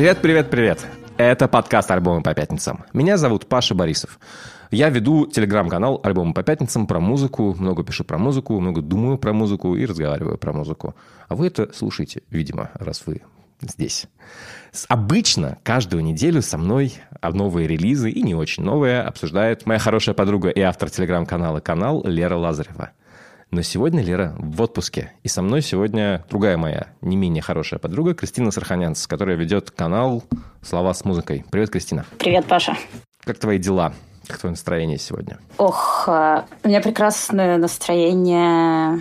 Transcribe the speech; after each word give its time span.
Привет, 0.00 0.22
привет, 0.22 0.48
привет. 0.48 0.86
Это 1.18 1.46
подкаст 1.46 1.90
«Альбомы 1.90 2.22
по 2.22 2.32
пятницам». 2.32 2.86
Меня 2.94 3.18
зовут 3.18 3.46
Паша 3.46 3.74
Борисов. 3.74 4.18
Я 4.70 4.88
веду 4.88 5.26
телеграм-канал 5.26 6.00
«Альбомы 6.02 6.32
по 6.32 6.42
пятницам» 6.42 6.86
про 6.86 7.00
музыку, 7.00 7.54
много 7.58 7.84
пишу 7.84 8.04
про 8.04 8.16
музыку, 8.16 8.58
много 8.58 8.80
думаю 8.80 9.18
про 9.18 9.34
музыку 9.34 9.76
и 9.76 9.84
разговариваю 9.84 10.38
про 10.38 10.54
музыку. 10.54 10.94
А 11.28 11.34
вы 11.34 11.48
это 11.48 11.70
слушаете, 11.74 12.22
видимо, 12.30 12.70
раз 12.76 13.02
вы 13.04 13.20
здесь. 13.60 14.06
Обычно 14.88 15.58
каждую 15.64 16.02
неделю 16.02 16.40
со 16.40 16.56
мной 16.56 16.94
новые 17.20 17.68
релизы 17.68 18.10
и 18.10 18.22
не 18.22 18.34
очень 18.34 18.62
новые 18.62 19.02
обсуждает 19.02 19.66
моя 19.66 19.78
хорошая 19.78 20.14
подруга 20.14 20.48
и 20.48 20.62
автор 20.62 20.88
телеграм-канала 20.88 21.60
«Канал» 21.60 22.02
Лера 22.06 22.36
Лазарева. 22.36 22.92
Но 23.50 23.62
сегодня 23.62 24.00
Лера 24.00 24.36
в 24.38 24.62
отпуске. 24.62 25.12
И 25.24 25.28
со 25.28 25.42
мной 25.42 25.60
сегодня 25.60 26.24
другая 26.30 26.56
моя, 26.56 26.86
не 27.00 27.16
менее 27.16 27.42
хорошая 27.42 27.80
подруга 27.80 28.14
Кристина 28.14 28.52
Сарханянц, 28.52 29.08
которая 29.08 29.36
ведет 29.36 29.72
канал 29.72 30.22
«Слова 30.62 30.94
с 30.94 31.04
музыкой». 31.04 31.44
Привет, 31.50 31.70
Кристина. 31.70 32.06
Привет, 32.18 32.44
Паша. 32.46 32.76
Как 33.24 33.38
твои 33.38 33.58
дела? 33.58 33.92
Как 34.28 34.38
твое 34.38 34.52
настроение 34.52 34.98
сегодня? 34.98 35.40
Ох, 35.58 36.04
э, 36.06 36.42
у 36.62 36.68
меня 36.68 36.80
прекрасное 36.80 37.56
настроение, 37.56 39.00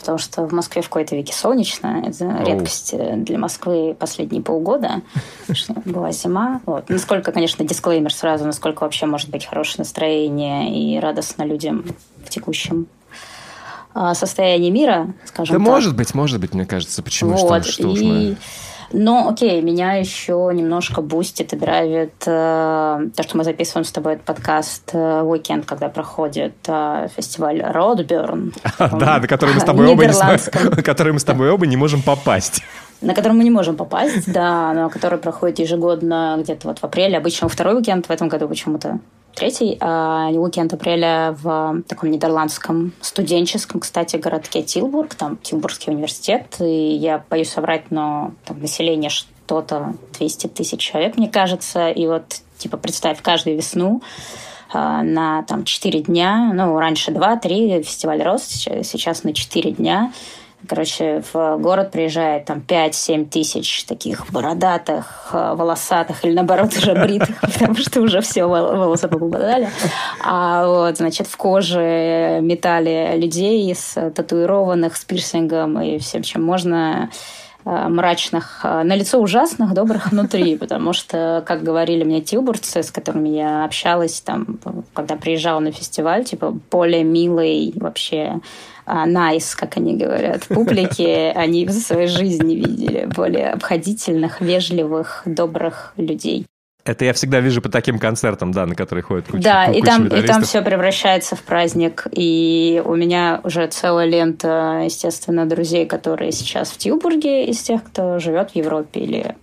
потому 0.00 0.18
что 0.18 0.44
в 0.48 0.52
Москве 0.52 0.82
в 0.82 0.86
какой-то 0.88 1.14
веке 1.14 1.32
солнечно. 1.32 2.02
Это 2.04 2.24
Оу. 2.24 2.44
редкость 2.44 2.92
э, 2.92 3.14
для 3.18 3.38
Москвы 3.38 3.94
последние 3.96 4.42
полгода. 4.42 5.02
Была 5.84 6.10
зима. 6.10 6.60
Вот. 6.66 6.88
Насколько, 6.88 7.30
конечно, 7.30 7.64
дисклеймер 7.64 8.12
сразу, 8.12 8.46
насколько 8.46 8.82
вообще 8.82 9.06
может 9.06 9.30
быть 9.30 9.46
хорошее 9.46 9.76
настроение 9.78 10.76
и 10.76 10.98
радостно 10.98 11.44
людям 11.44 11.84
в 12.24 12.30
текущем 12.30 12.88
состояние 14.14 14.70
мира, 14.70 15.14
скажем 15.24 15.58
да 15.58 15.64
так. 15.64 15.72
может 15.74 15.96
быть, 15.96 16.14
может 16.14 16.40
быть, 16.40 16.54
мне 16.54 16.66
кажется. 16.66 17.02
Почему? 17.02 17.36
Вот. 17.36 17.64
Что, 17.64 17.72
что 17.72 17.82
и... 17.82 17.92
уж 17.92 18.00
мы... 18.00 18.36
Но, 18.92 19.28
окей, 19.28 19.60
меня 19.62 19.94
еще 19.94 20.50
немножко 20.54 21.02
бустит 21.02 21.52
и 21.52 21.56
драйвит 21.56 22.14
э, 22.24 23.08
то, 23.16 23.22
что 23.22 23.36
мы 23.36 23.44
записываем 23.44 23.84
с 23.84 23.90
тобой 23.90 24.14
этот 24.14 24.26
подкаст 24.26 24.90
э, 24.92 25.22
уикенд, 25.22 25.66
когда 25.66 25.88
проходит 25.88 26.54
э, 26.68 27.08
фестиваль 27.14 27.60
Roadburn. 27.60 28.54
Да, 28.98 29.18
на 29.18 29.26
который 29.26 29.54
мы 29.54 29.60
с 29.60 29.64
тобой 29.64 29.86
оба 29.88 30.06
не 30.06 30.82
который 30.82 31.12
мы 31.12 31.18
с 31.18 31.24
тобой 31.24 31.50
оба 31.50 31.66
не 31.66 31.76
можем 31.76 32.02
попасть 32.02 32.62
на 33.00 33.14
который 33.14 33.32
мы 33.32 33.44
не 33.44 33.50
можем 33.50 33.76
попасть, 33.76 34.30
да, 34.32 34.72
но 34.72 34.88
который 34.88 35.18
проходит 35.18 35.58
ежегодно 35.58 36.36
где-то 36.40 36.68
вот 36.68 36.78
в 36.78 36.84
апреле, 36.84 37.18
обычно 37.18 37.48
второй 37.48 37.76
уикенд, 37.76 38.06
в 38.06 38.10
этом 38.10 38.28
году 38.28 38.48
почему-то 38.48 38.98
третий, 39.34 39.76
а 39.80 40.30
уикенд 40.30 40.72
апреля 40.72 41.36
в 41.40 41.82
таком 41.86 42.10
нидерландском 42.10 42.92
студенческом, 43.00 43.80
кстати, 43.80 44.16
городке 44.16 44.62
Тилбург, 44.62 45.14
там 45.14 45.36
Тилбургский 45.36 45.92
университет, 45.92 46.56
и 46.60 46.94
я 46.94 47.22
боюсь 47.28 47.50
соврать, 47.50 47.90
но 47.90 48.32
там 48.44 48.60
население 48.60 49.10
что-то 49.10 49.94
200 50.18 50.48
тысяч 50.48 50.80
человек, 50.80 51.18
мне 51.18 51.28
кажется, 51.28 51.90
и 51.90 52.06
вот, 52.06 52.40
типа, 52.56 52.78
представь, 52.78 53.20
каждую 53.20 53.56
весну 53.56 54.02
а, 54.72 55.02
на 55.02 55.42
там 55.42 55.64
4 55.64 56.00
дня, 56.00 56.50
ну, 56.54 56.78
раньше 56.78 57.10
2-3, 57.12 57.82
фестиваль 57.82 58.22
рос, 58.22 58.42
сейчас 58.42 59.22
на 59.22 59.34
4 59.34 59.72
дня, 59.72 60.12
Короче, 60.68 61.22
в 61.32 61.56
город 61.58 61.90
приезжает 61.90 62.46
там 62.46 62.62
5-7 62.66 63.26
тысяч 63.26 63.84
таких 63.84 64.30
бородатых, 64.30 65.30
э, 65.32 65.54
волосатых 65.54 66.24
или 66.24 66.34
наоборот 66.34 66.76
уже 66.76 66.94
бритых, 66.94 67.40
потому 67.40 67.74
что 67.76 68.00
уже 68.00 68.20
все 68.20 68.44
волосы 68.44 69.08
попадали. 69.08 69.68
А 70.24 70.66
вот, 70.66 70.96
значит, 70.96 71.26
в 71.26 71.36
коже 71.36 72.40
метали 72.42 73.16
людей 73.16 73.74
с 73.74 73.94
татуированных, 74.10 74.96
с 74.96 75.04
пирсингом 75.04 75.80
и 75.80 75.98
всем, 75.98 76.22
чем 76.22 76.42
можно 76.42 77.10
э, 77.64 77.88
мрачных, 77.88 78.60
э, 78.64 78.82
на 78.82 78.94
лицо 78.94 79.20
ужасных, 79.20 79.74
добрых 79.74 80.10
внутри, 80.10 80.56
потому 80.56 80.92
что, 80.92 81.42
как 81.46 81.62
говорили 81.62 82.04
мне 82.04 82.20
тилбурцы, 82.20 82.82
с 82.82 82.90
которыми 82.90 83.28
я 83.30 83.64
общалась, 83.64 84.20
там, 84.20 84.58
когда 84.94 85.16
приезжала 85.16 85.60
на 85.60 85.72
фестиваль, 85.72 86.24
типа, 86.24 86.56
более 86.70 87.04
милый 87.04 87.72
вообще 87.76 88.40
nice, 88.86 89.56
как 89.56 89.76
они 89.76 89.96
говорят, 89.96 90.44
публики, 90.46 91.32
они 91.34 91.66
в 91.66 91.72
своей 91.72 92.08
жизни 92.08 92.54
видели 92.54 93.06
более 93.06 93.50
обходительных, 93.50 94.40
вежливых, 94.40 95.22
добрых 95.24 95.92
людей. 95.96 96.46
Это 96.86 97.04
я 97.04 97.12
всегда 97.12 97.40
вижу 97.40 97.60
по 97.60 97.68
таким 97.68 97.98
концертам, 97.98 98.52
да, 98.52 98.64
на 98.64 98.76
которые 98.76 99.02
ходят 99.02 99.26
куча 99.26 99.42
Да, 99.42 99.66
куча 99.66 99.78
и 99.78 99.82
там, 99.82 100.06
и 100.06 100.22
там 100.22 100.42
все 100.42 100.62
превращается 100.62 101.34
в 101.34 101.42
праздник. 101.42 102.06
И 102.12 102.80
у 102.84 102.94
меня 102.94 103.40
уже 103.42 103.66
целая 103.66 104.06
лента, 104.06 104.82
естественно, 104.84 105.46
друзей, 105.46 105.86
которые 105.86 106.30
сейчас 106.30 106.70
в 106.70 106.76
Тилбурге, 106.76 107.46
из 107.46 107.60
тех, 107.60 107.82
кто 107.82 108.20
живет 108.20 108.52
в 108.52 108.56
Европе 108.56 109.00
или 109.00 109.36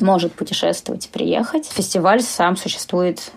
может 0.00 0.32
путешествовать 0.32 1.06
и 1.06 1.08
приехать. 1.08 1.66
Фестиваль 1.66 2.20
сам 2.20 2.56
существует 2.56 3.30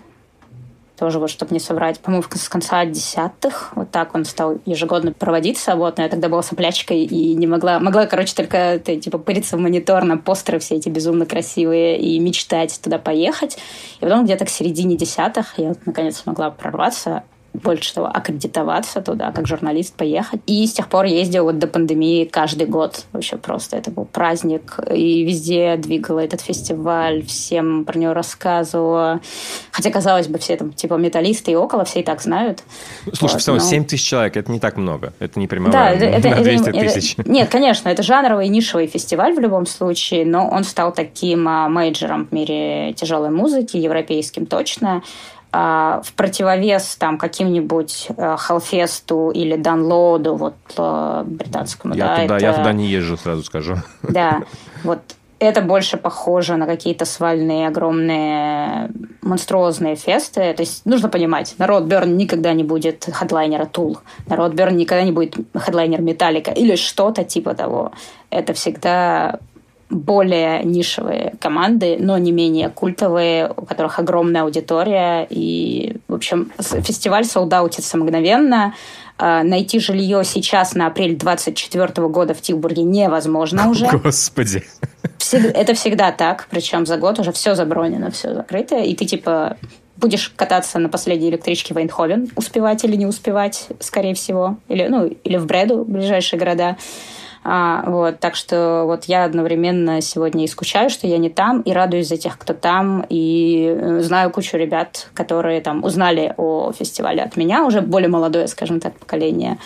тоже 1.00 1.18
вот, 1.18 1.30
чтобы 1.30 1.54
не 1.54 1.60
соврать, 1.60 1.98
по-моему, 1.98 2.26
с 2.30 2.48
конца 2.50 2.84
десятых, 2.84 3.72
вот 3.74 3.90
так 3.90 4.14
он 4.14 4.26
стал 4.26 4.58
ежегодно 4.66 5.12
проводиться, 5.12 5.74
вот, 5.74 5.96
но 5.96 6.02
я 6.04 6.10
тогда 6.10 6.28
была 6.28 6.42
соплячкой 6.42 7.04
и 7.04 7.34
не 7.34 7.46
могла, 7.46 7.80
могла, 7.80 8.04
короче, 8.04 8.34
только, 8.34 8.78
ты, 8.84 9.00
типа, 9.00 9.16
пыриться 9.16 9.56
в 9.56 9.60
монитор 9.60 10.04
на 10.04 10.18
постеры 10.18 10.58
все 10.58 10.76
эти 10.76 10.90
безумно 10.90 11.24
красивые 11.24 11.98
и 11.98 12.18
мечтать 12.20 12.78
туда 12.84 12.98
поехать. 12.98 13.56
И 14.00 14.02
потом 14.02 14.26
где-то 14.26 14.44
к 14.44 14.50
середине 14.50 14.94
десятых 14.98 15.54
я 15.56 15.72
наконец 15.86 16.18
смогла 16.18 16.50
прорваться, 16.50 17.24
больше 17.52 17.94
того, 17.94 18.06
аккредитоваться 18.06 19.00
туда, 19.00 19.32
как 19.32 19.46
журналист 19.46 19.94
поехать. 19.94 20.40
И 20.46 20.66
с 20.66 20.72
тех 20.72 20.88
пор 20.88 21.06
ездил 21.06 21.44
вот 21.44 21.58
до 21.58 21.66
пандемии 21.66 22.24
каждый 22.24 22.66
год. 22.66 23.04
Вообще 23.12 23.36
просто 23.36 23.76
это 23.76 23.90
был 23.90 24.04
праздник. 24.04 24.78
И 24.92 25.24
везде 25.24 25.76
двигала 25.76 26.20
этот 26.20 26.40
фестиваль, 26.40 27.24
всем 27.24 27.84
про 27.84 27.98
него 27.98 28.14
рассказывала. 28.14 29.20
Хотя, 29.72 29.90
казалось 29.90 30.28
бы, 30.28 30.38
все 30.38 30.56
там, 30.56 30.72
типа, 30.72 30.94
металлисты 30.94 31.52
и 31.52 31.56
около, 31.56 31.84
все 31.84 32.00
и 32.00 32.02
так 32.02 32.22
знают. 32.22 32.62
Слушай, 33.12 33.34
вот, 33.34 33.40
все 33.40 33.50
равно 33.52 33.64
но... 33.64 33.70
7 33.70 33.84
тысяч 33.84 34.06
человек, 34.06 34.36
это 34.36 34.50
не 34.52 34.60
так 34.60 34.76
много. 34.76 35.12
Это 35.18 35.38
не 35.38 35.48
прямая 35.48 35.72
да, 35.72 35.90
это, 35.90 36.28
на 36.30 36.42
200 36.42 36.68
это, 36.68 36.78
тысяч. 36.78 37.14
Это, 37.18 37.30
нет, 37.30 37.48
конечно, 37.48 37.88
это 37.88 38.02
жанровый 38.02 38.48
нишевый 38.48 38.86
фестиваль 38.86 39.34
в 39.34 39.40
любом 39.40 39.66
случае, 39.66 40.24
но 40.24 40.48
он 40.48 40.64
стал 40.64 40.92
таким 40.92 41.48
а, 41.48 41.68
мейджером 41.68 42.26
в 42.26 42.32
мире 42.32 42.92
тяжелой 42.94 43.30
музыки, 43.30 43.76
европейским 43.76 44.46
точно. 44.46 45.02
А, 45.52 46.00
в 46.04 46.12
противовес 46.12 46.96
там 46.96 47.18
каким-нибудь 47.18 48.08
Хелфесту 48.16 49.30
или 49.30 49.56
Данлоду, 49.56 50.36
вот 50.36 50.54
э, 50.76 51.24
британскому. 51.26 51.94
Я, 51.94 52.06
да, 52.06 52.22
туда, 52.22 52.36
это... 52.36 52.44
я 52.44 52.52
туда 52.52 52.72
не 52.72 52.86
езжу, 52.86 53.16
сразу 53.16 53.42
скажу. 53.42 53.76
Да, 54.02 54.42
вот 54.84 55.00
это 55.40 55.62
больше 55.62 55.96
похоже 55.96 56.56
на 56.56 56.66
какие-то 56.66 57.06
свальные, 57.06 57.66
огромные, 57.66 58.90
монструозные 59.22 59.96
фесты. 59.96 60.52
То 60.52 60.62
есть 60.62 60.84
нужно 60.84 61.08
понимать, 61.08 61.54
народ 61.58 61.84
Берн 61.84 62.16
никогда 62.16 62.52
не 62.52 62.62
будет 62.62 63.08
хедлайнера 63.10 63.64
Тул, 63.64 63.98
народ 64.28 64.52
Берн 64.52 64.76
никогда 64.76 65.02
не 65.02 65.12
будет 65.12 65.34
хедлайнер 65.56 66.02
Металлика 66.02 66.50
или 66.52 66.76
что-то 66.76 67.24
типа 67.24 67.54
того. 67.54 67.92
Это 68.28 68.52
всегда 68.52 69.40
более 69.90 70.62
нишевые 70.62 71.34
команды, 71.40 71.96
но 71.98 72.16
не 72.16 72.32
менее 72.32 72.70
культовые, 72.70 73.52
у 73.56 73.66
которых 73.66 73.98
огромная 73.98 74.42
аудитория. 74.42 75.26
И, 75.28 75.96
в 76.08 76.14
общем, 76.14 76.52
фестиваль 76.58 77.24
солдаутится 77.24 77.98
мгновенно. 77.98 78.74
А, 79.18 79.42
найти 79.42 79.80
жилье 79.80 80.22
сейчас 80.24 80.74
на 80.74 80.86
апрель 80.86 81.16
24 81.16 82.08
года 82.08 82.32
в 82.32 82.40
Тилбурге 82.40 82.82
невозможно 82.82 83.68
уже. 83.68 83.86
Господи. 84.02 84.62
Это 85.32 85.74
всегда 85.74 86.10
так, 86.12 86.46
причем 86.50 86.86
за 86.86 86.96
год 86.96 87.18
уже 87.18 87.30
все 87.32 87.54
забронено, 87.54 88.10
все 88.10 88.34
закрыто, 88.34 88.78
и 88.78 88.94
ты 88.94 89.04
типа 89.04 89.58
будешь 89.96 90.32
кататься 90.34 90.78
на 90.78 90.88
последней 90.88 91.28
электричке 91.28 91.74
в 91.74 91.76
Эйнховен, 91.76 92.30
успевать 92.34 92.84
или 92.84 92.96
не 92.96 93.06
успевать, 93.06 93.68
скорее 93.80 94.14
всего, 94.14 94.56
или, 94.68 94.88
ну, 94.88 95.06
или 95.06 95.36
в 95.36 95.44
Бреду, 95.44 95.84
ближайшие 95.86 96.38
города. 96.38 96.78
А, 97.42 97.84
вот, 97.86 98.20
так 98.20 98.34
что 98.34 98.84
вот 98.84 99.04
я 99.04 99.24
одновременно 99.24 100.00
сегодня 100.02 100.44
и 100.44 100.48
скучаю, 100.48 100.90
что 100.90 101.06
я 101.06 101.16
не 101.16 101.30
там, 101.30 101.62
и 101.62 101.72
радуюсь 101.72 102.08
за 102.08 102.18
тех, 102.18 102.36
кто 102.38 102.52
там, 102.52 103.06
и 103.08 103.74
э, 103.74 104.00
знаю 104.02 104.30
кучу 104.30 104.58
ребят, 104.58 105.08
которые 105.14 105.62
там 105.62 105.82
узнали 105.82 106.34
о 106.36 106.72
фестивале 106.72 107.22
от 107.22 107.36
меня, 107.36 107.64
уже 107.64 107.80
более 107.80 108.10
молодое, 108.10 108.46
скажем 108.46 108.78
так, 108.78 108.98
поколение 108.98 109.58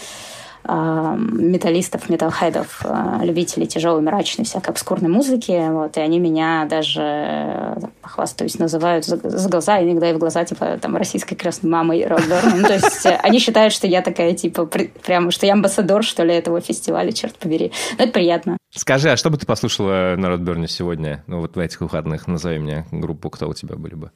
металлистов, 0.66 2.08
металлхедов, 2.08 2.80
а, 2.84 3.20
любителей 3.22 3.66
тяжелой, 3.66 4.00
мрачной, 4.02 4.44
всякой 4.44 4.70
обскурной 4.70 5.10
музыки. 5.10 5.68
Вот, 5.70 5.96
и 5.96 6.00
они 6.00 6.18
меня 6.18 6.66
даже, 6.68 7.02
э, 7.02 7.76
похвастаюсь, 8.00 8.58
называют 8.58 9.04
за, 9.04 9.16
за 9.16 9.48
глаза, 9.48 9.82
иногда 9.82 10.10
и 10.10 10.14
в 10.14 10.18
глаза, 10.18 10.44
типа, 10.44 10.78
там, 10.80 10.96
российской 10.96 11.34
крестной 11.34 11.70
мамой 11.70 12.06
Родберн. 12.06 12.60
Ну, 12.60 12.66
то 12.66 12.74
есть 12.74 13.04
э, 13.04 13.18
они 13.22 13.38
считают, 13.38 13.72
что 13.72 13.86
я 13.86 14.00
такая, 14.00 14.34
типа, 14.34 14.66
прям, 14.66 15.30
что 15.30 15.46
я 15.46 15.52
амбассадор, 15.52 16.02
что 16.02 16.24
ли, 16.24 16.34
этого 16.34 16.60
фестиваля, 16.60 17.12
черт 17.12 17.36
побери. 17.36 17.72
Но 17.98 18.04
это 18.04 18.12
приятно. 18.12 18.56
Скажи, 18.74 19.10
а 19.10 19.16
что 19.16 19.30
бы 19.30 19.36
ты 19.36 19.46
послушала 19.46 20.14
на 20.16 20.30
Roadburn 20.30 20.62
е 20.62 20.66
сегодня? 20.66 21.22
Ну, 21.26 21.40
вот 21.40 21.56
в 21.56 21.58
этих 21.58 21.80
выходных 21.80 22.26
назови 22.26 22.58
мне 22.58 22.86
группу, 22.90 23.30
кто 23.30 23.48
у 23.48 23.54
тебя 23.54 23.76
были 23.76 23.94
бы 23.94 24.10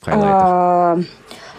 highlight 0.00 0.31
ов? 0.31 0.42
А, 0.42 0.98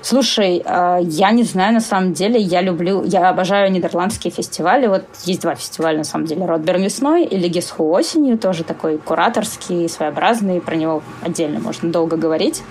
слушай, 0.05 0.61
а, 0.65 0.99
я 1.01 1.31
не 1.31 1.43
знаю, 1.43 1.73
на 1.73 1.79
самом 1.79 2.13
деле, 2.13 2.39
я 2.39 2.61
люблю, 2.61 3.03
я 3.03 3.29
обожаю 3.29 3.71
нидерландские 3.71 4.31
фестивали. 4.31 4.87
Вот 4.87 5.03
есть 5.23 5.41
два 5.41 5.55
фестиваля, 5.55 5.97
на 5.97 6.03
самом 6.03 6.27
деле, 6.27 6.45
Roadburn 6.45 6.83
весной 6.83 7.25
и 7.25 7.33
Le 7.33 7.47
Guess 7.47 7.74
Who 7.74 7.89
осенью, 7.89 8.37
тоже 8.37 8.63
такой 8.63 8.99
кураторский, 8.99 9.89
своеобразный, 9.89 10.61
про 10.61 10.75
него 10.75 11.01
отдельно 11.21 11.59
можно 11.59 11.91
долго 11.91 12.17
говорить. 12.17 12.61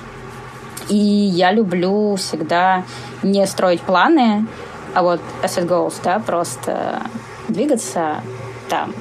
И 0.88 0.96
я 0.96 1.50
люблю 1.50 2.14
всегда 2.16 2.84
не 3.22 3.44
строить 3.46 3.80
планы, 3.80 4.46
а 4.94 5.02
вот 5.02 5.20
as 5.42 5.60
it 5.60 5.66
goes, 5.66 5.94
да, 6.04 6.20
просто 6.20 7.02
двигаться 7.48 8.20
там. 8.68 8.94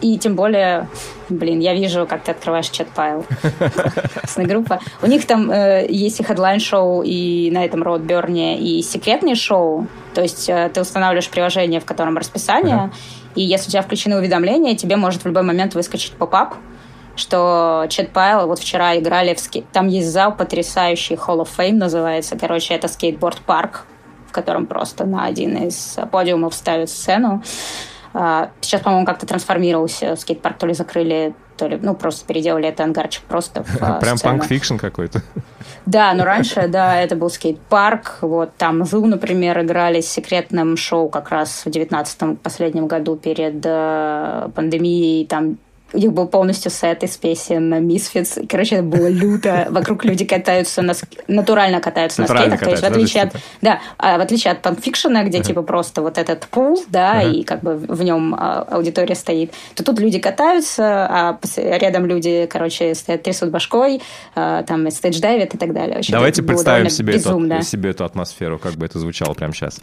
И 0.00 0.18
тем 0.18 0.34
более, 0.34 0.88
блин, 1.30 1.60
я 1.60 1.74
вижу, 1.74 2.06
как 2.06 2.22
ты 2.22 2.32
открываешь 2.32 2.68
Chat 2.68 2.93
Pile. 2.93 3.24
Классная 4.14 4.46
группа. 4.46 4.80
У 5.02 5.06
них 5.06 5.26
там 5.26 5.50
э, 5.50 5.86
есть 5.88 6.20
и 6.20 6.22
headline 6.22 6.71
show, 6.71 7.02
и 7.02 7.50
на 7.50 7.64
этом 7.64 7.82
Roadburn 7.82 8.43
е, 8.43 8.58
и 8.58 8.82
секретные 8.82 9.34
шоу. 9.34 9.86
То 10.14 10.22
есть 10.22 10.48
э, 10.48 10.70
ты 10.72 10.80
устанавливаешь 10.80 11.28
приложение, 11.28 11.80
в 11.80 11.84
котором 11.84 12.16
расписание, 12.16 12.90
uh-huh. 12.92 13.34
и 13.36 13.42
если 13.42 13.68
у 13.68 13.70
тебя 13.70 13.82
включены 13.82 14.16
уведомления, 14.16 14.76
тебе 14.76 14.96
может 14.96 15.22
в 15.22 15.26
любой 15.26 15.42
момент 15.42 15.74
выскочить 15.74 16.12
pop-up, 16.12 16.54
что 17.16 17.86
Chat 17.88 17.99
Pile 17.99 18.10
вот 18.14 18.58
вчера 18.58 18.96
играли 18.98 19.34
в 19.34 19.40
скейт... 19.40 19.66
Там 19.72 19.88
есть 19.88 20.08
зал 20.08 20.34
потрясающий, 20.34 21.14
Hall 21.14 21.42
of 21.42 21.48
Fame 21.56 21.74
называется. 21.74 22.36
Короче, 22.36 22.74
это 22.74 22.88
скейтборд-парк, 22.88 23.84
в 24.28 24.32
котором 24.32 24.66
просто 24.66 25.04
на 25.04 25.24
один 25.24 25.56
из 25.56 25.98
подиумов 26.10 26.54
ставят 26.54 26.88
сцену. 26.88 27.42
А, 28.12 28.50
сейчас, 28.60 28.80
по-моему, 28.80 29.06
как-то 29.06 29.26
трансформировался 29.26 30.16
скейт-парк, 30.16 30.58
то 30.58 30.66
ли 30.66 30.74
закрыли, 30.74 31.34
то 31.56 31.66
ли, 31.68 31.78
ну, 31.80 31.94
просто 31.94 32.26
переделали 32.26 32.68
это 32.68 32.82
ангарчик 32.84 33.22
просто 33.24 33.62
в 33.62 33.82
а, 33.82 34.00
Прям 34.00 34.18
punk 34.18 34.39
fiction 34.39 34.76
какой-то. 34.76 35.22
Да, 35.86 36.12
но 36.14 36.24
раньше, 36.24 36.66
да, 36.68 37.00
это 37.00 37.14
был 37.16 37.30
скейт-парк. 37.30 38.18
Вот 38.22 38.56
там 38.56 38.84
Zu, 38.84 39.06
например, 39.06 39.60
играли 39.60 40.00
с 40.00 40.10
секретным 40.10 40.76
шоу 40.76 41.08
как 41.08 41.30
раз 41.30 41.62
в 41.64 41.70
девятнадцатом 41.70 42.36
последнем 42.36 42.86
году 42.86 43.16
перед 43.16 43.64
э, 43.64 44.48
пандемией. 44.54 45.26
Там 45.26 45.58
у 45.92 45.98
них 45.98 46.12
был 46.12 46.26
полностью 46.26 46.70
сет 46.70 47.02
из 47.02 47.16
песен 47.16 47.72
Misfits. 47.86 48.46
Короче, 48.48 48.76
это 48.76 48.84
было 48.84 49.08
люто. 49.08 49.66
Вокруг 49.70 50.04
люди 50.04 50.24
катаются, 50.24 50.82
на, 50.82 50.94
натурально 51.28 51.80
катаются 51.80 52.20
натурально 52.20 52.50
на 52.50 52.56
скейтах. 52.56 52.64
То 52.64 52.70
есть, 52.70 52.82
в 52.82 52.86
отличие 52.86 53.22
от, 53.24 53.32
да, 53.60 53.80
а 53.98 54.18
в 54.18 54.20
отличие 54.20 54.52
от 54.52 54.62
панфикшена, 54.62 55.24
где 55.24 55.40
типа 55.40 55.62
просто 55.62 56.02
вот 56.02 56.18
этот 56.18 56.46
пул, 56.46 56.82
да, 56.88 57.22
и 57.22 57.42
как 57.42 57.60
бы 57.62 57.76
в 57.76 58.02
нем 58.02 58.34
а, 58.34 58.62
аудитория 58.70 59.14
стоит, 59.14 59.52
то 59.74 59.84
тут 59.84 60.00
люди 60.00 60.18
катаются, 60.18 61.06
а 61.06 61.38
рядом 61.56 62.06
люди, 62.06 62.46
короче, 62.50 62.94
стоят, 62.94 63.22
трясут 63.22 63.50
башкой, 63.50 64.02
а, 64.34 64.62
там 64.62 64.86
стейдж-дайвят 64.88 65.54
и 65.54 65.58
так 65.58 65.72
далее. 65.72 65.96
Вообще, 65.96 66.12
Давайте 66.12 66.42
представим 66.42 66.90
себе 66.90 67.16
эту, 67.16 67.62
себе 67.62 67.90
эту 67.90 68.04
атмосферу, 68.04 68.58
как 68.58 68.74
бы 68.74 68.86
это 68.86 68.98
звучало 68.98 69.34
прямо 69.34 69.52
сейчас. 69.52 69.80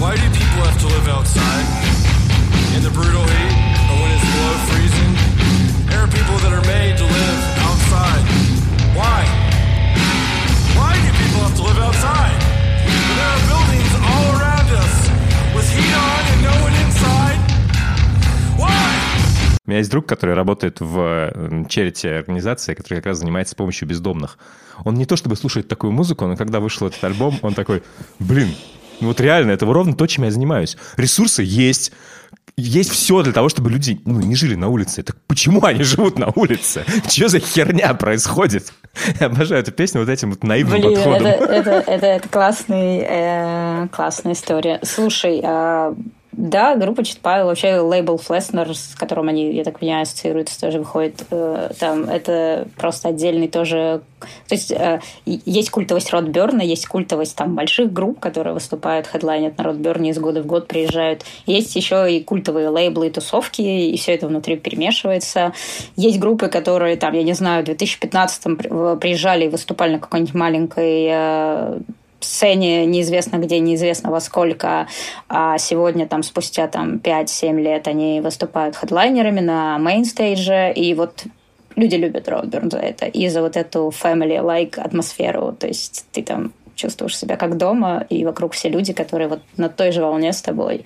Why 0.00 0.14
do 0.14 0.22
people 0.32 0.62
have 0.62 0.80
to 0.80 0.86
live 0.86 1.08
outside? 1.08 1.97
The 2.88 2.94
brutal 2.94 3.26
heat 3.34 3.54
or 3.90 3.96
when 4.00 4.10
it's 4.16 4.24
below 4.32 4.56
freezing. 4.68 5.12
There 5.90 6.00
are 6.04 6.10
people 6.18 6.36
that 6.44 6.52
are 6.56 6.66
made 6.76 6.96
to 6.96 7.04
live 7.04 7.40
outside. 7.68 8.24
Why? 8.98 9.20
Why 10.78 10.92
do 11.04 11.10
people 11.22 11.40
have 11.46 11.56
to 11.56 11.64
live 11.68 11.80
outside? 11.88 12.38
There 13.18 13.30
are 13.34 13.42
buildings 13.50 13.92
all 14.08 14.26
around 14.36 14.68
us 14.82 14.94
with 15.54 15.68
heat 15.76 15.92
on 16.08 16.22
and 16.32 16.40
no 16.48 16.54
one 16.66 16.74
inside. 16.84 17.38
Why? 18.56 18.90
У 19.66 19.70
меня 19.70 19.78
есть 19.78 19.90
друг, 19.90 20.06
который 20.06 20.34
работает 20.34 20.80
в 20.80 21.66
черити 21.68 22.06
организации, 22.06 22.74
которая 22.74 23.02
как 23.02 23.10
раз 23.10 23.18
занимается 23.18 23.54
помощью 23.54 23.86
бездомных. 23.86 24.38
Он 24.84 24.94
не 24.94 25.04
то 25.04 25.16
чтобы 25.16 25.36
слушает 25.36 25.68
такую 25.68 25.92
музыку, 25.92 26.26
но 26.26 26.36
когда 26.36 26.60
вышел 26.60 26.86
этот 26.86 27.02
альбом, 27.04 27.38
он 27.42 27.52
такой, 27.52 27.82
блин, 28.18 28.54
ну 29.00 29.08
вот 29.08 29.20
реально, 29.20 29.52
это 29.52 29.66
ровно 29.66 29.94
то, 29.94 30.06
чем 30.06 30.24
я 30.24 30.30
занимаюсь. 30.30 30.76
Ресурсы 30.96 31.42
есть, 31.44 31.92
есть 32.56 32.90
все 32.90 33.22
для 33.22 33.32
того, 33.32 33.48
чтобы 33.48 33.70
люди 33.70 34.00
ну, 34.04 34.20
не 34.20 34.34
жили 34.34 34.56
на 34.56 34.68
улице. 34.68 35.02
Так 35.04 35.16
почему 35.28 35.64
они 35.64 35.84
живут 35.84 36.18
на 36.18 36.28
улице? 36.34 36.84
Что 37.08 37.28
за 37.28 37.38
херня 37.38 37.94
происходит? 37.94 38.72
Я 39.20 39.26
обожаю 39.26 39.62
эту 39.62 39.70
песню 39.70 40.00
вот 40.00 40.08
этим 40.08 40.30
вот 40.30 40.42
наивным 40.42 40.80
Блин, 40.80 40.94
подходом. 40.94 41.26
Это, 41.26 41.44
это, 41.44 41.70
это, 41.86 42.06
это 42.06 42.28
классный, 42.28 43.06
э, 43.08 43.88
классная 43.92 44.32
история. 44.32 44.80
Слушай, 44.82 45.40
э, 45.42 45.94
да, 46.38 46.76
группа 46.76 47.02
Читпайл, 47.02 47.46
вообще 47.46 47.80
лейбл 47.80 48.16
Флеснер, 48.16 48.72
с 48.72 48.94
которым 48.94 49.28
они, 49.28 49.52
я 49.52 49.64
так 49.64 49.80
понимаю, 49.80 50.02
ассоциируются, 50.02 50.60
тоже 50.60 50.78
выходит 50.78 51.24
э, 51.32 51.70
там. 51.80 52.04
Это 52.04 52.68
просто 52.76 53.08
отдельный 53.08 53.48
тоже... 53.48 54.02
То 54.46 54.54
есть 54.54 54.70
э, 54.70 55.00
есть 55.26 55.70
культовость 55.70 56.12
Ротберна, 56.12 56.62
есть 56.62 56.86
культовость 56.86 57.34
там 57.34 57.56
больших 57.56 57.92
групп, 57.92 58.20
которые 58.20 58.54
выступают, 58.54 59.08
хедлайнят 59.08 59.58
на 59.58 59.64
Ротберне 59.64 60.10
из 60.10 60.18
года 60.20 60.40
в 60.40 60.46
год 60.46 60.68
приезжают. 60.68 61.24
Есть 61.46 61.74
еще 61.74 62.06
и 62.08 62.22
культовые 62.22 62.68
лейблы 62.68 63.08
и 63.08 63.10
тусовки, 63.10 63.62
и 63.62 63.96
все 63.96 64.14
это 64.14 64.28
внутри 64.28 64.56
перемешивается. 64.56 65.52
Есть 65.96 66.20
группы, 66.20 66.46
которые 66.46 66.96
там, 66.96 67.14
я 67.14 67.24
не 67.24 67.32
знаю, 67.32 67.62
в 67.62 67.66
2015 67.66 68.44
приезжали 69.00 69.46
и 69.46 69.48
выступали 69.48 69.94
на 69.94 69.98
какой-нибудь 69.98 70.34
маленькой 70.34 71.08
э, 71.10 71.78
сцене 72.20 72.86
неизвестно 72.86 73.36
где, 73.36 73.58
неизвестно 73.58 74.10
во 74.10 74.20
сколько, 74.20 74.86
а 75.28 75.58
сегодня 75.58 76.06
там 76.06 76.22
спустя 76.22 76.66
там 76.66 76.96
5-7 76.96 77.60
лет 77.60 77.88
они 77.88 78.20
выступают 78.20 78.76
хедлайнерами 78.76 79.40
на 79.40 79.78
мейнстейдже, 79.78 80.72
и 80.74 80.94
вот 80.94 81.24
люди 81.76 81.94
любят 81.94 82.28
Роудберн 82.28 82.70
за 82.70 82.78
это, 82.78 83.06
и 83.06 83.28
за 83.28 83.42
вот 83.42 83.56
эту 83.56 83.88
family-like 83.88 84.78
атмосферу, 84.80 85.56
то 85.58 85.66
есть 85.66 86.06
ты 86.12 86.22
там 86.22 86.52
чувствуешь 86.74 87.16
себя 87.16 87.36
как 87.36 87.56
дома, 87.56 88.06
и 88.08 88.24
вокруг 88.24 88.52
все 88.52 88.68
люди, 88.68 88.92
которые 88.92 89.28
вот 89.28 89.40
на 89.56 89.68
той 89.68 89.92
же 89.92 90.02
волне 90.02 90.32
с 90.32 90.40
тобой. 90.40 90.84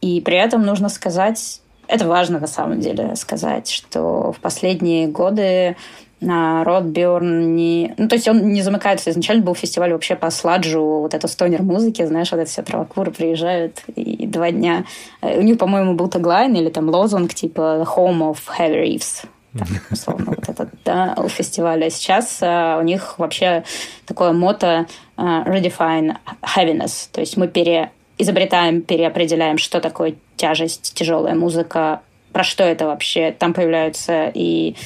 И 0.00 0.20
при 0.20 0.36
этом 0.36 0.62
нужно 0.62 0.88
сказать, 0.88 1.60
это 1.88 2.06
важно 2.06 2.38
на 2.38 2.46
самом 2.46 2.80
деле 2.80 3.16
сказать, 3.16 3.70
что 3.70 4.32
в 4.32 4.40
последние 4.40 5.06
годы 5.08 5.76
на 6.22 6.64
Ротберн 6.64 7.54
не... 7.54 7.94
Ну, 7.98 8.08
то 8.08 8.14
есть 8.14 8.28
он 8.28 8.52
не 8.52 8.62
замыкается. 8.62 9.10
Изначально 9.10 9.42
был 9.42 9.54
фестиваль 9.54 9.92
вообще 9.92 10.16
по 10.16 10.30
сладжу, 10.30 10.82
вот 10.82 11.14
это 11.14 11.28
стонер 11.28 11.62
музыки, 11.62 12.04
знаешь, 12.06 12.30
вот 12.32 12.38
это 12.38 12.50
все 12.50 12.62
травокуры 12.62 13.10
приезжают 13.10 13.82
и 13.94 14.26
два 14.26 14.50
дня. 14.50 14.84
Э, 15.20 15.38
у 15.38 15.42
них, 15.42 15.58
по-моему, 15.58 15.94
был 15.94 16.08
таглайн 16.08 16.54
или 16.54 16.70
там 16.70 16.88
лозунг 16.88 17.34
типа 17.34 17.86
«Home 17.96 18.32
of 18.32 18.38
Heavy 18.58 18.84
Reefs». 18.84 19.26
Так, 19.58 19.68
условно, 19.90 20.32
вот 20.34 20.48
этот, 20.48 20.70
да, 20.84 21.14
у 21.18 21.28
фестиваля. 21.28 21.90
Сейчас 21.90 22.38
а, 22.40 22.78
у 22.78 22.82
них 22.82 23.18
вообще 23.18 23.64
такое 24.06 24.32
мото 24.32 24.86
а, 25.16 25.44
«Redefine 25.44 26.16
Heaviness», 26.40 27.08
то 27.12 27.20
есть 27.20 27.36
мы 27.36 27.48
пере 27.48 27.90
изобретаем, 28.16 28.82
переопределяем, 28.82 29.58
что 29.58 29.80
такое 29.80 30.14
тяжесть, 30.36 30.94
тяжелая 30.94 31.34
музыка, 31.34 32.00
про 32.32 32.44
что 32.44 32.64
это 32.64 32.86
вообще. 32.86 33.32
Там 33.32 33.54
появляются 33.54 34.30
и 34.32 34.76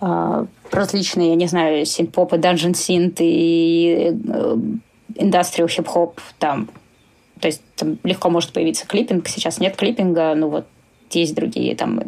э, 0.00 0.46
различные, 0.70 1.30
я 1.30 1.34
не 1.36 1.46
знаю, 1.46 1.84
синт-поп 1.84 2.34
и 2.34 2.38
данжен 2.38 2.74
синт 2.74 3.16
и 3.20 4.12
индастриал 5.16 5.68
хип-хоп 5.68 6.20
там. 6.38 6.68
То 7.40 7.48
есть 7.48 7.62
там 7.76 7.98
легко 8.04 8.30
может 8.30 8.52
появиться 8.52 8.86
клиппинг. 8.86 9.28
Сейчас 9.28 9.58
нет 9.58 9.76
клиппинга, 9.76 10.34
ну 10.34 10.48
вот 10.48 10.66
есть 11.14 11.34
другие, 11.34 11.76
там, 11.76 12.00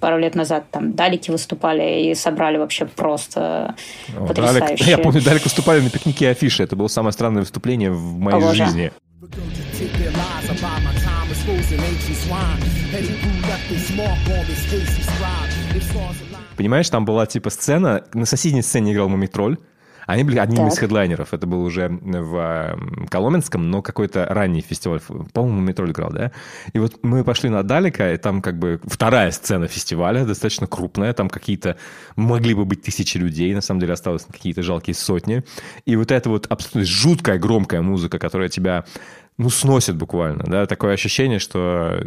пару 0.00 0.18
лет 0.18 0.34
назад 0.34 0.64
там 0.70 0.92
Далики 0.94 1.30
выступали 1.30 2.10
и 2.10 2.14
собрали 2.14 2.56
вообще 2.56 2.86
просто 2.86 3.74
О, 4.16 4.26
потрясающе. 4.26 4.60
Далек, 4.60 4.80
я 4.80 4.98
помню, 4.98 5.22
Далик 5.22 5.44
выступали 5.44 5.80
на 5.80 5.90
пикнике 5.90 6.30
афиши. 6.30 6.62
Это 6.62 6.76
было 6.76 6.88
самое 6.88 7.12
странное 7.12 7.40
выступление 7.40 7.90
в 7.90 8.18
моей 8.18 8.42
О, 8.42 8.54
жизни. 8.54 8.92
Понимаешь, 16.56 16.88
там 16.88 17.04
была 17.04 17.26
типа 17.26 17.50
сцена, 17.50 18.04
на 18.14 18.24
соседней 18.24 18.62
сцене 18.62 18.92
играл 18.92 19.08
Мумитроль, 19.08 19.58
они 20.06 20.22
были 20.22 20.38
одним 20.38 20.64
так. 20.64 20.72
из 20.72 20.78
хедлайнеров. 20.78 21.34
Это 21.34 21.46
был 21.46 21.64
уже 21.64 21.88
в 21.88 22.78
Коломенском, 23.10 23.68
но 23.70 23.82
какой-то 23.82 24.24
ранний 24.26 24.60
фестиваль. 24.60 25.00
По-моему, 25.32 25.60
Метроль 25.60 25.90
играл, 25.90 26.10
да? 26.12 26.30
И 26.72 26.78
вот 26.78 27.00
мы 27.02 27.24
пошли 27.24 27.50
на 27.50 27.64
Далека, 27.64 28.12
и 28.12 28.16
там 28.16 28.40
как 28.40 28.56
бы 28.58 28.80
вторая 28.84 29.32
сцена 29.32 29.66
фестиваля, 29.66 30.24
достаточно 30.24 30.68
крупная. 30.68 31.12
Там 31.12 31.28
какие-то... 31.28 31.76
Могли 32.14 32.54
бы 32.54 32.64
быть 32.64 32.82
тысячи 32.82 33.18
людей, 33.18 33.52
на 33.52 33.60
самом 33.60 33.80
деле 33.80 33.94
осталось 33.94 34.24
какие-то 34.30 34.62
жалкие 34.62 34.94
сотни. 34.94 35.42
И 35.86 35.96
вот 35.96 36.12
эта 36.12 36.30
вот 36.30 36.46
абсолютно 36.48 36.84
жуткая, 36.84 37.38
громкая 37.38 37.82
музыка, 37.82 38.20
которая 38.20 38.48
тебя 38.48 38.84
ну, 39.38 39.50
сносит 39.50 39.96
буквально, 39.96 40.44
да, 40.44 40.66
такое 40.66 40.94
ощущение, 40.94 41.38
что 41.38 42.06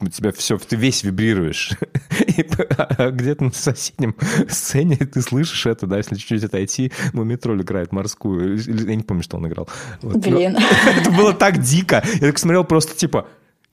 у 0.00 0.08
тебя 0.08 0.32
все, 0.32 0.58
ты 0.58 0.76
весь 0.76 1.04
вибрируешь. 1.04 1.72
И 2.26 2.46
а 2.68 3.10
где-то 3.10 3.44
на 3.44 3.52
соседнем 3.52 4.16
сцене 4.48 4.96
ты 4.96 5.22
слышишь 5.22 5.66
это, 5.66 5.86
да, 5.86 5.98
если 5.98 6.16
чуть-чуть 6.16 6.44
отойти, 6.44 6.92
Мумитроль 7.12 7.62
играет 7.62 7.92
морскую. 7.92 8.58
Я 8.58 8.94
не 8.96 9.02
помню, 9.02 9.22
что 9.22 9.36
он 9.36 9.46
играл. 9.46 9.68
Вот. 10.02 10.16
Блин. 10.16 10.56
это 10.98 11.10
было 11.10 11.32
так 11.32 11.58
дико. 11.58 12.04
Я 12.14 12.28
так 12.28 12.38
смотрел 12.38 12.64
просто, 12.64 12.94
типа, 12.96 13.28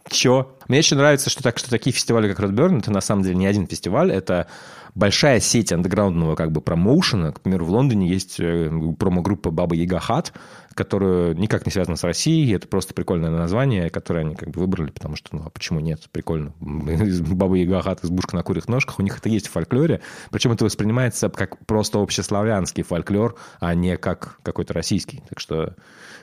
Чё? 0.09 0.55
Мне 0.67 0.79
еще 0.79 0.95
нравится, 0.95 1.29
что, 1.29 1.43
так, 1.43 1.57
что 1.57 1.69
такие 1.69 1.93
фестивали, 1.93 2.31
как 2.31 2.43
Red 2.43 2.79
это 2.79 2.91
на 2.91 3.01
самом 3.01 3.23
деле 3.23 3.35
не 3.35 3.45
один 3.45 3.67
фестиваль, 3.67 4.11
это 4.11 4.47
большая 4.95 5.39
сеть 5.39 5.71
андеграундного 5.71 6.35
как 6.35 6.51
бы 6.51 6.61
промоушена. 6.61 7.31
К 7.31 7.41
примеру, 7.41 7.65
в 7.65 7.71
Лондоне 7.71 8.09
есть 8.09 8.39
э, 8.39 8.69
промо-группа 8.97 9.51
Баба 9.51 9.75
Яга 9.75 9.99
Хат, 9.99 10.33
которая 10.73 11.33
никак 11.33 11.65
не 11.65 11.71
связана 11.71 11.97
с 11.97 12.03
Россией. 12.03 12.53
Это 12.55 12.67
просто 12.67 12.93
прикольное 12.93 13.29
название, 13.29 13.89
которое 13.89 14.21
они 14.21 14.35
как 14.35 14.49
бы 14.49 14.61
выбрали, 14.61 14.91
потому 14.91 15.15
что, 15.15 15.35
ну, 15.35 15.43
а 15.45 15.49
почему 15.49 15.79
нет? 15.79 16.09
Прикольно. 16.11 16.53
Баба 16.59 17.55
Яга 17.55 17.81
Хат, 17.81 18.03
избушка 18.03 18.35
на 18.35 18.43
курьих 18.43 18.67
ножках, 18.67 18.99
у 18.99 19.03
них 19.03 19.17
это 19.17 19.29
есть 19.29 19.47
в 19.47 19.51
фольклоре. 19.51 20.01
Причем 20.31 20.51
это 20.51 20.65
воспринимается 20.65 21.29
как 21.29 21.65
просто 21.65 21.99
общеславянский 21.99 22.83
фольклор, 22.83 23.35
а 23.59 23.73
не 23.75 23.97
как 23.97 24.39
какой-то 24.43 24.73
российский. 24.73 25.23
Так 25.29 25.39
что 25.39 25.75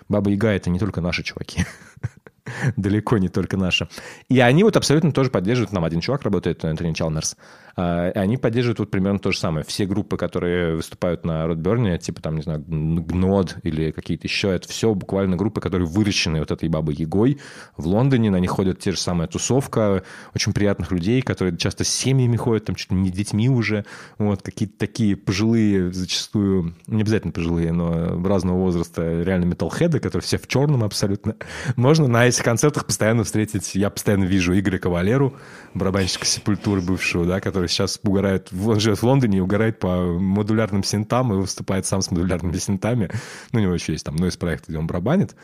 Баба 0.09 0.31
Яга— 0.31 0.49
это 0.51 0.71
не 0.71 0.79
только 0.79 1.01
наши 1.01 1.23
чуваки. 1.23 1.65
далеко 2.77 3.19
не 3.19 3.29
только 3.29 3.57
наша. 3.57 3.89
И 4.29 4.41
они 4.41 4.65
вот 4.65 4.77
абсолютно 4.77 5.13
тоже 5.13 5.31
поддерживают, 5.31 5.73
нам 5.73 5.85
один 5.85 6.01
чувак 6.01 6.23
работает, 6.23 6.65
Энтони 6.65 6.93
Чалмерс, 6.93 7.37
они 7.79 8.37
поддерживают 8.37 8.81
вот 8.81 8.91
примерно 8.91 9.19
то 9.19 9.31
же 9.31 9.39
самое. 9.39 9.65
Все 9.65 9.87
группы, 9.87 10.17
которые 10.17 10.77
выступают 10.77 11.25
на 11.25 11.47
Родберне, 11.47 11.99
типа 11.99 12.21
там, 12.21 12.37
не 12.37 12.43
знаю, 12.43 12.65
Гнод 12.67 13.57
или 13.63 13.93
какие-то 13.93 14.27
еще, 14.27 14.49
это 14.49 14.69
все 14.69 14.95
буквально 14.95 15.37
группы, 15.37 15.61
которые 15.61 15.87
выращены 15.87 16.41
вот 16.41 16.51
этой 16.51 16.69
бабой 16.69 16.95
Егой. 16.95 17.39
В 17.77 17.87
Лондоне 17.87 18.31
на 18.31 18.41
них 18.41 18.51
ходят 18.51 18.81
те 18.81 18.93
же 18.93 18.99
самая 18.99 19.29
тусовка 19.29 20.03
очень 20.35 20.53
приятных 20.53 20.91
людей, 20.91 21.23
которые 21.23 21.57
часто 21.57 21.85
с 21.85 21.89
семьями 21.89 22.37
ходят, 22.37 22.65
там 22.65 22.75
чуть 22.75 22.91
ли 22.91 22.97
не 22.97 23.11
детьми 23.11 23.49
уже, 23.49 23.85
вот 24.19 24.43
какие-то 24.43 24.77
такие 24.79 25.17
пожилые, 25.17 25.93
зачастую, 25.93 26.75
не 26.87 27.03
обязательно 27.03 27.33
пожилые, 27.33 27.73
но 27.73 28.21
разного 28.27 28.59
возраста, 28.59 29.23
реально 29.23 29.45
металлхеды, 29.45 30.01
которые 30.01 30.25
все 30.25 30.39
в 30.39 30.47
черном 30.49 30.83
абсолютно. 30.83 31.37
Можно 31.77 32.09
на 32.09 32.27
этих 32.27 32.43
концертах 32.43 32.87
постоянно 32.87 33.25
встретить, 33.25 33.75
я 33.75 33.91
постоянно 33.91 34.25
вижу 34.25 34.59
Игоря 34.59 34.79
Кавалеру, 34.79 35.35
барабанщика 35.75 36.27
Сепультуры 36.27 36.81
бывшего, 36.81 37.25
да, 37.25 37.41
который 37.41 37.69
сейчас 37.69 38.01
угорает, 38.03 38.49
он 38.53 38.81
живет 38.81 38.99
в 38.99 39.03
Лондоне 39.05 39.39
и 39.39 39.41
угорает 39.41 39.79
по 39.79 39.97
модулярным 40.19 40.83
синтам 40.83 41.33
и 41.33 41.37
выступает 41.37 41.87
сам 41.87 42.03
с 42.03 42.11
модулярными 42.11 42.57
синтами. 42.59 43.11
Ну, 43.53 43.61
у 43.61 43.63
него 43.63 43.75
еще 43.75 43.93
есть 43.93 44.05
там 44.05 44.17
из 44.25 44.37
проект, 44.37 44.69
где 44.69 44.79
он 44.79 44.87
барабанит. 44.87 45.35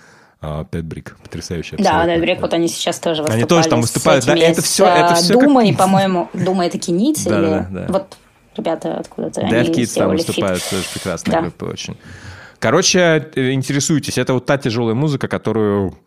Пять 0.71 0.85
Брик, 0.85 1.17
потрясающая. 1.23 1.79
Да, 1.79 2.05
Пять 2.05 2.21
Брик, 2.21 2.41
вот 2.43 2.53
они 2.53 2.69
сейчас 2.69 2.99
тоже 2.99 3.23
выступали. 3.23 3.41
Они 3.41 3.49
тоже 3.49 3.69
там 3.69 3.81
выступают, 3.81 4.27
да, 4.27 4.37
это 4.37 4.61
все, 4.61 4.87
это 4.87 5.15
все 5.15 5.33
Думай, 5.33 5.71
как... 5.71 5.79
по-моему, 5.87 6.29
Думай, 6.35 6.67
это 6.67 6.79
Киниц, 6.79 7.27
или... 7.27 7.33
Да, 7.33 7.69
да. 7.71 7.87
Вот 7.89 8.17
ребята 8.57 8.99
откуда-то, 8.99 9.41
Dead 9.43 9.73
Kids 9.73 9.95
там 9.95 10.11
выступают, 10.11 10.61
фит. 10.61 10.71
тоже 10.71 10.85
прекрасная 10.93 11.33
да. 11.33 11.41
группа 11.43 11.65
очень. 11.65 11.97
Короче, 12.59 13.31
э, 13.35 13.53
интересуйтесь, 13.53 14.19
это 14.19 14.35
вот 14.35 14.47
та 14.47 14.59
тяжелая 14.59 14.95
музыка, 14.95 15.29
которую 15.29 15.99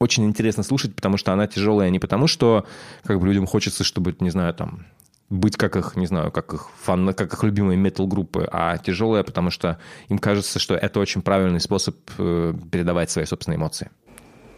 очень 0.00 0.24
интересно 0.24 0.62
слушать, 0.62 0.94
потому 0.96 1.18
что 1.18 1.32
она 1.32 1.46
тяжелая 1.46 1.90
не 1.90 1.98
потому, 1.98 2.26
что 2.26 2.66
как 3.04 3.20
бы 3.20 3.26
людям 3.26 3.46
хочется, 3.46 3.84
чтобы, 3.84 4.16
не 4.20 4.30
знаю, 4.30 4.54
там 4.54 4.86
быть 5.28 5.56
как 5.56 5.76
их, 5.76 5.94
не 5.94 6.06
знаю, 6.06 6.32
как 6.32 6.52
их 6.54 6.70
фан, 6.82 7.12
как 7.14 7.32
их 7.32 7.42
любимые 7.44 7.76
метал-группы, 7.76 8.48
а 8.50 8.78
тяжелая, 8.78 9.22
потому 9.22 9.50
что 9.50 9.78
им 10.08 10.18
кажется, 10.18 10.58
что 10.58 10.74
это 10.74 10.98
очень 10.98 11.22
правильный 11.22 11.60
способ 11.60 11.96
э, 12.18 12.54
передавать 12.72 13.10
свои 13.10 13.26
собственные 13.26 13.58
эмоции. 13.58 13.90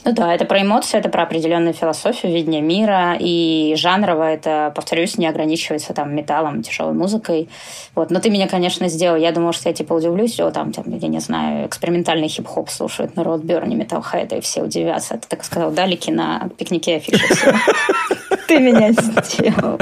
Ну 0.05 0.13
да, 0.13 0.35
это 0.35 0.45
про 0.45 0.63
эмоции, 0.63 0.99
это 0.99 1.09
про 1.09 1.23
определенную 1.23 1.75
философию, 1.75 2.33
видение 2.33 2.61
мира, 2.61 3.17
и 3.19 3.75
жанрово 3.77 4.25
это, 4.25 4.73
повторюсь, 4.75 5.17
не 5.17 5.29
ограничивается 5.29 5.95
там 5.95 6.15
металлом, 6.15 6.63
тяжелой 6.63 6.93
музыкой. 6.93 7.49
Вот. 7.95 8.11
Но 8.11 8.19
ты 8.19 8.29
меня, 8.29 8.49
конечно, 8.49 8.89
сделал. 8.89 9.17
Я 9.17 9.31
думала, 9.31 9.53
что 9.53 9.69
я 9.69 9.75
типа 9.75 9.93
удивлюсь, 9.93 10.41
о, 10.41 10.51
там, 10.51 10.73
там 10.73 10.85
я 10.87 11.09
не 11.09 11.21
знаю, 11.21 11.69
экспериментальный 11.69 12.27
хип-хоп 12.27 12.69
слушает 12.69 13.15
народ 13.15 13.43
Берни, 13.43 13.77
металлхед, 13.77 14.33
и 14.33 14.41
все 14.41 14.63
удивятся. 14.63 15.15
Ты 15.15 15.29
так 15.29 15.45
сказал, 15.45 15.71
далеки 15.71 16.11
на 16.11 16.49
пикнике 16.59 16.97
афиши. 16.97 17.27
Ты 18.49 18.59
меня 18.59 18.93
сделал. 18.93 19.79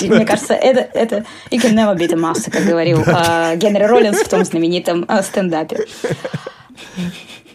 Мне 0.00 0.26
кажется, 0.26 0.54
это, 0.54 0.80
это 0.96 1.24
you 1.50 1.58
can 1.60 1.74
never 1.74 1.96
beat 1.96 2.12
a 2.12 2.16
master, 2.16 2.50
как 2.50 2.64
говорил 2.64 3.02
э, 3.04 3.56
Генри 3.56 3.84
Роллинс 3.84 4.20
в 4.20 4.28
том 4.28 4.44
знаменитом 4.44 5.04
э, 5.08 5.22
стендапе. 5.22 5.86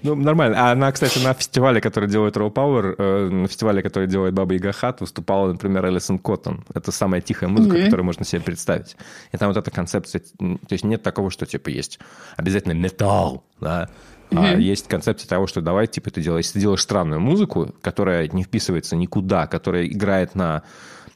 Ну, 0.04 0.16
нормально. 0.16 0.58
А 0.60 0.72
она, 0.72 0.92
кстати, 0.92 1.20
на 1.20 1.34
фестивале, 1.34 1.82
который 1.82 2.10
делает 2.10 2.36
Raw 2.36 2.54
Power, 2.54 2.96
э, 2.98 3.30
на 3.30 3.48
фестивале, 3.48 3.82
который 3.82 4.08
делает 4.08 4.34
Баба 4.34 4.54
Яга 4.54 4.72
Хат, 4.74 5.02
выступала, 5.02 5.52
например, 5.52 5.86
Элисон 5.88 6.20
Коттон. 6.20 6.66
Это 6.74 6.92
самая 6.92 7.22
тихая 7.22 7.50
музыка, 7.50 7.78
mm-hmm. 7.78 7.86
которую 7.86 8.06
можно 8.06 8.26
себе 8.26 8.42
представить. 8.42 8.98
И 9.32 9.38
там 9.38 9.48
вот 9.48 9.58
эта 9.58 9.72
концепция, 9.72 10.22
то 10.38 10.58
есть 10.70 10.84
нет 10.84 11.02
такого, 11.04 11.32
что 11.32 11.46
типа 11.46 11.70
есть 11.70 12.00
обязательно 12.38 12.74
металл, 12.74 13.44
да, 13.60 13.90
Mm-hmm. 14.30 14.56
А 14.56 14.58
есть 14.58 14.88
концепция 14.88 15.28
того, 15.28 15.46
что 15.46 15.62
давай, 15.62 15.86
типа, 15.86 16.10
ты 16.10 16.22
делаешь, 16.22 16.50
ты 16.50 16.60
делаешь 16.60 16.82
странную 16.82 17.22
музыку, 17.22 17.76
которая 17.82 18.28
не 18.30 18.44
вписывается 18.44 18.96
никуда, 18.96 19.46
которая 19.46 19.86
играет 19.86 20.34
на 20.34 20.64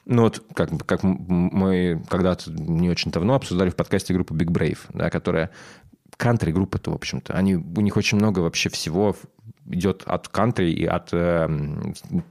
ну 0.08 0.22
вот 0.22 0.42
как, 0.54 0.70
как 0.86 1.02
мы 1.02 2.02
когда-то 2.08 2.50
не 2.50 2.88
очень 2.88 3.10
давно 3.10 3.34
обсуждали 3.34 3.68
в 3.68 3.76
подкасте 3.76 4.14
группу 4.14 4.34
Big 4.34 4.46
Brave, 4.46 4.78
да, 4.94 5.10
которая 5.10 5.50
кантри-группа-то, 6.18 6.90
в 6.90 6.94
общем-то. 6.94 7.32
Они, 7.32 7.54
у 7.54 7.80
них 7.80 7.96
очень 7.96 8.18
много 8.18 8.40
вообще 8.40 8.68
всего 8.68 9.16
идет 9.70 10.02
от 10.04 10.28
кантри 10.28 10.70
и 10.72 10.84
от 10.84 11.10
э, 11.12 11.48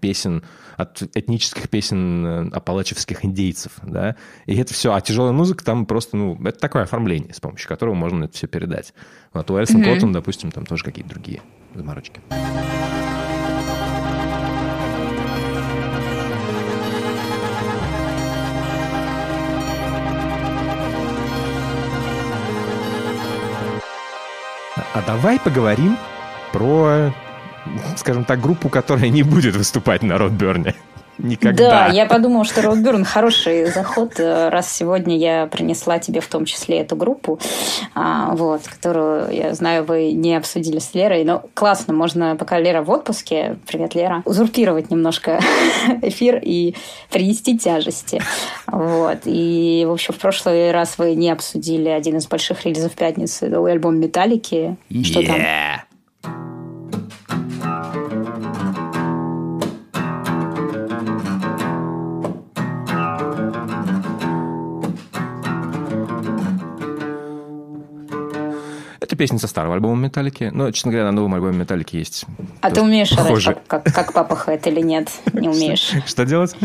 песен, 0.01 0.43
от 0.75 1.01
этнических 1.15 1.69
песен 1.69 2.25
э, 2.25 2.49
апалачевских 2.49 3.23
индейцев, 3.25 3.73
да, 3.83 4.15
и 4.45 4.55
это 4.55 4.73
все, 4.73 4.93
а 4.93 5.01
тяжелая 5.01 5.33
музыка 5.33 5.63
там 5.63 5.85
просто, 5.85 6.17
ну, 6.17 6.39
это 6.45 6.59
такое 6.59 6.83
оформление, 6.83 7.33
с 7.33 7.39
помощью 7.39 7.69
которого 7.69 7.93
можно 7.93 8.25
это 8.25 8.33
все 8.33 8.47
передать. 8.47 8.93
Вот 9.33 9.49
у 9.51 9.57
Эльсон 9.57 9.81
mm-hmm. 9.81 9.93
Коттон, 9.93 10.13
допустим, 10.13 10.51
там 10.51 10.65
тоже 10.65 10.83
какие-то 10.83 11.11
другие 11.11 11.41
заморочки. 11.75 12.21
А 24.97 25.03
давай 25.05 25.39
поговорим 25.39 25.95
про, 26.51 27.13
скажем 27.97 28.23
так, 28.23 28.41
группу, 28.41 28.67
которая 28.67 29.09
не 29.09 29.21
будет 29.21 29.55
выступать 29.55 30.01
на 30.01 30.17
Ротберне. 30.17 30.73
Никогда. 31.17 31.69
Да, 31.69 31.87
я 31.87 32.05
подумала, 32.05 32.45
что 32.45 32.61
Роудберн 32.61 33.03
хороший 33.05 33.65
заход, 33.65 34.19
раз 34.19 34.71
сегодня 34.71 35.17
я 35.17 35.47
принесла 35.47 35.99
тебе 35.99 36.21
в 36.21 36.27
том 36.27 36.45
числе 36.45 36.79
эту 36.79 36.95
группу, 36.95 37.39
а, 37.95 38.35
вот, 38.35 38.61
которую, 38.67 39.31
я 39.33 39.53
знаю, 39.53 39.83
вы 39.83 40.11
не 40.11 40.35
обсудили 40.35 40.79
с 40.79 40.93
Лерой, 40.93 41.23
но 41.23 41.43
классно, 41.53 41.93
можно, 41.93 42.35
пока 42.35 42.59
Лера 42.59 42.81
в 42.81 42.89
отпуске, 42.89 43.57
привет, 43.67 43.95
Лера, 43.95 44.21
узурпировать 44.25 44.91
немножко 44.91 45.39
эфир 46.01 46.39
и 46.43 46.75
принести 47.11 47.57
тяжести. 47.57 48.21
Вот. 48.67 49.19
И, 49.25 49.85
в 49.87 49.91
общем, 49.91 50.13
в 50.13 50.17
прошлый 50.17 50.71
раз 50.71 50.97
вы 50.97 51.15
не 51.15 51.31
обсудили 51.31 51.89
один 51.89 52.17
из 52.17 52.27
больших 52.27 52.65
релизов 52.65 52.93
пятницы, 52.93 53.49
новый 53.49 53.71
альбом 53.71 53.99
«Металлики». 53.99 54.77
Что 55.03 55.25
там? 55.25 55.37
Песня 69.17 69.39
со 69.39 69.47
старого 69.47 69.75
альбома 69.75 69.95
Металлики. 69.95 70.49
Но, 70.53 70.71
честно 70.71 70.91
говоря, 70.91 71.05
на 71.05 71.11
новом 71.11 71.33
альбоме 71.35 71.57
Металлики 71.57 71.95
есть. 71.95 72.25
А 72.61 72.71
ты 72.71 72.81
умеешь 72.81 73.15
похоже. 73.15 73.51
орать, 73.51 73.63
как, 73.67 73.83
как, 73.83 73.93
как 73.93 74.13
папа 74.13 74.35
Хэт 74.35 74.67
или 74.67 74.81
нет? 74.81 75.09
Не 75.33 75.49
умеешь. 75.49 75.91
Что 76.05 76.25
делать? 76.25 76.55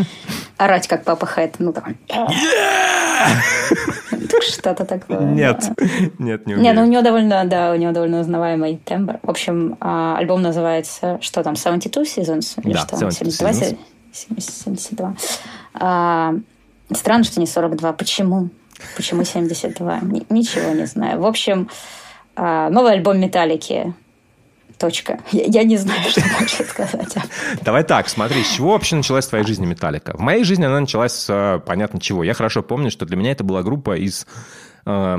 Орать, 0.57 0.87
как 0.87 1.05
папа 1.05 1.27
Хэт. 1.27 1.57
Ну, 1.59 1.73
там. 1.73 1.97
Что-то 4.41 4.85
такое. 4.85 5.21
Нет, 5.21 5.63
нет, 6.19 6.47
не 6.47 6.55
умею. 6.55 6.61
Не, 6.61 6.73
ну 6.73 6.83
у 6.83 6.87
него 6.87 7.03
довольно, 7.03 7.45
да, 7.45 7.73
у 7.73 7.77
него 7.77 7.93
довольно 7.93 8.21
узнаваемый 8.21 8.81
тембр. 8.85 9.19
В 9.23 9.31
общем, 9.31 9.77
а, 9.81 10.17
альбом 10.17 10.43
называется, 10.43 11.19
что 11.21 11.43
там, 11.43 11.57
72 11.57 12.03
Seasons? 12.03 12.61
Или 12.63 12.75
да, 12.75 12.81
что? 12.81 13.11
72 13.11 13.51
Seasons. 13.51 13.77
72. 14.13 15.17
А, 15.75 16.35
странно, 16.93 17.25
что 17.25 17.41
не 17.41 17.47
42. 17.47 17.93
Почему? 17.93 18.51
Почему 18.97 19.25
72? 19.25 20.01
Ничего 20.29 20.73
не 20.73 20.87
знаю. 20.87 21.21
В 21.21 21.27
общем, 21.27 21.69
а, 22.35 22.71
новый 22.71 22.93
альбом 22.93 23.21
Металлики. 23.21 23.95
Точка. 24.79 25.21
Я, 25.31 25.45
я 25.45 25.65
не 25.65 25.77
знаю, 25.77 26.01
что 26.09 26.23
больше 26.39 26.65
сказать. 26.65 27.17
Давай 27.63 27.85
так, 27.85 28.09
смотри, 28.09 28.43
с 28.43 28.51
чего 28.51 28.73
вообще 28.73 28.97
началась 28.97 29.27
твоя 29.27 29.45
жизнь 29.45 29.65
Металлика? 29.65 30.17
В 30.17 30.21
моей 30.21 30.45
жизни 30.45 30.65
она 30.65 30.81
началась 30.81 31.13
с 31.13 31.31
э, 31.31 31.61
понятно 31.65 32.01
чего. 32.01 32.25
Я 32.25 32.35
хорошо 32.35 32.63
помню, 32.63 32.91
что 32.91 33.07
для 33.07 33.17
меня 33.17 33.33
это 33.33 33.45
была 33.45 33.63
группа 33.63 33.97
из 33.97 34.27
э, 34.87 35.19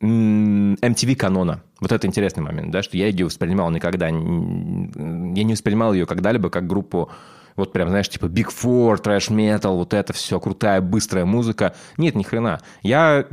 MTV 0.00 1.14
канона. 1.14 1.62
Вот 1.80 1.92
это 1.92 2.06
интересный 2.06 2.42
момент, 2.42 2.70
да, 2.70 2.82
что 2.82 2.96
я 2.96 3.06
ее 3.06 3.26
воспринимал 3.26 3.70
никогда, 3.70 4.06
я 4.06 4.12
не 4.12 5.52
воспринимал 5.52 5.92
ее 5.92 6.06
когда-либо 6.06 6.50
как 6.50 6.66
группу 6.66 7.10
вот 7.56 7.72
прям, 7.72 7.88
знаешь, 7.88 8.08
типа 8.08 8.26
Big 8.26 8.48
Four, 8.48 8.98
трэш 8.98 9.30
метал, 9.30 9.76
вот 9.76 9.94
это 9.94 10.12
все, 10.12 10.40
крутая, 10.40 10.80
быстрая 10.80 11.24
музыка. 11.24 11.74
Нет, 11.96 12.14
ни 12.14 12.22
хрена. 12.22 12.60
Я 12.82 13.26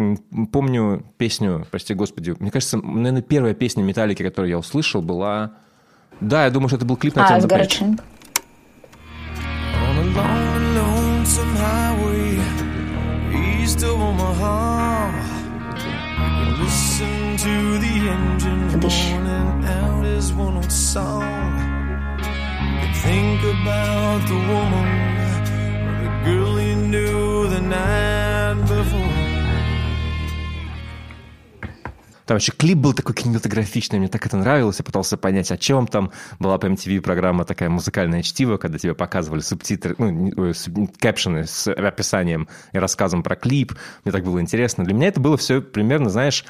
помню 0.51 1.05
песню, 1.17 1.65
прости 1.69 1.93
господи, 1.93 2.35
мне 2.39 2.51
кажется, 2.51 2.77
наверное, 2.77 3.21
первая 3.21 3.53
песня 3.53 3.83
Металлики, 3.83 4.23
которую 4.23 4.49
я 4.49 4.57
услышал, 4.57 5.01
была... 5.01 5.53
Да, 6.19 6.45
я 6.45 6.51
думаю, 6.51 6.69
что 6.69 6.77
это 6.77 6.85
был 6.85 6.97
клип 6.97 7.15
на 7.15 7.25
а, 7.25 7.39
Turn 21.01 21.17
along 21.17 21.60
Think 23.03 23.41
about 23.43 24.22
the 24.27 24.39
woman 24.51 24.88
or 25.88 25.93
the 26.03 26.12
girl 26.24 26.62
you 26.62 26.75
knew 26.75 27.48
the 27.50 27.62
night 27.62 28.58
before. 28.67 29.10
Там 32.27 32.38
еще 32.38 32.51
клип 32.53 32.77
был 32.77 32.93
такой 32.93 33.15
кинематографичный, 33.15 34.00
мне 34.00 34.08
так 34.08 34.25
это 34.25 34.38
нравилось, 34.38 34.77
я 34.79 34.86
пытался 34.86 35.17
понять, 35.17 35.51
о 35.51 35.58
чем 35.58 35.88
там. 35.88 36.12
Была 36.39 36.58
по 36.58 36.67
MTV 36.67 37.01
программа 37.01 37.43
такая 37.43 37.70
музыкальная 37.70 38.22
чтиво, 38.22 38.58
когда 38.58 38.77
тебе 38.77 38.93
показывали 38.93 39.41
субтитры, 39.41 39.96
ну, 39.98 40.31
кэпшены 41.00 41.46
с 41.46 41.67
описанием 41.74 42.48
и 42.72 42.77
рассказом 42.77 43.24
про 43.24 43.36
клип. 43.36 43.74
Мне 44.05 44.12
так 44.13 44.24
было 44.24 44.39
интересно. 44.39 44.86
Для 44.86 44.93
меня 44.93 45.08
это 45.08 45.20
было 45.20 45.36
все 45.36 45.60
примерно, 45.62 46.10
знаешь, 46.10 46.46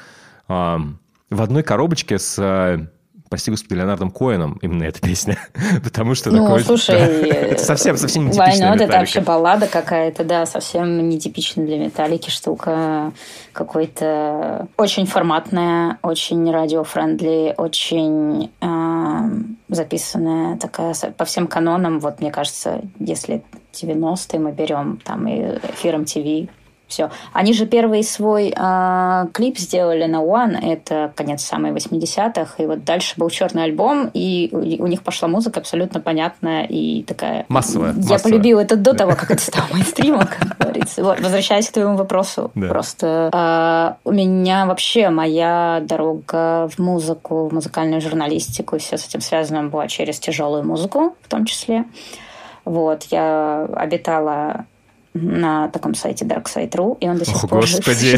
в 0.48 0.96
одной 1.30 1.64
коробочке 1.64 2.20
с 2.20 2.90
прости 3.32 3.50
господи, 3.50 3.76
Леонардом 3.76 4.12
Коэном 4.12 4.60
именно 4.62 4.84
эта 4.84 5.00
песня. 5.00 5.38
Потому 5.84 6.16
что 6.16 6.30
ну, 6.32 6.46
такой... 6.46 6.64
слушай, 6.64 6.96
это 7.00 7.64
совсем, 7.64 7.98
совсем 7.98 8.28
нетипичная 8.28 8.76
Это 8.76 8.88
вообще 8.88 9.22
баллада 9.22 9.68
какая-то, 9.68 10.26
да, 10.26 10.46
совсем 10.46 11.10
нетипичная 11.10 11.66
для 11.66 11.78
металлики 11.78 12.30
штука. 12.30 13.14
Какой-то 13.54 14.68
очень 14.78 15.06
форматная, 15.06 15.98
очень 16.04 16.52
радиофрендли, 16.52 17.56
очень 17.58 18.52
э, 18.62 19.44
записанная 19.70 20.58
такая 20.58 20.94
по 21.18 21.24
всем 21.24 21.48
канонам. 21.48 22.00
Вот, 22.00 22.20
мне 22.20 22.32
кажется, 22.32 22.82
если 23.00 23.44
90-е 23.74 24.40
мы 24.40 24.52
берем, 24.52 25.00
там 25.04 25.26
и 25.28 25.58
эфир 25.72 25.96
MTV, 25.96 26.50
все. 26.92 27.10
Они 27.34 27.54
же 27.54 27.66
первый 27.66 28.04
свой 28.04 28.54
э, 28.56 29.26
клип 29.34 29.58
сделали 29.58 30.06
на 30.06 30.18
One, 30.18 30.58
это 30.62 31.12
конец 31.16 31.44
самой 31.44 31.72
80-х, 31.72 32.62
и 32.62 32.66
вот 32.68 32.84
дальше 32.84 33.16
был 33.18 33.30
черный 33.30 33.64
альбом, 33.64 34.12
и 34.14 34.50
у, 34.52 34.58
у 34.58 34.88
них 34.88 35.02
пошла 35.02 35.28
музыка 35.28 35.62
абсолютно 35.62 36.00
понятная 36.00 36.66
и 36.66 37.04
такая... 37.04 37.46
Массовая. 37.48 37.94
Я 37.94 37.98
массовая. 37.98 38.20
полюбила 38.20 38.60
это 38.60 38.76
до 38.76 38.94
того, 38.94 39.14
как 39.14 39.32
это 39.32 39.42
стало 39.42 39.66
мейнстримом, 39.74 40.28
как 40.28 40.58
говорится. 40.60 41.04
Вот, 41.04 41.20
возвращаясь 41.20 41.70
к 41.70 41.74
твоему 41.74 41.96
вопросу, 41.96 42.52
да. 42.54 42.68
просто 42.68 43.30
э, 43.34 44.10
у 44.10 44.12
меня 44.12 44.66
вообще 44.66 45.10
моя 45.10 45.82
дорога 45.82 46.68
в 46.68 46.80
музыку, 46.80 47.48
в 47.48 47.54
музыкальную 47.54 48.02
журналистику, 48.02 48.76
и 48.76 48.80
все 48.80 48.98
с 48.98 49.08
этим 49.08 49.22
связано 49.22 49.64
была 49.64 49.88
через 49.88 50.20
тяжелую 50.20 50.64
музыку 50.66 51.16
в 51.22 51.28
том 51.30 51.46
числе. 51.46 51.86
Вот, 52.66 53.06
я 53.06 53.68
обитала 53.76 54.66
на 55.14 55.68
таком 55.70 55.94
сайте 55.94 56.26
darkside.ru, 56.26 56.98
и 57.00 57.10
он 57.10 57.18
до 57.18 57.26
сих 57.26 57.44
О, 57.44 57.48
пор 57.48 57.62
Господи. 57.62 58.18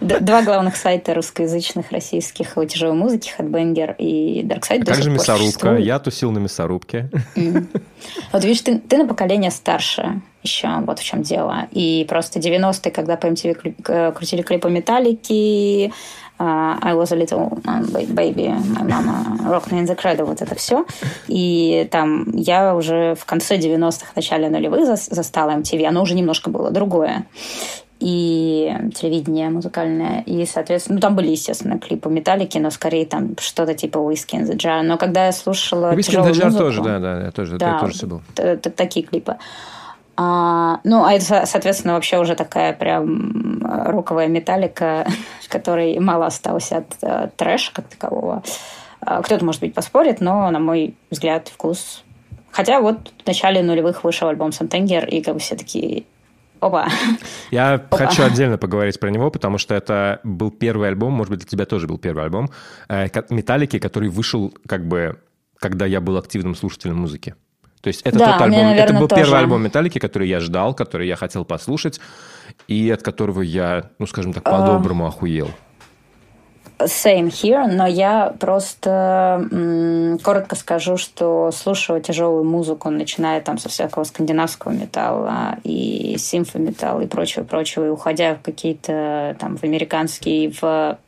Два 0.00 0.42
главных 0.42 0.76
сайта 0.76 1.14
русскоязычных 1.14 1.90
российских 1.90 2.56
о 2.58 2.64
тяжелой 2.64 2.96
музыке, 2.96 3.32
Headbanger 3.38 3.96
и 3.96 4.42
Darkside. 4.42 4.82
А 4.82 4.84
как 4.84 5.02
же 5.02 5.10
мясорубка? 5.10 5.76
Я 5.76 5.98
тусил 5.98 6.30
на 6.32 6.38
мясорубке. 6.38 7.10
Вот 8.32 8.44
видишь, 8.44 8.60
ты, 8.60 8.78
ты 8.78 8.98
на 8.98 9.08
поколение 9.08 9.50
старше 9.50 10.20
еще, 10.42 10.68
вот 10.86 10.98
в 10.98 11.04
чем 11.04 11.22
дело. 11.22 11.66
И 11.72 12.06
просто 12.08 12.38
90-е, 12.38 12.92
когда 12.92 13.16
по 13.16 13.26
MTV 13.26 14.12
крутили 14.12 14.42
клипы 14.42 14.70
Металлики, 14.70 15.92
Uh, 16.38 16.78
I 16.80 16.94
was 16.94 17.10
a 17.10 17.16
little 17.16 17.60
baby, 18.14 18.48
my 18.48 18.84
mama 18.84 19.36
rocked 19.44 19.72
me 19.72 19.80
in 19.80 19.86
the 19.86 19.96
cradle, 19.96 20.24
вот 20.24 20.40
это 20.40 20.54
все. 20.54 20.86
И 21.26 21.88
там 21.90 22.30
я 22.32 22.76
уже 22.76 23.16
в 23.16 23.24
конце 23.24 23.58
90-х, 23.58 24.12
начале 24.14 24.48
нулевых 24.48 24.86
застала 24.86 25.50
MTV, 25.50 25.84
оно 25.86 26.02
уже 26.02 26.14
немножко 26.14 26.48
было 26.50 26.70
другое. 26.70 27.26
И 27.98 28.72
телевидение 28.94 29.50
музыкальное. 29.50 30.22
И, 30.26 30.46
соответственно, 30.46 30.96
ну, 30.96 31.00
там 31.00 31.16
были, 31.16 31.30
естественно, 31.30 31.80
клипы 31.80 32.08
Металлики, 32.08 32.56
но 32.58 32.70
скорее 32.70 33.06
там 33.06 33.34
что-то 33.40 33.74
типа 33.74 33.98
Whiskey 33.98 34.40
in 34.40 34.48
the 34.48 34.56
Jar. 34.56 34.82
Но 34.82 34.96
когда 34.98 35.26
я 35.26 35.32
слушала 35.32 35.92
Whiskey 35.92 36.14
in 36.14 36.24
the 36.24 36.30
Jar 36.30 36.44
музыку, 36.44 36.58
тоже, 36.58 36.82
да, 36.82 37.00
да, 37.00 37.24
я 37.24 37.30
тоже, 37.32 37.58
да, 37.58 37.80
тоже 37.80 37.94
все 37.94 38.06
был. 38.06 38.22
Такие 38.76 39.04
клипы. 39.04 39.38
А, 40.20 40.80
ну, 40.82 41.04
а 41.04 41.12
это, 41.12 41.46
соответственно, 41.46 41.94
вообще 41.94 42.18
уже 42.18 42.34
такая 42.34 42.72
прям 42.72 43.62
роковая 43.62 44.26
металлика, 44.26 45.06
в 45.40 45.48
которой 45.48 45.96
мало 46.00 46.26
осталось 46.26 46.72
от 46.72 46.92
uh, 47.02 47.30
трэша 47.36 47.72
как 47.72 47.86
такового. 47.86 48.42
Uh, 49.00 49.22
кто-то, 49.22 49.44
может 49.44 49.60
быть, 49.60 49.74
поспорит, 49.74 50.20
но, 50.20 50.50
на 50.50 50.58
мой 50.58 50.96
взгляд, 51.10 51.46
вкус... 51.46 52.02
Хотя 52.50 52.80
вот 52.80 53.12
в 53.22 53.26
начале 53.28 53.62
нулевых 53.62 54.02
вышел 54.02 54.26
альбом 54.26 54.50
Сантенгер, 54.50 55.06
и 55.06 55.20
как 55.22 55.34
бы 55.34 55.40
все 55.40 55.54
такие 55.54 56.04
Опа. 56.58 56.88
Я 57.52 57.74
Опа. 57.74 57.98
хочу 57.98 58.24
отдельно 58.24 58.58
поговорить 58.58 58.98
про 58.98 59.10
него, 59.10 59.30
потому 59.30 59.58
что 59.58 59.76
это 59.76 60.18
был 60.24 60.50
первый 60.50 60.88
альбом, 60.88 61.12
может 61.12 61.30
быть, 61.30 61.40
для 61.40 61.48
тебя 61.48 61.64
тоже 61.64 61.86
был 61.86 61.98
первый 61.98 62.24
альбом, 62.24 62.50
э, 62.88 63.06
Металлики, 63.30 63.78
который 63.78 64.08
вышел 64.08 64.52
как 64.66 64.84
бы, 64.84 65.20
когда 65.60 65.86
я 65.86 66.00
был 66.00 66.16
активным 66.16 66.56
слушателем 66.56 66.96
музыки. 66.96 67.36
То 67.80 67.88
есть 67.88 68.02
это 68.02 68.18
да, 68.18 68.32
тот 68.32 68.42
альбом, 68.42 68.60
наверное, 68.60 68.84
это 68.84 68.94
был 68.94 69.08
тоже. 69.08 69.22
первый 69.22 69.38
альбом 69.38 69.62
Металлики, 69.62 69.98
который 69.98 70.28
я 70.28 70.40
ждал, 70.40 70.74
который 70.74 71.06
я 71.06 71.16
хотел 71.16 71.44
послушать, 71.44 72.00
и 72.66 72.90
от 72.90 73.02
которого 73.02 73.42
я, 73.42 73.90
ну, 73.98 74.06
скажем 74.06 74.32
так, 74.32 74.42
по-доброму 74.42 75.04
uh, 75.04 75.08
охуел. 75.08 75.48
Same 76.78 77.28
here, 77.28 77.66
но 77.66 77.86
я 77.88 78.32
просто 78.38 79.48
м, 79.50 80.18
коротко 80.20 80.54
скажу, 80.54 80.96
что 80.96 81.50
слушаю 81.50 82.00
тяжелую 82.00 82.44
музыку, 82.44 82.88
начиная 82.88 83.40
там 83.40 83.58
со 83.58 83.68
всякого 83.68 84.04
скандинавского 84.04 84.70
металла 84.70 85.56
и 85.64 86.14
симфометалла 86.18 87.00
и 87.00 87.06
прочего-прочего, 87.08 87.86
и 87.86 87.88
уходя 87.88 88.36
в 88.36 88.42
какие-то 88.42 89.36
там 89.40 89.56
в 89.56 89.64
американские, 89.64 90.52
в 90.60 90.98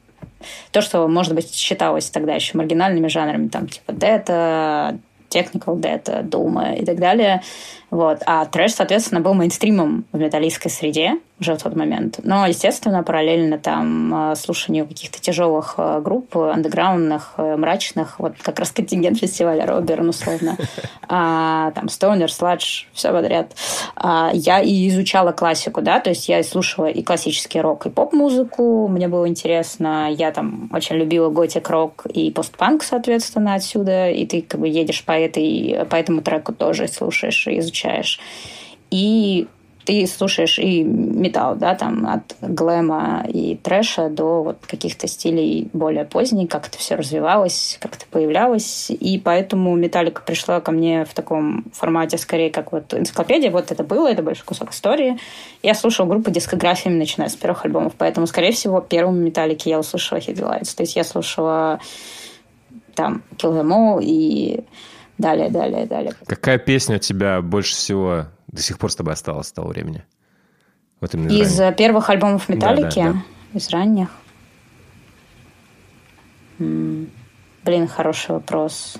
то, 0.72 0.80
что, 0.80 1.06
может 1.06 1.34
быть, 1.34 1.54
считалось 1.54 2.10
тогда 2.10 2.34
еще 2.34 2.56
маргинальными 2.56 3.06
жанрами, 3.06 3.48
там 3.48 3.68
типа 3.68 3.92
дета, 3.92 4.98
technical 5.30 5.80
data, 5.80 6.22
дума 6.22 6.74
и 6.74 6.84
так 6.84 6.98
далее. 6.98 7.42
Вот. 7.90 8.22
А 8.26 8.44
трэш, 8.46 8.74
соответственно, 8.74 9.20
был 9.20 9.34
мейнстримом 9.34 10.04
в 10.12 10.18
металлистской 10.18 10.70
среде 10.70 11.18
уже 11.40 11.54
в 11.54 11.62
тот 11.62 11.74
момент. 11.74 12.20
Но, 12.22 12.46
естественно, 12.46 13.02
параллельно 13.02 13.58
там 13.58 14.34
слушанию 14.36 14.86
каких-то 14.86 15.22
тяжелых 15.22 15.76
групп, 16.02 16.36
андеграундных, 16.36 17.34
мрачных, 17.38 18.18
вот 18.18 18.34
как 18.42 18.58
раз 18.58 18.72
контингент 18.72 19.18
фестиваля 19.18 19.64
Роберн, 19.64 20.10
условно, 20.10 20.58
а, 21.08 21.70
там 21.70 21.88
Стоунер, 21.88 22.30
Сладж, 22.30 22.84
все 22.92 23.10
подряд. 23.10 23.52
А, 23.96 24.30
я 24.34 24.60
и 24.60 24.86
изучала 24.90 25.32
классику, 25.32 25.80
да, 25.80 25.98
то 25.98 26.10
есть 26.10 26.28
я 26.28 26.42
слушала 26.42 26.90
и 26.90 27.02
классический 27.02 27.62
рок, 27.62 27.86
и 27.86 27.90
поп-музыку, 27.90 28.86
мне 28.88 29.08
было 29.08 29.26
интересно, 29.26 30.10
я 30.12 30.32
там 30.32 30.68
очень 30.74 30.96
любила 30.96 31.30
готик-рок 31.30 32.04
и 32.04 32.30
постпанк, 32.30 32.82
соответственно, 32.82 33.54
отсюда, 33.54 34.10
и 34.10 34.26
ты 34.26 34.42
как 34.42 34.60
бы 34.60 34.68
едешь 34.68 35.02
по, 35.06 35.12
этой, 35.12 35.86
по 35.88 35.96
этому 35.96 36.20
треку 36.20 36.52
тоже 36.52 36.86
слушаешь 36.86 37.46
и 37.46 37.60
изучаешь 37.60 37.79
изучаешь. 37.80 38.20
И 38.90 39.46
ты 39.86 40.06
слушаешь 40.06 40.58
и 40.58 40.82
металл, 40.82 41.56
да, 41.56 41.74
там 41.74 42.06
от 42.06 42.36
глэма 42.40 43.24
и 43.26 43.56
трэша 43.56 44.10
до 44.10 44.42
вот 44.42 44.58
каких-то 44.66 45.08
стилей 45.08 45.68
более 45.72 46.04
поздних, 46.04 46.48
как 46.50 46.68
это 46.68 46.76
все 46.78 46.96
развивалось, 46.96 47.78
как 47.80 47.96
это 47.96 48.04
появлялось. 48.10 48.90
И 48.90 49.18
поэтому 49.18 49.74
металлика 49.74 50.22
пришла 50.22 50.60
ко 50.60 50.70
мне 50.70 51.04
в 51.04 51.14
таком 51.14 51.64
формате, 51.72 52.18
скорее, 52.18 52.50
как 52.50 52.72
вот 52.72 52.92
энциклопедия. 52.92 53.50
Вот 53.50 53.72
это 53.72 53.82
было, 53.82 54.08
это 54.08 54.22
большой 54.22 54.44
кусок 54.44 54.72
истории. 54.72 55.18
Я 55.62 55.74
слушала 55.74 56.06
группы 56.06 56.30
дискографиями, 56.30 56.98
начиная 56.98 57.28
с 57.28 57.34
первых 57.34 57.64
альбомов. 57.64 57.94
Поэтому, 57.96 58.26
скорее 58.26 58.52
всего, 58.52 58.80
первым 58.80 59.24
металлики 59.24 59.70
я 59.70 59.78
услышала 59.78 60.18
Hit 60.18 60.36
Lights. 60.36 60.76
То 60.76 60.82
есть 60.82 60.94
я 60.94 61.04
слушала 61.04 61.80
там 62.94 63.22
Kill 63.38 63.58
Them 63.58 63.70
All 63.72 64.00
и 64.02 64.62
далее, 65.20 65.50
далее, 65.50 65.86
далее. 65.86 66.14
Какая 66.26 66.58
песня 66.58 66.96
у 66.96 66.98
тебя 66.98 67.40
больше 67.40 67.74
всего 67.74 68.26
до 68.48 68.62
сих 68.62 68.78
пор 68.78 68.90
с 68.90 68.96
тобой 68.96 69.14
осталась 69.14 69.48
с 69.48 69.52
того 69.52 69.68
времени? 69.68 70.04
Вот 71.00 71.14
именно 71.14 71.32
из, 71.32 71.60
из 71.60 71.74
первых 71.76 72.10
альбомов 72.10 72.48
Металлики, 72.48 72.96
да, 72.96 73.12
да, 73.12 73.22
да. 73.52 73.58
из 73.58 73.70
ранних. 73.70 74.08
М-м, 76.58 77.10
блин, 77.64 77.88
хороший 77.88 78.32
вопрос. 78.32 78.98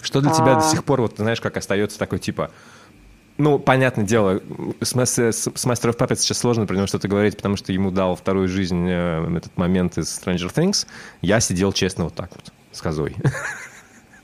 Что 0.00 0.20
для 0.20 0.30
а... 0.30 0.34
тебя 0.34 0.54
до 0.56 0.62
сих 0.62 0.84
пор, 0.84 1.00
вот 1.00 1.14
знаешь, 1.16 1.40
как 1.40 1.56
остается 1.56 1.98
такой 1.98 2.18
типа... 2.18 2.50
Ну, 3.36 3.58
понятное 3.58 4.04
дело, 4.04 4.40
с, 4.80 4.94
с, 4.94 5.32
с 5.32 5.66
Master 5.66 5.90
of 5.90 5.98
Puppets 5.98 6.18
сейчас 6.18 6.38
сложно 6.38 6.66
про 6.66 6.76
него 6.76 6.86
что-то 6.86 7.08
говорить, 7.08 7.36
потому 7.36 7.56
что 7.56 7.72
ему 7.72 7.90
дал 7.90 8.14
вторую 8.14 8.46
жизнь 8.46 8.86
э, 8.88 9.36
этот 9.36 9.56
момент 9.56 9.98
из 9.98 10.06
Stranger 10.06 10.54
Things. 10.54 10.86
Я 11.20 11.40
сидел 11.40 11.72
честно 11.72 12.04
вот 12.04 12.14
так 12.14 12.30
вот, 12.32 12.52
с 12.70 12.80
козой. 12.80 13.16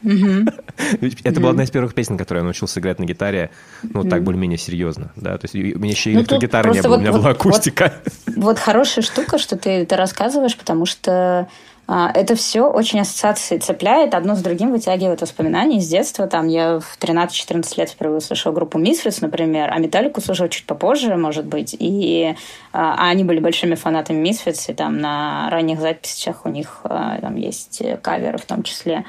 Это 0.02 1.40
была 1.40 1.50
одна 1.50 1.64
из 1.64 1.70
первых 1.70 1.94
песен, 1.94 2.16
которую 2.16 2.42
я 2.42 2.44
научился 2.44 2.80
играть 2.80 2.98
на 2.98 3.04
гитаре, 3.04 3.50
ну, 3.82 4.04
так 4.04 4.22
более-менее 4.22 4.58
серьезно, 4.58 5.12
да, 5.16 5.36
то 5.36 5.44
есть 5.44 5.54
у 5.54 5.78
меня 5.78 5.92
еще 5.92 6.10
ну, 6.10 6.20
электрогитары 6.20 6.70
не 6.72 6.82
было, 6.82 6.96
у 6.96 7.00
меня 7.00 7.12
была 7.12 7.30
акустика. 7.30 7.94
Вот 8.36 8.58
хорошая 8.58 9.04
штука, 9.04 9.38
что 9.38 9.56
ты 9.56 9.70
это 9.70 9.96
рассказываешь, 9.96 10.56
потому 10.56 10.86
что 10.86 11.48
А, 11.92 12.08
это 12.14 12.36
все 12.36 12.70
очень 12.70 13.00
ассоциации 13.00 13.58
цепляет, 13.58 14.14
одно 14.14 14.36
с 14.36 14.42
другим 14.42 14.70
вытягивает 14.70 15.22
воспоминания 15.22 15.80
с 15.80 15.88
детства. 15.88 16.28
Там 16.28 16.46
я 16.46 16.78
в 16.78 16.96
13-14 17.00 17.64
лет 17.78 17.90
впервые 17.90 18.18
услышала 18.18 18.52
группу 18.52 18.78
Misfits, 18.78 19.18
например, 19.20 19.70
а 19.72 19.78
Металлику 19.80 20.20
слушала 20.20 20.48
чуть 20.48 20.66
попозже, 20.66 21.16
может 21.16 21.46
быть. 21.46 21.74
И 21.76 22.36
а, 22.72 22.94
а 22.96 23.08
они 23.08 23.24
были 23.24 23.40
большими 23.40 23.74
фанатами 23.74 24.24
Misfits, 24.24 24.70
и 24.70 24.72
там 24.72 25.00
на 25.00 25.50
ранних 25.50 25.80
записях 25.80 26.46
у 26.46 26.48
них 26.48 26.82
а, 26.84 27.18
там 27.20 27.34
есть 27.34 27.82
каверы 28.02 28.38
в 28.38 28.44
том 28.44 28.62
числе. 28.62 29.04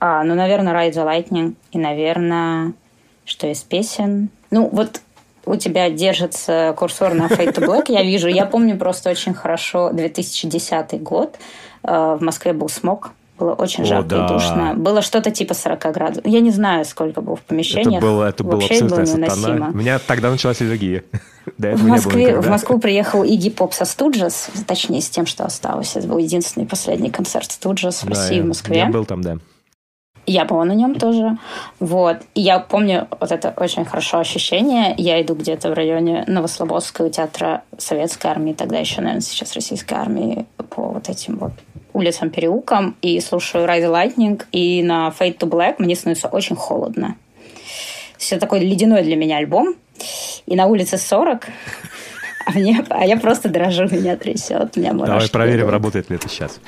А, 0.00 0.22
ну, 0.22 0.34
наверное, 0.34 0.72
Ride 0.72 0.92
the 0.92 1.04
Lightning 1.04 1.54
и, 1.72 1.78
наверное, 1.78 2.72
что 3.24 3.46
из 3.46 3.62
песен. 3.62 4.30
Ну, 4.50 4.68
вот 4.70 5.00
у 5.44 5.56
тебя 5.56 5.90
держится 5.90 6.74
курсор 6.76 7.14
на 7.14 7.26
Fade 7.26 7.54
to 7.54 7.66
Black, 7.66 7.86
я 7.88 8.02
вижу. 8.02 8.28
Я 8.28 8.46
помню 8.46 8.76
просто 8.76 9.10
очень 9.10 9.34
хорошо 9.34 9.90
2010 9.92 11.02
год. 11.02 11.36
Э, 11.82 12.16
в 12.18 12.22
Москве 12.22 12.52
был 12.52 12.68
смог. 12.68 13.12
Было 13.38 13.52
очень 13.52 13.84
жарко 13.84 14.16
О, 14.16 14.18
да. 14.18 14.24
и 14.24 14.28
душно. 14.28 14.74
Было 14.76 15.00
что-то 15.00 15.30
типа 15.30 15.54
40 15.54 15.92
градусов. 15.92 16.26
Я 16.26 16.40
не 16.40 16.50
знаю, 16.50 16.84
сколько 16.84 17.20
было 17.20 17.36
в 17.36 17.42
помещениях. 17.42 18.02
Это 18.02 18.06
было, 18.06 18.24
это 18.24 18.44
было 18.44 18.64
абсолютно 18.64 19.26
было. 19.36 19.70
У 19.72 19.76
меня 19.76 19.98
тогда 20.00 20.30
началась 20.30 20.60
аллергия. 20.60 21.04
в, 21.56 21.84
Москве, 21.86 22.40
в 22.40 22.48
Москву 22.48 22.78
приехал 22.80 23.22
Игги 23.22 23.50
Поп 23.50 23.74
со 23.74 23.84
Студжес, 23.84 24.50
точнее, 24.66 25.00
с 25.00 25.08
тем, 25.08 25.24
что 25.24 25.44
осталось. 25.44 25.94
Это 25.94 26.08
был 26.08 26.18
единственный 26.18 26.66
последний 26.66 27.10
концерт 27.10 27.50
Студжес 27.50 28.02
в 28.02 28.06
да, 28.06 28.10
России, 28.10 28.36
я, 28.36 28.42
в 28.42 28.46
Москве. 28.46 28.78
Я 28.78 28.86
был 28.86 29.04
там, 29.04 29.22
да. 29.22 29.38
Я 30.28 30.44
была 30.44 30.64
на 30.66 30.72
нем 30.72 30.94
тоже. 30.94 31.38
Вот. 31.80 32.18
И 32.34 32.42
я 32.42 32.58
помню 32.58 33.08
вот 33.18 33.32
это 33.32 33.54
очень 33.56 33.86
хорошо 33.86 34.18
ощущение. 34.18 34.94
Я 34.98 35.22
иду 35.22 35.34
где-то 35.34 35.70
в 35.70 35.72
районе 35.72 36.24
Новослободского 36.26 37.08
театра 37.08 37.62
Советской 37.78 38.26
армии, 38.26 38.52
тогда 38.52 38.78
еще, 38.78 39.00
наверное, 39.00 39.22
сейчас 39.22 39.54
Российской 39.54 39.94
армии, 39.94 40.44
по 40.68 40.82
вот 40.82 41.08
этим 41.08 41.38
вот 41.38 41.52
улицам, 41.94 42.28
переулкам, 42.28 42.94
и 43.00 43.18
слушаю 43.20 43.66
Rise 43.66 43.90
Lightning, 43.90 44.42
и 44.52 44.82
на 44.82 45.08
Fade 45.18 45.38
to 45.38 45.48
Black 45.48 45.76
мне 45.78 45.96
становится 45.96 46.28
очень 46.28 46.56
холодно. 46.56 47.16
Все 48.18 48.38
такой 48.38 48.60
ледяной 48.60 49.02
для 49.04 49.16
меня 49.16 49.38
альбом. 49.38 49.76
И 50.44 50.56
на 50.56 50.66
улице 50.66 50.98
40, 50.98 51.46
а, 52.44 52.50
мне, 52.52 52.84
а 52.90 53.06
я 53.06 53.16
просто 53.16 53.48
дрожу, 53.48 53.84
меня 53.84 54.16
трясет. 54.16 54.76
Меня 54.76 54.92
Давай 54.92 55.28
проверим, 55.30 55.62
идут. 55.62 55.72
работает 55.72 56.10
ли 56.10 56.16
это 56.16 56.28
сейчас. 56.28 56.60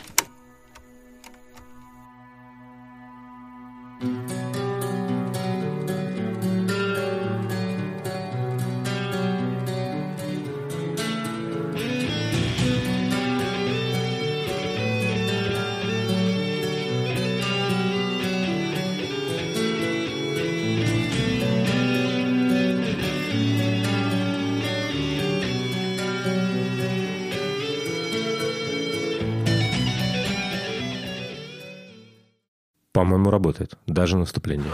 По-моему, 33.00 33.30
работает. 33.30 33.78
Даже 33.86 34.18
наступление. 34.18 34.70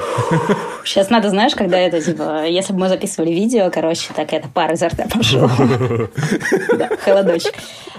Сейчас 0.84 1.10
надо, 1.10 1.30
знаешь, 1.30 1.54
когда 1.54 1.78
это, 1.78 2.00
типа, 2.00 2.44
если 2.44 2.72
бы 2.72 2.80
мы 2.80 2.88
записывали 2.88 3.30
видео, 3.30 3.70
короче, 3.72 4.12
так 4.16 4.32
это 4.32 4.48
пар 4.48 4.72
изо 4.72 4.88
рта 4.88 5.06
пошел. 5.08 5.48
Да, 6.76 6.88
холодочек. 6.96 7.54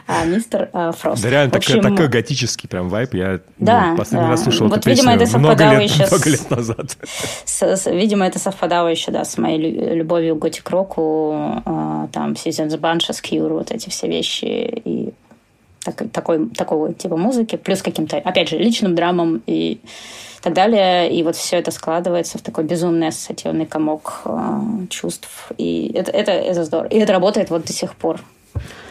А, 0.06 0.26
мистер 0.26 0.70
а, 0.74 0.92
Фрост. 0.92 1.24
Да, 1.24 1.30
реально 1.30 1.52
такой 1.52 2.08
готический 2.10 2.68
прям 2.68 2.90
вайп. 2.90 3.14
Я 3.14 3.40
да, 3.58 3.94
последний 3.98 4.28
раз 4.28 4.44
слушал 4.44 4.68
эту 4.68 4.82
песню 4.82 5.16
много 5.40 5.64
лет, 5.64 6.50
назад. 6.50 6.98
Видимо, 7.86 8.26
это 8.26 8.38
совпадало 8.38 8.90
еще, 8.90 9.12
да, 9.12 9.24
с 9.24 9.38
моей 9.38 9.96
любовью 9.96 10.36
к 10.36 10.40
готик-року, 10.40 11.62
а, 11.66 12.10
там, 12.12 12.34
Seasons 12.34 12.78
Bunches, 12.78 13.22
Cure, 13.24 13.54
вот 13.54 13.72
эти 13.72 13.90
все 13.90 14.08
вещи. 14.08 14.46
И 14.46 15.14
так, 15.88 16.10
такой, 16.12 16.50
такого 16.50 16.94
типа 16.94 17.16
музыки, 17.18 17.56
плюс 17.56 17.82
каким-то, 17.82 18.18
опять 18.18 18.50
же, 18.50 18.58
личным 18.58 18.96
драмам 18.96 19.42
и 19.46 19.80
так 20.42 20.54
далее. 20.54 21.12
И 21.12 21.24
вот 21.24 21.36
все 21.36 21.58
это 21.58 21.72
складывается 21.72 22.38
в 22.38 22.42
такой 22.42 22.66
безумный 22.66 23.08
ассоциативный 23.08 23.66
комок 23.66 24.22
э, 24.26 24.88
чувств. 24.90 25.52
И 25.58 25.92
это, 25.94 26.12
это, 26.12 26.32
это 26.32 26.64
здорово. 26.66 26.90
И 26.90 26.98
это 26.98 27.14
работает 27.14 27.50
вот 27.50 27.66
до 27.66 27.74
сих 27.74 27.96
пор. 27.96 28.20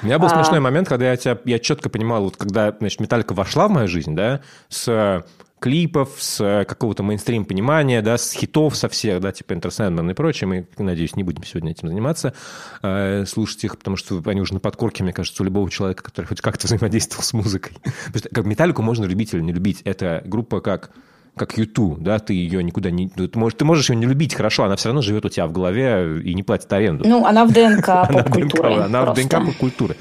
У 0.03 0.07
меня 0.07 0.19
был 0.19 0.27
а... 0.27 0.31
смешной 0.31 0.61
момент, 0.61 0.89
когда 0.89 1.11
я, 1.11 1.17
тебя, 1.17 1.39
я 1.45 1.59
четко 1.59 1.91
понимал, 1.91 2.25
вот 2.25 2.37
когда 2.37 2.75
значит, 2.79 3.01
Металлика 3.01 3.35
вошла 3.35 3.69
в 3.69 3.71
мою 3.71 3.89
жизнь, 3.89 4.15
да, 4.15 4.41
с 4.69 5.23
клипов, 5.67 6.11
с 6.19 6.41
э, 6.41 6.65
какого-то 6.65 7.03
мейнстрим-понимания, 7.03 8.01
да, 8.01 8.19
с 8.19 8.31
хитов 8.31 8.77
со 8.77 8.89
всех, 8.89 9.21
да, 9.21 9.33
типа 9.33 9.53
Интерсендман 9.53 10.09
и 10.09 10.15
прочее. 10.15 10.47
Мы, 10.47 10.69
надеюсь, 10.79 11.17
не 11.17 11.25
будем 11.25 11.43
сегодня 11.43 11.73
этим 11.73 11.89
заниматься, 11.89 12.35
э, 12.83 13.25
слушать 13.27 13.65
их, 13.65 13.77
потому 13.77 13.97
что 13.97 14.23
они 14.27 14.41
уже 14.41 14.55
на 14.55 14.61
подкорке, 14.61 15.03
мне 15.03 15.13
кажется, 15.13 15.43
у 15.43 15.45
любого 15.45 15.69
человека, 15.69 16.05
который 16.05 16.27
хоть 16.27 16.41
как-то 16.41 16.69
взаимодействовал 16.69 17.25
с 17.25 17.33
музыкой. 17.33 17.73
Потому 18.07 18.19
что 18.19 18.29
как 18.29 18.47
Металлику 18.47 18.83
можно 18.83 19.07
любить 19.07 19.35
или 19.35 19.41
не 19.41 19.53
любить. 19.53 19.83
Это 19.83 20.23
группа 20.25 20.61
как 20.61 20.93
как 21.37 21.59
YouTube, 21.59 21.99
да, 21.99 22.19
ты 22.19 22.33
ее 22.33 22.63
никуда 22.63 22.91
не... 22.91 23.09
Ты 23.11 23.29
можешь, 23.39 23.59
ты 23.59 23.67
можешь 23.67 23.91
ее 23.91 23.97
не 23.97 24.07
любить, 24.07 24.35
хорошо, 24.35 24.65
она 24.65 24.77
все 24.77 24.89
равно 24.89 25.03
живет 25.03 25.27
у 25.27 25.29
тебя 25.29 25.47
в 25.47 25.53
голове 25.53 26.23
и 26.23 26.33
не 26.33 26.43
платит 26.43 26.73
аренду. 26.73 27.07
Ну, 27.07 27.27
она 27.27 27.45
в 27.45 27.53
ДНК 27.53 28.09
поп-культуры. 28.11 28.75
Она 28.85 29.05
в 29.05 29.15
ДНК 29.15 29.45
поп-культуры. 29.45 29.97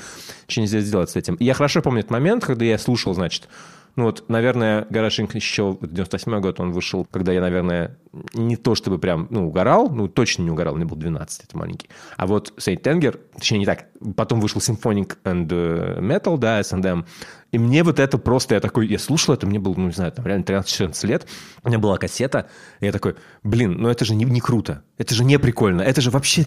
Ничего 0.47 0.61
нельзя 0.61 0.79
сделать 0.79 1.09
с 1.09 1.17
этим. 1.17 1.35
Я 1.41 1.53
хорошо 1.53 1.81
помню 1.81 2.01
этот 2.01 2.11
момент, 2.11 2.45
когда 2.45 2.63
я 2.63 2.77
слушал, 2.77 3.13
значит, 3.13 3.49
ну 3.95 4.03
вот, 4.03 4.25
наверное, 4.27 4.85
Гараж 4.89 5.19
Инк 5.19 5.35
еще 5.35 5.77
98 5.81 6.39
год 6.41 6.59
он 6.59 6.71
вышел, 6.71 7.05
когда 7.09 7.31
я, 7.31 7.41
наверное, 7.41 7.97
не 8.33 8.57
то 8.57 8.75
чтобы 8.75 8.99
прям, 8.99 9.27
ну, 9.29 9.47
угорал, 9.47 9.89
ну, 9.89 10.07
точно 10.07 10.43
не 10.43 10.51
угорал, 10.51 10.75
мне 10.75 10.85
был 10.85 10.97
12, 10.97 11.45
это 11.45 11.57
маленький. 11.57 11.89
А 12.17 12.27
вот 12.27 12.53
Сейнт 12.57 12.81
Тенгер, 12.81 13.19
точнее, 13.35 13.59
не 13.59 13.65
так, 13.65 13.85
потом 14.15 14.41
вышел 14.41 14.59
Symphonic 14.59 15.17
and 15.23 15.47
э, 15.49 16.01
Metal, 16.01 16.37
да, 16.37 16.59
S&M, 16.59 17.05
и 17.51 17.57
мне 17.57 17.83
вот 17.83 17.99
это 17.99 18.17
просто, 18.17 18.55
я 18.55 18.59
такой, 18.59 18.87
я 18.87 18.99
слушал 18.99 19.33
это, 19.33 19.47
мне 19.47 19.59
было, 19.59 19.75
ну, 19.77 19.85
не 19.85 19.93
знаю, 19.93 20.11
там 20.11 20.25
реально 20.25 20.43
13-14 20.43 21.07
лет, 21.07 21.27
у 21.63 21.69
меня 21.69 21.79
была 21.79 21.97
кассета, 21.97 22.49
и 22.81 22.85
я 22.85 22.91
такой, 22.91 23.15
блин, 23.43 23.77
ну 23.79 23.87
это 23.87 24.03
же 24.03 24.13
не, 24.13 24.25
не 24.25 24.41
круто, 24.41 24.83
это 24.97 25.15
же 25.15 25.23
не 25.23 25.39
прикольно, 25.39 25.81
это 25.81 26.01
же 26.01 26.11
вообще... 26.11 26.45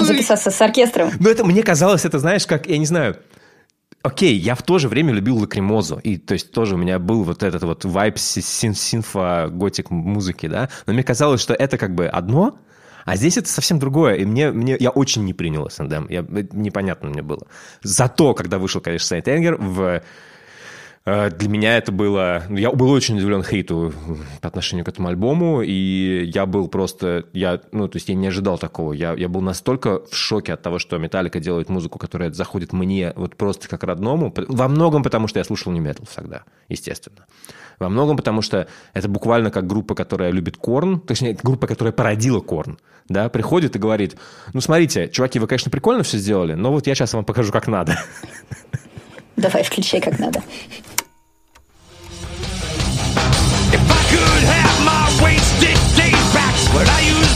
Записаться 0.00 0.50
с 0.50 0.60
оркестром. 0.62 1.10
Ну 1.18 1.28
это, 1.28 1.44
мне 1.44 1.62
казалось, 1.62 2.06
это, 2.06 2.18
знаешь, 2.18 2.46
как, 2.46 2.66
я 2.68 2.78
не 2.78 2.86
знаю, 2.86 3.18
Окей, 4.02 4.34
я 4.34 4.54
в 4.54 4.62
то 4.62 4.78
же 4.78 4.88
время 4.88 5.12
любил 5.12 5.36
лакримозу, 5.38 5.98
и 5.98 6.16
то 6.16 6.32
есть 6.32 6.52
тоже 6.52 6.74
у 6.74 6.78
меня 6.78 6.98
был 6.98 7.22
вот 7.22 7.42
этот 7.42 7.62
вот 7.64 7.84
вайп 7.84 8.18
син 8.18 8.72
синфо-готик 8.72 9.90
музыки, 9.90 10.46
да, 10.46 10.70
но 10.86 10.94
мне 10.94 11.02
казалось, 11.02 11.42
что 11.42 11.52
это 11.52 11.76
как 11.76 11.94
бы 11.94 12.06
одно, 12.06 12.58
а 13.04 13.16
здесь 13.16 13.36
это 13.36 13.48
совсем 13.48 13.78
другое, 13.78 14.14
и 14.14 14.24
мне, 14.24 14.52
мне 14.52 14.76
я 14.80 14.88
очень 14.88 15.24
не 15.24 15.34
принял 15.34 15.68
СНДМ, 15.68 16.06
я, 16.08 16.24
непонятно 16.52 17.10
мне 17.10 17.20
было. 17.20 17.46
Зато, 17.82 18.32
когда 18.32 18.58
вышел, 18.58 18.80
конечно, 18.80 19.06
Сайт 19.06 19.28
Энгер 19.28 19.56
в 19.56 20.02
для 21.30 21.48
меня 21.48 21.76
это 21.76 21.92
было... 21.92 22.44
Ну, 22.48 22.56
я 22.56 22.70
был 22.70 22.90
очень 22.90 23.16
удивлен 23.16 23.42
хейту 23.42 23.92
по 24.40 24.48
отношению 24.48 24.84
к 24.84 24.88
этому 24.88 25.08
альбому, 25.08 25.62
и 25.62 26.24
я 26.32 26.46
был 26.46 26.68
просто... 26.68 27.24
Я, 27.32 27.60
ну, 27.72 27.88
то 27.88 27.96
есть 27.96 28.08
я 28.08 28.14
не 28.14 28.26
ожидал 28.26 28.58
такого. 28.58 28.92
Я, 28.92 29.14
я 29.14 29.28
был 29.28 29.40
настолько 29.40 30.04
в 30.04 30.14
шоке 30.14 30.52
от 30.52 30.62
того, 30.62 30.78
что 30.78 30.98
Металлика 30.98 31.40
делает 31.40 31.68
музыку, 31.68 31.98
которая 31.98 32.32
заходит 32.32 32.72
мне 32.72 33.12
вот 33.16 33.36
просто 33.36 33.68
как 33.68 33.82
родному. 33.82 34.32
Во 34.48 34.68
многом 34.68 35.02
потому, 35.02 35.26
что 35.26 35.38
я 35.38 35.44
слушал 35.44 35.72
не 35.72 35.80
метал 35.80 36.06
всегда, 36.06 36.44
естественно. 36.68 37.26
Во 37.78 37.88
многом 37.88 38.16
потому, 38.18 38.42
что 38.42 38.68
это 38.92 39.08
буквально 39.08 39.50
как 39.50 39.66
группа, 39.66 39.94
которая 39.94 40.30
любит 40.30 40.58
Корн, 40.58 41.00
точнее, 41.00 41.36
группа, 41.42 41.66
которая 41.66 41.92
породила 41.92 42.40
Корн, 42.40 42.78
да, 43.08 43.30
приходит 43.30 43.74
и 43.74 43.78
говорит, 43.78 44.16
ну, 44.52 44.60
смотрите, 44.60 45.08
чуваки, 45.08 45.38
вы, 45.38 45.46
конечно, 45.46 45.70
прикольно 45.70 46.02
все 46.02 46.18
сделали, 46.18 46.52
но 46.52 46.70
вот 46.70 46.86
я 46.86 46.94
сейчас 46.94 47.14
вам 47.14 47.24
покажу, 47.24 47.52
как 47.52 47.66
надо. 47.68 47.98
Давай, 49.36 49.64
включай 49.64 50.00
как 50.02 50.18
надо. 50.18 50.42
where 56.72 56.86
I 56.86 57.00
used 57.00 57.29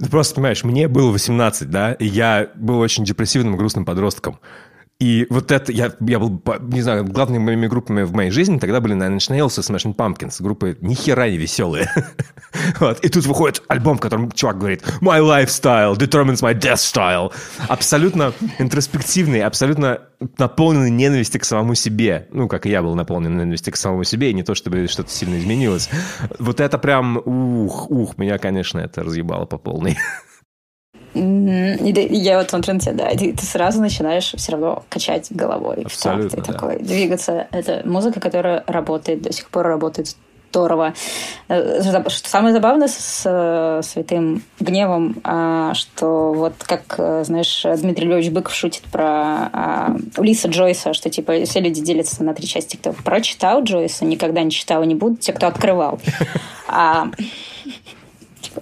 Ты 0.00 0.08
просто 0.08 0.36
понимаешь, 0.36 0.62
мне 0.62 0.86
было 0.86 1.10
18, 1.10 1.70
да, 1.70 1.92
и 1.92 2.06
я 2.06 2.50
был 2.54 2.78
очень 2.78 3.04
депрессивным, 3.04 3.56
грустным 3.56 3.84
подростком. 3.84 4.38
И 5.00 5.28
вот 5.30 5.52
это, 5.52 5.70
я, 5.70 5.92
я 6.00 6.18
был, 6.18 6.42
не 6.60 6.82
знаю, 6.82 7.04
главными 7.04 7.44
моими 7.44 7.68
группами 7.68 8.02
в 8.02 8.12
моей 8.12 8.32
жизни 8.32 8.58
тогда 8.58 8.80
были 8.80 8.96
Nine 8.96 9.18
Inch 9.18 9.30
Nails 9.30 9.56
и 9.56 9.62
Smashing 9.62 9.94
Pumpkins. 9.94 10.42
Группы 10.42 10.76
ни 10.80 10.94
хера 10.94 11.30
не 11.30 11.36
веселые. 11.36 11.88
вот. 12.80 12.98
И 13.04 13.08
тут 13.08 13.24
выходит 13.26 13.62
альбом, 13.68 13.98
в 13.98 14.00
котором 14.00 14.32
чувак 14.32 14.58
говорит 14.58 14.82
«My 15.00 15.20
lifestyle 15.20 15.96
determines 15.96 16.42
my 16.42 16.52
death 16.52 16.78
style». 16.78 17.32
Абсолютно 17.68 18.32
интроспективный, 18.58 19.42
абсолютно 19.42 20.00
наполненный 20.36 20.90
ненависти 20.90 21.38
к 21.38 21.44
самому 21.44 21.76
себе. 21.76 22.26
Ну, 22.32 22.48
как 22.48 22.66
и 22.66 22.70
я 22.70 22.82
был 22.82 22.96
наполнен 22.96 23.38
ненависти 23.38 23.70
к 23.70 23.76
самому 23.76 24.02
себе, 24.02 24.32
и 24.32 24.34
не 24.34 24.42
то, 24.42 24.56
чтобы 24.56 24.88
что-то 24.88 25.12
сильно 25.12 25.38
изменилось. 25.38 25.88
Вот 26.40 26.58
это 26.58 26.76
прям, 26.76 27.18
ух, 27.18 27.88
ух, 27.88 28.18
меня, 28.18 28.38
конечно, 28.38 28.80
это 28.80 29.04
разъебало 29.04 29.44
по 29.44 29.58
полной. 29.58 29.96
И 31.14 32.08
я 32.16 32.38
вот 32.38 32.50
смотрю 32.50 32.74
на 32.74 32.80
тебя, 32.80 32.92
да, 32.92 33.08
и 33.08 33.32
ты 33.32 33.44
сразу 33.44 33.80
начинаешь 33.80 34.32
все 34.36 34.52
равно 34.52 34.84
качать 34.88 35.28
головой. 35.30 35.82
Абсолютно, 35.84 36.30
так, 36.30 36.44
ты 36.44 36.52
да. 36.52 36.58
такой, 36.58 36.78
двигаться. 36.78 37.48
Это 37.50 37.82
музыка, 37.84 38.20
которая 38.20 38.64
работает, 38.66 39.22
до 39.22 39.32
сих 39.32 39.48
пор 39.48 39.66
работает 39.66 40.16
здорово. 40.50 40.94
Э, 41.48 41.80
что 42.08 42.28
самое 42.28 42.54
забавное 42.54 42.88
с 42.88 43.82
«Святым 43.82 44.42
гневом», 44.60 45.16
а, 45.24 45.74
что 45.74 46.32
вот 46.32 46.54
как, 46.58 46.94
э, 46.98 47.24
знаешь, 47.24 47.64
Дмитрий 47.80 48.06
Львович 48.06 48.30
Быков 48.30 48.54
шутит 48.54 48.82
про 48.84 49.50
а, 49.52 49.96
Улиса 50.16 50.48
Джойса, 50.48 50.94
что 50.94 51.10
типа 51.10 51.44
все 51.44 51.60
люди 51.60 51.80
делятся 51.80 52.22
на 52.24 52.34
три 52.34 52.46
части. 52.46 52.76
Кто 52.76 52.92
прочитал 52.92 53.62
Джойса, 53.62 54.04
никогда 54.04 54.42
не 54.42 54.50
читал 54.50 54.82
и 54.82 54.86
не 54.86 54.94
будут, 54.94 55.20
те, 55.20 55.32
кто 55.32 55.46
открывал. 55.46 56.00
А, 56.70 57.08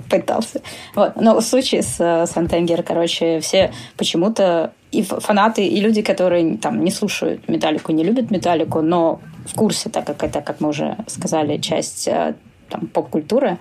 пытался. 0.10 0.60
Вот. 0.94 1.16
Но 1.16 1.40
в 1.40 1.42
случае 1.42 1.82
с 1.82 2.26
Сантенгер, 2.26 2.82
короче, 2.82 3.40
все 3.40 3.72
почему-то 3.96 4.72
и 4.92 5.02
фанаты, 5.02 5.66
и 5.66 5.80
люди, 5.80 6.02
которые 6.02 6.56
там 6.56 6.82
не 6.82 6.90
слушают 6.90 7.48
металлику, 7.48 7.92
не 7.92 8.04
любят 8.04 8.30
металлику, 8.30 8.80
но 8.80 9.20
в 9.46 9.54
курсе, 9.54 9.90
так 9.90 10.06
как 10.06 10.22
это, 10.22 10.40
как 10.40 10.60
мы 10.60 10.68
уже 10.68 10.96
сказали, 11.06 11.58
часть 11.58 12.08
э, 12.08 12.34
там, 12.68 12.86
поп-культуры 12.86 13.58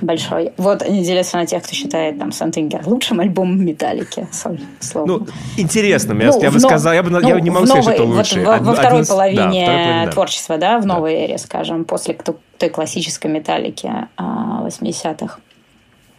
большой. 0.00 0.52
Вот 0.56 0.82
они 0.82 1.02
делятся 1.02 1.36
на 1.36 1.46
тех, 1.46 1.62
кто 1.62 1.74
считает 1.74 2.18
там 2.18 2.32
Сантингер 2.32 2.86
лучшим 2.86 3.20
альбомом 3.20 3.64
Металлики. 3.64 4.26
Ну, 4.94 5.26
интересно, 5.56 6.12
я, 6.20 6.30
ну, 6.30 6.40
я 6.42 6.50
бы 6.50 6.58
но, 6.58 6.68
сказал, 6.68 6.92
я, 6.92 7.02
бы, 7.02 7.10
ну, 7.10 7.20
я 7.20 7.40
не 7.40 7.50
могу 7.50 7.66
новой, 7.66 7.82
сказать, 7.82 7.98
что 7.98 8.06
лучше. 8.06 8.40
Вот, 8.40 8.60
во, 8.60 8.64
во 8.64 8.74
второй 8.74 9.00
Один, 9.00 9.06
половине 9.06 9.66
да, 9.66 9.72
половине, 9.72 10.10
творчества, 10.12 10.58
да, 10.58 10.78
в 10.78 10.86
новой 10.86 11.12
да. 11.12 11.18
эре, 11.18 11.38
скажем, 11.38 11.84
после 11.84 12.16
той 12.58 12.68
классической 12.68 13.30
Металлики 13.30 13.90
80-х 14.18 15.38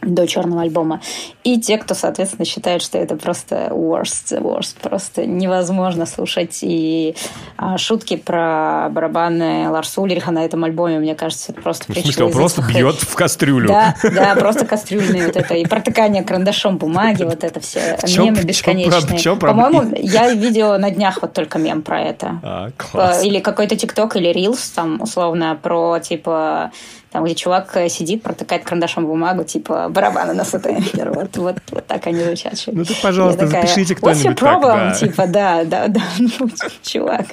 до 0.05 0.27
черного 0.27 0.61
альбома. 0.61 1.01
И 1.43 1.59
те, 1.59 1.77
кто, 1.77 1.93
соответственно, 1.93 2.45
считает, 2.45 2.81
что 2.81 2.97
это 2.97 3.15
просто 3.15 3.69
worst, 3.71 4.39
worst, 4.39 4.75
просто 4.81 5.25
невозможно 5.25 6.05
слушать. 6.05 6.59
И 6.61 7.15
а, 7.57 7.77
шутки 7.77 8.15
про 8.15 8.89
барабаны 8.89 9.69
Ларса 9.69 10.01
Ульриха 10.01 10.31
на 10.31 10.45
этом 10.45 10.63
альбоме, 10.63 10.99
мне 10.99 11.15
кажется, 11.15 11.51
это 11.51 11.61
просто 11.61 11.91
В 11.91 11.97
смысле, 11.97 12.25
он 12.25 12.31
просто 12.31 12.61
бьет 12.61 12.95
в 12.95 13.15
кастрюлю? 13.15 13.67
Да, 13.67 13.95
да, 14.03 14.35
просто 14.35 14.65
кастрюльные 14.65 15.27
вот 15.27 15.35
это. 15.35 15.55
И 15.55 15.65
протыкание 15.65 16.23
карандашом 16.23 16.77
бумаги, 16.77 17.23
вот 17.23 17.43
это 17.43 17.59
все 17.59 17.97
мемы 18.17 18.43
бесконечные. 18.43 19.35
По-моему, 19.35 19.95
я 19.97 20.33
видела 20.33 20.77
на 20.77 20.89
днях 20.89 21.21
вот 21.21 21.33
только 21.33 21.59
мем 21.59 21.81
про 21.81 22.01
это. 22.01 22.39
А. 22.43 23.21
Или 23.21 23.39
какой-то 23.39 23.75
ТикТок 23.75 24.15
или 24.15 24.29
Рилс, 24.29 24.69
там, 24.69 25.01
условно, 25.01 25.57
про, 25.61 25.99
типа, 25.99 26.71
там, 27.13 27.23
где 27.26 27.36
чувак 27.36 27.78
э, 27.78 27.89
сидит, 27.89 28.23
протыкает 28.23 28.63
карандашом 28.63 29.06
бумагу, 29.06 29.43
типа 29.43 29.88
барабаны 29.89 30.34
на 30.34 30.43
сатенер. 30.43 31.12
Вот, 31.12 31.38
вот, 31.38 31.58
вот 31.69 31.86
так 31.86 32.08
они 32.08 32.23
звучат. 32.23 32.56
Ну 32.71 32.84
так, 32.84 32.97
пожалуйста, 33.04 33.45
такая, 33.45 33.67
запишите 33.67 33.95
кто-нибудь 33.95 34.26
What's 34.26 34.30
your 34.32 34.36
problem? 34.36 34.89
Так, 34.89 34.99
да. 34.99 35.08
Типа, 35.08 35.28
да, 35.28 35.63
да, 35.63 35.88
да, 35.89 36.02
ну, 36.39 36.49
чувак. 36.82 37.28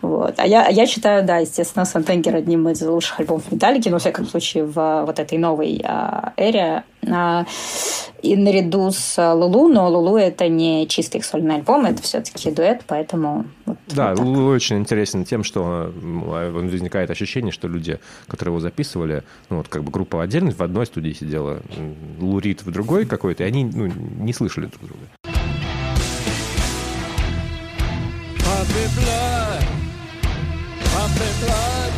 Вот. 0.00 0.34
А 0.38 0.46
я, 0.46 0.68
я 0.68 0.86
считаю, 0.86 1.26
да, 1.26 1.36
естественно, 1.36 1.84
Сантенгер 1.84 2.36
одним 2.36 2.66
из 2.70 2.80
лучших 2.80 3.20
альбомов 3.20 3.52
Металлики, 3.52 3.90
но, 3.90 3.96
во 3.96 3.98
всяком 3.98 4.26
случае, 4.26 4.64
в 4.64 5.04
вот 5.04 5.18
этой 5.18 5.36
новой 5.36 5.82
а, 5.84 6.32
эре. 6.38 6.82
А, 7.10 7.44
и 8.22 8.36
наряду 8.36 8.90
с 8.90 9.34
Лулу, 9.34 9.68
но 9.68 9.88
Лулу 9.88 10.16
это 10.16 10.48
не 10.48 10.88
чистый 10.88 11.18
их 11.18 11.24
сольный 11.24 11.56
альбом, 11.56 11.86
это 11.86 12.02
все-таки 12.02 12.50
дуэт, 12.50 12.82
поэтому... 12.86 13.46
Вот, 13.66 13.76
да, 13.88 14.14
вот 14.14 14.20
Лулу 14.20 14.50
очень 14.50 14.78
интересен 14.78 15.24
тем, 15.24 15.44
что 15.44 15.92
возникает 15.94 17.10
ощущение, 17.10 17.52
что 17.52 17.68
люди, 17.68 18.00
которые 18.26 18.54
его 18.54 18.60
записывали, 18.60 19.22
ну 19.50 19.58
вот 19.58 19.68
как 19.68 19.84
бы 19.84 19.90
группа 19.90 20.22
отдельно 20.22 20.50
в 20.50 20.60
одной 20.60 20.86
студии 20.86 21.12
сидела, 21.12 21.62
Лурит 22.18 22.62
в 22.62 22.70
другой 22.70 23.06
какой-то, 23.06 23.44
и 23.44 23.46
они 23.46 23.64
ну, 23.64 23.86
не 23.86 24.32
слышали 24.32 24.66
друг 24.66 24.82
друга. 24.82 25.02
Puppy 28.38 28.86
blood, 28.96 29.64
puppy 30.94 31.30
blood, 31.42 31.92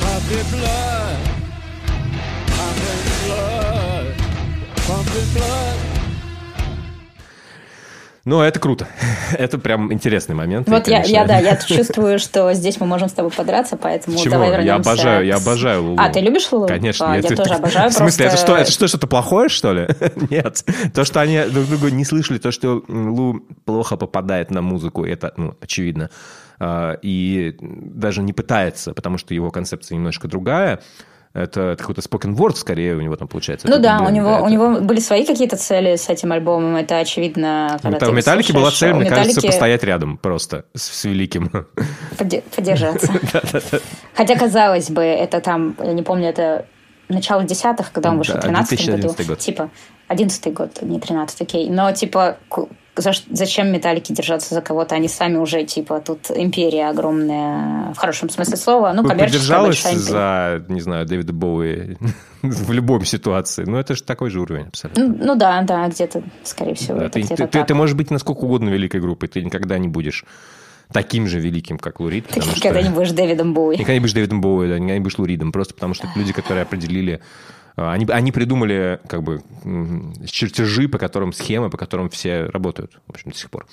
puppy 0.00 0.40
blood, 0.52 1.07
Ну, 8.28 8.42
это 8.42 8.60
круто. 8.60 8.86
это 9.38 9.58
прям 9.58 9.90
интересный 9.90 10.34
момент. 10.34 10.68
Вот 10.68 10.86
и, 10.86 10.90
я, 10.90 10.98
конечно... 10.98 11.14
я, 11.14 11.24
да, 11.24 11.38
я 11.38 11.56
чувствую, 11.56 12.18
что 12.18 12.52
здесь 12.52 12.78
мы 12.78 12.86
можем 12.86 13.08
с 13.08 13.12
тобой 13.12 13.30
подраться, 13.30 13.78
поэтому 13.78 14.18
Чего? 14.18 14.32
давай 14.32 14.50
вернемся. 14.50 14.68
Я 14.68 14.74
обожаю, 14.74 15.26
я 15.26 15.36
обожаю 15.36 15.82
Лулу. 15.82 15.96
А, 15.98 16.10
ты 16.10 16.20
любишь 16.20 16.52
Лулу? 16.52 16.66
Конечно. 16.66 17.10
А, 17.10 17.14
я 17.14 17.20
это- 17.20 17.36
тоже 17.36 17.54
обожаю. 17.54 17.90
В 17.90 17.94
смысле, 17.94 18.26
это 18.26 18.36
что, 18.36 18.54
это 18.54 18.70
что, 18.70 18.86
что-то 18.86 19.06
плохое, 19.06 19.48
что 19.48 19.72
ли? 19.72 19.88
Нет. 20.30 20.62
То, 20.92 21.06
что 21.06 21.22
они 21.22 21.40
друг 21.44 21.68
друга 21.68 21.90
не 21.90 22.04
слышали, 22.04 22.36
то, 22.36 22.50
что 22.50 22.84
Лу 22.86 23.40
плохо 23.64 23.96
попадает 23.96 24.50
на 24.50 24.60
музыку, 24.60 25.06
это, 25.06 25.32
ну, 25.38 25.54
очевидно. 25.62 26.10
А, 26.60 26.98
И 27.00 27.56
даже 27.60 28.20
не 28.20 28.34
пытается, 28.34 28.92
потому 28.92 29.16
что 29.16 29.32
его 29.32 29.50
концепция 29.50 29.96
немножко 29.96 30.28
другая. 30.28 30.80
Это 31.42 31.76
какой-то 31.78 32.00
spoken 32.00 32.34
word, 32.34 32.56
скорее, 32.56 32.96
у 32.96 33.00
него 33.00 33.14
там 33.16 33.28
получается. 33.28 33.68
Ну 33.68 33.74
Это, 33.74 33.82
да, 33.82 33.98
блин, 33.98 34.08
у 34.08 34.10
него, 34.10 34.30
это- 34.30 34.42
у 34.42 34.48
него 34.48 34.80
были 34.80 34.98
свои 35.00 35.24
какие-то 35.24 35.56
цели 35.56 35.96
с 35.96 36.08
этим 36.08 36.32
альбомом, 36.32 36.76
это 36.76 36.98
очевидно. 36.98 37.78
когда 37.82 37.96
Это 37.96 38.06
ты 38.06 38.12
у 38.12 38.14
Металлики 38.14 38.52
была 38.52 38.70
цель, 38.70 38.92
мне 38.94 39.04
кажется, 39.08 39.28
Металлики 39.28 39.46
постоять 39.46 39.84
рядом 39.84 40.16
просто 40.18 40.64
с, 40.74 40.82
с 40.82 41.04
великим. 41.04 41.50
Поддержаться. 42.56 43.12
Хотя, 44.14 44.36
казалось 44.36 44.90
бы, 44.90 45.02
это 45.02 45.40
там, 45.40 45.76
я 45.82 45.92
не 45.92 46.02
помню, 46.02 46.28
это 46.28 46.66
начало 47.08 47.44
десятых, 47.44 47.92
когда 47.92 48.10
он 48.10 48.18
вышел 48.18 48.36
в 48.36 48.40
13 48.40 48.78
году. 48.86 49.02
2011 49.14 49.26
год. 49.28 49.38
Типа, 49.38 49.70
11 50.08 50.52
год, 50.52 50.82
не 50.82 51.00
13, 51.00 51.42
окей. 51.42 51.70
Но, 51.70 51.92
типа, 51.92 52.38
за 52.98 53.12
зачем 53.30 53.72
металлики 53.72 54.12
держаться 54.12 54.54
за 54.54 54.60
кого-то? 54.60 54.94
Они 54.94 55.08
сами 55.08 55.36
уже, 55.36 55.64
типа, 55.64 56.00
тут 56.00 56.30
империя 56.34 56.88
огромная, 56.88 57.92
в 57.94 57.96
хорошем 57.96 58.28
смысле 58.30 58.56
слова. 58.56 58.92
Ну, 58.92 59.04
коммерческая 59.04 59.60
большая 59.62 59.92
империя. 59.94 60.10
за, 60.10 60.64
не 60.68 60.80
знаю, 60.80 61.06
Дэвида 61.06 61.32
Боуи 61.32 61.96
в 62.42 62.72
любом 62.72 63.04
ситуации. 63.04 63.64
Ну, 63.64 63.76
это 63.78 63.94
же 63.94 64.02
такой 64.02 64.30
же 64.30 64.40
уровень 64.40 64.66
абсолютно. 64.68 65.06
Ну, 65.06 65.16
ну 65.20 65.34
да, 65.36 65.62
да, 65.62 65.88
где-то, 65.88 66.22
скорее 66.44 66.74
всего, 66.74 66.98
Да, 66.98 67.04
это 67.06 67.14
ты, 67.14 67.20
где-то 67.20 67.46
ты, 67.46 67.58
так. 67.58 67.66
ты 67.66 67.74
можешь 67.74 67.96
быть 67.96 68.10
насколько 68.10 68.40
угодно 68.40 68.68
великой 68.68 69.00
группой, 69.00 69.28
ты 69.28 69.42
никогда 69.42 69.78
не 69.78 69.88
будешь 69.88 70.24
таким 70.92 71.26
же 71.26 71.38
великим, 71.40 71.78
как 71.78 72.00
Лурид. 72.00 72.26
Ты 72.28 72.40
никогда 72.40 72.80
что- 72.80 72.88
не 72.88 72.94
будешь 72.94 73.10
Дэвидом 73.12 73.54
Боуи. 73.54 73.74
Никогда 73.78 73.94
не 73.94 74.00
будешь 74.00 74.14
Дэвидом 74.14 74.40
Боуи, 74.40 74.68
да, 74.68 74.74
никогда 74.76 74.94
не 74.94 75.00
будешь 75.00 75.18
Луридом, 75.18 75.52
просто 75.52 75.74
потому 75.74 75.94
что 75.94 76.08
люди, 76.16 76.32
которые 76.32 76.62
определили... 76.62 77.20
а, 77.78 77.92
Они, 77.92 78.04
они 78.10 78.32
придумали 78.32 78.98
как 79.08 79.22
бы 79.22 79.40
чертежи, 80.26 80.88
по 80.88 80.98
которым 80.98 81.32
схемы, 81.32 81.70
по 81.70 81.76
которым 81.78 82.10
все 82.10 82.46
работают, 82.46 82.98
в 83.06 83.10
общем, 83.10 83.30
до 83.30 83.36
сих 83.38 83.50
пор. 83.50 83.66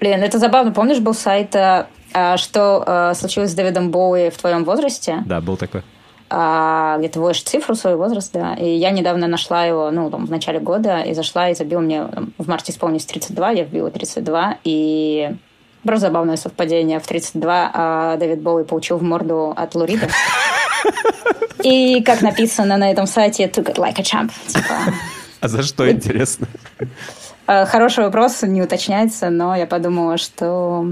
Блин, 0.00 0.22
это 0.22 0.38
забавно. 0.38 0.72
Помнишь, 0.72 1.00
был 1.00 1.14
сайт, 1.14 1.56
а, 1.56 1.88
а, 2.12 2.36
что 2.36 2.84
а, 2.86 3.14
случилось 3.14 3.50
с 3.50 3.54
Дэвидом 3.54 3.90
Боуи 3.90 4.30
в 4.30 4.36
твоем 4.36 4.64
возрасте? 4.64 5.22
Да, 5.26 5.40
был 5.40 5.56
такой. 5.56 5.82
а, 6.28 6.98
где 6.98 7.08
ты 7.08 7.18
вводишь 7.20 7.42
цифру, 7.42 7.74
свой 7.74 7.96
возраст, 7.96 8.32
да. 8.32 8.54
И 8.54 8.68
я 8.68 8.90
недавно 8.90 9.26
нашла 9.26 9.64
его, 9.64 9.90
ну, 9.90 10.10
там, 10.10 10.26
в 10.26 10.30
начале 10.30 10.58
года, 10.60 11.00
и 11.00 11.14
зашла 11.14 11.50
и 11.50 11.54
забила 11.54 11.80
мне, 11.80 12.02
в 12.38 12.48
марте 12.48 12.72
исполнилось 12.72 13.06
32, 13.06 13.50
я 13.52 13.64
вбила 13.64 13.90
32, 13.90 14.58
и 14.64 15.36
просто 15.84 16.06
забавное 16.08 16.36
совпадение. 16.36 16.98
В 17.00 17.06
32 17.06 17.70
а, 17.72 18.16
Дэвид 18.16 18.40
Боуи 18.40 18.64
получил 18.64 18.96
в 18.98 19.02
морду 19.02 19.52
от 19.56 19.74
Лурида. 19.74 20.08
И, 21.62 22.02
как 22.02 22.22
написано 22.22 22.76
на 22.76 22.90
этом 22.90 23.06
сайте, 23.06 23.44
took 23.46 23.66
it 23.72 23.76
like 23.76 23.98
a 23.98 24.02
champ. 24.02 24.30
Типа, 24.46 24.74
А 25.40 25.48
за 25.48 25.62
что, 25.62 25.90
интересно? 25.90 26.46
э, 27.46 27.66
хороший 27.66 28.04
вопрос, 28.04 28.42
не 28.42 28.62
уточняется, 28.62 29.30
но 29.30 29.56
я 29.56 29.66
подумала, 29.66 30.16
что 30.16 30.86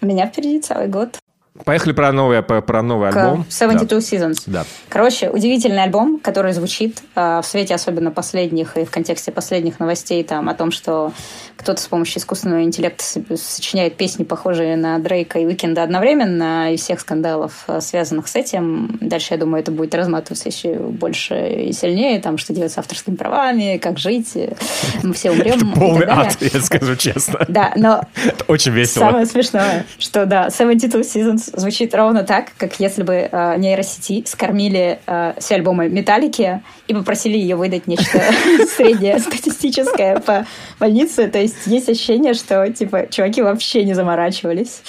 у 0.00 0.06
меня 0.06 0.26
впереди 0.26 0.60
целый 0.60 0.88
год. 0.88 1.18
Поехали 1.64 1.92
про 1.92 2.10
новый, 2.12 2.40
про, 2.42 2.62
про 2.62 2.80
новый 2.80 3.10
к 3.12 3.16
альбом. 3.16 3.44
72 3.50 3.86
Да. 3.86 3.96
Seasons. 3.96 4.42
Да. 4.46 4.64
Короче, 4.88 5.28
удивительный 5.28 5.82
альбом, 5.82 6.18
который 6.18 6.52
звучит 6.52 7.02
э, 7.14 7.40
в 7.42 7.46
свете 7.46 7.74
особенно 7.74 8.10
последних 8.10 8.78
и 8.78 8.84
в 8.86 8.90
контексте 8.90 9.30
последних 9.32 9.78
новостей 9.78 10.24
там 10.24 10.48
о 10.48 10.54
том, 10.54 10.70
что 10.70 11.12
кто-то 11.60 11.80
с 11.80 11.86
помощью 11.86 12.20
искусственного 12.20 12.62
интеллекта 12.62 13.04
сочиняет 13.36 13.96
песни, 13.96 14.24
похожие 14.24 14.76
на 14.76 14.98
Дрейка 14.98 15.38
и 15.38 15.46
Уикенда 15.46 15.82
одновременно, 15.82 16.72
и 16.72 16.76
всех 16.76 17.00
скандалов, 17.00 17.64
э, 17.68 17.80
связанных 17.82 18.28
с 18.28 18.34
этим. 18.34 18.98
Дальше, 19.00 19.34
я 19.34 19.38
думаю, 19.38 19.60
это 19.60 19.70
будет 19.70 19.94
разматываться 19.94 20.48
еще 20.48 20.74
больше 20.78 21.66
и 21.68 21.72
сильнее, 21.72 22.18
там, 22.20 22.38
что 22.38 22.54
делать 22.54 22.72
с 22.72 22.78
авторскими 22.78 23.14
правами, 23.14 23.76
как 23.76 23.98
жить, 23.98 24.34
э, 24.36 24.54
мы 25.02 25.12
все 25.12 25.30
умрем. 25.30 25.58
так 25.58 25.74
Полный 25.74 26.06
ад, 26.06 26.36
я 26.40 26.60
скажу 26.60 26.96
честно. 26.96 27.44
Да, 27.46 27.72
но 27.76 28.02
Это 28.24 28.44
очень 28.48 28.72
весело. 28.72 29.04
Самое 29.04 29.26
смешное, 29.26 29.84
что 29.98 30.24
да, 30.24 30.48
72 30.48 31.00
Seasons 31.00 31.58
звучит 31.58 31.94
ровно 31.94 32.22
так, 32.22 32.52
как 32.56 32.80
если 32.80 33.02
бы 33.02 33.28
э, 33.30 33.54
нейросети 33.58 34.24
скормили 34.26 34.98
э, 35.06 35.34
все 35.38 35.56
альбомы 35.56 35.88
Металлики 35.88 36.62
и 36.86 36.94
попросили 36.94 37.36
ее 37.36 37.56
выдать 37.56 37.86
нечто 37.86 38.22
среднее 38.76 39.18
статистическое 39.18 40.20
по 40.20 40.46
больнице. 40.78 41.28
То 41.28 41.38
есть 41.38 41.49
есть 41.66 41.88
ощущение, 41.88 42.34
что 42.34 42.70
типа 42.72 43.06
чуваки 43.10 43.42
вообще 43.42 43.84
не 43.84 43.94
заморачивались. 43.94 44.82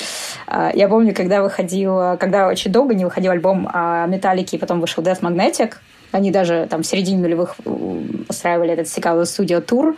А, 0.47 0.71
Я 0.73 0.87
помню, 0.89 1.13
когда 1.13 1.41
выходил, 1.41 2.17
когда 2.17 2.47
очень 2.47 2.71
долго 2.71 2.93
не 2.93 3.05
выходил 3.05 3.31
альбом 3.31 3.69
а, 3.71 4.05
Металлики, 4.07 4.55
и 4.55 4.59
потом 4.59 4.79
вышел 4.81 5.03
Death 5.03 5.21
Magnetic, 5.21 5.75
они 6.11 6.31
даже 6.31 6.67
там 6.69 6.83
в 6.83 6.85
середине 6.85 7.19
нулевых 7.19 7.55
м, 7.65 8.25
устраивали 8.27 8.71
этот 8.73 8.87
Chicago 8.87 9.21
Studio 9.23 9.61
тур. 9.61 9.95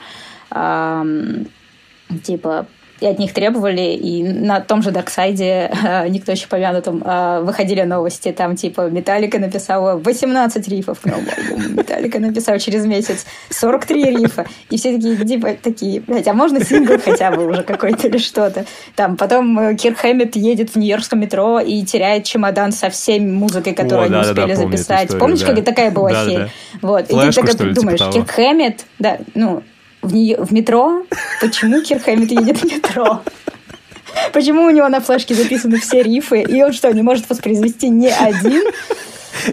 Типа 2.24 2.68
и 3.00 3.06
от 3.08 3.20
них 3.20 3.34
требовали, 3.34 3.94
и 3.94 4.24
на 4.24 4.62
том 4.62 4.82
же 4.82 4.92
Дарксайде, 4.92 5.72
э, 5.84 6.08
никто 6.08 6.32
еще 6.32 6.48
помянутом, 6.48 7.04
э, 7.06 7.42
выходили 7.42 7.82
новости, 7.82 8.32
там 8.32 8.56
типа 8.56 8.90
Металлика 8.90 9.40
написала 9.40 9.98
18 9.98 10.68
рифов 10.68 11.02
к 11.02 11.06
новому 11.06 11.28
альбому, 11.36 11.70
Металлика 11.70 12.20
написала 12.20 12.60
через 12.60 12.86
месяц 12.86 13.26
43 13.50 14.04
рифа, 14.06 14.46
и 14.70 14.78
все 14.78 14.96
такие, 14.96 15.18
типа, 15.18 15.50
такие, 15.62 16.02
блядь, 16.02 16.28
а 16.28 16.34
можно 16.34 16.64
сингл 16.64 16.98
хотя 17.04 17.32
бы 17.32 17.46
уже 17.46 17.64
какой-то 17.64 18.08
или 18.08 18.18
что-то. 18.18 18.66
Там 18.96 19.18
потом 19.18 19.60
э, 19.60 19.76
Кир 19.76 19.96
Хэммит 19.96 20.36
едет 20.36 20.72
в 20.72 20.76
нью-йоркском 20.78 21.20
метро 21.20 21.60
и 21.60 21.84
теряет 21.84 22.24
чемодан 22.24 22.72
со 22.72 22.90
всей 22.90 23.20
музыкой, 23.20 23.74
которую 23.74 24.04
О, 24.04 24.06
они 24.06 24.14
да-да-да, 24.14 24.44
успели 24.44 24.52
эту 24.54 24.62
записать. 24.62 25.04
историю, 25.04 25.20
Помнишь, 25.20 25.42
да. 25.42 25.56
как 25.56 25.66
такая 25.66 25.92
была 25.92 26.10
Да-да-да. 26.12 26.32
херь? 26.32 26.52
Вот. 26.82 27.08
Флешку, 27.08 27.46
и 27.46 27.48
ты 27.50 27.58
так 27.58 27.74
думаешь, 27.74 28.00
типа 28.00 28.12
Кир 28.12 28.24
того? 28.24 28.36
Хэммит, 28.36 28.86
да, 29.00 29.18
ну, 29.34 29.64
в, 30.04 30.14
нее, 30.14 30.38
в 30.38 30.52
метро? 30.52 31.06
Почему 31.42 31.82
Кир 31.82 32.00
Хэммит 32.00 32.32
едет 32.32 32.58
в 32.58 32.64
метро? 32.66 33.22
Почему 34.32 34.66
у 34.66 34.70
него 34.70 34.88
на 34.90 35.02
флешке 35.02 35.34
записаны 35.34 35.80
все 35.80 36.04
рифы, 36.04 36.42
и 36.42 36.62
он 36.62 36.74
что, 36.74 36.92
не 36.94 37.02
может 37.02 37.30
воспроизвести 37.30 37.90
ни 37.90 38.08
один? 38.08 38.64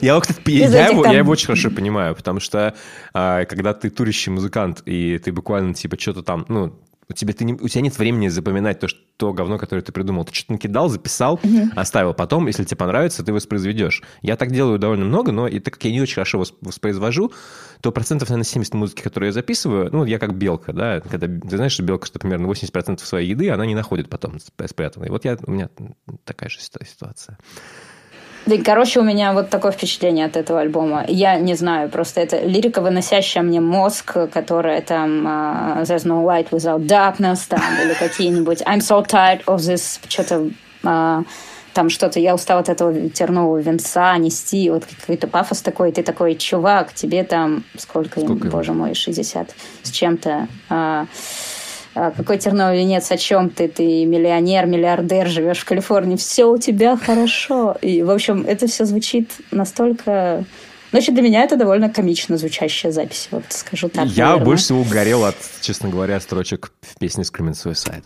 Я, 0.00 0.12
его, 0.12 0.20
кстати, 0.20 0.40
Из 0.46 0.74
я, 0.74 0.88
его, 0.88 1.02
там- 1.02 1.12
я 1.12 1.18
его 1.18 1.32
очень 1.32 1.46
хорошо 1.46 1.70
понимаю, 1.70 2.14
потому 2.14 2.38
что 2.38 2.74
а, 3.14 3.44
когда 3.46 3.72
ты 3.72 3.90
турящий 3.90 4.30
музыкант, 4.30 4.82
и 4.84 5.18
ты 5.18 5.32
буквально 5.32 5.74
типа 5.74 5.98
что-то 5.98 6.22
там, 6.22 6.44
ну, 6.48 6.74
у 7.10 7.12
тебя, 7.12 7.34
ты 7.34 7.44
не, 7.44 7.52
у 7.54 7.68
тебя 7.68 7.82
нет 7.82 7.98
времени 7.98 8.28
запоминать 8.28 8.78
то, 8.80 8.88
что, 8.88 8.98
то 9.16 9.32
говно, 9.34 9.58
которое 9.58 9.82
ты 9.82 9.92
придумал. 9.92 10.24
Ты 10.24 10.32
что-то 10.32 10.52
накидал, 10.52 10.88
записал, 10.88 11.38
оставил. 11.76 12.14
Потом, 12.14 12.46
если 12.46 12.64
тебе 12.64 12.76
понравится, 12.76 13.22
ты 13.22 13.32
воспроизведешь. 13.32 14.02
Я 14.22 14.36
так 14.36 14.50
делаю 14.52 14.78
довольно 14.78 15.04
много, 15.04 15.32
но 15.32 15.46
и 15.48 15.58
так 15.58 15.74
как 15.74 15.84
я 15.84 15.90
не 15.92 16.00
очень 16.00 16.14
хорошо 16.14 16.40
вос- 16.40 16.54
воспроизвожу, 16.62 17.32
то 17.82 17.92
процентов, 17.92 18.28
наверное, 18.30 18.44
70 18.48 18.74
музыки, 18.74 19.02
которую 19.02 19.28
я 19.28 19.32
записываю, 19.32 19.90
ну, 19.92 20.04
я 20.04 20.18
как 20.18 20.34
белка, 20.34 20.72
да, 20.72 21.00
когда 21.00 21.26
ты 21.26 21.56
знаешь, 21.56 21.72
что 21.72 21.82
белка, 21.82 22.06
что 22.06 22.18
примерно 22.18 22.46
80% 22.46 23.04
своей 23.04 23.28
еды 23.30 23.50
она 23.50 23.66
не 23.66 23.74
находит 23.74 24.08
потом 24.08 24.36
сп- 24.36 24.68
спрятанной. 24.68 25.10
Вот 25.10 25.24
я, 25.24 25.36
у 25.46 25.50
меня 25.50 25.68
такая 26.24 26.48
же 26.48 26.58
ситуа- 26.58 26.86
ситуация. 26.86 27.36
Да, 28.46 28.56
короче, 28.64 29.00
у 29.00 29.02
меня 29.02 29.32
вот 29.32 29.50
такое 29.50 29.70
впечатление 29.72 30.26
от 30.26 30.36
этого 30.36 30.60
альбома. 30.60 31.04
Я 31.06 31.38
не 31.38 31.54
знаю, 31.54 31.88
просто 31.88 32.20
это 32.20 32.40
лирика, 32.40 32.80
выносящая 32.80 33.42
мне 33.44 33.60
мозг, 33.60 34.16
которая 34.32 34.80
там 34.80 35.26
а, 35.26 35.82
There's 35.82 36.04
no 36.06 36.24
light 36.24 36.48
without 36.50 36.86
darkness, 36.86 37.40
там, 37.48 37.60
или 37.84 37.94
какие-нибудь 37.94 38.62
I'm 38.62 38.78
so 38.78 39.04
tired 39.06 39.44
of 39.44 39.58
this, 39.58 40.00
что-то 40.08 40.50
а, 40.82 41.22
там 41.72 41.88
что-то, 41.88 42.18
я 42.18 42.34
устал 42.34 42.58
от 42.58 42.68
этого 42.68 43.08
тернового 43.10 43.58
венца 43.58 44.16
нести, 44.18 44.68
вот 44.70 44.84
какой-то 44.86 45.28
пафос 45.28 45.62
такой, 45.62 45.92
ты 45.92 46.02
такой, 46.02 46.34
чувак, 46.34 46.92
тебе 46.92 47.22
там, 47.22 47.64
сколько, 47.78 48.20
им, 48.20 48.26
Сколько 48.26 48.48
ему? 48.48 48.56
боже 48.56 48.72
мой, 48.72 48.94
60 48.94 49.54
с 49.82 49.90
чем-то, 49.90 50.48
а, 50.68 51.06
какой 51.94 52.38
терновый 52.38 52.78
венец, 52.78 53.10
о 53.10 53.16
чем 53.16 53.50
ты? 53.50 53.68
Ты 53.68 54.04
миллионер, 54.04 54.66
миллиардер, 54.66 55.26
живешь 55.28 55.58
в 55.58 55.64
Калифорнии, 55.64 56.16
все 56.16 56.44
у 56.44 56.58
тебя 56.58 56.96
хорошо. 56.96 57.76
И, 57.82 58.02
в 58.02 58.10
общем, 58.10 58.44
это 58.46 58.66
все 58.66 58.84
звучит 58.84 59.30
настолько... 59.50 60.44
Ну, 60.92 60.98
вообще, 60.98 61.12
для 61.12 61.22
меня 61.22 61.44
это 61.44 61.56
довольно 61.56 61.88
комично 61.88 62.36
звучащая 62.36 62.90
запись, 62.90 63.28
вот 63.30 63.44
скажу 63.50 63.88
так. 63.88 64.06
Я 64.06 64.24
наверное. 64.24 64.44
больше 64.44 64.64
всего 64.64 64.80
угорел 64.80 65.24
от, 65.24 65.36
честно 65.60 65.88
говоря, 65.88 66.18
строчек 66.20 66.72
в 66.80 66.98
песне 66.98 67.22
Screaming 67.22 67.52
Suicide. 67.52 68.04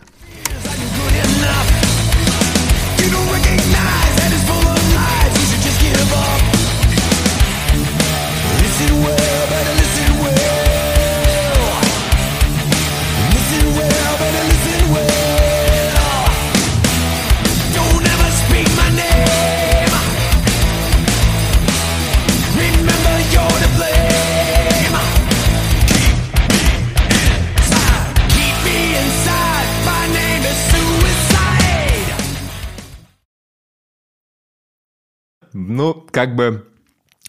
Ну, 35.67 35.93
как 36.11 36.35
бы 36.35 36.67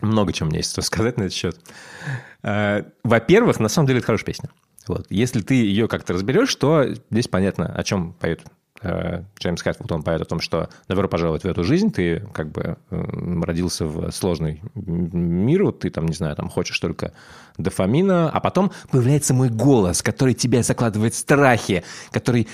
много 0.03 0.33
у 0.41 0.45
меня 0.45 0.59
есть 0.59 0.73
что 0.73 0.83
сказать 0.83 1.17
на 1.17 1.25
этот 1.25 1.35
счет. 1.35 1.59
Э, 2.43 2.85
Во-первых, 3.03 3.61
на 3.61 3.69
самом 3.69 3.87
деле 3.87 3.99
это 3.99 4.07
хорошая 4.07 4.27
песня. 4.27 4.51
Вот. 4.87 5.07
Если 5.11 5.41
ты 5.41 5.55
ее 5.55 5.89
как-то 5.89 6.13
разберешь, 6.13 6.55
то 6.55 6.85
здесь 7.11 7.29
понятно, 7.29 7.73
о 7.73 7.83
чем 7.83 8.13
поет 8.13 8.43
Джеймс 8.83 9.63
Хэтфилд. 9.63 9.91
Он 9.91 10.03
поет 10.03 10.21
о 10.21 10.25
том, 10.25 10.41
что 10.41 10.69
добро 10.89 11.09
пожаловать 11.09 11.43
в 11.43 11.47
эту 11.47 11.65
жизнь, 11.65 11.91
ты 11.91 12.21
как 12.33 12.51
бы 12.51 12.77
родился 12.91 13.87
в 13.87 14.11
сложный 14.11 14.63
мир, 14.75 15.65
вот 15.65 15.81
ты 15.81 15.91
там, 15.91 16.07
не 16.07 16.15
знаю, 16.15 16.37
там 16.37 16.49
хочешь 16.49 16.79
только 16.79 17.13
дофамина, 17.59 18.31
а 18.31 18.41
потом 18.41 18.73
появляется 18.91 19.35
мой 19.35 19.49
голос, 19.49 20.03
который 20.03 20.35
тебя 20.35 20.63
закладывает 20.63 21.15
в 21.15 21.19
страхи, 21.19 21.85
который 22.11 22.49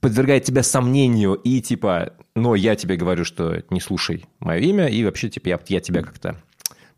подвергает 0.00 0.44
тебя 0.44 0.62
сомнению, 0.62 1.34
и 1.34 1.60
типа, 1.60 2.12
но 2.34 2.54
я 2.54 2.76
тебе 2.76 2.96
говорю, 2.96 3.24
что 3.24 3.62
не 3.70 3.80
слушай 3.80 4.24
мое 4.40 4.60
имя, 4.60 4.86
и 4.86 5.04
вообще, 5.04 5.28
типа, 5.28 5.48
я, 5.48 5.60
я 5.68 5.80
тебя 5.80 6.02
как-то 6.02 6.36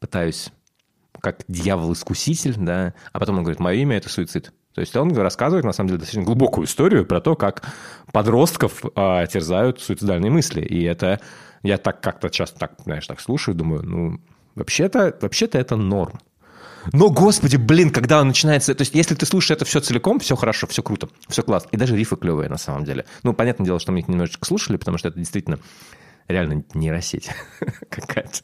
пытаюсь 0.01 0.51
как 1.21 1.41
дьявол-искуситель, 1.49 2.55
да, 2.57 2.95
а 3.13 3.19
потом 3.19 3.39
он 3.39 3.43
говорит, 3.43 3.61
мое 3.61 3.77
имя– 3.77 3.97
это 3.99 4.09
суицид. 4.09 4.53
То 4.79 4.83
есть 4.83 4.97
он 4.97 5.13
рассказывает, 5.17 5.65
на 5.65 5.73
самом 5.73 5.89
деле, 5.89 5.99
достаточно 5.99 6.23
глубокую 6.23 6.67
историю 6.67 7.05
про 7.05 7.21
то, 7.21 7.35
как 7.35 7.65
подростков 8.13 8.85
а, 8.95 9.27
терзают 9.27 9.81
суицидальные 9.81 10.31
мысли. 10.31 10.61
И 10.61 10.85
это 10.85 11.21
я 11.65 11.79
так 11.79 12.01
как-то 12.01 12.31
часто 12.31 12.61
так, 12.61 12.75
знаешь, 12.85 13.05
так 13.05 13.21
слушаю, 13.21 13.57
думаю, 13.57 13.83
ну, 13.83 14.21
вообще-то, 14.55 15.19
вообще-то 15.21 15.59
это 15.59 15.75
норм. 15.75 16.21
Но, 16.93 17.11
господи, 17.11 17.57
блин, 17.57 17.91
когда 17.91 18.21
он 18.21 18.29
начинается... 18.29 18.73
То 18.73 18.83
есть, 18.83 18.95
если 18.95 19.17
ты 19.17 19.27
слушаешь 19.27 19.57
это 19.57 19.65
все 19.65 19.81
целиком, 19.81 20.21
все 20.21 20.37
хорошо, 20.37 20.69
все 20.69 20.85
круто, 20.85 21.09
все 21.27 21.43
классно. 21.43 21.71
И 21.73 21.77
даже 21.77 21.97
рифы 21.97 22.15
клевые, 22.15 22.49
на 22.49 22.57
самом 22.57 22.85
деле. 22.85 23.05
Ну, 23.25 23.33
понятное 23.33 23.67
дело, 23.67 23.81
что 23.81 23.91
мы 23.91 23.99
их 23.99 24.07
немножечко 24.07 24.47
слушали, 24.47 24.77
потому 24.77 24.97
что 24.97 25.09
это 25.09 25.19
действительно 25.19 25.59
реально 26.29 26.65
нейросеть 26.75 27.31
какая-то. 27.91 28.41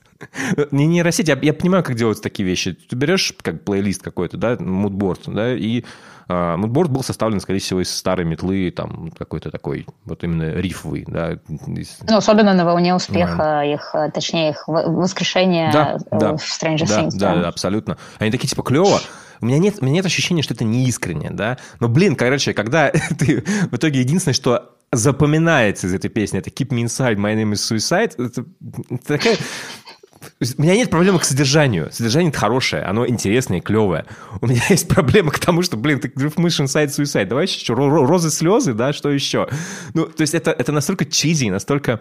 Не 0.71 0.87
нейросеть, 0.87 1.29
я, 1.29 1.39
я 1.41 1.53
понимаю, 1.55 1.85
как 1.85 1.97
делаются 1.97 2.23
такие 2.23 2.49
вещи. 2.49 2.73
Ты 2.73 2.97
берешь 2.97 3.33
как 3.43 3.63
плейлист 3.65 4.03
какой-то, 4.03 4.37
да, 4.37 4.57
мудборд, 4.59 5.23
да, 5.27 5.55
и 5.55 5.85
а, 6.27 6.57
мудборд 6.57 6.91
был 6.91 7.03
составлен, 7.03 7.41
скорее 7.41 7.59
всего, 7.61 7.83
из 7.83 7.95
старой 7.95 8.25
метлы, 8.25 8.71
там, 8.71 9.11
какой-то 9.17 9.51
такой, 9.51 9.87
вот 10.05 10.25
именно 10.25 10.55
рифовый, 10.55 11.05
да. 11.07 11.33
из- 11.67 11.99
Ну, 12.09 12.17
особенно 12.17 12.55
на 12.55 12.65
волне 12.65 12.95
успеха 12.95 13.63
их, 13.63 13.91
э, 13.95 14.11
точнее, 14.11 14.51
их 14.51 14.67
воскрешения 14.67 15.71
Да, 15.73 15.99
э, 16.11 16.19
да. 16.19 16.37
в 16.37 16.41
Stranger 16.41 16.89
да, 16.89 17.03
Things. 17.03 17.11
Да, 17.15 17.35
да, 17.37 17.49
абсолютно. 17.49 17.99
Они 18.19 18.31
такие, 18.31 18.49
типа, 18.49 18.63
клево. 18.63 19.01
У 19.41 19.47
меня 19.47 19.59
нет, 19.59 19.77
у 19.81 19.85
меня 19.85 19.97
нет 19.97 20.07
ощущения, 20.07 20.43
что 20.43 20.55
это 20.55 20.65
не 20.65 20.87
искренне, 20.87 21.29
да. 21.31 21.59
Но, 21.81 21.89
блин, 21.89 22.17
короче, 22.17 22.55
когда 22.55 22.91
ты 23.19 23.43
в 23.71 23.77
итоге 23.77 24.01
единственное, 24.01 24.35
что 24.35 24.71
запоминается 24.97 25.87
из 25.87 25.95
этой 25.95 26.11
песни, 26.11 26.39
это 26.39 26.51
Keep 26.51 26.69
Me 26.69 26.85
Inside, 26.85 27.17
My 27.17 27.35
Name 27.35 27.53
is 27.53 27.77
Suicide, 27.77 28.13
это, 28.19 28.45
это 28.91 29.07
такая... 29.07 29.37
У 30.59 30.63
меня 30.63 30.75
нет 30.75 30.89
проблемы 30.89 31.19
к 31.19 31.25
содержанию. 31.25 31.93
Содержание 31.93 32.33
хорошее, 32.33 32.83
оно 32.83 33.07
интересное 33.07 33.59
и 33.59 33.61
клевое. 33.61 34.07
У 34.41 34.47
меня 34.47 34.63
есть 34.71 34.89
проблема 34.89 35.31
к 35.31 35.39
тому, 35.39 35.63
что, 35.63 35.77
блин, 35.77 36.01
ты 36.01 36.11
рифмуешь 36.17 36.59
inside 36.61 36.87
suicide. 36.87 37.27
Давай 37.27 37.45
еще 37.45 37.59
что, 37.59 37.75
ро- 37.75 37.91
ро- 37.91 38.07
розы, 38.07 38.31
слезы, 38.31 38.73
да, 38.73 38.93
что 38.93 39.11
еще? 39.11 39.49
Ну, 39.93 40.07
то 40.07 40.23
есть 40.23 40.35
это, 40.35 40.51
это 40.51 40.73
настолько 40.73 41.05
чизи, 41.05 41.51
настолько... 41.51 42.01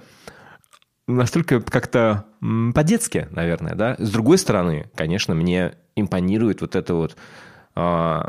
настолько 1.08 1.60
как-то 1.62 2.26
по-детски, 2.74 3.28
наверное, 3.32 3.76
да. 3.76 3.96
С 4.00 4.10
другой 4.10 4.38
стороны, 4.38 4.90
конечно, 4.96 5.36
мне 5.36 5.74
импонирует 5.96 6.62
вот 6.62 6.76
эта 6.76 6.94
вот 6.94 7.18
а, 7.76 8.28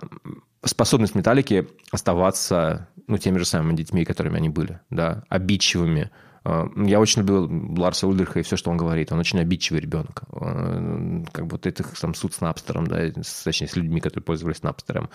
способность 0.65 1.15
Металлики 1.15 1.69
оставаться, 1.91 2.89
ну, 3.07 3.19
теми 3.19 3.39
же 3.39 3.45
самыми 3.45 3.77
детьми, 3.77 4.05
которыми 4.05 4.37
они 4.37 4.49
были, 4.49 4.81
да, 4.91 5.25
обидчивыми. 5.29 6.11
А, 6.45 6.69
я 6.77 7.01
очень 7.01 7.23
любил 7.23 7.49
Ларса 7.79 8.07
Ульдриха 8.07 8.41
и 8.41 8.43
все, 8.43 8.57
что 8.57 8.71
он 8.71 8.77
говорит. 8.77 9.12
Он 9.12 9.19
очень 9.19 9.41
обидчивый 9.41 9.81
ребенок. 9.81 10.25
А, 10.33 11.23
как 11.33 11.51
вот 11.51 11.67
этих 11.67 11.99
там 11.99 12.15
суд 12.15 12.35
с 12.35 12.41
Напстером, 12.41 12.87
да, 12.87 12.99
точнее, 13.45 13.69
с 13.69 13.77
людьми, 13.77 14.01
которые 14.01 14.25
пользовались 14.25 14.62
Напстером. 14.62 15.11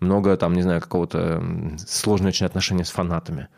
Много 0.00 0.36
там, 0.36 0.52
не 0.52 0.62
знаю, 0.62 0.80
какого-то 0.80 1.42
сложное 1.86 2.28
очень 2.28 2.46
отношение 2.46 2.84
с 2.84 2.90
фанатами. 2.90 3.48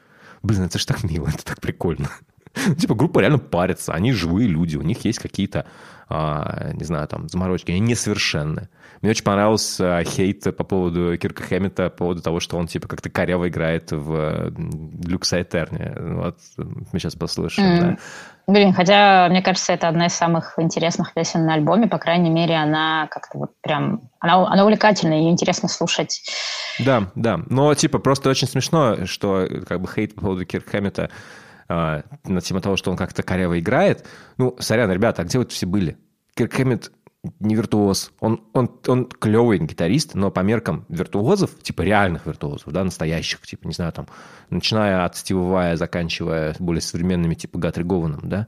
Блин, 0.42 0.62
это 0.62 0.78
же 0.78 0.86
так 0.86 1.02
мило, 1.02 1.28
это 1.28 1.44
так 1.44 1.60
прикольно. 1.60 2.08
Типа 2.78 2.94
группа 2.94 3.20
реально 3.20 3.38
парится, 3.38 3.92
они 3.92 4.12
живые 4.12 4.48
люди, 4.48 4.76
у 4.76 4.82
них 4.82 5.04
есть 5.04 5.18
какие-то, 5.18 5.66
а, 6.08 6.70
не 6.72 6.84
знаю, 6.84 7.06
там, 7.08 7.28
заморочки, 7.28 7.70
они 7.70 7.80
несовершенны. 7.80 8.68
Мне 9.00 9.10
очень 9.10 9.24
понравился 9.24 10.02
хейт 10.04 10.56
по 10.56 10.64
поводу 10.64 11.16
Кирка 11.18 11.42
Хэммета, 11.42 11.90
по 11.90 11.98
поводу 11.98 12.22
того, 12.22 12.40
что 12.40 12.56
он 12.56 12.66
типа 12.66 12.88
как-то 12.88 13.10
коряво 13.10 13.48
играет 13.48 13.92
в 13.92 14.52
Люкса 15.06 15.40
Этерне. 15.40 15.94
Вот 15.96 16.38
мы 16.56 16.98
сейчас 16.98 17.14
послушаем, 17.14 17.68
mm. 17.68 17.80
да. 17.80 17.96
Блин, 18.48 18.72
хотя, 18.72 19.28
мне 19.28 19.42
кажется, 19.42 19.74
это 19.74 19.88
одна 19.88 20.06
из 20.06 20.14
самых 20.14 20.54
интересных 20.58 21.12
песен 21.12 21.44
на 21.44 21.52
альбоме. 21.52 21.86
По 21.86 21.98
крайней 21.98 22.30
мере, 22.30 22.56
она 22.56 23.06
как-то 23.10 23.36
вот 23.36 23.50
прям... 23.60 24.08
Она, 24.20 24.48
она 24.48 24.64
увлекательная, 24.64 25.18
ее 25.18 25.30
интересно 25.30 25.68
слушать. 25.68 26.22
Да, 26.78 27.10
да. 27.14 27.40
Но, 27.50 27.74
типа, 27.74 27.98
просто 27.98 28.30
очень 28.30 28.48
смешно, 28.48 29.04
что 29.04 29.46
как 29.66 29.82
бы 29.82 29.86
хейт 29.86 30.14
по 30.14 30.22
поводу 30.22 30.46
Кирка 30.46 30.70
Хэммета 30.70 31.10
э, 31.68 32.02
на 32.24 32.40
тему 32.40 32.60
того, 32.60 32.76
что 32.76 32.90
он 32.90 32.96
как-то 32.96 33.22
коряво 33.22 33.58
играет. 33.58 34.06
Ну, 34.36 34.56
сорян, 34.58 34.90
ребята, 34.90 35.22
а 35.22 35.24
где 35.24 35.38
вот 35.38 35.52
все 35.52 35.66
были? 35.66 35.96
Кирк 36.34 36.54
Хэммет 36.54 36.92
не 37.40 37.54
виртуоз. 37.54 38.12
Он, 38.20 38.42
он, 38.52 38.70
он 38.86 39.06
клевый 39.06 39.58
гитарист, 39.58 40.14
но 40.14 40.30
по 40.30 40.40
меркам 40.40 40.84
виртуозов, 40.88 41.60
типа 41.62 41.82
реальных 41.82 42.26
виртуозов, 42.26 42.72
да, 42.72 42.84
настоящих, 42.84 43.40
типа, 43.42 43.66
не 43.66 43.72
знаю, 43.72 43.92
там, 43.92 44.06
начиная 44.50 45.04
от 45.04 45.16
Стива 45.16 45.42
Вая, 45.42 45.76
заканчивая 45.76 46.54
более 46.58 46.80
современными, 46.80 47.34
типа 47.34 47.58
Гатри 47.58 47.84
Гованом, 47.84 48.28
да, 48.28 48.46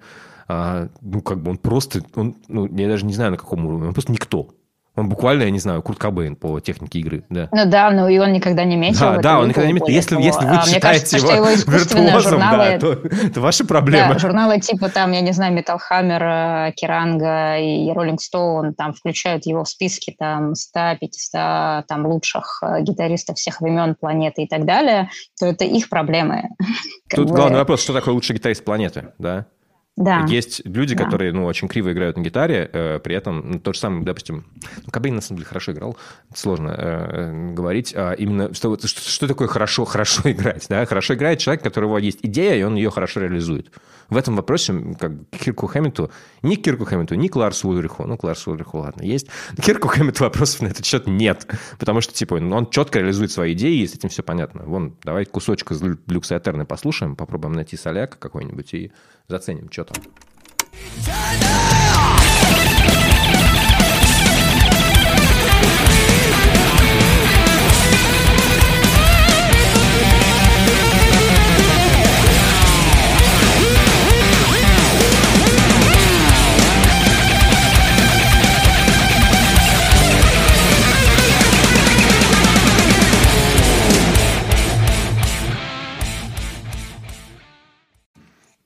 а, 0.49 0.89
ну, 1.01 1.21
как 1.21 1.43
бы 1.43 1.51
он 1.51 1.59
просто, 1.59 2.03
он, 2.15 2.37
ну, 2.49 2.67
я 2.75 2.89
даже 2.89 3.07
не 3.07 3.13
знаю, 3.13 3.33
на 3.33 3.37
каком 3.37 3.67
уровне, 3.67 3.89
он 3.89 3.95
просто 3.95 4.13
никто. 4.13 4.51
Он 4.97 5.09
буквально, 5.09 5.45
я 5.45 5.51
не 5.51 5.61
знаю, 5.61 5.83
Курт 5.83 5.99
Кобейн 5.99 6.35
по 6.35 6.59
технике 6.59 6.99
игры, 6.99 7.25
да. 7.31 7.49
Ну 7.53 7.65
да, 7.65 7.91
ну 7.91 8.09
и 8.09 8.19
он 8.19 8.33
никогда 8.33 8.65
не 8.65 8.77
метил. 8.77 8.99
Да, 8.99 9.19
да, 9.19 9.39
он 9.39 9.49
никогда 9.49 9.69
не 9.69 9.75
метил. 9.75 9.89
Если, 9.89 10.21
если 10.21 10.45
вы 10.45 10.57
а, 10.57 10.63
считаете 10.63 10.81
кажется, 10.81 11.17
его, 11.17 11.31
его 11.31 11.47
виртуозом, 11.49 12.21
журналы, 12.21 12.59
да, 12.59 12.79
то 12.79 12.93
это 12.93 13.41
ваши 13.41 13.65
проблемы. 13.65 14.15
Да, 14.15 14.19
журналы 14.19 14.59
типа 14.59 14.89
там, 14.89 15.13
я 15.13 15.21
не 15.21 15.33
знаю, 15.33 15.57
Metal 15.57 15.79
Hammer, 15.91 16.73
Керанга 16.73 17.59
и 17.59 17.89
Rolling 17.93 18.19
Stone 18.19 18.73
там 18.77 18.93
включают 18.93 19.47
его 19.47 19.63
в 19.63 19.69
списки 19.69 20.15
там 20.19 20.53
100-500 20.53 21.85
там 21.87 22.07
лучших 22.07 22.61
э, 22.63 22.83
гитаристов 22.83 23.37
всех 23.37 23.61
времен 23.61 23.95
планеты 23.95 24.43
и 24.43 24.49
так 24.49 24.67
далее, 24.67 25.09
то 25.39 25.47
это 25.47 25.65
их 25.65 25.89
проблемы. 25.89 26.49
Тут 27.09 27.31
главный 27.31 27.59
вопрос, 27.59 27.83
что 27.83 27.93
такое 27.93 28.13
лучший 28.13 28.35
гитарист 28.35 28.65
планеты, 28.65 29.13
да? 29.19 29.47
Да. 30.01 30.25
Есть 30.27 30.63
люди, 30.65 30.95
да. 30.95 31.05
которые, 31.05 31.31
ну, 31.31 31.45
очень 31.45 31.69
криво 31.69 31.93
играют 31.93 32.17
на 32.17 32.23
гитаре, 32.23 32.71
э, 32.73 33.01
при 33.01 33.15
этом, 33.15 33.53
ну, 33.53 33.61
то 33.61 33.75
же 33.75 33.79
самое, 33.79 34.03
допустим, 34.03 34.47
ну, 34.87 34.91
Кобейн, 34.91 35.15
на 35.15 35.21
самом 35.21 35.39
деле, 35.39 35.47
хорошо 35.47 35.73
играл, 35.73 35.95
сложно 36.35 36.75
э, 36.77 37.53
говорить, 37.53 37.93
а 37.95 38.13
именно, 38.13 38.55
что, 38.55 38.79
что, 38.79 39.11
что 39.11 39.29
такое 39.29 39.47
хорошо, 39.47 39.85
хорошо 39.85 40.23
играть, 40.31 40.65
да? 40.71 40.87
Хорошо 40.87 41.15
играет 41.15 41.39
человек, 41.39 41.61
у 41.61 41.65
которого 41.65 41.99
есть 41.99 42.21
идея, 42.23 42.57
и 42.57 42.63
он 42.63 42.77
ее 42.77 42.91
хорошо 42.91 43.21
реализует. 43.21 43.71
В 44.09 44.17
этом 44.17 44.37
вопросе, 44.37 44.97
как 44.99 45.13
к 45.29 45.37
Кирку 45.37 45.67
Хэммету, 45.67 46.11
ни 46.43 46.57
к 46.57 46.63
Кирку 46.63 46.87
Хэммету, 46.87 47.15
ни 47.15 47.29
к 47.29 47.37
Ларсу 47.37 47.69
Ульриху, 47.69 48.07
ну, 48.07 48.17
к 48.17 48.25
Ларсу 48.25 48.53
Ульриху, 48.53 48.79
ладно, 48.79 49.03
есть, 49.03 49.29
к 49.29 49.61
Кирку 49.61 49.89
Хэммету 49.89 50.25
вопросов 50.25 50.63
на 50.63 50.69
этот 50.69 50.87
счет 50.87 51.07
нет, 51.07 51.47
потому 51.79 52.01
что, 52.01 52.15
типа, 52.15 52.35
он 52.35 52.71
четко 52.71 53.01
реализует 53.01 53.31
свои 53.31 53.53
идеи, 53.53 53.83
и 53.83 53.87
с 53.87 53.95
этим 53.95 54.09
все 54.09 54.23
понятно. 54.23 54.63
Вон, 54.65 54.97
давай 55.05 55.27
кусочек 55.27 55.73
из 55.73 55.83
Люкса 55.83 56.39
Этерны 56.39 56.65
послушаем, 56.65 57.17
попробуем 57.17 57.53
найти 57.53 57.77
соляк 57.77 58.19
какой-нибудь 58.19 58.73
и 58.73 58.93
заценим, 59.29 59.71
что 59.71 59.83
там. 59.93 61.50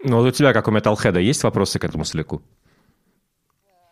Ну, 0.04 0.18
вот 0.18 0.26
у 0.26 0.30
тебя, 0.30 0.52
как 0.52 0.68
у 0.68 0.70
Металлхеда, 0.70 1.18
есть 1.18 1.42
вопросы 1.44 1.78
к 1.78 1.84
этому 1.84 2.04
соляку? 2.04 2.42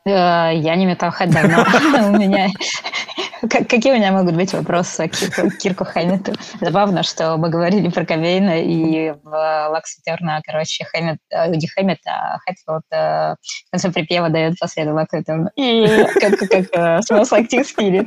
Э, 0.04 0.50
я 0.54 0.76
не 0.76 0.84
Металлхед 0.84 1.30
давно. 1.30 1.64
У 2.08 2.18
меня 2.18 2.48
Какие 3.48 3.92
у 3.92 3.96
меня 3.96 4.12
могут 4.12 4.34
быть 4.36 4.52
вопросы 4.52 5.08
к 5.08 5.16
Кирку, 5.16 5.50
Кирку 5.50 5.84
Хэммету? 5.84 6.32
Забавно, 6.60 7.02
что 7.02 7.36
мы 7.36 7.48
говорили 7.48 7.88
про 7.88 8.04
Ковейна, 8.04 8.62
и 8.62 9.12
в 9.22 9.68
Лакс 9.70 10.00
Терна, 10.02 10.40
короче, 10.46 10.84
Хэммет, 10.84 11.18
не 11.48 11.66
Хэммет, 11.66 11.98
а 12.06 12.38
Хэтфилд 12.38 12.84
в 12.90 13.36
конце 13.70 13.90
припева 13.90 14.28
дает 14.28 14.58
последний 14.58 14.92
Лакс 14.92 15.10
Терна. 15.26 15.50
И 15.56 15.86
как, 16.20 16.38
как 16.38 17.02
Smells 17.02 17.30
Like 17.30 17.48
Teen 17.48 17.64
Spirit. 17.64 18.06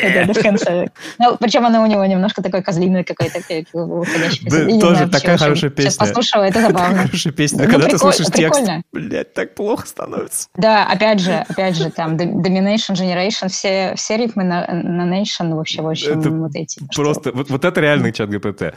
Это 0.00 0.32
в 0.32 0.42
конце. 0.42 0.88
Ну, 1.18 1.36
причем 1.38 1.66
она 1.66 1.82
у 1.82 1.86
него 1.86 2.04
немножко 2.04 2.42
такой 2.42 2.62
козлиный 2.62 3.04
какой-то 3.04 3.40
выходящий. 3.72 4.48
Да, 4.48 4.80
тоже 4.80 5.08
такая 5.08 5.36
хорошая 5.36 5.70
песня. 5.70 5.90
Сейчас 5.90 5.96
послушала, 5.96 6.44
это 6.44 6.60
забавно. 6.62 7.02
Хорошая 7.02 7.32
песня. 7.32 7.66
Когда 7.66 7.88
ты 7.88 7.98
слушаешь 7.98 8.30
текст, 8.32 8.62
блядь, 8.92 9.34
так 9.34 9.54
плохо 9.54 9.86
становится. 9.86 10.48
Да, 10.54 10.86
опять 10.86 11.20
же, 11.20 11.44
опять 11.48 11.76
же, 11.76 11.90
там 11.90 12.16
Domination 12.16 12.94
Generation, 12.94 13.48
все, 13.48 13.94
все 13.96 14.13
рифмы 14.16 14.44
на, 14.44 14.66
на 14.66 15.20
Nation 15.20 15.54
вообще 15.54 15.82
очень 15.82 16.18
это 16.18 16.30
вот 16.30 16.54
эти. 16.54 16.80
Просто, 16.94 17.30
что... 17.30 17.38
вот, 17.38 17.50
вот 17.50 17.64
это 17.64 17.80
реальный 17.80 18.12
чат 18.12 18.30
ГПТ. 18.30 18.74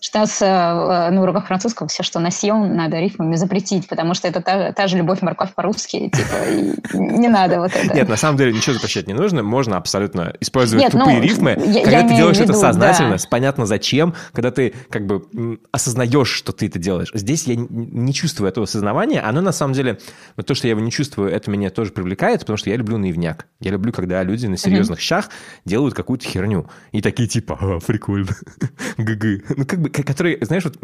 Сейчас 0.00 0.40
э, 0.42 1.10
ну, 1.10 1.22
уроках 1.22 1.46
французского 1.46 1.88
все, 1.88 2.02
что 2.02 2.20
на 2.20 2.30
съем, 2.30 2.76
надо 2.76 3.00
рифмами 3.00 3.36
запретить, 3.36 3.88
потому 3.88 4.14
что 4.14 4.28
это 4.28 4.40
та, 4.40 4.72
та 4.72 4.86
же 4.86 4.96
любовь 4.96 5.22
морковь 5.22 5.54
по-русски, 5.54 6.10
типа, 6.10 6.94
не 6.94 7.28
надо 7.28 7.60
вот 7.60 7.72
это. 7.74 7.94
Нет, 7.94 8.08
на 8.08 8.16
самом 8.16 8.38
деле 8.38 8.52
ничего 8.52 8.74
запрещать 8.74 9.06
не 9.06 9.14
нужно, 9.14 9.42
можно 9.42 9.76
абсолютно 9.76 10.34
использовать 10.40 10.84
Нет, 10.84 10.92
тупые 10.92 11.18
ну, 11.18 11.22
рифмы, 11.22 11.50
я, 11.66 11.82
когда 11.82 12.00
я 12.00 12.08
ты 12.08 12.14
делаешь 12.14 12.36
виду, 12.38 12.52
это 12.52 12.54
сознательно, 12.54 13.16
да. 13.16 13.24
понятно 13.30 13.66
зачем, 13.66 14.14
когда 14.32 14.50
ты 14.50 14.74
как 14.90 15.06
бы 15.06 15.58
осознаешь, 15.70 16.28
что 16.28 16.52
ты 16.52 16.66
это 16.66 16.78
делаешь. 16.78 17.10
Здесь 17.14 17.46
я 17.46 17.56
не 17.56 18.12
чувствую 18.12 18.48
этого 18.48 18.64
осознавания, 18.64 19.20
оно 19.20 19.40
на 19.40 19.52
самом 19.52 19.74
деле, 19.74 19.98
вот 20.36 20.46
то, 20.46 20.54
что 20.54 20.66
я 20.66 20.72
его 20.72 20.80
не 20.80 20.90
чувствую, 20.90 21.30
это 21.30 21.50
меня 21.50 21.70
тоже 21.70 21.92
привлекает, 21.92 22.40
потому 22.40 22.56
что 22.56 22.70
я 22.70 22.76
люблю 22.76 22.98
наивняк. 22.98 23.46
Я 23.60 23.70
люблю, 23.70 23.92
когда 23.92 24.22
люди 24.22 24.46
на 24.52 24.56
серьезных 24.56 24.98
mm-hmm. 24.98 25.02
щах 25.02 25.30
делают 25.64 25.94
какую-то 25.94 26.26
херню. 26.26 26.68
И 26.92 27.02
такие 27.02 27.28
типа, 27.28 27.58
а, 27.60 27.80
прикольно, 27.80 28.36
гг. 28.96 29.42
Ну, 29.56 29.66
как 29.66 29.80
бы, 29.80 29.90
которые, 29.90 30.38
знаешь, 30.42 30.64
вот, 30.64 30.78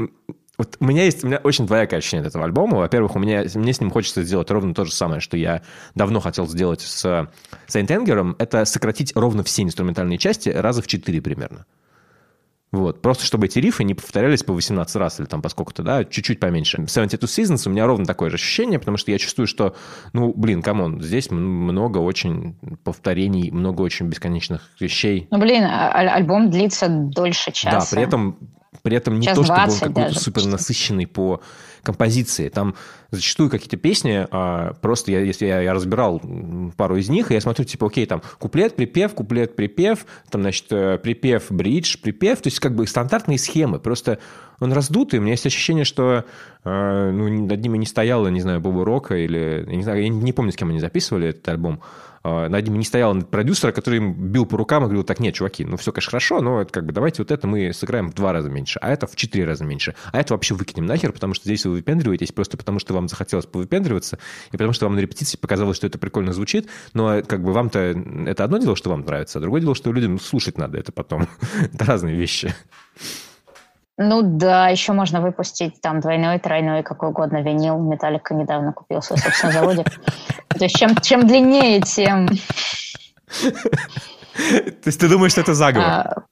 вот 0.59 0.77
у 0.81 0.85
меня 0.85 1.05
есть, 1.05 1.23
у 1.23 1.29
меня 1.29 1.39
очень 1.39 1.67
двоякое 1.67 1.99
ощущение 1.99 2.23
от 2.23 2.31
этого 2.31 2.45
альбома. 2.45 2.79
Во-первых, 2.79 3.15
у 3.15 3.19
меня, 3.21 3.45
мне 3.55 3.73
с 3.73 3.81
ним 3.81 3.91
хочется 3.91 4.25
сделать 4.25 4.51
ровно 4.51 4.75
то 4.75 4.85
же 4.85 4.93
самое, 4.93 5.21
что 5.21 5.37
я 5.37 5.63
давно 5.95 6.21
хотел 6.21 6.49
сделать 6.49 6.81
с 6.81 7.05
Saint 7.05 7.87
Anger, 7.87 8.35
это 8.39 8.65
сократить 8.65 9.13
ровно 9.15 9.45
все 9.45 9.63
инструментальные 9.63 10.19
части 10.19 10.49
раза 10.49 10.83
в 10.83 10.87
четыре 10.89 11.23
примерно. 11.23 11.65
Вот. 12.71 13.01
Просто 13.01 13.25
чтобы 13.25 13.47
эти 13.47 13.59
рифы 13.59 13.83
не 13.85 13.95
повторялись 13.95 14.43
по 14.43 14.53
18 14.53 14.97
раз 14.97 15.21
или 15.21 15.27
там 15.27 15.41
по 15.41 15.49
сколько-то, 15.49 15.83
да, 15.83 16.05
чуть-чуть 16.05 16.39
поменьше. 16.39 16.85
72 16.87 17.27
Seasons 17.27 17.67
у 17.67 17.71
меня 17.71 17.87
ровно 17.87 18.05
такое 18.05 18.29
же 18.29 18.35
ощущение, 18.35 18.79
потому 18.79 18.99
что 18.99 19.11
я 19.11 19.19
чувствую, 19.19 19.47
что, 19.47 19.75
ну, 20.13 20.35
блин, 20.35 20.61
come 20.63 20.85
on, 20.85 21.01
здесь 21.01 21.31
много 21.31 21.99
очень 21.99 22.59
повторений, 22.85 23.51
много 23.51 23.81
очень 23.81 24.07
бесконечных 24.07 24.69
вещей. 24.81 25.29
Ну, 25.31 25.39
блин, 25.39 25.65
а- 25.65 25.91
а- 25.93 26.15
альбом 26.15 26.51
длится 26.51 26.89
дольше 26.89 27.53
часа. 27.53 27.81
Да, 27.81 27.87
при 27.91 28.03
этом 28.03 28.39
при 28.83 28.97
этом 28.97 29.19
не 29.19 29.27
Час 29.27 29.37
то, 29.37 29.45
чтобы 29.45 29.73
он 29.73 29.79
какой-то 29.79 30.19
супер 30.19 30.45
насыщенный 30.47 31.07
по 31.07 31.41
композиции. 31.89 32.51
Там 32.51 32.75
зачастую 33.11 33.49
какие-то 33.49 33.79
песни, 33.79 34.27
а, 34.31 34.75
просто 34.83 35.11
я, 35.11 35.21
если 35.21 35.47
я, 35.47 35.63
я 35.63 35.73
разбирал 35.73 36.21
пару 36.77 36.97
из 36.97 37.09
них, 37.09 37.31
и 37.31 37.35
я 37.35 37.41
смотрю, 37.41 37.65
типа, 37.65 37.87
окей, 37.87 38.05
там 38.05 38.21
куплет, 38.39 38.77
припев, 38.77 39.15
куплет, 39.15 39.57
припев, 39.57 40.05
там, 40.31 40.43
значит, 40.43 40.67
э, 40.71 40.99
припев, 40.99 41.47
bridge, 41.49 41.97
припев, 41.97 42.43
то 42.43 42.49
есть 42.49 42.61
как 42.61 42.75
бы 42.75 42.87
стандартные 42.87 43.39
схемы, 43.39 43.79
просто 43.79 44.19
он 44.61 44.75
раздутый, 44.75 45.19
у 45.19 45.23
меня 45.23 45.33
есть 45.33 45.47
ощущение, 45.47 45.87
что 45.87 46.27
э, 46.65 47.11
ну, 47.11 47.47
над 47.47 47.59
ними 47.59 47.79
не 47.79 47.87
стояло, 47.87 48.29
не 48.29 48.43
знаю, 48.43 48.61
Боба 48.61 48.85
Рока 48.85 49.17
или, 49.17 49.65
я 49.67 49.77
не 49.77 49.83
знаю, 49.83 50.03
я 50.03 50.09
не 50.11 50.33
помню, 50.35 50.53
с 50.53 50.57
кем 50.57 50.69
они 50.69 50.79
записывали 50.79 51.29
этот 51.29 51.49
альбом, 51.49 51.81
над 52.25 52.65
ними 52.65 52.79
не 52.79 52.85
стоял 52.85 53.15
продюсера, 53.23 53.73
который 53.73 53.97
им 53.97 54.13
бил 54.15 54.47
по 54.47 54.57
рукам 54.57 54.83
и 54.83 54.87
говорил, 54.87 55.05
так, 55.05 55.21
нет, 55.21 55.35
чуваки, 55.35 55.65
ну 55.65 55.77
все, 55.77 55.93
конечно, 55.93 56.11
хорошо, 56.11 56.41
но 56.41 56.63
это 56.63 56.73
как 56.73 56.87
бы 56.87 56.93
давайте 56.93 57.23
вот 57.23 57.31
это 57.31 57.47
мы 57.47 57.73
сыграем 57.73 58.11
в 58.11 58.15
два 58.15 58.33
раза 58.33 58.51
меньше, 58.51 58.79
а 58.81 58.91
это 58.91 59.07
в 59.07 59.17
четыре 59.17 59.45
раза 59.45 59.65
меньше, 59.65 59.95
а 60.13 60.21
это 60.21 60.35
вообще 60.35 60.55
выкинем 60.55 60.87
нахер, 60.87 61.13
потому 61.13 61.35
что 61.35 61.45
здесь 61.45 61.65
вы 61.65 61.73
выпендриваетесь 61.73 62.33
просто 62.33 62.57
потому, 62.57 62.79
что 62.79 62.95
вам 62.95 63.09
захотелось 63.09 63.47
повыпендриваться, 63.47 64.19
и 64.49 64.53
потому 64.53 64.73
что 64.73 64.87
вам 64.87 64.97
на 64.97 65.01
репетиции 65.01 65.37
показалось, 65.37 65.77
что 65.77 65.87
это 65.87 65.99
прикольно 65.99 66.33
звучит, 66.33 66.69
но 66.95 67.23
как 67.23 67.43
бы 67.43 67.53
вам-то 67.53 67.79
это 68.27 68.45
одно 68.45 68.59
дело, 68.59 68.77
что 68.77 68.91
вам 68.91 69.01
нравится, 69.01 69.39
а 69.39 69.43
другое 69.43 69.61
дело, 69.61 69.75
что 69.75 69.93
людям 69.93 70.19
слушать 70.19 70.59
надо 70.59 70.79
это 70.79 70.93
потом. 70.93 71.29
это 71.73 71.85
разные 71.85 72.17
вещи. 72.17 72.55
Ну 74.01 74.23
да, 74.23 74.69
еще 74.69 74.93
можно 74.93 75.21
выпустить 75.21 75.81
там 75.81 75.99
двойной, 75.99 76.39
тройной, 76.39 76.85
какой 76.85 77.09
угодно 77.09 77.43
винил. 77.43 77.79
Металлика 77.79 78.33
недавно 78.33 78.73
купил 78.73 79.03
свой 79.03 79.19
собственный 79.19 79.53
заводик. 79.53 79.87
То 80.49 80.65
есть 80.65 80.77
чем, 80.77 80.95
чем 80.97 81.27
длиннее, 81.27 81.81
тем... 81.81 82.29
То 83.43 84.87
есть 84.87 85.01
ты 85.01 85.09
думаешь, 85.09 85.33
что 85.33 85.41
это 85.41 85.55
заговор? 85.55 85.89
А, 85.89 86.23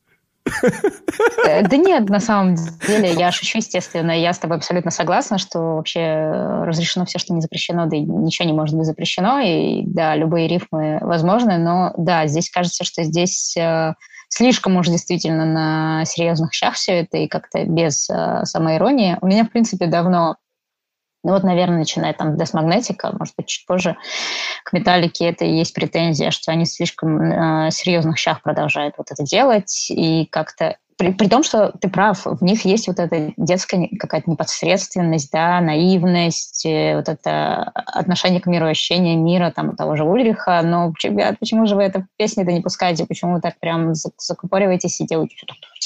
э, 1.44 1.66
да 1.66 1.76
нет, 1.76 2.08
на 2.08 2.20
самом 2.20 2.54
деле, 2.86 3.12
я 3.12 3.32
шучу, 3.32 3.58
естественно. 3.58 4.12
Я 4.12 4.32
с 4.32 4.38
тобой 4.38 4.58
абсолютно 4.58 4.92
согласна, 4.92 5.38
что 5.38 5.74
вообще 5.74 6.30
разрешено 6.64 7.04
все, 7.04 7.18
что 7.18 7.34
не 7.34 7.40
запрещено, 7.40 7.86
да 7.86 7.96
и 7.96 8.00
ничего 8.00 8.46
не 8.46 8.54
может 8.54 8.76
быть 8.76 8.86
запрещено. 8.86 9.40
И 9.40 9.82
да, 9.86 10.14
любые 10.14 10.46
рифмы 10.46 10.98
возможны, 11.00 11.58
но 11.58 11.92
да, 11.96 12.28
здесь 12.28 12.48
кажется, 12.48 12.84
что 12.84 13.02
здесь 13.02 13.56
э, 13.56 13.94
слишком 14.28 14.76
уж 14.76 14.88
действительно 14.88 15.44
на 15.44 16.04
серьезных 16.04 16.52
щах 16.52 16.74
все 16.74 17.00
это 17.00 17.18
и 17.18 17.28
как-то 17.28 17.64
без 17.64 18.08
э, 18.10 18.44
самоиронии. 18.44 19.18
У 19.20 19.26
меня, 19.26 19.44
в 19.44 19.50
принципе, 19.50 19.86
давно 19.86 20.36
ну 21.26 21.32
вот, 21.32 21.42
наверное, 21.42 21.78
начиная 21.78 22.12
там 22.12 22.38
с 22.38 22.54
Магнетика, 22.54 23.12
может 23.18 23.34
быть, 23.36 23.48
чуть 23.48 23.66
позже, 23.66 23.96
к 24.62 24.72
Металлике 24.72 25.24
это 25.24 25.44
и 25.44 25.56
есть 25.56 25.74
претензия, 25.74 26.30
что 26.30 26.52
они 26.52 26.64
слишком 26.66 27.20
э, 27.20 27.70
серьезных 27.72 28.16
щах 28.16 28.42
продолжают 28.42 28.94
вот 28.96 29.10
это 29.10 29.24
делать, 29.24 29.90
и 29.90 30.26
как-то 30.26 30.76
при, 30.96 31.12
при 31.12 31.28
том, 31.28 31.42
что 31.42 31.72
ты 31.80 31.88
прав, 31.88 32.24
в 32.24 32.42
них 32.42 32.64
есть 32.64 32.88
вот 32.88 32.98
эта 32.98 33.32
детская 33.36 33.88
какая-то 33.98 34.30
непосредственность, 34.30 35.30
да, 35.30 35.60
наивность, 35.60 36.64
э, 36.64 36.96
вот 36.96 37.08
это 37.08 37.64
отношение 37.74 38.40
к 38.40 38.46
миру, 38.46 38.66
ощущение 38.66 39.16
мира 39.16 39.52
там 39.54 39.76
того 39.76 39.96
же 39.96 40.04
Ульриха, 40.04 40.62
но 40.64 40.92
ребят, 41.02 41.38
почему 41.38 41.66
же 41.66 41.76
вы 41.76 41.82
это 41.82 42.00
в 42.00 42.06
песне-то 42.16 42.50
не 42.52 42.62
пускаете, 42.62 43.04
почему 43.04 43.34
вы 43.34 43.40
так 43.40 43.58
прям 43.58 43.94
закупориваетесь 43.94 45.00
и 45.00 45.06
делаете 45.06 45.36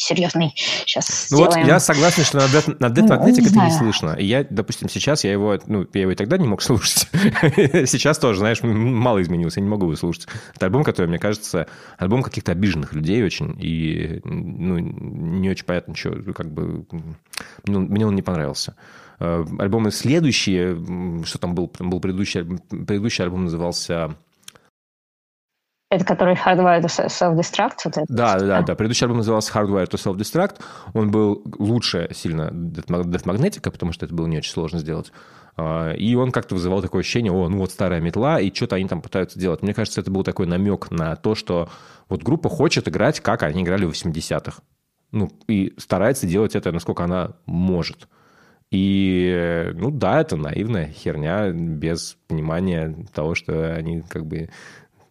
серьезный 0.01 0.53
сейчас 0.57 1.29
Ну 1.31 1.39
сделаем. 1.39 1.61
вот 1.61 1.69
я 1.69 1.81
согласен, 1.81 2.25
что 2.25 2.39
на 2.39 2.45
Death, 2.45 2.77
на 2.79 2.87
Death 2.87 3.09
Magnetic 3.09 3.43
ну, 3.43 3.47
это 3.47 3.65
не 3.65 3.71
слышно. 3.71 4.11
И 4.19 4.25
я, 4.25 4.45
допустим, 4.49 4.89
сейчас 4.89 5.25
я 5.25 5.33
его, 5.33 5.59
ну, 5.67 5.87
я 5.93 6.01
его 6.03 6.13
и 6.13 6.15
тогда 6.15 6.39
не 6.39 6.49
мог 6.49 6.63
слушать. 6.63 7.09
сейчас 7.13 8.19
тоже, 8.19 8.41
знаешь, 8.41 8.63
мало 8.63 9.23
изменился, 9.23 9.61
я 9.61 9.65
не 9.65 9.71
могу 9.71 9.87
его 9.87 9.97
слушать. 9.97 10.27
Это 10.55 10.67
альбом, 10.67 10.85
который, 10.85 11.07
мне 11.07 11.19
кажется, 11.19 11.67
альбом 11.99 12.23
каких-то 12.23 12.53
обиженных 12.53 12.93
людей 12.93 13.23
очень, 13.23 13.57
и, 13.61 14.21
ну, 14.25 14.79
не 14.79 15.51
очень 15.51 15.65
понятно, 15.65 15.95
что, 15.95 16.11
как 16.33 16.51
бы, 16.53 16.87
мне, 17.65 17.79
мне 17.79 18.07
он 18.07 18.15
не 18.15 18.23
понравился. 18.23 18.75
Э, 19.19 19.45
альбомы 19.59 19.91
следующие, 19.91 21.25
что 21.25 21.39
там 21.39 21.55
был, 21.55 21.71
был 21.79 22.01
предыдущий, 22.01 22.45
предыдущий 22.45 23.23
альбом 23.23 23.45
назывался 23.45 24.17
это 25.91 26.05
который 26.05 26.35
Hardwire 26.35 26.81
to 26.83 27.07
Self-Destruct? 27.07 27.77
Вот 27.85 27.97
это? 27.97 28.07
Да, 28.09 28.39
да, 28.39 28.63
да. 28.63 28.75
Предыдущий 28.75 29.05
альбом 29.05 29.19
назывался 29.19 29.53
Hardwire 29.53 29.89
to 29.89 29.97
Self-Destruct. 29.97 30.61
Он 30.95 31.11
был 31.11 31.43
лучше 31.59 32.09
сильно 32.13 32.51
Death 32.53 33.25
Magnetic, 33.25 33.71
потому 33.71 33.93
что 33.93 34.07
это 34.07 34.15
было 34.15 34.27
не 34.27 34.39
очень 34.39 34.53
сложно 34.53 34.79
сделать. 34.79 35.13
А, 35.57 35.93
и 35.93 36.15
он 36.15 36.33
как-то 36.33 36.55
вызывал 36.55 36.81
такое 36.81 37.01
ощущение, 37.01 37.33
о, 37.33 37.49
ну 37.49 37.59
вот 37.59 37.73
старая 37.73 38.01
метла, 38.01 38.41
и 38.41 38.55
что-то 38.55 38.77
они 38.77 38.89
там 38.89 39.03
пытаются 39.03 39.39
делать. 39.39 39.63
Мне 39.63 39.75
кажется, 39.75 40.01
это 40.01 40.11
был 40.11 40.25
такой 40.25 40.47
намек 40.47 40.91
на 40.91 41.17
то, 41.17 41.35
что 41.35 41.69
вот 42.09 42.23
группа 42.23 42.49
хочет 42.49 42.89
играть, 42.89 43.21
как 43.21 43.43
они 43.43 43.63
играли 43.63 43.85
в 43.85 43.91
80-х 43.91 44.63
ну, 45.13 45.31
и 45.49 45.75
старается 45.77 46.27
делать 46.27 46.55
это, 46.55 46.73
насколько 46.73 47.05
она 47.05 47.33
может. 47.47 48.09
И, 48.71 49.73
ну 49.75 49.91
да, 49.91 50.21
это 50.21 50.37
наивная 50.37 50.89
херня 50.89 51.51
без 51.51 52.17
понимания 52.29 53.07
того, 53.13 53.35
что 53.35 53.75
они 53.75 54.03
как 54.03 54.27
бы 54.27 54.51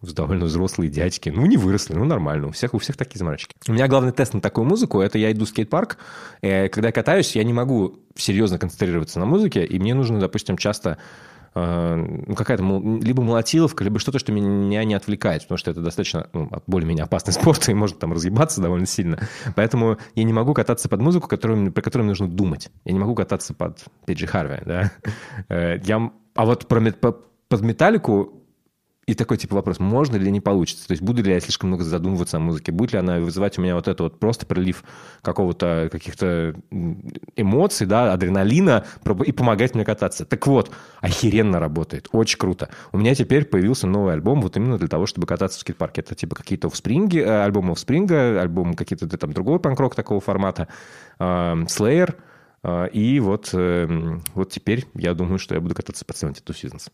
довольно 0.02 0.45
взрослые 0.45 0.89
дядьки. 0.89 1.30
Ну, 1.30 1.45
не 1.45 1.58
выросли, 1.58 1.93
ну, 1.93 2.06
нормально. 2.06 2.47
У 2.47 2.52
всех, 2.52 2.74
у 2.74 2.78
всех 2.80 2.97
такие 2.97 3.20
заморочки. 3.20 3.56
У 3.68 3.74
меня 3.74 3.88
главный 3.88 4.12
тест 4.12 4.34
на 4.34 4.41
такую 4.41 4.66
музыку– 4.66 5.00
это 5.02 5.18
я 5.18 5.32
иду 5.32 5.45
в 5.45 5.50
скейт-парк. 5.50 5.97
Когда 6.41 6.88
я 6.88 6.91
катаюсь, 6.91 7.36
я 7.36 7.43
не 7.43 7.54
могу 7.54 8.00
серьезно 8.16 8.58
концентрироваться 8.58 9.20
на 9.20 9.26
музыке, 9.26 9.66
и 9.66 9.80
мне 9.80 9.93
нужно, 9.93 10.20
допустим, 10.20 10.58
часто 10.58 10.97
Э, 11.56 11.95
ну, 11.95 12.36
какая-то 12.36 12.64
либо 13.02 13.24
молотиловка, 13.24 13.84
либо 13.84 14.00
что-то, 14.00 14.20
что 14.20 14.32
меня 14.32 14.84
не 14.84 14.93
отвлекает, 14.93 15.43
потому 15.43 15.58
что 15.58 15.72
это 15.72 15.82
достаточно 15.82 16.28
ну, 16.34 16.50
более-менее 16.68 17.04
опасный 17.04 17.34
спорт, 17.39 17.68
и 17.70 17.74
может 17.74 18.00
там 18.00 18.14
разъебаться 18.14 18.62
довольно 18.62 18.86
сильно. 18.86 19.20
Поэтому 19.56 19.97
я 20.16 20.24
не 20.24 20.34
могу 20.34 20.54
кататься 20.54 20.89
под 20.89 21.02
музыку, 21.02 21.28
которую, 21.28 21.72
про 21.72 21.82
которую 21.82 22.08
нужно 22.08 22.28
думать. 22.28 22.70
Я 22.86 22.93
не 22.93 23.00
могу 23.00 23.16
кататься 23.16 23.54
под 23.54 23.84
Пиджи 24.06 24.28
Харви, 24.28 24.60
да. 24.66 24.91
Э, 25.50 25.80
я, 25.84 26.12
а 26.36 26.45
вот 26.45 26.68
про, 26.68 26.82
под 26.91 27.62
металлику 27.62 28.38
и 29.10 29.16
такой 29.16 29.38
типа 29.38 29.55
вопрос, 29.55 29.80
можно 29.80 30.18
или 30.18 30.30
не 30.30 30.39
получится? 30.39 30.88
То 30.88 30.91
есть 30.91 31.01
буду 31.01 31.24
ли 31.24 31.34
я 31.34 31.39
слишком 31.39 31.70
много 31.70 31.84
задумываться 31.84 32.38
о 32.38 32.39
музыке? 32.39 32.72
Будет 32.72 32.93
ли 32.93 32.99
она 32.99 33.20
вызывать 33.20 33.57
у 33.57 33.62
меня 33.62 33.74
вот 33.74 33.88
это 33.88 34.03
вот 34.03 34.20
просто 34.20 34.45
прилив 34.45 34.84
какого-то, 35.24 35.89
каких-то 35.91 36.53
эмоций, 37.36 37.88
да, 37.88 38.14
адреналина 38.14 38.86
и 39.26 39.32
помогать 39.32 39.74
мне 39.74 39.84
кататься? 39.84 40.26
Так 40.26 40.45
вот, 40.45 40.70
охеренно 41.01 41.60
работает, 41.60 42.07
очень 42.12 42.38
круто. 42.38 42.70
У 42.91 42.99
меня 42.99 43.16
теперь 43.16 43.45
появился 43.45 43.88
новый 43.88 44.14
альбом 44.14 44.41
вот 44.41 44.55
именно 44.57 44.78
для 44.78 44.88
того, 44.88 45.07
чтобы 45.07 45.26
кататься 45.26 45.57
в 45.57 45.62
скейт-парке. 45.62 46.01
Это 46.01 46.14
типа 46.14 46.36
какие-то 46.36 46.70
э, 46.70 47.43
альбомы 47.43 47.74
в 47.74 47.80
спринга, 47.80 48.39
альбом 48.39 48.76
какие-то 48.76 49.07
там 49.18 49.34
другой 49.34 49.60
панкрок 49.60 49.95
такого 49.95 50.22
формата, 50.22 50.68
Slayer, 51.20 52.14
э, 52.62 52.89
и 52.89 53.20
вот, 53.20 53.49
эм, 53.53 54.22
вот 54.36 54.51
теперь 54.51 54.86
я 54.93 55.16
думаю, 55.16 55.39
что 55.39 55.55
я 55.55 55.62
буду 55.62 55.74
кататься 55.74 56.05
по 56.05 56.14
72 56.14 56.53
Seasons. 56.53 56.91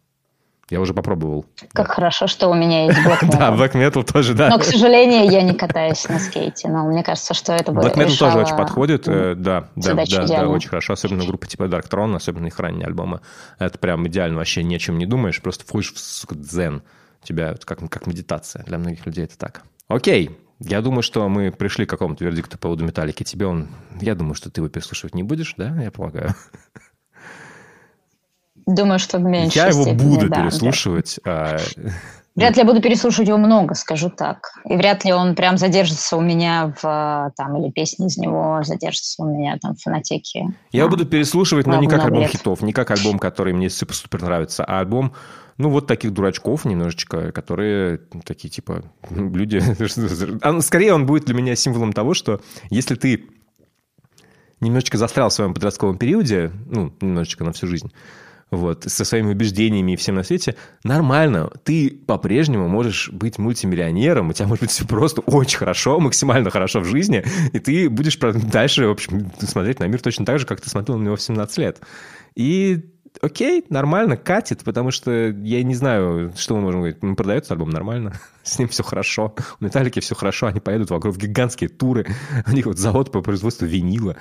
Я 0.69 0.81
уже 0.81 0.95
попробовал. 0.95 1.45
Как 1.73 1.87
да. 1.87 1.93
хорошо, 1.93 2.25
что 2.25 2.47
у 2.49 2.55
меня 2.55 2.85
есть 2.85 2.97
Black 3.05 3.21
Metal. 3.21 3.37
Да, 3.37 3.55
Black 3.55 3.73
Metal 3.73 4.03
тоже, 4.03 4.33
да. 4.33 4.49
Но, 4.49 4.57
к 4.57 4.63
сожалению, 4.63 5.29
я 5.29 5.43
не 5.43 5.53
катаюсь 5.53 6.07
на 6.09 6.19
скейте. 6.19 6.67
Но 6.69 6.85
мне 6.85 7.03
кажется, 7.03 7.35
что 7.35 7.53
это 7.53 7.71
будет 7.71 7.95
Black 7.95 8.07
Metal 8.07 8.17
тоже 8.17 8.39
очень 8.39 8.55
подходит. 8.55 9.07
Э, 9.07 9.35
да, 9.35 9.69
да, 9.75 9.93
да, 9.93 10.27
да, 10.27 10.47
очень 10.47 10.69
хорошо. 10.69 10.93
Особенно 10.93 11.23
группа 11.23 11.45
типа 11.45 11.63
Dark 11.63 11.87
Throne, 11.89 12.15
особенно 12.15 12.47
их 12.47 12.59
ранние 12.59 12.87
альбомы. 12.87 13.21
Это 13.59 13.77
прям 13.77 14.07
идеально. 14.07 14.37
Вообще 14.37 14.63
ни 14.63 14.75
о 14.75 14.79
чем 14.79 14.97
не 14.97 15.05
думаешь, 15.05 15.39
просто 15.41 15.65
входишь 15.65 15.93
в 15.93 16.35
дзен. 16.35 16.81
Тебя 17.21 17.55
как, 17.63 17.87
как 17.89 18.07
медитация. 18.07 18.63
Для 18.63 18.79
многих 18.79 19.05
людей 19.05 19.25
это 19.25 19.37
так. 19.37 19.63
Окей, 19.87 20.35
я 20.59 20.81
думаю, 20.81 21.03
что 21.03 21.27
мы 21.29 21.51
пришли 21.51 21.85
к 21.85 21.89
какому-то 21.89 22.23
вердикту 22.23 22.57
по 22.57 22.63
поводу 22.63 22.85
металлики. 22.85 23.23
Тебе 23.23 23.45
он... 23.45 23.67
Я 23.99 24.15
думаю, 24.15 24.35
что 24.35 24.49
ты 24.49 24.61
его 24.61 24.69
переслушивать 24.69 25.13
не 25.13 25.23
будешь, 25.23 25.53
да? 25.57 25.79
Я 25.81 25.91
полагаю. 25.91 26.33
Думаю, 28.65 28.99
что 28.99 29.19
в 29.19 29.23
меньшей 29.23 29.57
Я 29.57 29.67
его 29.67 29.85
буду 29.93 30.29
да, 30.29 30.41
переслушивать. 30.41 31.19
Да. 31.23 31.57
Вряд 32.35 32.57
ли 32.57 32.63
я 32.63 32.65
буду 32.65 32.81
переслушивать 32.81 33.29
его 33.29 33.37
много, 33.37 33.75
скажу 33.75 34.09
так. 34.09 34.51
И 34.65 34.75
вряд 34.75 35.05
ли 35.05 35.13
он 35.13 35.35
прям 35.35 35.57
задержится 35.57 36.17
у 36.17 36.21
меня 36.21 36.73
в 36.81 37.31
там, 37.37 37.57
или 37.57 37.71
песни 37.71 38.07
из 38.07 38.17
него 38.17 38.61
задержится 38.63 39.23
у 39.23 39.25
меня 39.25 39.57
там 39.61 39.75
в 39.75 39.81
фонотеке. 39.81 40.47
Я 40.73 40.85
а, 40.85 40.87
буду 40.89 41.05
переслушивать, 41.05 41.65
но 41.65 41.79
не 41.79 41.87
как 41.87 42.03
альбом 42.03 42.21
лет. 42.21 42.31
хитов, 42.31 42.61
не 42.61 42.73
как 42.73 42.91
альбом, 42.91 43.19
который 43.19 43.53
мне 43.53 43.69
супер-супер 43.69 44.21
нравится, 44.21 44.65
а 44.65 44.79
альбом, 44.79 45.13
ну, 45.57 45.69
вот 45.69 45.87
таких 45.87 46.11
дурачков 46.11 46.65
немножечко, 46.65 47.31
которые 47.31 47.99
такие, 48.25 48.49
типа, 48.49 48.83
люди... 49.09 49.61
Скорее 50.61 50.93
он 50.93 51.05
будет 51.05 51.25
для 51.25 51.35
меня 51.35 51.55
символом 51.55 51.93
того, 51.93 52.13
что 52.13 52.41
если 52.69 52.95
ты 52.95 53.29
немножечко 54.59 54.97
застрял 54.97 55.29
в 55.29 55.33
своем 55.33 55.53
подростковом 55.53 55.97
периоде, 55.97 56.51
ну, 56.69 56.93
немножечко 56.99 57.45
на 57.45 57.53
всю 57.53 57.67
жизнь, 57.67 57.93
вот, 58.51 58.83
со 58.83 59.05
своими 59.05 59.31
убеждениями 59.31 59.93
и 59.93 59.95
всем 59.95 60.15
на 60.15 60.23
свете, 60.23 60.55
нормально. 60.83 61.51
Ты 61.63 61.89
по-прежнему 61.89 62.67
можешь 62.67 63.09
быть 63.09 63.37
мультимиллионером, 63.37 64.29
у 64.29 64.33
тебя 64.33 64.47
может 64.47 64.61
быть 64.61 64.71
все 64.71 64.85
просто 64.85 65.21
очень 65.21 65.57
хорошо, 65.57 65.99
максимально 65.99 66.49
хорошо 66.51 66.79
в 66.79 66.85
жизни, 66.85 67.23
и 67.53 67.59
ты 67.59 67.89
будешь 67.89 68.17
дальше, 68.17 68.87
в 68.87 68.91
общем, 68.91 69.31
смотреть 69.39 69.79
на 69.79 69.85
мир 69.85 70.01
точно 70.01 70.25
так 70.25 70.39
же, 70.39 70.45
как 70.45 70.61
ты 70.61 70.69
смотрел 70.69 70.97
на 70.97 71.03
него 71.03 71.15
в 71.15 71.21
17 71.21 71.57
лет. 71.57 71.81
И 72.35 72.85
окей, 73.21 73.65
нормально, 73.69 74.17
катит, 74.17 74.63
потому 74.63 74.91
что 74.91 75.29
я 75.29 75.63
не 75.63 75.75
знаю, 75.75 76.33
что 76.35 76.55
мы 76.55 76.61
можем 76.61 76.81
говорить. 76.81 77.01
Ну, 77.01 77.15
продается 77.15 77.53
альбом 77.53 77.69
нормально, 77.69 78.13
с 78.43 78.59
ним 78.59 78.67
все 78.67 78.83
хорошо. 78.83 79.35
У 79.59 79.65
Металлики 79.65 79.99
все 79.99 80.15
хорошо, 80.15 80.47
они 80.47 80.59
поедут 80.59 80.91
вокруг 80.91 81.17
гигантские 81.17 81.69
туры, 81.69 82.05
у 82.47 82.51
них 82.51 82.65
вот 82.65 82.77
завод 82.77 83.11
по 83.11 83.21
производству 83.21 83.65
винила 83.65 84.15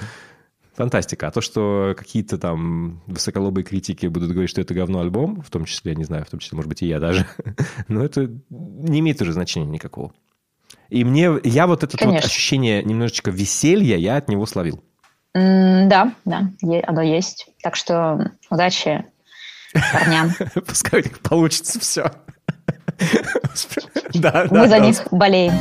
фантастика. 0.75 1.29
А 1.29 1.31
то, 1.31 1.41
что 1.41 1.95
какие-то 1.97 2.39
там 2.39 3.03
высоколобые 3.07 3.65
критики 3.65 4.07
будут 4.07 4.31
говорить, 4.31 4.51
что 4.51 4.61
это 4.61 4.75
говно 4.75 5.01
альбом, 5.01 5.43
в 5.43 5.51
том 5.51 5.65
числе, 5.65 5.93
я 5.93 5.99
не 5.99 6.05
знаю, 6.05 6.25
в 6.25 6.31
том 6.31 6.41
числе, 6.41 6.57
может 6.57 6.69
быть, 6.69 6.83
и 6.83 6.87
я 6.87 7.01
даже, 7.01 7.27
но 7.89 8.05
это 8.05 8.31
не 8.51 9.01
имеет 9.01 9.21
уже 9.23 9.33
значения 9.33 9.67
никакого. 9.67 10.13
И 10.91 11.05
мне, 11.05 11.31
я 11.45 11.67
вот 11.67 11.83
это 11.83 11.97
вот 12.05 12.25
ощущение 12.25 12.83
немножечко 12.83 13.31
веселья, 13.31 13.97
я 13.97 14.17
от 14.17 14.29
него 14.29 14.47
словил. 14.47 14.83
Mm, 15.37 15.89
да, 15.89 16.15
да, 16.25 16.51
оно 16.87 17.03
есть. 17.03 17.49
Так 17.63 17.75
что 17.75 18.31
удачи 18.51 19.05
парням. 19.93 20.33
Пускай 20.67 21.01
у 21.01 21.05
них 21.05 21.19
получится 21.21 21.81
все. 21.81 22.11
Да, 24.15 24.47
Мы 24.51 24.69
за 24.69 24.79
них 24.79 25.09
болеем. 25.11 25.53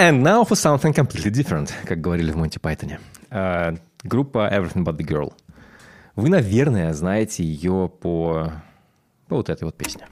And 0.00 0.22
now 0.22 0.44
for 0.44 0.56
something 0.56 0.94
completely 0.94 1.30
different, 1.30 1.74
как 1.84 2.00
говорили 2.00 2.32
в 2.32 2.36
Монти 2.36 2.58
Пайтоне. 2.58 3.00
А, 3.30 3.74
группа 4.02 4.48
Everything 4.50 4.82
But 4.82 4.96
The 4.96 5.06
Girl. 5.06 5.34
Вы, 6.16 6.30
наверное, 6.30 6.94
знаете 6.94 7.44
ее 7.44 7.90
по, 8.00 8.50
по 9.28 9.36
вот 9.36 9.50
этой 9.50 9.64
вот 9.64 9.76
песне. 9.76 10.06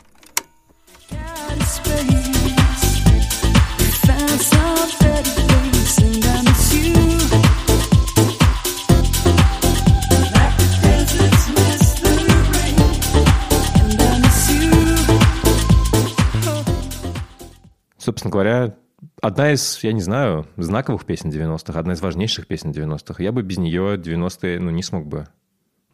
Собственно 17.97 18.31
говоря, 18.31 18.75
одна 19.21 19.53
из, 19.53 19.83
я 19.83 19.93
не 19.93 20.01
знаю, 20.01 20.47
знаковых 20.57 21.05
песен 21.05 21.31
90-х, 21.31 21.79
одна 21.79 21.95
из 21.95 22.01
важнейших 22.01 22.47
песен 22.47 22.71
90-х. 22.71 23.23
Я 23.23 23.33
бы 23.33 23.43
без 23.43 23.59
нее 23.59 23.97
90-е, 23.97 24.61
ну, 24.61 24.71
не 24.71 24.83
смог 24.83 25.07
бы, 25.07 25.29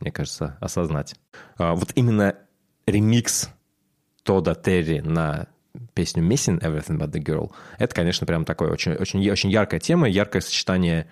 мне 0.00 0.10
кажется, 0.10 0.56
осознать. 0.60 1.14
А, 1.56 1.74
вот 1.74 1.92
именно 1.94 2.36
ремикс 2.86 3.50
Тода 4.22 4.54
Терри 4.54 5.00
на 5.00 5.48
песню 5.94 6.22
Missing 6.22 6.60
Everything 6.60 6.98
But 6.98 7.10
The 7.10 7.22
Girl, 7.22 7.52
это, 7.78 7.94
конечно, 7.94 8.26
прям 8.26 8.44
такое 8.44 8.70
очень, 8.70 8.92
очень, 8.92 9.28
очень 9.30 9.50
яркая 9.50 9.80
тема, 9.80 10.08
яркое 10.08 10.40
сочетание, 10.40 11.08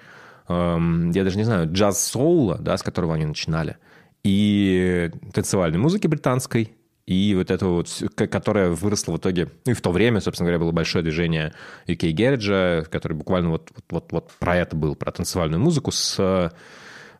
эм, 0.48 1.10
я 1.10 1.24
даже 1.24 1.36
не 1.36 1.44
знаю, 1.44 1.70
джаз-соула, 1.72 2.58
да, 2.58 2.76
с 2.76 2.82
которого 2.82 3.14
они 3.14 3.26
начинали, 3.26 3.76
и 4.22 5.10
танцевальной 5.32 5.78
музыки 5.78 6.06
британской, 6.06 6.72
и 7.06 7.34
вот 7.34 7.50
это 7.50 7.66
вот, 7.66 7.88
к- 8.14 8.26
которая 8.28 8.70
выросла 8.70 9.12
в 9.12 9.16
итоге, 9.18 9.50
ну 9.66 9.72
и 9.72 9.74
в 9.74 9.80
то 9.80 9.90
время, 9.90 10.20
собственно 10.20 10.46
говоря, 10.48 10.60
было 10.60 10.72
большое 10.72 11.02
движение 11.02 11.52
UK 11.86 12.12
Garage, 12.12 12.84
который 12.86 13.14
буквально 13.14 13.50
вот, 13.50 13.70
вот, 13.74 13.84
вот, 13.90 14.12
вот 14.12 14.32
про 14.38 14.56
это 14.56 14.76
был, 14.76 14.94
про 14.94 15.10
танцевальную 15.12 15.60
музыку 15.60 15.90
с 15.90 16.52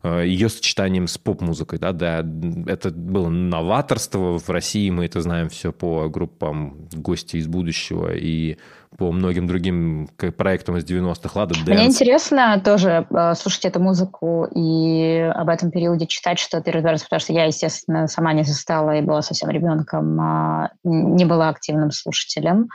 ее 0.05 0.49
сочетанием 0.49 1.07
с 1.07 1.17
поп-музыкой, 1.17 1.79
да, 1.79 1.93
да, 1.93 2.25
это 2.67 2.91
было 2.91 3.29
новаторство 3.29 4.39
в 4.39 4.49
России, 4.51 4.91
мы 4.91 5.07
это 5.07 5.21
знаем 5.21 5.49
все 5.49 5.73
по 5.73 6.09
группам 6.09 6.89
«Гости 6.93 7.37
из 7.37 7.47
будущего» 7.47 8.13
и 8.13 8.57
по 8.99 9.11
многим 9.11 9.47
другим 9.47 10.09
проектам 10.37 10.77
из 10.77 10.85
90-х, 10.85 11.39
«Лада 11.39 11.55
Мне 11.55 11.65
Дэнс». 11.65 11.95
интересно 11.95 12.61
тоже 12.63 13.07
э, 13.09 13.35
слушать 13.35 13.65
эту 13.65 13.81
музыку 13.81 14.47
и 14.55 15.19
об 15.35 15.49
этом 15.49 15.71
периоде 15.71 16.07
читать 16.07 16.39
что-то 16.39 16.71
и 16.71 16.73
разбираться, 16.73 17.07
потому 17.07 17.21
что 17.21 17.33
я, 17.33 17.45
естественно, 17.45 18.07
сама 18.07 18.33
не 18.33 18.43
застала 18.43 18.97
и 18.99 19.03
была 19.03 19.23
совсем 19.23 19.49
ребенком, 19.51 20.21
а, 20.21 20.71
н- 20.85 21.15
не 21.15 21.25
была 21.25 21.49
активным 21.49 21.91
слушателем. 21.91 22.69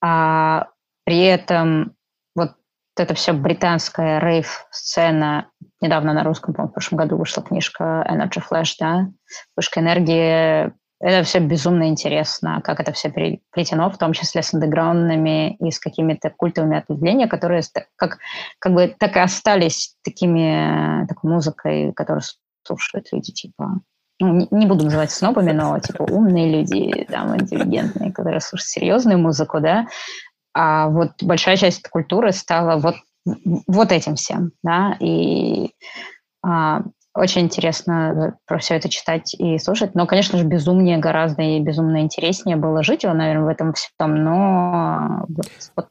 А 0.00 0.68
при 1.04 1.18
этом 1.18 1.94
вот 2.96 3.02
это 3.02 3.14
все 3.14 3.32
британская 3.32 4.20
рейв-сцена, 4.20 5.48
недавно 5.80 6.12
на 6.12 6.24
русском, 6.24 6.54
по-моему, 6.54 6.70
в 6.70 6.74
прошлом 6.74 6.98
году 6.98 7.16
вышла 7.16 7.42
книжка 7.42 8.06
Energy 8.08 8.42
Flash, 8.50 8.74
да, 8.78 9.08
вспышка 9.26 9.80
энергии, 9.80 10.72
это 11.00 11.24
все 11.24 11.40
безумно 11.40 11.88
интересно, 11.88 12.60
как 12.62 12.78
это 12.78 12.92
все 12.92 13.10
переплетено, 13.10 13.90
в 13.90 13.98
том 13.98 14.12
числе 14.12 14.42
с 14.42 14.54
андеграундными 14.54 15.56
и 15.56 15.70
с 15.72 15.80
какими-то 15.80 16.30
культовыми 16.30 16.78
ответвлениями, 16.78 17.28
которые 17.28 17.62
как, 17.96 18.18
как 18.60 18.72
бы 18.72 18.94
так 18.96 19.16
и 19.16 19.20
остались 19.20 19.96
такими, 20.04 21.04
такой 21.08 21.32
музыкой, 21.32 21.92
которую 21.92 22.22
слушают 22.64 23.08
люди, 23.10 23.32
типа, 23.32 23.80
ну, 24.20 24.46
не 24.52 24.66
буду 24.66 24.84
называть 24.84 25.10
снобами, 25.10 25.50
но 25.50 25.76
типа 25.80 26.04
умные 26.04 26.60
люди, 26.60 27.04
там, 27.10 27.34
интеллигентные, 27.34 28.12
которые 28.12 28.40
слушают 28.40 28.68
серьезную 28.68 29.18
музыку, 29.18 29.60
да, 29.60 29.88
а 30.54 30.88
вот 30.88 31.22
большая 31.22 31.56
часть 31.56 31.88
культуры 31.88 32.32
стала 32.32 32.78
вот, 32.78 32.96
вот 33.66 33.92
этим 33.92 34.16
всем, 34.16 34.52
да, 34.62 34.96
и 35.00 35.70
а, 36.44 36.82
очень 37.14 37.42
интересно 37.42 38.36
про 38.46 38.58
все 38.58 38.74
это 38.74 38.88
читать 38.88 39.34
и 39.38 39.58
слушать. 39.58 39.94
Но, 39.94 40.06
конечно 40.06 40.38
же, 40.38 40.44
безумнее 40.44 40.98
гораздо 40.98 41.42
и 41.42 41.60
безумно 41.60 42.00
интереснее 42.00 42.56
было 42.56 42.82
жить 42.82 43.02
его, 43.04 43.12
наверное, 43.14 43.44
в 43.44 43.48
этом 43.48 43.74
всем. 43.74 44.24
Но 44.24 45.26
вот, 45.28 45.46
вот 45.76 45.88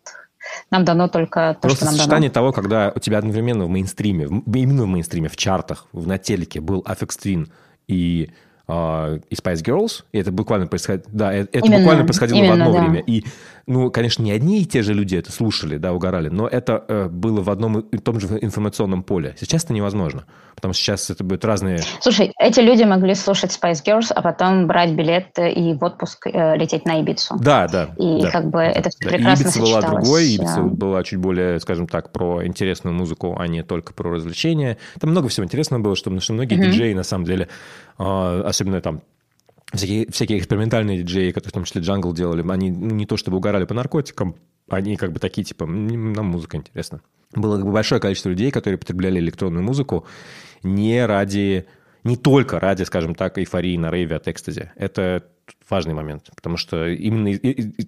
нам 0.71 0.83
дано 0.83 1.07
только 1.07 1.53
то, 1.53 1.61
Просто 1.61 1.77
что 1.77 1.85
нам 1.85 1.93
сочетание 1.95 2.29
дано. 2.29 2.33
того, 2.33 2.51
когда 2.51 2.91
у 2.95 2.99
тебя 2.99 3.19
одновременно 3.19 3.65
в 3.65 3.69
мейнстриме, 3.69 4.27
в- 4.27 4.55
именно 4.55 4.83
в 4.83 4.87
мейнстриме, 4.87 5.29
в 5.29 5.37
чартах, 5.37 5.87
в, 5.93 6.07
на 6.07 6.17
телеке 6.17 6.59
был 6.59 6.81
Affix 6.81 7.09
Twin 7.23 7.47
и, 7.87 8.31
а, 8.67 9.19
и 9.29 9.35
Spice 9.35 9.63
Girls, 9.63 10.03
и 10.11 10.17
это 10.17 10.31
буквально 10.31 10.65
происходило, 10.65 11.05
да, 11.13 11.33
э- 11.33 11.41
это 11.43 11.59
Именно, 11.59 11.77
буквально 11.77 12.03
происходило 12.05 12.37
в 12.37 12.39
именно, 12.39 12.53
одно 12.53 12.73
да. 12.73 12.79
время. 12.79 12.99
И, 13.01 13.25
ну, 13.71 13.89
конечно, 13.89 14.21
не 14.21 14.31
одни 14.31 14.61
и 14.61 14.65
те 14.65 14.81
же 14.81 14.93
люди 14.93 15.15
это 15.15 15.31
слушали, 15.31 15.77
да, 15.77 15.93
угорали, 15.93 16.27
но 16.27 16.45
это 16.47 16.83
э, 16.87 17.07
было 17.07 17.41
в 17.41 17.49
одном 17.49 17.79
и 17.79 17.97
том 17.97 18.19
же 18.19 18.27
информационном 18.41 19.01
поле. 19.01 19.35
Сейчас 19.39 19.63
это 19.63 19.73
невозможно, 19.73 20.25
потому 20.55 20.73
что 20.73 20.83
сейчас 20.83 21.09
это 21.09 21.23
будут 21.23 21.45
разные... 21.45 21.79
Слушай, 22.01 22.33
эти 22.37 22.59
люди 22.59 22.83
могли 22.83 23.15
слушать 23.15 23.57
Spice 23.57 23.83
Girls, 23.85 24.11
а 24.13 24.21
потом 24.21 24.67
брать 24.67 24.91
билет 24.91 25.27
и 25.39 25.73
в 25.73 25.83
отпуск 25.83 26.27
э, 26.27 26.57
лететь 26.57 26.85
на 26.85 26.99
Ибицу. 26.99 27.37
Да, 27.39 27.67
да. 27.69 27.89
И 27.97 28.21
да, 28.21 28.31
как 28.31 28.45
бы 28.45 28.57
да, 28.57 28.65
это 28.65 28.89
да. 28.99 29.07
прекрасно 29.09 29.43
Ибица 29.43 29.59
была 29.61 29.81
другой, 29.81 30.25
Ибица 30.25 30.55
да. 30.55 30.63
была 30.63 31.03
чуть 31.03 31.19
более, 31.19 31.59
скажем 31.61 31.87
так, 31.87 32.11
про 32.11 32.45
интересную 32.45 32.93
музыку, 32.93 33.37
а 33.39 33.47
не 33.47 33.63
только 33.63 33.93
про 33.93 34.11
развлечения. 34.11 34.77
Там 34.99 35.11
много 35.11 35.29
всего 35.29 35.45
интересного 35.45 35.81
было, 35.81 35.95
что, 35.95 36.05
потому 36.05 36.19
что 36.19 36.33
многие 36.33 36.55
Мгм. 36.55 36.63
диджеи, 36.71 36.93
на 36.93 37.03
самом 37.03 37.23
деле, 37.23 37.47
а, 37.97 38.43
особенно 38.45 38.81
там 38.81 39.01
всякие, 39.73 40.09
всякие 40.11 40.39
экспериментальные 40.39 40.99
диджеи, 40.99 41.31
которые 41.31 41.49
в 41.49 41.53
том 41.53 41.63
числе 41.63 41.81
джангл 41.81 42.13
делали, 42.13 42.45
они 42.49 42.69
не 42.69 43.05
то 43.05 43.17
чтобы 43.17 43.37
угорали 43.37 43.65
по 43.65 43.73
наркотикам, 43.73 44.35
они 44.69 44.95
как 44.95 45.11
бы 45.11 45.19
такие, 45.19 45.43
типа, 45.43 45.63
«М, 45.63 46.13
нам 46.13 46.27
музыка 46.27 46.57
интересна. 46.57 47.01
Было 47.33 47.57
как 47.57 47.65
бы 47.65 47.71
большое 47.71 48.01
количество 48.01 48.29
людей, 48.29 48.51
которые 48.51 48.77
потребляли 48.77 49.19
электронную 49.19 49.63
музыку 49.63 50.05
не 50.63 51.05
ради, 51.05 51.65
не 52.03 52.17
только 52.17 52.59
ради, 52.59 52.83
скажем 52.83 53.15
так, 53.15 53.37
эйфории 53.37 53.77
на 53.77 53.91
рейве 53.91 54.15
от 54.17 54.27
экстази. 54.27 54.71
Это 54.75 55.23
важный 55.69 55.93
момент, 55.93 56.29
потому 56.35 56.57
что 56.57 56.87
именно 56.87 57.37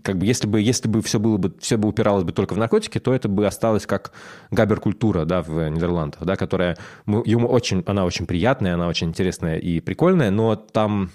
как 0.01 0.17
бы 0.17 0.25
если 0.25 0.47
бы 0.47 0.59
если 0.59 0.87
бы 0.87 1.01
все 1.01 1.19
было 1.19 1.37
бы 1.37 1.53
все 1.59 1.77
бы 1.77 1.87
упиралось 1.87 2.23
бы 2.23 2.31
только 2.31 2.53
в 2.53 2.57
наркотики, 2.57 2.99
то 2.99 3.13
это 3.13 3.29
бы 3.29 3.45
осталось 3.45 3.85
как 3.85 4.11
габер-культура, 4.51 5.25
да, 5.25 5.41
в 5.41 5.69
Нидерландах, 5.69 6.23
да, 6.23 6.35
которая 6.35 6.77
ему 7.05 7.47
очень 7.47 7.83
она 7.85 8.05
очень 8.05 8.25
приятная, 8.25 8.73
она 8.73 8.87
очень 8.87 9.09
интересная 9.09 9.57
и 9.57 9.79
прикольная, 9.79 10.31
но 10.31 10.55
там 10.55 11.11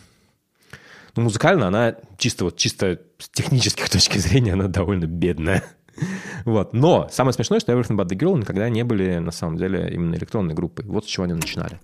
музыкально 1.18 1.68
она 1.68 1.96
чисто 2.16 2.44
вот 2.44 2.56
чисто 2.56 3.00
с 3.18 3.28
технических 3.28 3.88
точки 3.90 4.18
зрения 4.18 4.52
она 4.54 4.68
довольно 4.68 5.06
бедная. 5.06 5.64
Вот. 6.44 6.72
Но 6.74 7.08
самое 7.10 7.32
смешное, 7.32 7.58
что 7.58 7.72
Everything 7.72 7.96
But 7.96 8.06
The 8.06 8.16
Girl 8.16 8.38
никогда 8.38 8.68
не 8.68 8.84
были, 8.84 9.18
на 9.18 9.32
самом 9.32 9.56
деле, 9.56 9.90
именно 9.92 10.14
электронной 10.14 10.54
группой. 10.54 10.84
Вот 10.86 11.04
с 11.04 11.08
чего 11.08 11.24
они 11.24 11.34
начинали. 11.34 11.80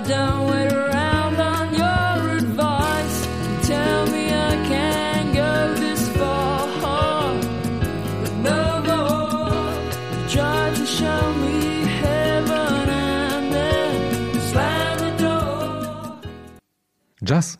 If 0.00 0.08
you 0.08 0.27
Джаз. 17.28 17.58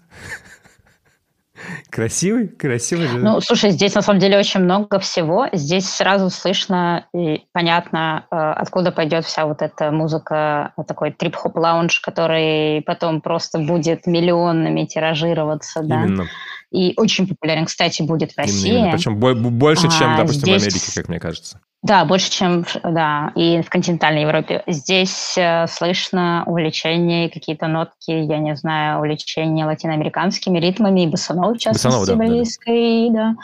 Красивый, 1.90 2.46
красивый. 2.48 3.08
Ну, 3.08 3.40
слушай, 3.40 3.70
здесь 3.72 3.94
на 3.94 4.02
самом 4.02 4.20
деле 4.20 4.38
очень 4.38 4.60
много 4.60 5.00
всего. 5.00 5.48
Здесь 5.52 5.88
сразу 5.88 6.30
слышно 6.30 7.06
и 7.12 7.42
понятно, 7.52 8.26
э, 8.30 8.36
откуда 8.36 8.92
пойдет 8.92 9.24
вся 9.24 9.44
вот 9.44 9.60
эта 9.60 9.90
музыка, 9.90 10.72
э, 10.76 10.84
такой 10.86 11.10
трип-хоп 11.10 11.56
лаунж, 11.56 11.98
который 11.98 12.82
потом 12.82 13.20
просто 13.20 13.58
будет 13.58 14.06
миллионами 14.06 14.84
тиражироваться, 14.84 15.80
да. 15.82 16.04
Именно. 16.04 16.26
И 16.70 16.94
очень 16.96 17.26
популярен, 17.26 17.64
кстати, 17.66 18.02
будет 18.02 18.32
в 18.32 18.38
Именно, 18.38 18.46
России. 18.52 18.70
именно. 18.78 18.92
Причем 18.92 19.16
бо- 19.18 19.34
больше, 19.34 19.88
чем, 19.90 20.10
А, 20.14 20.16
допустим, 20.18 20.42
здесь- 20.42 20.62
в 20.62 20.66
Америке, 20.66 20.92
как 20.94 21.08
мне 21.08 21.18
кажется. 21.18 21.60
Да, 21.82 22.04
больше, 22.04 22.30
чем 22.30 22.64
да, 22.82 23.32
и 23.36 23.62
в 23.62 23.70
континентальной 23.70 24.22
Европе. 24.22 24.64
Здесь 24.66 25.38
э, 25.38 25.66
слышно 25.68 26.42
увлечение, 26.46 27.30
какие-то 27.30 27.68
нотки, 27.68 28.10
я 28.10 28.38
не 28.38 28.56
знаю, 28.56 28.98
увлечение 28.98 29.64
латиноамериканскими 29.64 30.58
ритмами 30.58 31.04
и 31.04 31.06
басановой, 31.06 31.54
в 31.54 31.58
частности, 31.58 31.86
Басанова, 31.86 32.06
да, 32.06 32.16
близкой, 32.16 33.10
да. 33.10 33.34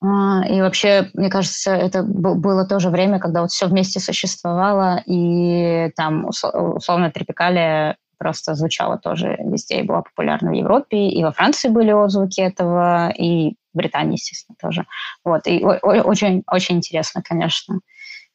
А, 0.00 0.46
И 0.48 0.60
вообще, 0.60 1.10
мне 1.14 1.28
кажется, 1.28 1.74
это 1.74 2.04
было 2.04 2.64
тоже 2.64 2.90
время, 2.90 3.18
когда 3.18 3.40
вот 3.40 3.50
все 3.50 3.66
вместе 3.66 3.98
существовало, 3.98 5.02
и 5.06 5.90
там 5.96 6.26
усло- 6.26 6.76
условно 6.76 7.10
тропикалия 7.10 7.96
просто 8.18 8.54
звучала 8.54 8.98
тоже 8.98 9.36
везде 9.40 9.80
и 9.80 9.84
была 9.84 10.02
популярна 10.02 10.50
в 10.50 10.54
Европе, 10.54 11.08
и 11.08 11.24
во 11.24 11.32
Франции 11.32 11.68
были 11.68 11.90
отзвуки 11.90 12.40
этого, 12.40 13.10
и 13.10 13.54
Британии, 13.72 14.14
естественно, 14.14 14.56
тоже. 14.60 14.86
Вот, 15.24 15.46
и 15.46 15.64
очень, 15.64 16.42
очень 16.50 16.76
интересно, 16.76 17.22
конечно. 17.22 17.80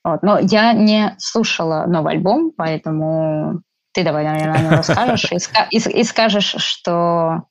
Вот. 0.03 0.21
Но 0.21 0.39
я 0.39 0.73
не 0.73 1.15
слушала 1.17 1.85
новый 1.87 2.13
альбом, 2.13 2.51
поэтому 2.55 3.61
ты 3.93 4.03
давай, 4.03 4.23
наверное, 4.23 4.77
расскажешь 4.77 5.31
и, 5.31 5.77
и 5.77 5.99
и 5.99 6.03
скажешь, 6.03 6.55
что 6.57 7.43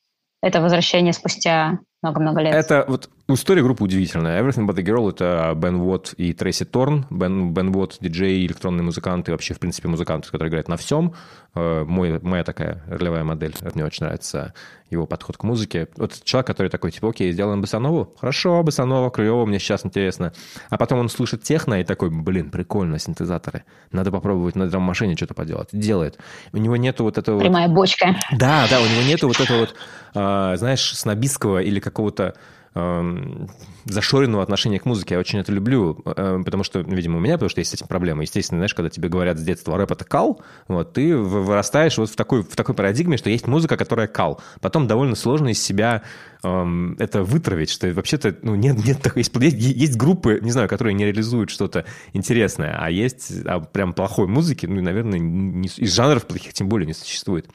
это 0.42 0.60
возвращение 0.60 1.12
спустя 1.12 1.78
много-много 2.02 2.40
лет. 2.40 2.54
Это 2.54 2.84
вот 2.88 3.08
история 3.28 3.62
группы 3.62 3.84
удивительная. 3.84 4.42
Everything 4.42 4.66
But 4.66 4.74
The 4.76 4.84
Girl— 4.84 5.10
это 5.12 5.52
Бен 5.56 5.76
Уотт 5.80 6.14
и 6.16 6.32
Трейси 6.32 6.64
Торн. 6.64 7.06
Бен, 7.10 7.52
Бен 7.54 7.74
Уотт— 7.74 7.98
диджей, 8.00 8.44
электронный 8.46 8.82
музыкант 8.84 9.28
и 9.28 9.32
вообще, 9.32 9.54
в 9.54 9.60
принципе, 9.60 9.88
музыкант, 9.88 10.26
который 10.28 10.48
играет 10.48 10.68
на 10.68 10.76
всем. 10.76 11.14
Э, 11.54 11.84
Мой, 11.84 12.18
моя 12.22 12.44
такая 12.44 12.82
ролевая 12.88 13.24
модель. 13.24 13.54
Мне 13.74 13.84
очень 13.84 14.04
нравится 14.04 14.54
его 14.90 15.06
подход 15.06 15.36
к 15.38 15.42
музыке. 15.44 15.88
Вот 15.96 16.20
человек, 16.24 16.46
который 16.46 16.68
такой, 16.68 16.90
типа, 16.90 17.08
окей, 17.10 17.32
сделаем 17.32 17.60
басанову? 17.62 18.14
Хорошо, 18.20 18.62
басанова, 18.62 19.10
клево, 19.10 19.46
мне 19.46 19.58
сейчас 19.58 19.86
интересно. 19.86 20.32
А 20.68 20.76
потом 20.76 20.98
он 20.98 21.08
слышит 21.08 21.42
техно 21.42 21.80
и 21.80 21.84
такой, 21.84 22.10
блин, 22.10 22.50
прикольно, 22.50 22.98
синтезаторы. 22.98 23.64
Надо 23.90 24.10
попробовать 24.10 24.54
на 24.54 24.68
драм-машине 24.68 25.16
что-то 25.16 25.32
поделать. 25.34 25.68
Делает. 25.72 26.18
У 26.52 26.58
него 26.58 26.76
нету 26.76 27.04
вот 27.04 27.16
этого... 27.16 27.36
вот- 27.36 27.42
Прямая 27.44 27.68
бочка. 27.68 28.16
да, 28.32 28.66
да, 28.68 28.80
у 28.80 28.84
него 28.84 29.02
нету 29.08 29.28
вот 29.28 29.40
этого 29.40 29.60
вот, 29.60 29.74
а, 30.14 30.56
знаешь, 30.56 30.92
снобистского 30.94 31.60
или 31.62 31.80
какого-то 31.92 32.34
эм, 32.74 33.48
зашоренного 33.84 34.42
отношения 34.42 34.78
к 34.78 34.84
музыке. 34.86 35.14
Я 35.14 35.20
очень 35.20 35.38
это 35.38 35.52
люблю, 35.52 36.00
э, 36.04 36.40
потому 36.44 36.64
что, 36.64 36.80
видимо, 36.80 37.18
у 37.18 37.20
меня, 37.20 37.34
потому 37.34 37.48
что 37.50 37.60
есть 37.60 37.70
с 37.70 37.74
этим 37.74 37.86
проблемы. 37.86 38.22
Естественно, 38.22 38.58
знаешь, 38.58 38.74
когда 38.74 38.90
тебе 38.90 39.08
говорят 39.08 39.38
с 39.38 39.42
детства, 39.42 39.76
рэп— 39.76 39.90
это 39.92 40.04
кал, 40.04 40.40
вот, 40.68 40.92
ты 40.92 41.16
вырастаешь 41.16 41.98
вот 41.98 42.10
в 42.10 42.16
такой, 42.16 42.42
в 42.42 42.54
такой 42.56 42.74
парадигме, 42.74 43.16
что 43.16 43.30
есть 43.30 43.46
музыка, 43.46 43.76
которая 43.76 44.06
кал. 44.06 44.40
Потом 44.60 44.86
довольно 44.86 45.16
сложно 45.16 45.48
из 45.48 45.62
себя 45.62 46.02
эм, 46.42 46.96
это 46.98 47.22
вытравить, 47.22 47.70
что 47.70 47.90
вообще-то, 47.92 48.36
ну, 48.42 48.54
нет, 48.54 48.84
нет 48.84 49.00
такой, 49.02 49.22
есть, 49.22 49.32
есть, 49.34 49.96
группы, 49.96 50.38
не 50.42 50.50
знаю, 50.50 50.68
которые 50.68 50.94
не 50.94 51.04
реализуют 51.04 51.50
что-то 51.50 51.84
интересное, 52.12 52.76
а 52.78 52.90
есть 52.90 53.32
а 53.44 53.60
прям 53.60 53.92
плохой 53.94 54.26
музыки, 54.26 54.66
ну, 54.66 54.80
наверное, 54.80 55.18
не- 55.18 55.68
из 55.68 55.94
жанров 55.94 56.26
плохих 56.26 56.52
тем 56.52 56.68
более 56.68 56.86
не 56.86 56.94
существует. 56.94 57.48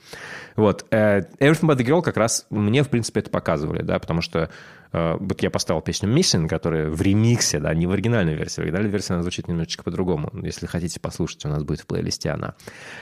Вот. 0.56 0.86
э, 0.92 1.22
Everything 1.40 1.70
But 1.70 1.78
The 1.78 1.86
Girl 1.86 2.02
как 2.02 2.18
раз 2.18 2.46
мне, 2.50 2.84
в 2.84 2.90
принципе, 2.90 3.20
это 3.20 3.30
показывали, 3.30 3.82
да, 3.82 4.00
потому 4.00 4.22
что 4.22 4.50
вот 4.92 5.42
я 5.42 5.50
поставил 5.50 5.82
песню 5.82 6.10
Missing, 6.10 6.48
которая 6.48 6.90
в 6.90 7.02
ремиксе, 7.02 7.60
да, 7.60 7.74
не 7.74 7.88
в 7.88 7.92
оригинальной 7.92 8.36
версии. 8.36 8.62
В 8.62 8.64
оригинальной 8.64 8.90
версии 8.90 9.14
она 9.14 9.22
звучит 9.22 9.48
немножечко 9.48 9.84
по-другому. 9.84 10.32
Если 10.44 10.66
хотите 10.66 11.00
послушать, 11.00 11.46
у 11.46 11.50
нас 11.50 11.64
будет 11.64 11.82
в 11.82 11.86
плейлисте 11.88 12.30
она. 12.30 12.56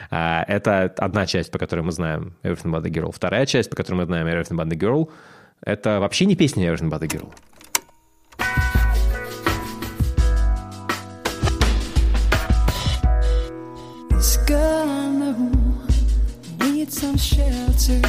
А, 0.09 0.43
Это 0.47 0.93
одна 0.97 1.25
часть, 1.25 1.51
по 1.51 1.59
которой 1.59 1.81
мы 1.81 1.91
знаем 1.91 2.33
Everything 2.43 2.71
But 2.71 2.83
The 2.83 2.91
Girl. 2.91 3.11
Вторая 3.13 3.45
часть, 3.45 3.69
по 3.69 3.75
которой 3.75 3.95
мы 3.95 4.05
знаем 4.05 4.27
Everything 4.27 4.57
But 4.57 4.69
The 4.69 4.77
Girl, 4.77 5.09
это 5.61 5.99
вообще 5.99 6.25
не 6.25 6.35
песня 6.35 6.67
Everything 6.71 6.89
But 6.89 7.01
The 7.01 7.07
Girl. 7.07 7.31
This 14.09 14.37
girl 14.47 14.89
I 14.89 15.09
know 15.11 15.51
needs 16.59 16.99
some 16.99 17.17
shelter, 17.17 18.01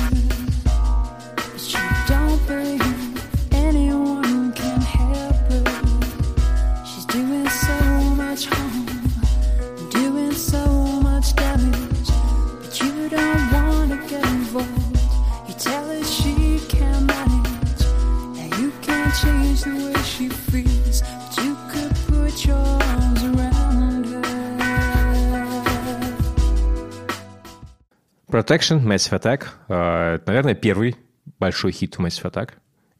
Protection, 28.28 28.80
Massive 28.82 29.18
Attack. 29.20 29.44
э, 29.68 30.14
это, 30.16 30.22
наверное, 30.26 30.54
первый 30.54 30.96
большой 31.38 31.72
хит 31.72 31.96
Massive 31.98 32.30
Attack. 32.30 32.50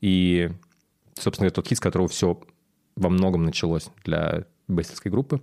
И, 0.00 0.50
собственно, 1.18 1.46
это 1.48 1.56
тот 1.56 1.68
хит, 1.68 1.78
с 1.78 1.80
которого 1.80 2.08
все 2.08 2.40
во 2.94 3.08
многом 3.10 3.44
началось 3.44 3.88
для 4.04 4.44
бейсовской 4.68 5.10
группы. 5.10 5.40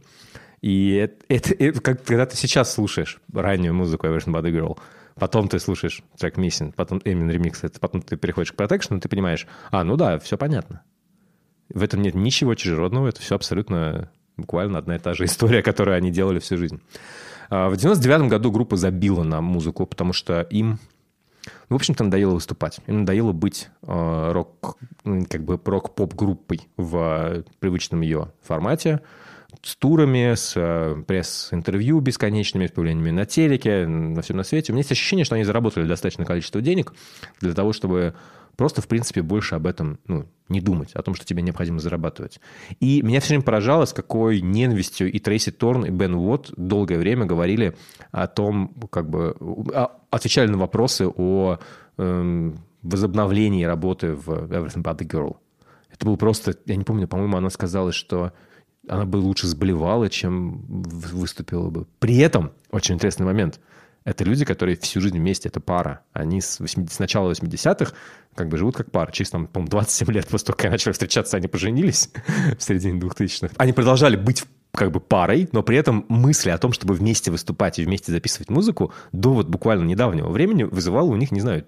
И 0.62 0.94
это, 0.94 1.16
это- 1.28 1.54
это 1.54 1.82
как, 1.82 2.04
когда 2.04 2.26
ты 2.26 2.38
сейчас 2.38 2.74
слушаешь 2.74 3.20
раннюю 3.34 3.74
музыку 3.74 4.08
Everything 4.08 4.34
The 4.34 4.52
Girl, 4.52 4.80
потом 5.16 5.50
ты 5.50 5.60
слушаешь 5.60 6.02
трек 6.18 6.38
Missing, 6.38 6.74
потом 6.76 7.00
именно 7.00 7.32
ремикс, 7.32 7.62
потом 7.80 8.02
ты 8.02 8.16
переходишь 8.16 8.54
к 8.54 8.56
Protection, 8.56 8.98
и 8.98 9.02
ты 9.02 9.10
понимаешь, 9.10 9.46
а, 9.72 9.84
ну 9.84 9.98
да, 9.98 10.18
все 10.20 10.38
понятно. 10.38 10.82
В 11.74 11.84
этом 11.84 12.02
нет 12.02 12.16
ничего 12.16 12.56
чужеродного, 12.56 13.08
это 13.08 13.22
все 13.22 13.36
абсолютно 13.36 14.10
буквально 14.38 14.78
одна 14.78 14.96
и 14.96 15.00
та 15.00 15.14
же 15.14 15.26
история, 15.26 15.62
которую 15.62 15.98
они 15.98 16.12
делали 16.12 16.40
всю 16.40 16.58
жизнь. 16.58 16.82
А, 17.50 17.70
В 17.70 17.78
99 17.78 18.30
году 18.30 18.52
группа 18.52 18.78
забила 18.78 19.24
на 19.24 19.42
музыку, 19.42 19.86
потому 19.86 20.14
что 20.14 20.42
им, 20.42 20.80
ну, 21.70 21.76
в 21.76 21.80
общем-то, 21.80 22.04
надоело 22.04 22.34
выступать. 22.34 22.80
Им 22.88 23.02
надоело 23.02 23.32
быть 23.32 23.70
э, 23.82 24.32
рок, 24.32 24.78
м, 25.04 25.26
как 25.26 25.44
бы 25.44 25.60
рок-поп-группой 25.64 26.62
в 26.78 26.98
э, 26.98 27.44
привычном 27.60 28.02
ее 28.02 28.32
формате, 28.42 29.02
с 29.62 29.76
турами, 29.76 30.34
с 30.34 30.54
пресс-интервью 31.06 32.00
бесконечными, 32.00 32.68
с 32.68 32.72
появлениями 32.72 33.12
на 33.12 33.26
телеке, 33.26 33.86
на 33.86 34.22
всем 34.24 34.38
на 34.38 34.44
свете. 34.44 34.72
У 34.72 34.76
меня 34.76 34.80
есть 34.80 34.92
ощущение, 34.92 35.26
что 35.26 35.36
они 35.36 35.44
заработали 35.44 35.88
достаточное 35.88 36.26
количество 36.26 36.60
денег 36.60 36.94
для 37.40 37.54
того, 37.54 37.72
чтобы 37.72 38.16
просто, 38.56 38.82
в 38.82 38.88
принципе, 38.88 39.22
больше 39.22 39.56
об 39.56 39.68
этом 39.68 40.00
ну, 40.08 40.28
не 40.50 40.62
думать, 40.62 40.94
о 40.94 41.02
том, 41.02 41.16
что 41.16 41.26
тебе 41.26 41.42
необходимо 41.42 41.80
зарабатывать. 41.80 42.40
И 42.80 43.02
меня 43.02 43.20
все 43.20 43.30
время 43.30 43.44
поражало, 43.44 43.86
с 43.86 43.94
какой 43.94 44.42
ненавистью 44.42 45.12
и 45.12 45.20
Трейси 45.20 45.52
Торн, 45.52 45.86
и 45.86 45.90
Бен 45.90 46.16
Уотт 46.16 46.54
долгое 46.58 46.98
время 46.98 47.26
говорили 47.26 47.76
о 48.12 48.28
том, 48.28 48.74
как 48.92 49.10
бы 49.10 49.36
а, 49.74 49.92
отвечали 50.10 50.48
на 50.48 50.58
вопросы 50.58 51.08
о 51.08 51.60
эм, 51.98 52.60
возобновлении 52.82 53.64
работы 53.64 54.14
в 54.14 54.30
Everything 54.30 54.84
But 54.84 54.98
The 54.98 55.08
Girl. 55.08 55.38
Это 55.92 56.06
был 56.06 56.18
просто, 56.18 56.56
я 56.66 56.76
не 56.76 56.84
помню, 56.84 57.08
по-моему, 57.08 57.38
она 57.38 57.50
сказала, 57.50 57.92
что 57.92 58.34
она 58.88 59.06
бы 59.06 59.18
лучше 59.18 59.48
сблевала, 59.48 60.10
чем 60.10 60.64
выступила 60.68 61.70
бы. 61.70 61.88
При 62.00 62.18
этом, 62.18 62.52
очень 62.72 62.96
интересный 62.96 63.26
момент, 63.26 63.60
это 64.06 64.24
люди, 64.24 64.44
которые 64.46 64.78
всю 64.78 65.00
жизнь 65.00 65.18
вместе, 65.18 65.50
это 65.50 65.60
пара. 65.60 66.02
Они 66.12 66.42
с, 66.42 66.60
80 66.60 66.92
с 66.92 67.00
начала 67.00 67.32
80-х 67.32 67.94
как 68.36 68.50
бы 68.50 68.58
живут 68.58 68.76
как 68.76 68.92
пара. 68.92 69.12
Через, 69.12 69.30
там, 69.32 69.48
по-моему, 69.48 69.70
27 69.70 70.12
лет 70.12 70.28
после 70.28 70.48
того, 70.48 70.58
как 70.58 70.66
они 70.66 70.72
начали 70.74 70.92
встречаться, 70.92 71.38
они 71.38 71.48
поженились 71.48 72.10
в 72.58 72.64
середине 72.64 73.00
2000-х. 73.00 73.54
Они 73.58 73.74
продолжали 73.74 74.16
быть 74.16 74.44
как 74.74 74.92
бы 74.92 75.00
парой, 75.00 75.48
но 75.52 75.62
при 75.62 75.78
этом 75.78 76.06
мысли 76.10 76.50
о 76.50 76.58
том, 76.58 76.74
чтобы 76.74 76.96
вместе 76.96 77.30
выступать 77.32 77.80
и 77.80 77.86
вместе 77.86 78.12
записывать 78.12 78.50
музыку, 78.50 78.92
до 79.12 79.34
вот 79.34 79.48
буквально 79.48 79.84
недавнего 79.84 80.30
времени 80.30 80.64
вызывало 80.64 81.10
у 81.12 81.16
них, 81.16 81.32
не 81.32 81.42
знаю, 81.42 81.66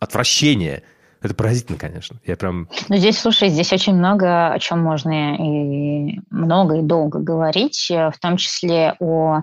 отвращение. 0.00 0.82
Это 1.22 1.34
поразительно, 1.34 1.78
конечно. 1.78 2.18
Я 2.24 2.36
прям... 2.36 2.68
Ну, 2.88 2.96
здесь, 2.96 3.18
слушай, 3.18 3.50
здесь 3.50 3.72
очень 3.72 3.94
много 3.94 4.52
о 4.52 4.58
чем 4.58 4.80
можно 4.80 5.36
и 5.36 6.20
много 6.30 6.78
и 6.78 6.82
долго 6.82 7.18
говорить, 7.18 7.90
э, 7.90 8.10
в 8.10 8.18
том 8.18 8.38
числе 8.38 8.94
о 9.00 9.42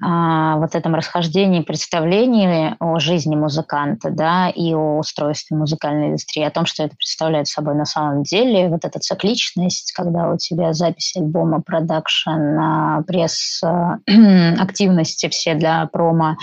а, 0.00 0.56
вот 0.56 0.74
этом 0.74 0.94
расхождении 0.94 1.60
представлений 1.60 2.74
о 2.80 2.98
жизни 2.98 3.36
музыканта, 3.36 4.10
да, 4.10 4.48
и 4.48 4.72
о 4.74 4.98
устройстве 4.98 5.56
музыкальной 5.56 6.08
индустрии, 6.08 6.42
о 6.44 6.50
том, 6.50 6.66
что 6.66 6.82
это 6.82 6.96
представляет 6.96 7.46
собой 7.46 7.74
на 7.74 7.84
самом 7.84 8.22
деле, 8.22 8.68
вот 8.68 8.84
эта 8.84 8.98
цикличность, 8.98 9.92
когда 9.92 10.30
у 10.30 10.38
тебя 10.38 10.72
запись 10.72 11.14
альбома, 11.16 11.62
продакшн, 11.62 12.30
а, 12.30 13.02
пресс, 13.02 13.60
а, 13.64 13.98
активности 14.58 15.28
все 15.28 15.54
для 15.54 15.86
промо, 15.86 16.36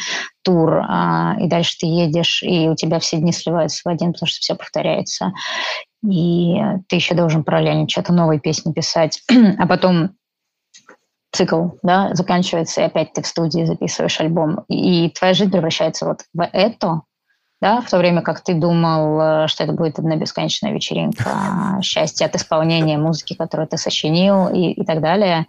тур, 0.50 0.82
а, 0.88 1.36
и 1.39 1.47
дальше 1.47 1.78
ты 1.80 1.86
едешь, 1.86 2.41
и 2.41 2.70
у 2.70 2.76
тебя 2.76 3.00
все 3.00 3.18
дни 3.18 3.32
сливаются 3.32 3.82
в 3.86 3.88
один, 3.88 4.14
потому 4.14 4.28
что 4.28 4.39
все 4.39 4.56
повторяется. 4.56 5.32
И 6.04 6.56
ты 6.88 6.95
еще 6.95 7.14
должен 7.14 7.43
параллельно 7.43 7.88
что-то 7.88 8.14
новые 8.14 8.39
песни 8.39 8.74
писать, 8.74 9.22
а 9.60 9.68
потом 9.68 10.12
цикл, 11.32 11.68
да, 11.84 12.16
заканчивается, 12.16 12.82
и 12.82 12.86
опять 12.86 13.14
ты 13.14 13.22
в 13.22 13.28
студии 13.28 13.66
записываешь 13.66 14.20
альбом, 14.20 14.64
и 14.68 15.10
твоя 15.12 15.36
жизнь 15.36 15.52
превращается 15.52 16.08
вот 16.08 16.22
в 16.34 16.50
это, 16.52 17.02
да, 17.62 17.82
в 17.82 17.89
то 17.89 18.00
время 18.00 18.24
как 18.24 18.41
ты 18.41 18.56
думал, 18.56 19.22
э, 19.22 19.47
что 19.47 19.64
это 19.64 19.74
будет 19.74 20.00
одна 20.00 20.16
бесконечная 20.16 20.74
вечеринка 20.74 21.80
счастья 21.84 22.26
от 22.26 22.36
исполнения 22.36 22.97
музыки, 22.97 23.36
которую 23.36 23.68
ты 23.68 23.78
сочинил 23.78 24.47
и, 24.47 24.72
и 24.72 24.84
так 24.84 25.02
далее. 25.02 25.45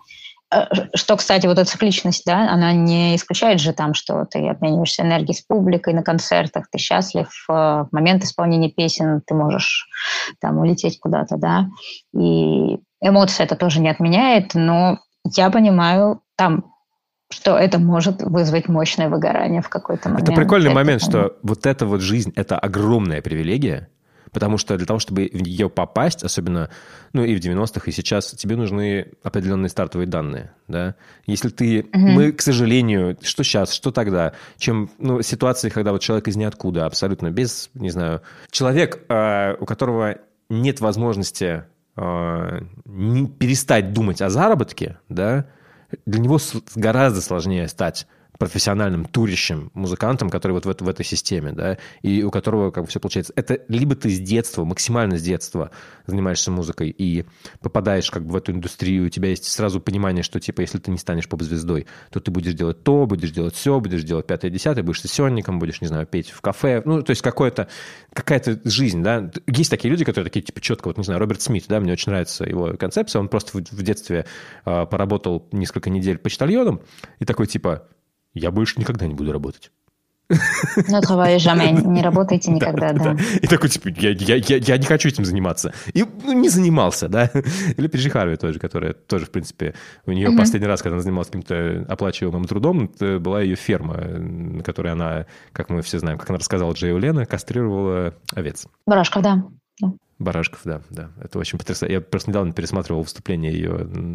Э, 0.52 0.66
что, 0.94 1.16
кстати, 1.16 1.46
вот 1.46 1.58
эта 1.58 1.70
цикличность, 1.70 2.24
да, 2.26 2.50
она 2.50 2.72
не 2.72 3.16
исключает 3.16 3.60
же 3.60 3.72
там, 3.72 3.94
что 3.94 4.24
ты 4.24 4.48
обмениваешься 4.48 5.02
энергией 5.02 5.34
с 5.34 5.42
публикой 5.42 5.94
на 5.94 6.02
концертах, 6.02 6.66
ты 6.70 6.78
счастлив, 6.78 7.28
э, 7.48 7.52
в 7.52 7.88
момент 7.92 8.24
исполнения 8.24 8.70
песен 8.70 9.22
ты 9.26 9.34
можешь 9.34 9.88
там 10.40 10.58
улететь 10.58 10.98
куда-то, 10.98 11.36
да, 11.36 11.68
и 12.14 12.78
эмоции 13.00 13.44
это 13.44 13.56
тоже 13.56 13.80
не 13.80 13.88
отменяет, 13.88 14.54
но 14.54 14.98
я 15.24 15.50
понимаю 15.50 16.22
там, 16.36 16.64
что 17.32 17.56
это 17.56 17.78
может 17.78 18.22
вызвать 18.22 18.68
мощное 18.68 19.08
выгорание 19.08 19.62
в 19.62 19.68
какой-то 19.68 20.08
момент. 20.08 20.28
Это 20.28 20.36
прикольный 20.36 20.70
это 20.70 20.74
момент, 20.74 21.02
что 21.02 21.36
вот 21.42 21.64
эта 21.64 21.86
вот 21.86 22.00
жизнь– 22.00 22.32
это 22.36 22.58
огромная 22.58 23.22
привилегия, 23.22 23.88
Потому 24.32 24.58
что 24.58 24.76
для 24.76 24.86
того, 24.86 24.98
чтобы 24.98 25.28
в 25.32 25.42
нее 25.42 25.68
попасть, 25.68 26.22
особенно 26.22 26.70
ну, 27.12 27.24
и 27.24 27.34
в 27.34 27.40
90-х, 27.40 27.82
и 27.86 27.92
сейчас, 27.92 28.30
тебе 28.32 28.56
нужны 28.56 29.12
определенные 29.22 29.68
стартовые 29.68 30.06
данные. 30.06 30.52
Да? 30.68 30.94
Если 31.26 31.48
ты... 31.48 31.80
Угу. 31.80 31.98
Мы, 31.98 32.32
к 32.32 32.40
сожалению, 32.40 33.16
что 33.22 33.42
сейчас, 33.42 33.72
что 33.72 33.90
тогда, 33.90 34.34
чем 34.56 34.90
ну, 34.98 35.22
ситуации, 35.22 35.68
когда 35.68 35.92
вот 35.92 36.00
человек 36.00 36.28
из 36.28 36.36
ниоткуда, 36.36 36.86
абсолютно 36.86 37.30
без, 37.30 37.70
не 37.74 37.90
знаю... 37.90 38.22
Человек, 38.50 39.04
э, 39.08 39.56
у 39.58 39.66
которого 39.66 40.18
нет 40.48 40.80
возможности 40.80 41.64
э, 41.96 42.60
не 42.84 43.26
перестать 43.26 43.92
думать 43.92 44.22
о 44.22 44.30
заработке, 44.30 44.98
да, 45.08 45.46
для 46.06 46.20
него 46.20 46.38
гораздо 46.74 47.20
сложнее 47.20 47.68
стать 47.68 48.06
профессиональным 48.40 49.04
турящим 49.04 49.70
музыкантом, 49.74 50.30
который 50.30 50.52
вот 50.52 50.64
в, 50.64 50.82
в 50.82 50.88
этой 50.88 51.04
системе, 51.04 51.52
да, 51.52 51.76
и 52.00 52.22
у 52.22 52.30
которого 52.30 52.70
как 52.70 52.84
бы 52.84 52.88
все 52.88 52.98
получается. 52.98 53.34
Это 53.36 53.60
либо 53.68 53.94
ты 53.94 54.08
с 54.08 54.18
детства, 54.18 54.64
максимально 54.64 55.18
с 55.18 55.22
детства 55.22 55.70
занимаешься 56.06 56.50
музыкой 56.50 56.88
и 56.88 57.26
попадаешь 57.60 58.10
как 58.10 58.24
бы 58.24 58.32
в 58.32 58.36
эту 58.36 58.52
индустрию, 58.52 59.06
у 59.06 59.08
тебя 59.10 59.28
есть 59.28 59.44
сразу 59.44 59.78
понимание, 59.78 60.22
что 60.22 60.40
типа 60.40 60.62
если 60.62 60.78
ты 60.78 60.90
не 60.90 60.96
станешь 60.96 61.28
поп-звездой, 61.28 61.86
то 62.10 62.18
ты 62.18 62.30
будешь 62.30 62.54
делать 62.54 62.82
то, 62.82 63.04
будешь 63.04 63.30
делать 63.30 63.54
все, 63.54 63.78
будешь 63.78 64.04
делать 64.04 64.26
пятое, 64.26 64.50
десятое, 64.50 64.82
будешь 64.82 65.02
сессионником, 65.02 65.58
будешь, 65.58 65.82
не 65.82 65.88
знаю, 65.88 66.06
петь 66.06 66.30
в 66.30 66.40
кафе, 66.40 66.80
ну, 66.86 67.02
то 67.02 67.10
есть 67.10 67.20
какое-то, 67.20 67.68
какая-то 68.14 68.58
жизнь, 68.64 69.02
да. 69.02 69.30
Есть 69.48 69.70
такие 69.70 69.90
люди, 69.90 70.06
которые 70.06 70.30
такие, 70.30 70.40
типа, 70.40 70.62
четко, 70.62 70.88
вот, 70.88 70.96
не 70.96 71.04
знаю, 71.04 71.20
Роберт 71.20 71.42
Смит, 71.42 71.66
да, 71.68 71.78
мне 71.78 71.92
очень 71.92 72.10
нравится 72.10 72.44
его 72.44 72.74
концепция, 72.78 73.20
он 73.20 73.28
просто 73.28 73.58
в, 73.58 73.60
в 73.60 73.82
детстве 73.82 74.24
э, 74.64 74.86
поработал 74.86 75.46
несколько 75.52 75.90
недель 75.90 76.16
почтальоном 76.16 76.80
и 77.18 77.26
такой, 77.26 77.46
типа, 77.46 77.86
я 78.34 78.50
больше 78.50 78.78
никогда 78.78 79.06
не 79.06 79.14
буду 79.14 79.32
работать. 79.32 79.70
Ну, 80.30 81.00
travaille 81.00 81.38
jamais, 81.38 81.72
не 81.72 82.02
работайте 82.02 82.52
никогда, 82.52 82.92
да. 82.92 83.16
И 83.42 83.46
такой, 83.46 83.68
типа, 83.68 83.88
я, 83.88 84.10
я, 84.10 84.36
я, 84.36 84.56
я 84.56 84.78
не 84.78 84.84
хочу 84.86 85.08
этим 85.08 85.24
заниматься. 85.24 85.72
И 85.92 86.04
ну, 86.24 86.32
не 86.32 86.48
занимался, 86.48 87.08
да. 87.08 87.30
Или 87.76 87.88
Пиджи 87.88 88.10
Харви 88.10 88.36
тоже, 88.36 88.60
которая 88.60 88.92
тоже, 88.92 89.26
в 89.26 89.30
принципе, 89.30 89.74
у 90.06 90.12
нее 90.12 90.30
последний 90.36 90.68
раз, 90.68 90.82
когда 90.82 90.94
она 90.94 91.02
занималась 91.02 91.28
каким-то 91.28 91.84
оплачиваемым 91.88 92.44
трудом, 92.44 92.92
была 92.98 93.42
ее 93.42 93.56
ферма, 93.56 93.96
на 93.96 94.62
которой 94.62 94.92
она, 94.92 95.26
как 95.52 95.68
мы 95.68 95.82
все 95.82 95.98
знаем, 95.98 96.18
как 96.18 96.30
она 96.30 96.38
рассказала 96.38 96.72
Джею 96.72 96.98
Лена, 96.98 97.26
кастрировала 97.26 98.14
овец. 98.34 98.66
Барашков, 98.86 99.22
да. 99.22 99.44
Барашков, 100.20 100.60
да, 100.64 100.82
да. 100.90 101.10
Это 101.20 101.38
очень 101.38 101.58
потрясающе. 101.58 101.94
Я 101.94 102.00
просто 102.02 102.30
недавно 102.30 102.52
пересматривал 102.52 103.02
выступление 103.02 103.52
ее 103.52 103.70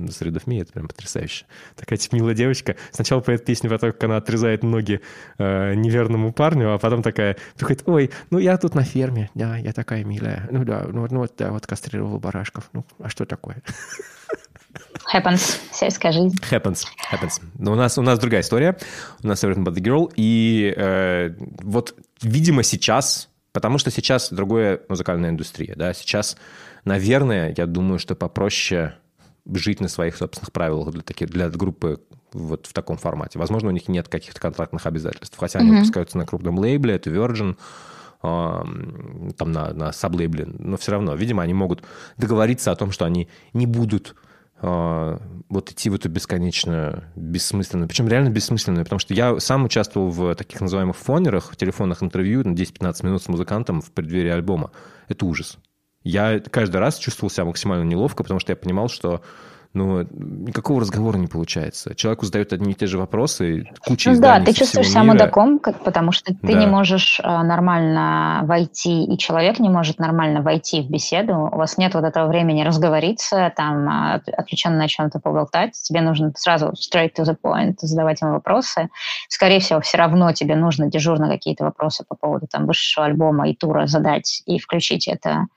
с 0.10 0.22
Me, 0.22 0.62
это 0.62 0.72
прям 0.72 0.88
потрясающе. 0.88 1.46
Такая 1.76 1.98
типа 1.98 2.16
милая 2.16 2.36
девочка. 2.36 2.76
Сначала 2.92 3.22
поет 3.22 3.44
песню 3.44 3.70
про 3.70 3.80
то, 3.80 3.92
как 3.92 4.04
она 4.04 4.18
отрезает 4.18 4.62
ноги 4.64 5.02
э, 5.40 5.74
неверному 5.74 6.32
парню, 6.32 6.74
а 6.74 6.78
потом 6.78 7.02
такая 7.02 7.38
приходит, 7.56 7.84
ой, 7.88 8.12
ну 8.30 8.38
я 8.38 8.58
тут 8.58 8.76
на 8.76 8.84
ферме, 8.84 9.32
да, 9.34 9.58
я 9.58 9.74
такая 9.74 10.04
милая. 10.04 10.48
Ну 10.52 10.64
да, 10.64 10.86
ну, 10.88 11.08
ну 11.10 11.20
вот, 11.20 11.34
да, 11.38 11.52
вот 11.52 11.66
кастрировал 11.66 12.20
Барашков. 12.20 12.70
Ну, 12.74 12.86
а 13.00 13.10
что 13.10 13.26
такое? 13.26 13.64
Happens. 15.14 15.60
Сельская 15.72 16.12
жизнь. 16.12 16.36
Happens. 16.52 16.84
Happens. 17.12 17.42
Но 17.58 17.72
у 17.74 17.76
нас, 17.76 17.98
у 17.98 18.02
нас 18.02 18.20
другая 18.20 18.42
история. 18.42 18.78
У 19.24 19.28
нас 19.28 19.44
Everything 19.44 19.64
But 19.64 19.74
The 19.74 19.82
Girl. 19.82 20.12
И 20.16 20.74
э, 20.76 21.32
вот, 21.64 21.96
видимо, 22.22 22.64
сейчас 22.64 23.30
Потому 23.56 23.78
что 23.78 23.90
сейчас 23.90 24.34
другая 24.34 24.82
музыкальная 24.90 25.30
индустрия. 25.30 25.76
Да? 25.78 25.94
Сейчас, 25.94 26.36
наверное, 26.84 27.54
я 27.56 27.66
думаю, 27.66 28.00
что 28.00 28.14
попроще 28.14 28.96
жить 29.50 29.80
на 29.80 29.88
своих 29.88 30.18
собственных 30.18 30.52
правилах 30.52 30.92
для, 30.92 31.02
таких, 31.02 31.30
для 31.30 31.48
группы 31.48 32.02
вот 32.34 32.66
в 32.66 32.74
таком 32.74 32.98
формате. 32.98 33.40
Возможно, 33.40 33.70
у 33.70 33.72
них 33.72 33.88
нет 33.88 34.10
каких-то 34.10 34.42
контрактных 34.42 34.86
обязательств, 34.86 35.38
хотя 35.40 35.60
mm-hmm. 35.60 35.62
они 35.62 35.72
выпускаются 35.72 36.18
на 36.18 36.26
крупном 36.26 36.60
лейбле, 36.60 36.96
это 36.96 37.10
Virgin, 37.10 37.56
там 38.22 39.52
на, 39.54 39.74
на 39.74 39.94
саблейбле, 39.94 40.48
но 40.48 40.76
все 40.76 40.92
равно, 40.92 41.16
видимо, 41.16 41.42
они 41.42 41.54
могут 41.54 41.82
договориться 42.18 42.74
о 42.74 42.76
том, 42.76 42.92
что 42.92 43.06
они 43.06 43.30
не 43.54 43.68
будут 43.68 44.16
вот 44.62 45.72
идти 45.72 45.90
в 45.90 45.96
эту 45.96 46.10
бесконечно 46.10 47.12
бессмысленную, 47.16 47.88
причем 47.88 48.08
реально 48.08 48.30
бессмысленную, 48.30 48.86
потому 48.86 49.00
что 49.00 49.14
я 49.14 49.40
сам 49.40 49.66
участвовал 49.66 50.10
в 50.10 50.34
таких 50.36 50.62
называемых 50.62 50.96
фонерах, 50.96 51.52
в 51.52 51.58
телефонных 51.58 52.02
интервью 52.02 52.44
на 52.48 52.54
10-15 52.54 53.06
минут 53.06 53.22
с 53.22 53.28
музыкантом 53.28 53.82
в 53.82 53.92
преддверии 53.92 54.32
альбома. 54.32 54.72
Это 55.08 55.26
ужас. 55.26 55.58
Я 56.04 56.40
каждый 56.40 56.78
раз 56.78 56.98
чувствовал 56.98 57.30
себя 57.30 57.46
максимально 57.46 57.84
неловко, 57.84 58.24
потому 58.24 58.40
что 58.40 58.52
я 58.52 58.56
понимал, 58.56 58.90
что 58.90 59.22
но 59.76 60.04
никакого 60.04 60.82
разговора 60.82 61.18
не 61.18 61.28
получается. 61.28 61.94
Человеку 61.96 62.26
задают 62.26 62.54
одни 62.54 62.72
и 62.72 62.76
те 62.76 62.88
же 62.88 62.98
вопросы, 62.98 63.70
куча 63.86 64.12
ну, 64.12 64.22
Да, 64.22 64.40
ты 64.40 64.54
чувствуешь 64.54 64.90
себя 64.90 65.04
мудаком, 65.04 65.60
потому 65.60 66.14
что 66.14 66.34
ты 66.34 66.54
да. 66.54 66.54
не 66.54 66.66
можешь 66.66 67.20
а, 67.22 67.44
нормально 67.44 68.42
войти, 68.44 69.04
и 69.04 69.18
человек 69.18 69.60
не 69.60 69.70
может 69.70 70.00
нормально 70.00 70.42
войти 70.42 70.82
в 70.82 70.90
беседу. 70.90 71.50
У 71.52 71.58
вас 71.58 71.78
нет 71.78 71.94
вот 71.94 72.06
этого 72.06 72.28
времени 72.28 72.64
разговориться, 72.64 73.52
там, 73.56 73.88
а, 73.90 74.22
отвлеченно 74.38 74.78
на 74.78 74.88
чем-то 74.88 75.20
поболтать. 75.20 75.74
Тебе 75.74 76.02
нужно 76.02 76.32
сразу 76.38 76.72
straight 76.72 77.12
to 77.18 77.24
the 77.24 77.36
point 77.40 77.76
задавать 77.82 78.22
ему 78.22 78.32
вопросы. 78.32 78.90
Скорее 79.28 79.60
всего, 79.60 79.82
все 79.82 79.98
равно 79.98 80.32
тебе 80.32 80.56
нужно 80.56 80.90
дежурно 80.90 81.28
какие-то 81.28 81.66
вопросы 81.66 82.06
по 82.08 82.16
поводу 82.16 82.48
там 82.50 82.66
высшего 82.66 83.06
альбома 83.06 83.50
и 83.50 83.56
тура 83.56 83.88
задать 83.88 84.42
и 84.46 84.58
включить 84.58 85.10
это 85.10 85.48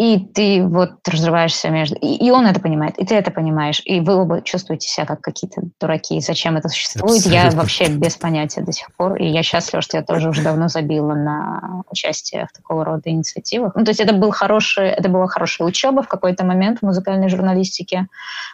и 0.00 0.18
ты 0.18 0.66
вот 0.66 1.06
разрываешься 1.06 1.68
между... 1.68 1.94
И, 1.96 2.26
и 2.26 2.30
он 2.30 2.46
это 2.46 2.58
понимает, 2.58 2.98
и 2.98 3.04
ты 3.04 3.14
это 3.16 3.30
понимаешь, 3.30 3.82
и 3.84 4.00
вы 4.00 4.14
оба 4.14 4.40
чувствуете 4.40 4.88
себя 4.88 5.04
как 5.04 5.20
какие-то 5.20 5.60
дураки. 5.78 6.18
Зачем 6.20 6.56
это 6.56 6.70
существует? 6.70 7.18
Абсолютно. 7.18 7.50
Я 7.50 7.50
вообще 7.50 7.86
без 7.88 8.16
понятия 8.16 8.62
до 8.62 8.72
сих 8.72 8.90
пор, 8.96 9.16
и 9.16 9.26
я 9.26 9.42
счастлива, 9.42 9.82
что 9.82 9.98
я 9.98 10.02
тоже 10.02 10.30
уже 10.30 10.42
давно 10.42 10.68
забила 10.68 11.12
на 11.12 11.82
участие 11.90 12.46
в 12.46 12.56
такого 12.56 12.82
рода 12.82 13.10
инициативах. 13.10 13.74
Ну, 13.74 13.84
то 13.84 13.90
есть 13.90 14.00
это, 14.00 14.14
был 14.14 14.30
хороший, 14.30 14.88
это 14.88 15.10
была 15.10 15.26
хорошая 15.26 15.68
учеба 15.68 16.02
в 16.02 16.08
какой-то 16.08 16.46
момент 16.46 16.78
в 16.78 16.82
музыкальной 16.86 17.28
журналистике, 17.28 18.06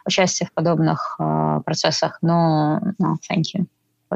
участие 0.05 0.49
в 0.49 0.53
подобных 0.53 1.15
э, 1.21 1.61
процессах, 1.65 2.19
но 2.23 2.81
no, 3.01 3.15
thank 3.31 3.45
you 3.57 3.67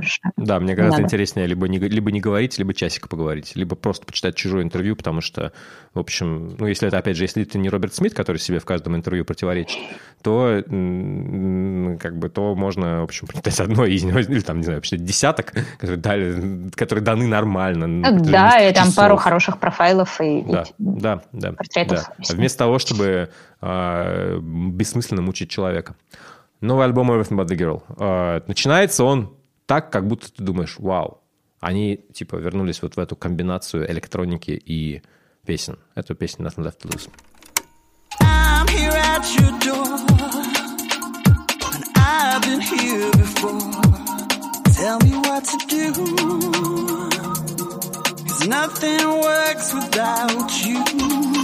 больше. 0.00 0.20
Да, 0.36 0.58
мне 0.60 0.74
гораздо 0.74 1.02
интереснее 1.02 1.46
либо 1.46 1.68
не, 1.68 1.78
либо 1.78 2.10
не 2.10 2.20
говорить, 2.20 2.58
либо 2.58 2.74
часик 2.74 3.08
поговорить, 3.08 3.52
либо 3.54 3.76
просто 3.76 4.06
почитать 4.06 4.34
чужое 4.34 4.62
интервью, 4.62 4.96
потому 4.96 5.20
что, 5.20 5.52
в 5.94 5.98
общем, 5.98 6.56
ну, 6.58 6.66
если 6.66 6.88
это, 6.88 6.98
опять 6.98 7.16
же, 7.16 7.24
если 7.24 7.42
это 7.42 7.58
не 7.58 7.68
Роберт 7.68 7.94
Смит, 7.94 8.14
который 8.14 8.38
себе 8.38 8.58
в 8.58 8.64
каждом 8.64 8.96
интервью 8.96 9.24
противоречит, 9.24 9.78
то 10.22 10.62
как 10.62 12.18
бы 12.18 12.28
то 12.28 12.54
можно, 12.54 13.00
в 13.00 13.04
общем, 13.04 13.26
прочитать 13.26 13.60
одно 13.60 13.84
из 13.84 14.02
него, 14.04 14.18
или 14.18 14.40
там, 14.40 14.58
не 14.58 14.64
знаю, 14.64 14.78
вообще 14.78 14.96
десяток, 14.96 15.52
которые, 15.78 15.98
дали, 15.98 16.70
которые 16.74 17.04
даны 17.04 17.26
нормально. 17.26 17.86
Ну, 17.86 18.20
да, 18.20 18.58
и 18.58 18.72
там 18.72 18.86
часов. 18.86 18.96
пару 18.96 19.16
хороших 19.16 19.58
профайлов 19.58 20.20
и, 20.20 20.42
да, 20.42 20.62
и 20.62 20.72
да, 20.78 21.22
да, 21.32 21.52
портретов. 21.52 22.10
Да. 22.18 22.34
Вместо 22.34 22.58
того, 22.58 22.78
чтобы 22.78 23.30
э, 23.60 24.38
бессмысленно 24.40 25.22
мучить 25.22 25.50
человека. 25.50 25.94
Новый 26.60 26.84
альбом 26.84 27.10
Everything 27.10 27.38
But 27.38 27.46
The 27.46 27.56
Girl. 27.56 27.82
Э, 27.98 28.42
начинается 28.46 29.04
он 29.04 29.34
так, 29.70 29.92
как 29.92 30.08
будто 30.08 30.32
ты 30.32 30.42
думаешь, 30.42 30.80
вау, 30.80 31.20
они 31.60 32.04
типа 32.12 32.34
вернулись 32.34 32.82
вот 32.82 32.96
в 32.96 32.98
эту 32.98 33.14
комбинацию 33.14 33.88
электроники 33.88 34.50
и 34.50 35.00
песен. 35.46 35.78
Эту 35.94 36.16
песню 36.16 36.44
Nothing 36.44 36.64
Left 36.64 36.80
to 36.80 36.88
Lose. 36.90 37.08
I'm 38.20 38.66
here 38.66 38.90
at 38.90 39.24
your 39.38 39.52
door 39.60 39.86
and 41.72 41.84
I've 41.94 42.42
been 42.42 42.60
here 42.60 43.12
before. 43.12 43.60
Tell 44.74 44.98
me 45.04 45.12
what 45.24 45.44
to 45.44 45.56
do 45.68 45.92
Cause 48.26 48.48
nothing 48.48 49.06
works 49.22 49.72
without 49.72 50.50
you 50.66 51.39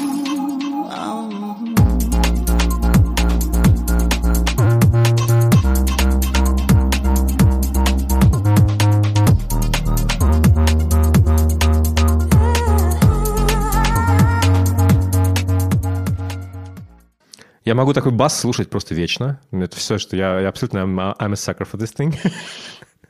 Я 17.67 17.75
могу 17.75 17.93
такой 17.93 18.13
бас 18.13 18.39
слушать 18.39 18.71
просто 18.71 18.95
вечно. 18.95 19.41
Это 19.51 19.77
все, 19.77 19.99
что 19.99 20.17
я, 20.17 20.39
я 20.39 20.49
абсолютно 20.49 20.79
I'm, 20.79 21.17
I'm 21.19 21.33
a 21.33 21.35
sucker 21.35 21.69
for 21.69 21.77
this 21.77 21.93
thing. 21.97 22.15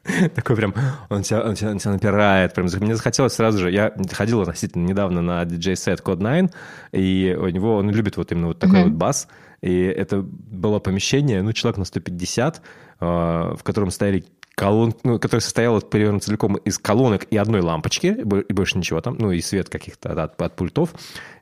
Такой 0.34 0.56
прям, 0.56 0.74
он 1.10 1.22
тебя, 1.22 1.42
он, 1.42 1.54
тебя, 1.56 1.72
он 1.72 1.78
тебя 1.78 1.92
напирает. 1.92 2.54
Прям, 2.54 2.66
мне 2.80 2.96
захотелось 2.96 3.34
сразу 3.34 3.58
же, 3.58 3.70
я 3.70 3.92
ходил 4.12 4.40
относительно 4.40 4.86
недавно 4.86 5.20
на 5.20 5.42
DJ-сет 5.42 6.00
Code 6.00 6.20
9, 6.20 6.50
и 6.92 7.36
у 7.38 7.48
него, 7.48 7.76
он 7.76 7.90
любит 7.90 8.16
вот 8.16 8.32
именно 8.32 8.46
вот 8.46 8.58
такой 8.58 8.80
mm-hmm. 8.80 8.84
вот 8.84 8.92
бас, 8.92 9.28
и 9.60 9.82
это 9.82 10.22
было 10.22 10.78
помещение, 10.78 11.42
ну, 11.42 11.52
человек 11.52 11.76
на 11.76 11.84
150, 11.84 12.62
в 13.00 13.58
котором 13.62 13.90
стояли 13.90 14.24
колон, 14.56 14.94
ну, 15.04 15.18
который 15.18 15.42
состоял 15.42 15.80
примерно 15.82 16.18
целиком 16.18 16.56
из 16.56 16.78
колонок 16.78 17.24
и 17.24 17.36
одной 17.36 17.60
лампочки, 17.60 18.06
и 18.06 18.52
больше 18.52 18.78
ничего 18.78 19.00
там, 19.02 19.16
ну 19.18 19.30
и 19.30 19.40
свет 19.42 19.68
каких-то 19.68 20.20
от, 20.20 20.40
от 20.40 20.56
пультов. 20.56 20.94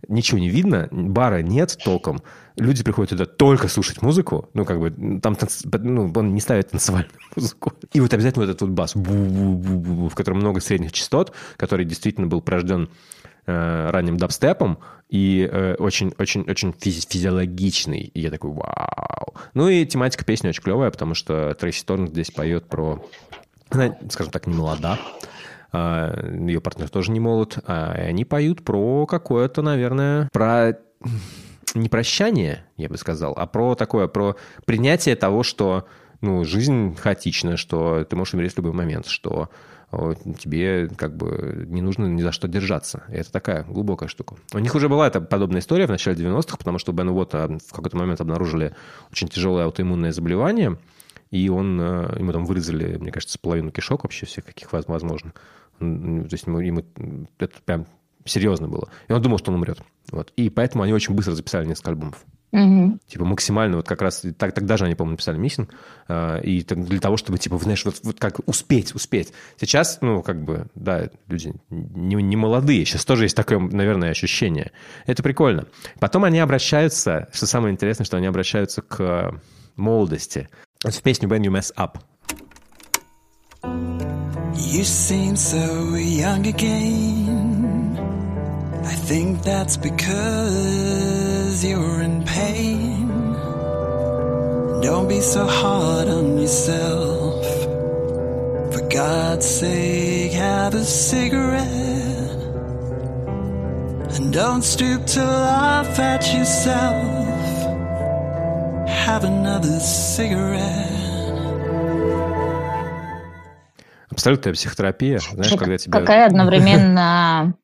Ничего 0.08 0.38
не 0.38 0.50
видно, 0.50 0.88
бара 0.90 1.40
нет 1.40 1.78
толком. 1.82 2.22
Люди 2.56 2.82
приходят 2.82 3.10
туда 3.10 3.24
только 3.24 3.68
слушать 3.68 4.02
музыку, 4.02 4.50
ну 4.52 4.64
как 4.64 4.80
бы 4.80 4.90
там 5.20 5.36
ну, 5.80 6.12
он 6.14 6.34
не 6.34 6.40
ставит 6.40 6.70
танцевальную 6.70 7.14
музыку. 7.36 7.72
И 7.92 8.00
вот 8.00 8.12
обязательно 8.12 8.46
вот 8.46 8.50
этот 8.50 8.62
вот 8.62 8.70
бас, 8.70 8.94
в 8.96 10.14
котором 10.14 10.38
много 10.38 10.60
средних 10.60 10.92
частот, 10.92 11.32
который 11.56 11.84
действительно 11.84 12.26
был 12.26 12.42
порожден 12.42 12.90
э, 13.46 13.90
ранним 13.90 14.16
дабстепом 14.16 14.80
и 15.14 15.48
очень-очень-очень 15.78 16.70
э, 16.70 16.72
физи- 16.72 17.06
физиологичный. 17.08 18.00
И 18.00 18.20
я 18.20 18.30
такой, 18.32 18.50
вау. 18.50 19.34
Ну 19.54 19.68
и 19.68 19.86
тематика 19.86 20.24
песни 20.24 20.48
очень 20.48 20.62
клевая, 20.62 20.90
потому 20.90 21.14
что 21.14 21.54
Трейси 21.54 21.84
Торн 21.84 22.08
здесь 22.08 22.32
поет 22.32 22.66
про, 22.66 23.00
она, 23.70 23.96
скажем 24.10 24.32
так, 24.32 24.48
не 24.48 24.54
молода, 24.54 24.98
а, 25.70 26.12
ее 26.34 26.60
партнер 26.60 26.88
тоже 26.88 27.12
не 27.12 27.20
молод, 27.20 27.58
а 27.64 27.92
они 27.92 28.24
поют 28.24 28.64
про 28.64 29.06
какое-то, 29.06 29.62
наверное, 29.62 30.28
про 30.32 30.78
не 31.76 31.88
прощание, 31.88 32.64
я 32.76 32.88
бы 32.88 32.96
сказал, 32.96 33.34
а 33.36 33.46
про 33.46 33.76
такое, 33.76 34.08
про 34.08 34.34
принятие 34.64 35.14
того, 35.14 35.44
что 35.44 35.86
ну, 36.22 36.44
жизнь 36.44 36.96
хаотична, 36.96 37.56
что 37.56 38.02
ты 38.02 38.16
можешь 38.16 38.34
умереть 38.34 38.54
в 38.54 38.56
любой 38.56 38.72
момент, 38.72 39.06
что 39.06 39.48
тебе 40.38 40.88
как 40.97 41.16
бы 41.16 41.64
не 41.68 41.82
нужно 41.82 42.07
ни 42.07 42.22
за 42.22 42.32
что 42.32 42.49
держаться. 42.49 43.05
И 43.09 43.14
это 43.14 43.30
такая 43.32 43.64
глубокая 43.64 44.09
штука. 44.09 44.36
У 44.53 44.59
них 44.59 44.74
уже 44.74 44.88
была 44.88 45.07
эта 45.07 45.20
подобная 45.20 45.61
история 45.61 45.86
в 45.86 45.90
начале 45.90 46.16
90-х, 46.16 46.57
потому 46.57 46.78
что 46.78 46.92
у 46.92 46.95
Бена 46.95 47.12
Уотта 47.12 47.59
в 47.66 47.72
какой-то 47.72 47.97
момент 47.97 48.20
обнаружили 48.20 48.74
очень 49.11 49.28
тяжелое 49.28 49.64
аутоиммунное 49.64 50.12
заболевание, 50.12 50.78
и 51.30 51.49
он, 51.49 51.80
э, 51.80 52.16
ему 52.18 52.32
там 52.32 52.45
вырезали, 52.45 52.97
мне 52.97 53.11
кажется, 53.11 53.38
половину 53.38 53.70
кишок 53.70 54.05
вообще 54.05 54.26
всех, 54.26 54.45
каких 54.45 54.72
возможно. 54.72 55.32
То 55.78 55.84
есть 56.30 56.47
ему, 56.47 56.61
ему 56.61 56.84
это 57.38 57.55
прям 57.64 57.86
серьезно 58.24 58.68
было. 58.68 58.88
И 59.09 59.12
он 59.12 59.20
думал, 59.20 59.38
что 59.38 59.51
он 59.51 59.57
умрет. 59.57 59.80
Вот. 60.11 60.32
И 60.36 60.51
поэтому 60.51 60.84
они 60.84 60.92
очень 60.92 61.14
быстро 61.14 61.32
записали 61.32 61.66
несколько 61.66 61.90
альбомов. 61.90 62.24
Угу. 62.55 63.00
Типа 63.09 63.24
максимально, 63.24 63.78
вот 63.78 63.88
как 63.88 64.00
раз 64.00 64.22
так, 64.38 64.52
тогда 64.55 64.76
же 64.76 64.84
они, 64.84 64.94
по-моему, 64.94 65.14
написали 65.14 65.36
миссинг, 65.36 65.74
э, 66.07 66.40
и 66.44 66.62
так, 66.62 66.84
для 66.86 67.00
того, 67.00 67.16
чтобы, 67.16 67.36
типа, 67.38 67.59
знаешь, 67.59 67.84
вот, 67.84 67.96
вот 68.05 68.20
как 68.20 68.36
успеть, 68.46 68.94
успеть. 68.94 69.32
Сейчас, 69.59 69.98
ну, 70.02 70.22
как 70.22 70.44
бы, 70.44 70.68
да, 70.76 71.11
люди 71.26 71.52
не, 71.70 72.14
не 72.14 72.36
молодые, 72.36 72.84
сейчас 72.84 73.05
тоже 73.05 73.24
есть 73.24 73.34
такое, 73.34 73.59
наверное, 73.59 74.11
ощущение. 74.11 74.70
Это 75.05 75.24
прикольно. 75.24 75.66
Потом 75.98 76.22
они 76.22 76.38
обращаются, 76.38 77.28
что 77.32 77.46
самое 77.46 77.72
интересное, 77.72 78.05
что 78.05 78.18
они 78.18 78.28
обращаются 78.28 78.82
к 78.82 79.40
молодости. 79.74 80.48
Это 80.84 80.96
в 80.96 81.02
песню 81.02 81.28
When 81.28 81.42
You 81.42 81.50
Mess 81.50 81.74
Up. 81.76 81.98
You 84.55 84.84
seem 84.84 85.34
so 85.34 85.96
young 85.96 86.46
again. 86.46 87.98
I 88.84 88.94
think 88.94 89.42
that's 89.42 89.76
because 89.76 91.13
you're 91.62 92.00
in 92.00 92.24
pain. 92.24 93.07
Don't 94.80 95.09
be 95.09 95.20
so 95.20 95.46
hard 95.46 96.09
on 96.09 96.38
yourself. 96.38 97.44
For 98.72 98.82
God's 98.88 99.46
sake, 99.46 100.32
have 100.32 100.74
a 100.74 100.84
cigarette. 100.84 102.40
And 104.16 104.32
don't 104.32 104.62
stoop 104.62 105.07
to 105.14 105.22
laugh 105.22 105.98
at 105.98 106.24
yourself. 106.34 107.05
Have 108.88 109.24
another 109.24 109.78
cigarette. 109.80 110.92
Абсолютная 114.11 114.55
психотерапия. 114.55 115.18
Знаешь, 115.18 115.57
когда 115.57 115.76
тебя... 115.76 116.00
Какая 116.00 116.26
одновременно 116.26 117.55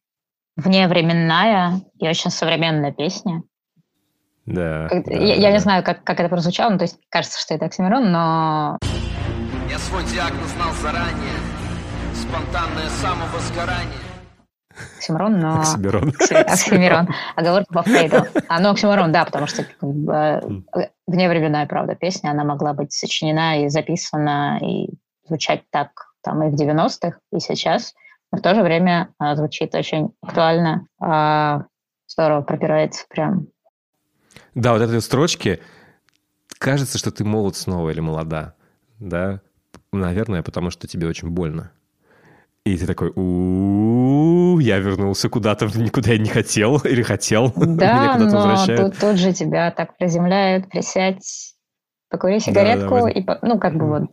вневременная 0.56 1.82
и 1.98 2.08
очень 2.08 2.30
современная 2.30 2.92
песня. 2.92 3.42
Да. 4.50 4.88
Как, 4.88 5.04
да 5.04 5.12
я, 5.12 5.34
да, 5.36 5.40
я 5.40 5.52
не 5.52 5.58
знаю, 5.58 5.84
как, 5.84 6.04
как 6.04 6.20
это 6.20 6.28
прозвучало, 6.28 6.70
ну, 6.70 6.78
то 6.78 6.84
есть 6.84 6.98
кажется, 7.08 7.40
что 7.40 7.54
это 7.54 7.66
Оксимирон, 7.66 8.10
но... 8.10 8.78
Я 9.68 9.78
свой 9.78 10.04
диагноз 10.04 10.48
знал 10.50 10.72
заранее. 10.82 11.38
Спонтанное 12.14 12.88
самовозгорание. 13.00 13.98
Оксимирон, 14.96 15.38
но... 15.38 15.60
Оксимирон. 15.60 16.12
Оксимирон. 16.30 17.08
Оговорка 17.36 17.72
по 17.72 17.82
Фрейду. 17.82 18.24
А, 18.48 18.60
ну, 18.60 18.70
Оксимирон, 18.70 19.12
да, 19.12 19.24
потому 19.24 19.46
что 19.46 19.62
э, 19.62 20.40
вневременная, 21.06 21.66
правда, 21.66 21.94
песня, 21.94 22.30
она 22.30 22.44
могла 22.44 22.72
быть 22.72 22.92
сочинена 22.92 23.64
и 23.64 23.68
записана, 23.68 24.58
и 24.62 24.90
звучать 25.26 25.62
так 25.70 25.90
там 26.22 26.42
и 26.42 26.50
в 26.50 26.54
90-х, 26.54 27.18
и 27.32 27.40
сейчас– 27.40 27.94
но 28.32 28.38
в 28.38 28.42
то 28.42 28.54
же 28.54 28.62
время 28.62 29.12
а, 29.18 29.34
звучит 29.34 29.74
очень 29.74 30.12
актуально, 30.22 30.86
а, 31.00 31.64
здорово 32.06 32.42
пропирается 32.42 33.04
прям. 33.08 33.48
Да, 34.54 34.72
вот 34.72 34.82
эти 34.82 35.00
строчки, 35.00 35.60
кажется, 36.58 36.98
что 36.98 37.10
ты 37.10 37.24
молод 37.24 37.56
снова 37.56 37.90
или 37.90 38.00
молода, 38.00 38.54
да? 38.98 39.40
Наверное, 39.92 40.42
потому 40.42 40.70
что 40.70 40.86
тебе 40.86 41.06
очень 41.06 41.28
больно. 41.28 41.72
И 42.64 42.76
ты 42.76 42.86
такой, 42.86 43.10
у 43.16 44.58
я 44.58 44.78
вернулся 44.78 45.28
куда-то, 45.28 45.66
никуда 45.78 46.12
я 46.12 46.18
не 46.18 46.28
хотел 46.28 46.78
или 46.78 47.02
хотел. 47.02 47.52
Да, 47.56 48.16
но 48.18 48.66
тут, 48.76 48.98
тут 48.98 49.16
же 49.16 49.32
тебя 49.32 49.70
так 49.70 49.96
приземляют, 49.96 50.68
присядь, 50.68 51.54
покури 52.10 52.38
сигаретку, 52.38 52.96
да, 52.96 53.02
да, 53.02 53.10
и, 53.10 53.26
ну, 53.42 53.58
как 53.58 53.76
бы 53.76 53.88
вот 53.88 54.10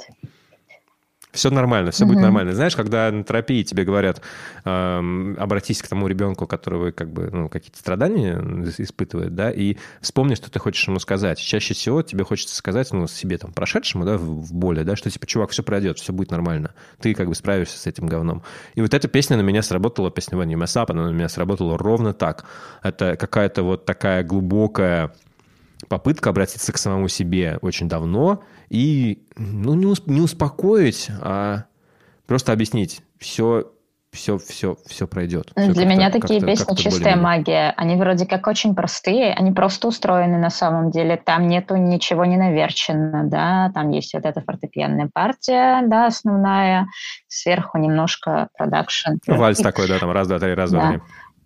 все 1.38 1.50
нормально, 1.50 1.92
все 1.92 2.04
угу. 2.04 2.14
будет 2.14 2.24
нормально. 2.24 2.54
Знаешь, 2.54 2.76
когда 2.76 3.12
на 3.12 3.24
терапии 3.24 3.64
тебе 3.64 3.84
говорят, 3.84 4.22
эм, 4.66 5.36
обратись 5.40 5.82
к 5.82 5.88
тому 5.88 6.08
ребенку, 6.08 6.48
которого 6.48 6.92
как 6.92 7.12
бы, 7.12 7.30
ну, 7.32 7.50
какие-то 7.50 7.78
страдания 7.78 8.38
испытывает, 8.78 9.36
да, 9.36 9.52
и 9.52 9.78
вспомни, 10.02 10.36
что 10.36 10.52
ты 10.52 10.60
хочешь 10.60 10.88
ему 10.88 11.00
сказать. 11.00 11.40
Чаще 11.40 11.74
всего 11.74 12.02
тебе 12.02 12.24
хочется 12.24 12.56
сказать, 12.56 12.92
ну, 12.92 13.08
себе 13.08 13.38
там 13.38 13.54
прошедшему, 13.54 14.06
да, 14.06 14.18
в, 14.18 14.24
в 14.24 14.54
боли, 14.54 14.84
да, 14.84 14.96
что 14.96 15.10
типа, 15.10 15.26
чувак, 15.26 15.52
все 15.52 15.64
пройдет, 15.64 16.00
все 16.00 16.12
будет 16.12 16.32
нормально. 16.32 16.74
Ты 17.00 17.14
как 17.14 17.28
бы 17.28 17.36
справишься 17.36 17.78
с 17.80 17.88
этим 17.88 18.08
говном. 18.08 18.44
И 18.76 18.82
вот 18.82 18.94
эта 18.94 19.08
песня 19.08 19.38
на 19.38 19.42
меня 19.42 19.62
сработала, 19.62 20.12
песня 20.12 20.38
Вани 20.38 20.56
Месап, 20.56 20.92
она 20.92 21.06
на 21.06 21.12
меня 21.12 21.30
сработала 21.30 21.78
ровно 21.78 22.14
так. 22.14 22.46
Это 22.84 23.16
какая-то 23.16 23.64
вот 23.64 23.86
такая 23.86 24.24
глубокая 24.24 25.14
попытка 25.88 26.32
обратиться 26.32 26.72
к 26.72 26.78
самому 26.78 27.08
себе 27.08 27.60
очень 27.62 27.88
давно 27.88 28.44
и 28.70 29.24
ну, 29.36 29.74
не, 29.76 29.86
усп- 29.86 30.10
не 30.10 30.22
успокоить, 30.22 31.10
а 31.22 31.66
просто 32.26 32.52
объяснить, 32.52 33.02
все, 33.18 33.72
все, 34.12 34.38
все, 34.38 34.78
все 34.86 35.08
пройдет. 35.08 35.52
Все 35.56 35.72
Для 35.72 35.86
меня 35.86 36.10
такие 36.10 36.42
песни 36.42 36.76
чистая 36.76 37.16
магия. 37.16 37.74
Они 37.78 37.96
вроде 37.96 38.26
как 38.26 38.48
очень 38.48 38.76
простые, 38.76 39.34
они 39.34 39.52
просто 39.52 39.88
устроены 39.88 40.38
на 40.38 40.50
самом 40.50 40.92
деле. 40.92 41.18
Там 41.18 41.48
нету 41.48 41.76
ничего 41.76 42.26
не 42.26 42.38
наверчено, 42.38 43.24
да, 43.26 43.72
там 43.74 43.92
есть 43.92 44.14
вот 44.14 44.26
эта 44.26 44.42
фортепианная 44.42 45.10
партия, 45.14 45.82
да, 45.88 46.08
основная, 46.08 46.88
сверху 47.28 47.78
немножко 47.78 48.50
продакшн. 48.58 49.14
Вальс 49.28 49.60
и... 49.60 49.64
такой, 49.64 49.88
да, 49.88 50.00
там 50.00 50.12
раз, 50.12 50.28
два, 50.28 50.40
три, 50.40 50.54
раз, 50.54 50.72
два, 50.72 50.90
три 50.90 51.02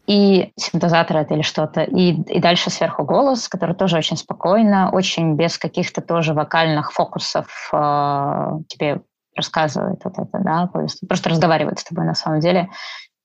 и 0.08 0.52
синтезатор 0.58 1.18
это 1.18 1.36
или 1.36 1.42
что-то, 1.42 1.82
и, 1.82 2.14
и 2.14 2.40
дальше 2.40 2.70
сверху 2.70 3.04
голос, 3.04 3.48
который 3.48 3.76
тоже 3.76 3.98
очень 3.98 4.18
спокойно, 4.18 4.90
очень 4.92 5.36
без 5.36 5.58
каких-то 5.58 6.02
тоже 6.02 6.34
вокальных 6.34 6.92
фокусов 6.92 7.70
э, 7.72 8.52
тебе 8.68 9.02
рассказывает 9.36 10.02
вот 10.04 10.14
это, 10.18 10.40
да, 10.40 10.70
просто 11.08 11.30
разговаривает 11.30 11.80
с 11.80 11.84
тобой 11.84 12.06
на 12.06 12.16
самом 12.16 12.40
деле. 12.40 12.70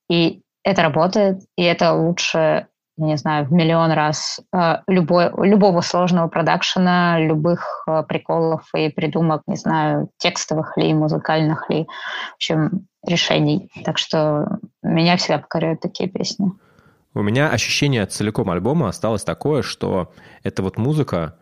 И 0.09 0.41
это 0.63 0.81
работает, 0.83 1.41
и 1.57 1.63
это 1.63 1.93
лучше, 1.93 2.67
не 2.97 3.17
знаю, 3.17 3.45
в 3.45 3.51
миллион 3.51 3.91
раз 3.91 4.39
э, 4.55 4.77
любой, 4.87 5.31
любого 5.47 5.81
сложного 5.81 6.27
продакшена, 6.27 7.19
любых 7.19 7.83
э, 7.87 8.03
приколов 8.07 8.63
и 8.75 8.89
придумок, 8.89 9.41
не 9.47 9.55
знаю, 9.55 10.09
текстовых 10.17 10.77
ли, 10.77 10.93
музыкальных 10.93 11.69
ли, 11.69 11.85
в 11.85 12.35
общем, 12.35 12.87
решений. 13.05 13.69
Так 13.83 13.97
что 13.97 14.59
меня 14.83 15.17
всегда 15.17 15.39
покоряют 15.39 15.81
такие 15.81 16.09
песни. 16.09 16.51
У 17.17 17.23
меня 17.23 17.49
ощущение 17.49 18.05
целиком 18.05 18.51
альбома 18.51 18.89
осталось 18.89 19.23
такое, 19.23 19.63
что 19.63 20.13
это 20.43 20.61
вот 20.61 20.77
музыка 20.77 21.35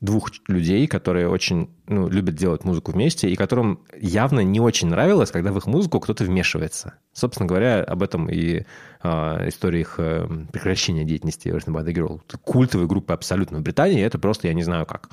двух 0.00 0.30
людей, 0.48 0.86
которые 0.86 1.28
очень 1.28 1.68
ну, 1.86 2.08
любят 2.08 2.34
делать 2.34 2.64
музыку 2.64 2.92
вместе, 2.92 3.28
и 3.28 3.36
которым 3.36 3.80
явно 4.00 4.40
не 4.40 4.58
очень 4.58 4.88
нравилось, 4.88 5.30
когда 5.30 5.52
в 5.52 5.58
их 5.58 5.66
музыку 5.66 6.00
кто-то 6.00 6.24
вмешивается. 6.24 6.94
Собственно 7.12 7.46
говоря, 7.46 7.84
об 7.84 8.02
этом 8.02 8.30
и 8.30 8.62
э, 9.02 9.48
история 9.48 9.82
их 9.82 9.96
э, 9.98 10.26
прекращения 10.50 11.04
деятельности 11.04 11.48
Everything 11.48 11.74
by 11.74 11.84
the 11.84 11.92
Girl. 11.92 12.20
Культовые 12.42 12.88
группы 12.88 13.12
абсолютно 13.12 13.58
в 13.58 13.62
Британии, 13.62 14.02
это 14.02 14.18
просто 14.18 14.48
я 14.48 14.54
не 14.54 14.62
знаю 14.62 14.86
как. 14.86 15.10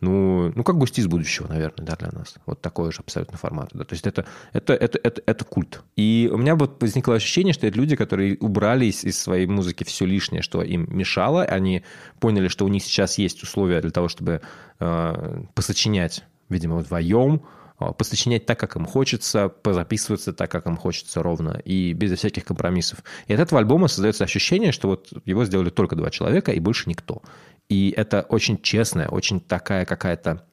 Ну, 0.00 0.52
ну 0.54 0.62
как 0.62 0.76
гости 0.76 1.00
из 1.00 1.06
будущего, 1.06 1.48
наверное, 1.48 1.86
да, 1.86 1.96
для 1.96 2.10
нас. 2.12 2.34
Вот 2.44 2.60
такой 2.60 2.92
же 2.92 2.98
абсолютно 2.98 3.38
формат. 3.38 3.70
Да. 3.72 3.84
То 3.84 3.94
есть 3.94 4.06
это, 4.06 4.26
это, 4.52 4.74
это, 4.74 4.98
это, 5.02 5.22
это 5.24 5.44
культ. 5.44 5.82
И 5.96 6.28
у 6.30 6.36
меня 6.36 6.54
вот 6.54 6.82
возникло 6.82 7.14
ощущение, 7.14 7.54
что 7.54 7.66
это 7.66 7.78
люди, 7.78 7.96
которые 7.96 8.36
убрали 8.38 8.86
из, 8.86 9.04
из 9.04 9.18
своей 9.18 9.46
музыки 9.46 9.84
все 9.84 10.04
лишнее, 10.04 10.42
что 10.42 10.62
им 10.62 10.86
мешало. 10.90 11.44
Они 11.44 11.82
поняли, 12.20 12.48
что 12.48 12.66
у 12.66 12.68
них 12.68 12.82
сейчас 12.82 13.16
есть 13.16 13.42
условия 13.42 13.80
для 13.80 13.90
того, 13.90 14.08
чтобы 14.08 14.42
э, 14.80 15.42
посочинять, 15.54 16.24
видимо, 16.50 16.76
вдвоем, 16.76 17.46
э, 17.80 17.86
посочинять 17.96 18.44
так, 18.44 18.60
как 18.60 18.76
им 18.76 18.84
хочется, 18.84 19.48
позаписываться 19.48 20.34
так, 20.34 20.50
как 20.50 20.66
им 20.66 20.76
хочется 20.76 21.22
ровно 21.22 21.62
и 21.64 21.94
без 21.94 22.18
всяких 22.18 22.44
компромиссов. 22.44 23.02
И 23.28 23.32
от 23.32 23.40
этого 23.40 23.60
альбома 23.60 23.88
создается 23.88 24.24
ощущение, 24.24 24.72
что 24.72 24.88
вот 24.88 25.08
его 25.24 25.46
сделали 25.46 25.70
только 25.70 25.96
два 25.96 26.10
человека 26.10 26.52
и 26.52 26.60
больше 26.60 26.90
никто. 26.90 27.22
И 27.68 27.92
это 27.96 28.22
очень 28.22 28.60
честная, 28.60 29.08
очень 29.08 29.40
такая 29.40 29.84
какая-то... 29.84 30.46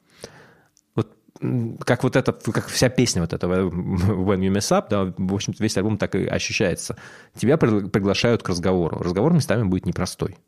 Вот 0.94 1.16
как 1.84 2.02
вот 2.02 2.16
это, 2.16 2.32
как 2.32 2.68
вся 2.68 2.88
песня 2.88 3.22
вот 3.22 3.32
этого 3.32 3.70
When 3.70 4.40
You 4.40 4.52
Mess 4.52 4.70
Up, 4.72 4.86
да, 4.90 5.14
в 5.16 5.34
общем-то, 5.34 5.62
весь 5.62 5.76
альбом 5.76 5.98
так 5.98 6.14
и 6.14 6.26
ощущается. 6.26 6.96
Тебя 7.34 7.56
приглашают 7.56 8.42
к 8.42 8.48
разговору. 8.48 8.98
Разговор 8.98 9.32
местами 9.32 9.64
будет 9.64 9.86
непростой 9.86 10.38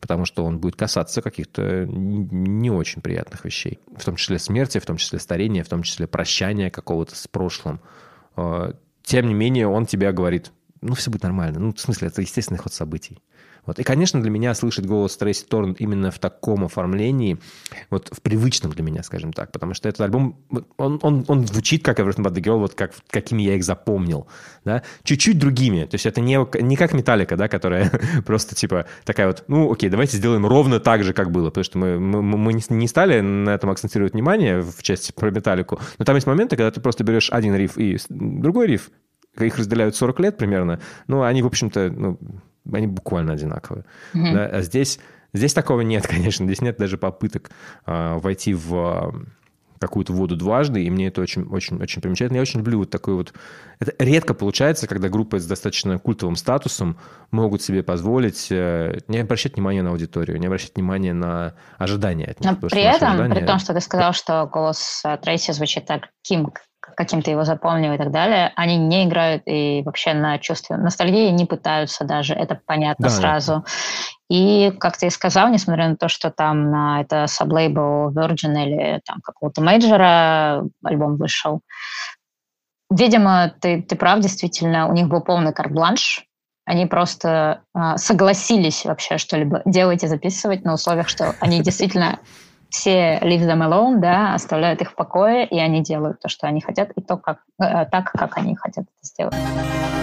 потому 0.00 0.24
что 0.24 0.44
он 0.44 0.58
будет 0.58 0.76
касаться 0.76 1.22
каких-то 1.22 1.84
не 1.86 2.70
очень 2.70 3.02
приятных 3.02 3.44
вещей, 3.44 3.78
в 3.94 4.04
том 4.04 4.16
числе 4.16 4.38
смерти, 4.38 4.78
в 4.78 4.86
том 4.86 4.96
числе 4.96 5.18
старения, 5.18 5.62
в 5.62 5.68
том 5.68 5.82
числе 5.82 6.06
прощания 6.06 6.70
какого-то 6.70 7.14
с 7.14 7.28
прошлым. 7.28 7.80
А, 8.34 8.72
тем 9.02 9.28
не 9.28 9.34
менее, 9.34 9.68
он 9.68 9.86
тебе 9.86 10.10
говорит, 10.12 10.52
ну, 10.80 10.94
все 10.94 11.10
будет 11.10 11.24
нормально. 11.24 11.60
Ну, 11.60 11.74
в 11.74 11.80
смысле, 11.80 12.08
это 12.08 12.22
естественный 12.22 12.58
ход 12.58 12.72
событий. 12.72 13.18
Вот. 13.70 13.78
И, 13.78 13.84
конечно, 13.84 14.20
для 14.20 14.32
меня 14.32 14.52
слышать 14.54 14.84
голос 14.84 15.16
Трейси 15.16 15.44
Торн 15.44 15.76
именно 15.78 16.10
в 16.10 16.18
таком 16.18 16.64
оформлении, 16.64 17.38
вот 17.88 18.08
в 18.10 18.20
привычном 18.20 18.72
для 18.72 18.82
меня, 18.82 19.04
скажем 19.04 19.32
так, 19.32 19.52
потому 19.52 19.74
что 19.74 19.88
этот 19.88 20.00
альбом, 20.00 20.40
он, 20.76 20.98
он, 21.02 21.24
он 21.28 21.46
звучит 21.46 21.84
как 21.84 22.00
Everything 22.00 22.24
But 22.24 22.34
The 22.34 22.42
Girl, 22.42 22.58
вот 22.58 22.74
как, 22.74 22.92
какими 23.08 23.42
я 23.42 23.54
их 23.54 23.62
запомнил, 23.62 24.26
да, 24.64 24.82
чуть-чуть 25.04 25.38
другими, 25.38 25.84
то 25.84 25.94
есть 25.94 26.04
это 26.04 26.20
не, 26.20 26.36
не 26.60 26.74
как 26.74 26.94
Металлика, 26.94 27.36
да, 27.36 27.46
которая 27.46 27.92
просто 28.26 28.56
типа 28.56 28.86
такая 29.04 29.28
вот, 29.28 29.44
ну, 29.46 29.70
окей, 29.70 29.88
давайте 29.88 30.16
сделаем 30.16 30.44
ровно 30.44 30.80
так 30.80 31.04
же, 31.04 31.12
как 31.12 31.30
было, 31.30 31.50
потому 31.50 31.62
что 31.62 31.78
мы, 31.78 32.00
мы, 32.00 32.22
мы 32.22 32.52
не 32.70 32.88
стали 32.88 33.20
на 33.20 33.50
этом 33.50 33.70
акцентировать 33.70 34.14
внимание 34.14 34.62
в 34.62 34.82
части 34.82 35.12
про 35.12 35.30
Металлику, 35.30 35.78
но 35.96 36.04
там 36.04 36.16
есть 36.16 36.26
моменты, 36.26 36.56
когда 36.56 36.72
ты 36.72 36.80
просто 36.80 37.04
берешь 37.04 37.30
один 37.30 37.54
риф 37.54 37.78
и 37.78 37.98
другой 38.08 38.66
риф, 38.66 38.90
их 39.38 39.58
разделяют 39.58 39.94
40 39.94 40.18
лет 40.18 40.36
примерно, 40.38 40.80
но 41.06 41.22
они, 41.22 41.40
в 41.42 41.46
общем-то, 41.46 41.88
ну, 41.88 42.18
они 42.72 42.86
буквально 42.86 43.32
одинаковые. 43.32 43.84
Mm-hmm. 44.14 44.32
Да? 44.34 44.46
А 44.46 44.62
здесь, 44.62 44.98
здесь 45.32 45.54
такого 45.54 45.80
нет, 45.82 46.06
конечно. 46.08 46.44
Здесь 46.46 46.60
нет 46.60 46.76
даже 46.78 46.98
попыток 46.98 47.50
а, 47.86 48.18
войти 48.18 48.54
в 48.54 49.26
какую-то 49.80 50.12
воду 50.12 50.36
дважды, 50.36 50.84
и 50.84 50.90
мне 50.90 51.08
это 51.08 51.22
очень, 51.22 51.44
очень, 51.44 51.82
очень 51.82 52.02
примечательно. 52.02 52.36
Я 52.36 52.42
очень 52.42 52.60
люблю 52.60 52.80
вот 52.80 52.90
такой 52.90 53.14
вот... 53.14 53.32
Это 53.78 53.94
редко 54.04 54.34
получается, 54.34 54.86
когда 54.86 55.08
группы 55.08 55.40
с 55.40 55.46
достаточно 55.46 55.98
культовым 55.98 56.36
статусом 56.36 56.98
могут 57.30 57.62
себе 57.62 57.82
позволить 57.82 58.48
э, 58.50 58.98
не 59.08 59.18
обращать 59.18 59.54
внимания 59.54 59.82
на 59.82 59.90
аудиторию, 59.90 60.38
не 60.38 60.46
обращать 60.46 60.76
внимания 60.76 61.14
на 61.14 61.54
ожидания 61.78 62.26
от 62.26 62.40
них. 62.40 62.60
Но 62.60 62.68
при 62.68 62.82
этом, 62.82 63.12
ожидания... 63.12 63.34
при 63.34 63.46
том, 63.46 63.58
что 63.58 63.72
ты 63.72 63.80
сказал, 63.80 64.12
что 64.12 64.46
голос 64.52 65.00
э, 65.06 65.16
Трейси 65.16 65.52
звучит 65.52 65.86
каким-то 66.80 67.30
его 67.30 67.44
запомнил 67.44 67.92
и 67.92 67.98
так 67.98 68.10
далее, 68.10 68.52
они 68.56 68.76
не 68.76 69.04
играют 69.04 69.42
и 69.46 69.82
вообще 69.84 70.14
на 70.14 70.38
чувстве 70.38 70.76
ностальгии 70.76 71.30
не 71.30 71.46
пытаются 71.46 72.04
даже, 72.04 72.34
это 72.34 72.60
понятно 72.66 73.08
да, 73.08 73.10
сразу. 73.10 73.52
Да. 73.52 73.64
И, 74.28 74.72
как 74.78 74.96
ты 74.96 75.06
и 75.06 75.10
сказал, 75.10 75.48
несмотря 75.48 75.88
на 75.88 75.96
то, 75.96 76.08
что 76.08 76.30
там 76.30 76.70
на 76.70 77.00
это 77.00 77.26
sublabel 77.26 78.12
Virgin 78.12 78.54
или 78.64 79.00
там 79.04 79.20
какого-то 79.22 79.60
мейджора 79.62 80.64
альбом 80.84 81.16
вышел, 81.16 81.60
видимо, 82.90 83.52
ты, 83.60 83.82
ты 83.82 83.96
прав, 83.96 84.20
действительно, 84.20 84.88
у 84.88 84.92
них 84.92 85.08
был 85.08 85.20
полный 85.20 85.52
карт-бланш, 85.52 86.26
они 86.64 86.86
просто 86.86 87.62
э, 87.74 87.96
согласились 87.96 88.84
вообще 88.84 89.18
что-либо 89.18 89.62
делать 89.64 90.04
и 90.04 90.06
записывать 90.06 90.64
на 90.64 90.74
условиях, 90.74 91.08
что 91.08 91.34
они 91.40 91.60
действительно 91.62 92.20
все 92.70 93.18
leave 93.22 93.46
them 93.46 93.62
alone, 93.62 93.98
да, 93.98 94.34
оставляют 94.34 94.80
их 94.80 94.92
в 94.92 94.94
покое, 94.94 95.46
и 95.46 95.58
они 95.58 95.82
делают 95.82 96.20
то, 96.20 96.28
что 96.28 96.46
они 96.46 96.60
хотят, 96.60 96.90
и 96.96 97.00
то, 97.00 97.16
как, 97.16 97.38
э, 97.60 97.86
так, 97.86 98.12
как 98.12 98.36
они 98.36 98.56
хотят 98.56 98.84
это 98.84 99.06
сделать. 99.06 99.99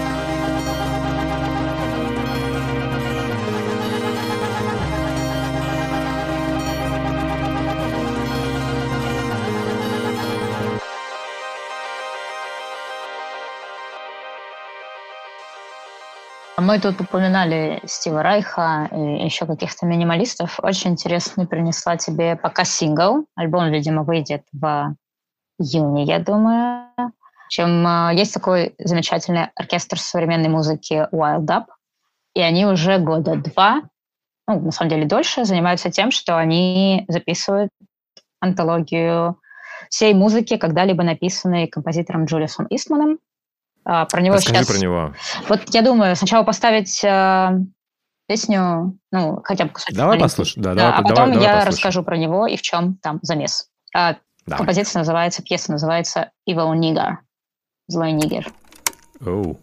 Мы 16.68 16.78
тут 16.80 17.00
упоминали 17.00 17.80
Стива 17.86 18.22
Райха 18.22 18.90
и 18.92 19.24
еще 19.24 19.46
каких-то 19.46 19.86
минималистов. 19.86 20.60
Очень 20.62 20.90
интересно 20.90 21.46
принесла 21.46 21.96
тебе 21.96 22.36
пока 22.36 22.64
сингл. 22.64 23.24
Альбом, 23.36 23.72
видимо, 23.72 24.02
выйдет 24.02 24.42
в 24.52 24.94
июне, 25.58 26.04
я 26.04 26.18
думаю. 26.18 26.90
Чем 27.48 27.86
а, 27.86 28.12
есть 28.12 28.34
такой 28.34 28.74
замечательный 28.78 29.48
оркестр 29.56 29.98
современной 29.98 30.50
музыки 30.50 31.08
Wild 31.10 31.46
Up, 31.46 31.64
и 32.34 32.42
они 32.42 32.66
уже 32.66 32.98
года 32.98 33.36
два, 33.36 33.80
ну, 34.46 34.60
на 34.60 34.70
самом 34.70 34.90
деле 34.90 35.06
дольше, 35.06 35.46
занимаются 35.46 35.90
тем, 35.90 36.10
что 36.10 36.36
они 36.36 37.06
записывают 37.08 37.70
антологию 38.40 39.40
всей 39.88 40.12
музыки, 40.12 40.58
когда-либо 40.58 41.02
написанной 41.02 41.66
композитором 41.66 42.26
Джулиусом 42.26 42.66
Истманом. 42.68 43.20
А, 43.90 44.04
про 44.04 44.20
него 44.20 44.34
Расскажи 44.34 44.64
сейчас... 44.64 44.66
про 44.66 44.78
него. 44.78 45.14
Вот 45.48 45.62
я 45.70 45.80
думаю, 45.80 46.14
сначала 46.14 46.44
поставить 46.44 47.02
э, 47.02 47.50
песню, 48.26 48.98
ну, 49.10 49.40
хотя 49.42 49.64
бы 49.64 49.70
кусочек. 49.70 49.96
Давай 49.96 50.20
послушаем. 50.20 50.62
Да, 50.62 50.74
да, 50.74 50.76
давай, 50.76 50.92
а 50.92 51.02
потом 51.02 51.32
давай, 51.32 51.42
я 51.42 51.52
давай 51.52 51.64
расскажу 51.64 52.02
про 52.02 52.18
него 52.18 52.46
и 52.46 52.58
в 52.58 52.62
чем 52.62 52.96
там 52.96 53.18
замес. 53.22 53.70
А, 53.96 54.16
композиция 54.46 55.00
называется, 55.00 55.42
пьеса 55.42 55.72
называется 55.72 56.30
«Evil 56.46 56.74
Nigger», 56.74 57.14
«Злой 57.86 58.12
нигер». 58.12 58.46
Oh. 59.20 59.56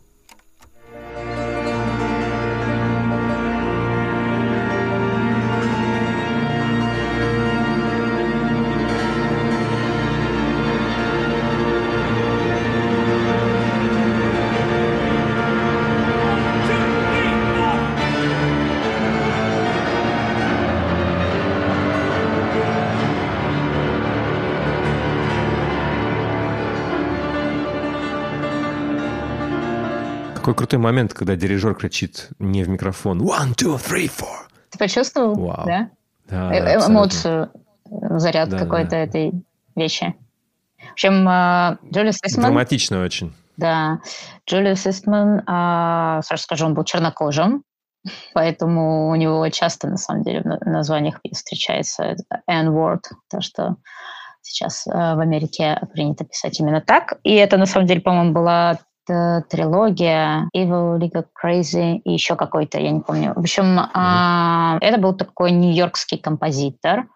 Какой 30.46 30.58
крутой 30.58 30.78
момент, 30.78 31.12
когда 31.16 31.36
дирижер 31.36 31.74
кричит 31.74 32.30
не 32.38 32.62
в 32.62 32.70
микрофон 32.70 33.20
«One, 33.20 33.56
two, 33.56 33.78
three, 33.78 34.06
four». 34.06 34.46
Ты 34.70 34.78
почувствовал, 34.78 35.34
Вау. 35.34 35.66
да? 35.66 35.90
Да, 36.30 36.54
э 36.54 36.78
Эмоцию, 36.88 37.50
заряд 37.90 38.50
да, 38.50 38.60
какой-то 38.60 38.92
да. 38.92 38.98
этой 38.98 39.32
вещи. 39.76 40.14
В 40.78 40.92
общем, 40.92 41.28
э, 41.28 41.78
Джулиус 41.92 42.20
Истман... 42.22 42.46
Драматично 42.46 43.02
очень. 43.02 43.34
Да, 43.58 44.02
Джулиус 44.48 44.86
Истман, 44.86 45.42
а, 45.48 46.22
сразу 46.22 46.44
скажу, 46.44 46.68
он 46.68 46.76
был 46.76 46.84
чернокожим, 46.84 47.64
поэтому 48.36 49.10
у 49.10 49.16
него 49.16 49.50
часто, 49.50 49.88
на 49.88 49.98
самом 49.98 50.22
деле, 50.22 50.44
в 50.44 50.70
названиях 50.70 51.22
встречается 51.34 52.18
N-word, 52.46 53.02
то, 53.32 53.42
что 53.42 53.78
сейчас 54.44 54.86
в 54.86 55.20
Америке 55.20 55.82
принято 55.92 56.24
писать 56.24 56.60
именно 56.60 56.82
так. 56.82 57.18
И 57.24 57.34
это, 57.34 57.58
на 57.58 57.66
самом 57.66 57.88
деле, 57.88 58.02
по-моему, 58.02 58.32
была 58.32 58.78
трилогия 59.06 60.50
Evil 60.56 61.00
League 61.00 61.26
Crazy 61.42 61.98
и 61.98 62.14
еще 62.14 62.36
какой-то, 62.36 62.80
я 62.80 62.92
не 62.92 63.02
помню. 63.02 63.34
В 63.36 63.40
общем, 63.40 63.80
mm-hmm. 63.80 64.80
это 64.82 64.98
был 65.00 65.14
такой 65.14 65.52
нью-йоркский 65.52 66.18
композитор. 66.18 67.08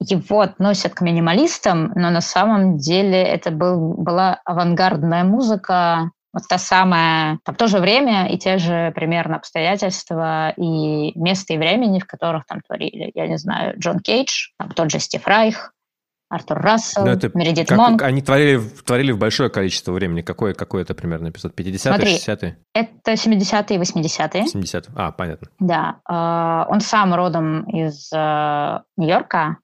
Его 0.00 0.40
относят 0.40 0.94
к 0.94 1.00
минималистам, 1.00 1.92
но 1.94 2.10
на 2.10 2.20
самом 2.20 2.76
деле 2.76 3.22
это 3.22 3.50
был, 3.50 3.94
была 3.94 4.40
авангардная 4.44 5.24
музыка, 5.24 6.10
вот 6.34 6.42
та 6.48 6.58
самая, 6.58 7.38
там, 7.44 7.54
то 7.54 7.68
же 7.68 7.78
время 7.78 8.26
и 8.26 8.36
те 8.36 8.58
же 8.58 8.92
примерно 8.94 9.36
обстоятельства 9.36 10.50
и 10.56 11.16
место 11.16 11.54
и 11.54 11.58
времени, 11.58 12.00
в 12.00 12.06
которых 12.06 12.44
там 12.46 12.60
творили, 12.60 13.12
я 13.14 13.28
не 13.28 13.38
знаю, 13.38 13.78
Джон 13.78 14.00
Кейдж, 14.00 14.48
там, 14.58 14.70
тот 14.70 14.90
же 14.90 14.98
Стив 14.98 15.24
Райх, 15.26 15.72
Артур 16.34 16.58
Рассел, 16.58 17.06
это 17.06 17.30
Мередит 17.34 17.68
как, 17.68 17.78
Монк. 17.78 18.02
Они 18.02 18.20
творили, 18.20 18.58
творили 18.84 19.12
в 19.12 19.18
большое 19.18 19.50
количество 19.50 19.92
времени. 19.92 20.22
Какой, 20.22 20.54
какой 20.54 20.82
это 20.82 20.94
примерно 20.94 21.28
эпизод? 21.28 21.58
50-е, 21.58 22.16
60-е? 22.16 22.58
Это 22.74 23.12
70-е 23.12 23.76
и 23.76 23.80
80-е. 23.80 24.46
70 24.46 24.88
А, 24.96 25.12
понятно. 25.12 25.48
Да. 25.60 25.96
Э, 26.08 26.70
он 26.70 26.80
сам 26.80 27.14
родом 27.14 27.64
из 27.70 28.10
э, 28.12 28.80
Нью-Йорка. 28.96 29.58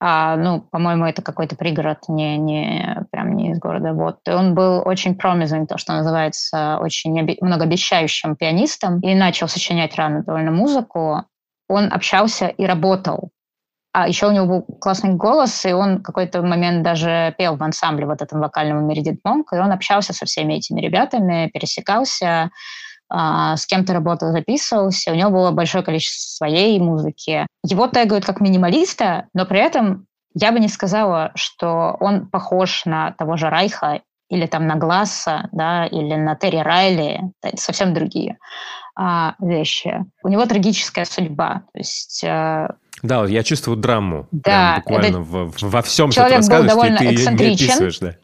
А, 0.00 0.36
ну, 0.36 0.60
по-моему, 0.60 1.04
это 1.06 1.22
какой-то 1.22 1.56
пригород, 1.56 2.08
не, 2.08 2.36
не 2.36 3.06
прям 3.10 3.36
не 3.36 3.52
из 3.52 3.58
города. 3.58 3.92
Вот. 3.92 4.18
И 4.26 4.30
он 4.30 4.54
был 4.54 4.82
очень 4.84 5.14
промизен, 5.14 5.66
то, 5.66 5.78
что 5.78 5.94
называется, 5.94 6.78
очень 6.80 7.36
многообещающим 7.40 8.36
пианистом, 8.36 9.00
и 9.00 9.14
начал 9.14 9.48
сочинять 9.48 9.96
рано 9.96 10.22
довольно 10.22 10.50
музыку. 10.50 11.24
Он 11.68 11.92
общался 11.92 12.48
и 12.48 12.66
работал. 12.66 13.30
А 13.94 14.08
еще 14.08 14.26
у 14.26 14.32
него 14.32 14.46
был 14.46 14.62
классный 14.80 15.14
голос, 15.14 15.64
и 15.64 15.72
он 15.72 16.02
какой-то 16.02 16.42
момент 16.42 16.82
даже 16.82 17.32
пел 17.38 17.56
в 17.56 17.62
ансамбле 17.62 18.06
вот 18.06 18.22
этом 18.22 18.40
вокальном 18.40 18.84
Мередит 18.88 19.20
Монк, 19.22 19.52
и 19.52 19.56
он 19.56 19.70
общался 19.70 20.12
со 20.12 20.26
всеми 20.26 20.54
этими 20.54 20.80
ребятами, 20.80 21.48
пересекался, 21.54 22.50
а, 23.08 23.56
с 23.56 23.66
кем-то 23.66 23.92
работал, 23.92 24.32
записывался, 24.32 25.12
у 25.12 25.14
него 25.14 25.30
было 25.30 25.52
большое 25.52 25.84
количество 25.84 26.38
своей 26.38 26.80
музыки. 26.80 27.46
Его 27.64 27.86
тегают 27.86 28.24
как 28.24 28.40
минималиста, 28.40 29.28
но 29.32 29.46
при 29.46 29.60
этом 29.60 30.06
я 30.34 30.50
бы 30.50 30.58
не 30.58 30.68
сказала, 30.68 31.30
что 31.36 31.96
он 32.00 32.28
похож 32.28 32.86
на 32.86 33.12
того 33.12 33.36
же 33.36 33.48
Райха 33.48 34.00
или 34.34 34.46
там 34.46 34.66
на 34.66 34.74
Гласса, 34.74 35.48
да, 35.52 35.86
или 35.86 36.14
на 36.14 36.34
Терри 36.34 36.58
Райли, 36.58 37.20
это 37.42 37.56
совсем 37.56 37.94
другие 37.94 38.38
а, 38.96 39.34
вещи. 39.38 40.04
У 40.22 40.28
него 40.28 40.44
трагическая 40.46 41.04
судьба, 41.04 41.62
то 41.72 41.78
есть... 41.78 42.24
А... 42.26 42.74
Да, 43.02 43.24
я 43.26 43.42
чувствую 43.42 43.76
драму. 43.76 44.26
Да, 44.32 44.76
буквально 44.78 45.06
это... 45.06 45.18
в, 45.20 45.52
во 45.62 45.82
всем, 45.82 46.10
что 46.10 46.28
ты 46.28 46.36
был 46.38 46.64
довольно 46.64 46.98
ты, 46.98 47.14
эксцентричен, 47.14 47.90
ты 47.90 48.00
да. 48.00 48.16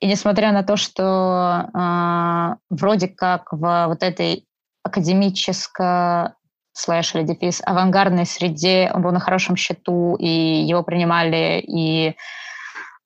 И 0.00 0.06
несмотря 0.06 0.50
на 0.50 0.64
то, 0.64 0.76
что 0.76 1.68
э, 1.72 2.56
вроде 2.70 3.06
как 3.06 3.52
в 3.52 3.86
вот 3.86 4.02
этой 4.02 4.46
академической 4.82 6.30
слэш 6.72 7.14
или 7.14 7.22
дефис 7.22 7.62
авангардной 7.64 8.26
среде 8.26 8.90
он 8.92 9.02
был 9.02 9.12
на 9.12 9.20
хорошем 9.20 9.54
счету, 9.54 10.16
и 10.16 10.26
его 10.28 10.82
принимали, 10.82 11.62
и, 11.64 12.08
э, 12.08 12.14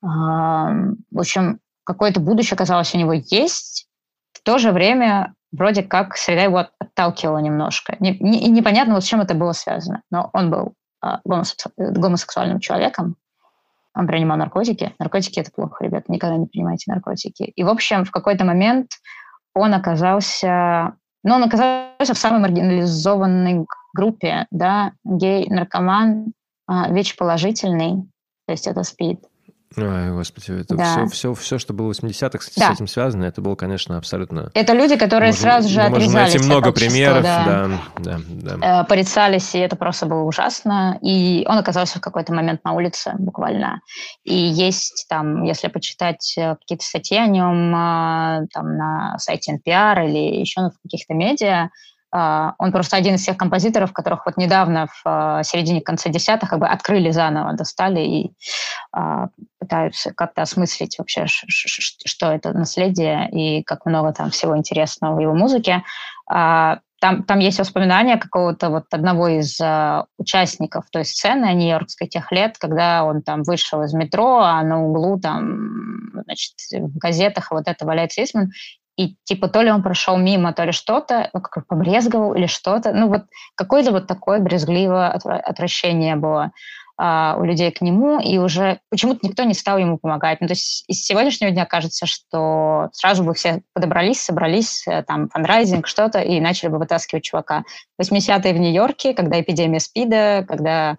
в 0.02 1.18
общем, 1.18 1.58
какое-то 1.86 2.20
будущее, 2.20 2.56
казалось, 2.58 2.94
у 2.94 2.98
него 2.98 3.12
есть. 3.12 3.88
В 4.32 4.42
то 4.42 4.58
же 4.58 4.72
время 4.72 5.34
вроде 5.52 5.82
как 5.82 6.16
среда 6.16 6.42
его 6.42 6.66
отталкивала 6.78 7.38
немножко. 7.38 7.96
Не, 8.00 8.18
не, 8.18 8.48
непонятно, 8.48 8.94
вот 8.94 9.04
с 9.04 9.06
чем 9.06 9.20
это 9.20 9.34
было 9.34 9.52
связано. 9.52 10.02
Но 10.10 10.28
он 10.32 10.50
был 10.50 10.74
э, 11.02 11.16
гомосексуальным 11.24 12.60
человеком, 12.60 13.16
он 13.94 14.06
принимал 14.06 14.36
наркотики. 14.36 14.94
Наркотики– 14.98 15.40
это 15.40 15.50
плохо, 15.50 15.82
ребят, 15.82 16.08
никогда 16.08 16.36
не 16.36 16.46
принимайте 16.46 16.90
наркотики. 16.90 17.44
И, 17.44 17.64
в 17.64 17.68
общем, 17.68 18.04
в 18.04 18.10
какой-то 18.10 18.44
момент 18.44 18.90
он 19.54 19.72
оказался... 19.72 20.96
Ну, 21.24 21.34
он 21.34 21.44
оказался 21.44 22.12
в 22.12 22.18
самой 22.18 22.40
маргинализованной 22.40 23.66
группе, 23.94 24.46
да, 24.50 24.92
гей-наркоман, 25.04 26.32
а, 26.68 26.90
ВИЧ-положительный, 26.90 28.02
то 28.46 28.52
есть 28.52 28.66
это 28.66 28.82
СПИД– 28.82 29.20
Ой, 29.76 30.12
господи, 30.12 30.60
это 30.60 30.76
да. 30.76 30.84
все, 30.84 31.06
все, 31.06 31.34
все, 31.34 31.58
что 31.58 31.74
было 31.74 31.92
в 31.92 31.98
80-х 31.98 32.40
с, 32.40 32.54
да. 32.54 32.70
с 32.70 32.74
этим 32.74 32.86
связано, 32.86 33.24
это 33.24 33.42
было, 33.42 33.56
конечно, 33.56 33.98
абсолютно... 33.98 34.50
Это 34.54 34.72
люди, 34.72 34.96
которые 34.96 35.32
можно, 35.32 35.42
сразу 35.42 35.68
же 35.68 35.82
отрезались 35.82 36.06
Можно 36.06 36.20
найти 36.20 36.38
много 36.38 36.72
примеров, 36.72 37.22
да. 37.22 37.44
Да, 37.44 37.80
да, 37.98 38.20
да. 38.28 38.80
Э, 38.80 38.84
порицались, 38.84 39.54
и 39.54 39.58
это 39.58 39.76
просто 39.76 40.06
было 40.06 40.22
ужасно. 40.22 40.98
И 41.02 41.44
он 41.48 41.58
оказался 41.58 41.98
в 41.98 42.00
какой-то 42.00 42.32
момент 42.32 42.64
на 42.64 42.72
улице 42.72 43.14
буквально. 43.18 43.80
И 44.24 44.34
есть 44.34 45.06
там, 45.10 45.42
если 45.42 45.68
почитать 45.68 46.34
э, 46.38 46.56
какие-то 46.56 46.84
статьи 46.84 47.18
о 47.18 47.26
нем 47.26 47.74
э, 47.74 48.46
там 48.52 48.76
на 48.76 49.18
сайте 49.18 49.52
NPR 49.56 50.08
или 50.08 50.40
еще 50.40 50.60
в 50.70 50.82
каких-то 50.82 51.12
медиа, 51.12 51.70
он 52.12 52.72
просто 52.72 52.96
один 52.96 53.16
из 53.16 53.24
тех 53.24 53.36
композиторов, 53.36 53.92
которых 53.92 54.26
вот 54.26 54.36
недавно 54.36 54.86
в 54.86 55.02
а, 55.04 55.42
середине-конце 55.42 56.08
десятых 56.08 56.48
как 56.48 56.60
бы 56.60 56.66
открыли 56.66 57.10
заново, 57.10 57.52
достали 57.52 58.00
и 58.00 58.32
а, 58.92 59.28
пытаются 59.58 60.12
как-то 60.14 60.42
осмыслить 60.42 60.98
вообще, 60.98 61.26
что 61.26 62.32
это 62.32 62.52
наследие 62.52 63.28
и 63.30 63.62
как 63.64 63.84
много 63.86 64.12
там 64.12 64.30
всего 64.30 64.56
интересного 64.56 65.16
в 65.16 65.20
его 65.20 65.34
музыке. 65.34 65.82
Там, 66.98 67.24
там 67.24 67.40
есть 67.40 67.58
воспоминания 67.58 68.16
какого-то 68.16 68.70
вот 68.70 68.84
одного 68.90 69.28
из 69.28 69.60
э, 69.60 70.04
участников 70.16 70.86
той 70.90 71.04
сцены 71.04 71.52
нью-йоркской 71.52 72.08
тех 72.08 72.32
лет, 72.32 72.56
когда 72.56 73.04
он 73.04 73.20
там 73.20 73.42
вышел 73.42 73.82
из 73.82 73.92
метро, 73.92 74.38
а 74.38 74.62
на 74.62 74.82
углу 74.82 75.20
там, 75.20 76.22
значит, 76.24 76.54
в 76.72 76.96
газетах 76.96 77.50
вот 77.50 77.68
это 77.68 77.84
валяется 77.84 78.24
Исман, 78.24 78.50
и 78.96 79.16
типа 79.24 79.48
то 79.48 79.62
ли 79.62 79.70
он 79.70 79.82
прошел 79.82 80.16
мимо, 80.16 80.52
то 80.52 80.64
ли 80.64 80.72
что-то, 80.72 81.30
ну, 81.32 81.40
как 81.40 81.66
побрезговал 81.66 82.34
или 82.34 82.46
что-то. 82.46 82.92
Ну, 82.92 83.08
вот 83.08 83.24
какое-то 83.54 83.92
вот 83.92 84.06
такое 84.06 84.40
брезгливое 84.40 85.10
отвращение 85.10 86.16
было 86.16 86.52
а, 86.98 87.36
у 87.38 87.44
людей 87.44 87.70
к 87.72 87.82
нему, 87.82 88.18
и 88.20 88.38
уже 88.38 88.80
почему-то 88.88 89.26
никто 89.26 89.42
не 89.42 89.52
стал 89.52 89.76
ему 89.76 89.98
помогать. 89.98 90.40
Ну, 90.40 90.46
то 90.46 90.54
есть 90.54 90.84
из 90.88 91.04
сегодняшнего 91.04 91.50
дня 91.50 91.66
кажется, 91.66 92.06
что 92.06 92.88
сразу 92.92 93.22
бы 93.22 93.34
все 93.34 93.60
подобрались, 93.74 94.22
собрались, 94.22 94.86
э, 94.88 95.02
там, 95.02 95.28
фандрайзинг, 95.28 95.86
что-то, 95.86 96.20
и 96.20 96.40
начали 96.40 96.70
бы 96.70 96.78
вытаскивать 96.78 97.24
чувака. 97.24 97.64
80-е 98.00 98.54
в 98.54 98.56
Нью-Йорке, 98.56 99.12
когда 99.12 99.38
эпидемия 99.38 99.78
СПИДа, 99.78 100.46
когда 100.48 100.96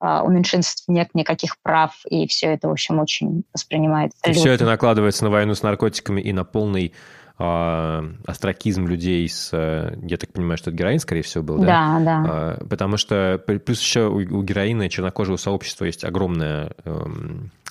а, 0.00 0.24
у 0.24 0.28
меньшинств 0.28 0.84
нет 0.88 1.10
никаких 1.14 1.54
прав, 1.62 1.92
и 2.10 2.26
все 2.26 2.48
это, 2.54 2.66
в 2.66 2.72
общем, 2.72 2.98
очень 2.98 3.44
воспринимается. 3.54 4.18
И 4.28 4.32
все 4.32 4.50
это 4.50 4.64
накладывается 4.64 5.22
на 5.22 5.30
войну 5.30 5.54
с 5.54 5.62
наркотиками 5.62 6.20
и 6.20 6.32
на 6.32 6.42
полный 6.42 6.92
э, 7.38 8.02
астракизм 8.26 8.86
людей 8.86 9.28
с... 9.28 9.50
Э, 9.52 9.96
я 10.02 10.16
так 10.16 10.32
понимаю, 10.32 10.58
что 10.58 10.70
это 10.70 10.78
героин, 10.78 10.98
скорее 10.98 11.22
всего, 11.22 11.44
был, 11.44 11.58
да? 11.58 11.66
Да, 11.66 12.00
да. 12.00 12.24
Э, 12.60 12.64
потому 12.66 12.96
что 12.96 13.42
плюс 13.46 13.80
еще 13.80 14.08
у, 14.08 14.42
героина 14.42 14.88
чернокожего 14.88 15.36
сообщества 15.36 15.84
есть 15.84 16.04
огромная, 16.04 16.72
э, 16.84 17.04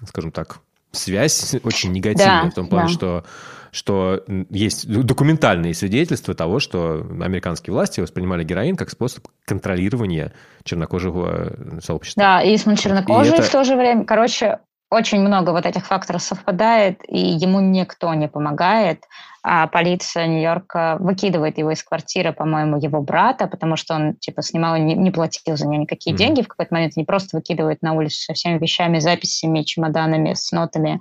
скажем 0.06 0.32
так, 0.32 0.60
связь 0.92 1.56
очень 1.64 1.92
негативная 1.92 2.44
да, 2.44 2.50
в 2.50 2.54
том 2.54 2.68
плане, 2.68 2.88
да. 2.88 2.94
что 2.94 3.26
что 3.70 4.24
есть 4.50 4.88
документальные 4.90 5.74
свидетельства 5.74 6.34
того, 6.34 6.60
что 6.60 7.06
американские 7.22 7.74
власти 7.74 8.00
воспринимали 8.00 8.44
героин 8.44 8.76
как 8.76 8.90
способ 8.90 9.28
контролирования 9.46 10.34
чернокожего 10.64 11.54
сообщества. 11.84 12.24
Да, 12.24 12.42
и 12.42 12.58
чернокожий 12.58 13.34
и 13.34 13.36
это... 13.36 13.44
в 13.44 13.52
то 13.52 13.64
же 13.66 13.76
время. 13.76 14.06
Короче, 14.06 14.60
очень 14.90 15.20
много 15.20 15.52
вот 15.52 15.66
этих 15.66 15.86
факторов 15.86 16.22
совпадает, 16.22 17.02
и 17.08 17.20
ему 17.20 17.60
никто 17.60 18.14
не 18.14 18.28
помогает. 18.28 19.04
А 19.50 19.66
полиция 19.68 20.28
Нью-Йорка 20.28 20.98
выкидывает 21.00 21.58
его 21.58 21.72
из 21.72 21.82
квартиры, 21.82 22.34
по-моему, 22.34 22.78
его 22.78 23.02
брата, 23.02 23.48
потому 23.48 23.78
что 23.78 23.96
он 23.96 24.16
типа 24.16 24.42
снимал 24.42 24.76
и 24.76 24.82
не, 24.82 24.94
не 24.94 25.10
платил 25.10 25.56
за 25.56 25.66
нее 25.66 25.80
никакие 25.80 26.14
mm-hmm. 26.14 26.20
деньги. 26.20 26.42
В 26.42 26.50
какой-то 26.50 26.74
момент 26.74 26.94
они 26.98 27.06
просто 27.06 27.38
выкидывают 27.38 27.82
на 27.82 27.94
улицу 27.94 28.18
со 28.20 28.34
всеми 28.34 28.58
вещами, 28.58 29.00
записями, 29.00 29.62
чемоданами, 29.62 30.34
с 30.34 30.52
нотами. 30.52 31.00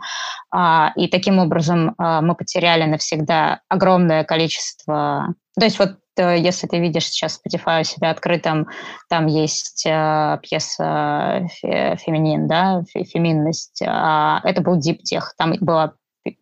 А, 0.52 0.92
и 0.94 1.08
таким 1.08 1.40
образом 1.40 1.96
а, 1.98 2.20
мы 2.20 2.36
потеряли 2.36 2.84
навсегда 2.84 3.62
огромное 3.68 4.22
количество... 4.22 5.34
То 5.58 5.64
есть 5.64 5.80
вот 5.80 5.96
э, 6.16 6.38
если 6.38 6.68
ты 6.68 6.78
видишь 6.78 7.08
сейчас 7.08 7.40
Spotify 7.44 7.80
у 7.80 7.84
себя 7.84 8.10
открытым, 8.10 8.68
там 9.08 9.26
есть 9.26 9.84
э, 9.86 10.38
пьеса 10.40 11.48
«Феминин», 11.62 12.46
да, 12.46 12.82
«Феминность». 13.12 13.82
Э, 13.82 14.38
это 14.44 14.60
был 14.60 14.76
диптех, 14.76 15.34
там 15.36 15.54
была 15.60 15.94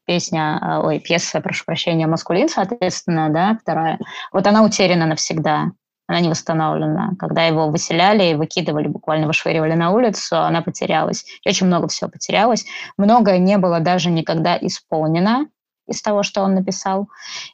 песня, 0.07 0.59
э, 0.61 0.87
ой, 0.87 1.01
пьеса, 1.01 1.41
прошу 1.41 1.65
прощения, 1.65 2.07
«Маскулин», 2.07 2.49
соответственно, 2.49 3.31
да, 3.31 3.59
вторая. 3.61 3.99
Вот 4.33 4.47
она 4.47 4.63
утеряна 4.65 5.07
навсегда, 5.07 5.73
она 6.07 6.21
не 6.21 6.29
восстановлена. 6.29 7.13
Когда 7.19 7.45
его 7.45 7.69
выселяли 7.69 8.25
и 8.25 8.35
выкидывали, 8.35 8.89
буквально 8.89 9.27
вышвыривали 9.27 9.75
на 9.75 9.91
улицу, 9.91 10.43
она 10.43 10.63
потерялась. 10.63 11.25
И 11.45 11.49
очень 11.49 11.67
много 11.67 11.89
всего 11.89 12.11
потерялось. 12.11 12.65
Многое 12.97 13.39
не 13.39 13.59
было 13.59 13.81
даже 13.81 14.11
никогда 14.11 14.59
исполнено, 14.61 15.47
из 15.87 16.03
того, 16.03 16.23
что 16.23 16.43
он 16.43 16.55
написал. 16.55 17.09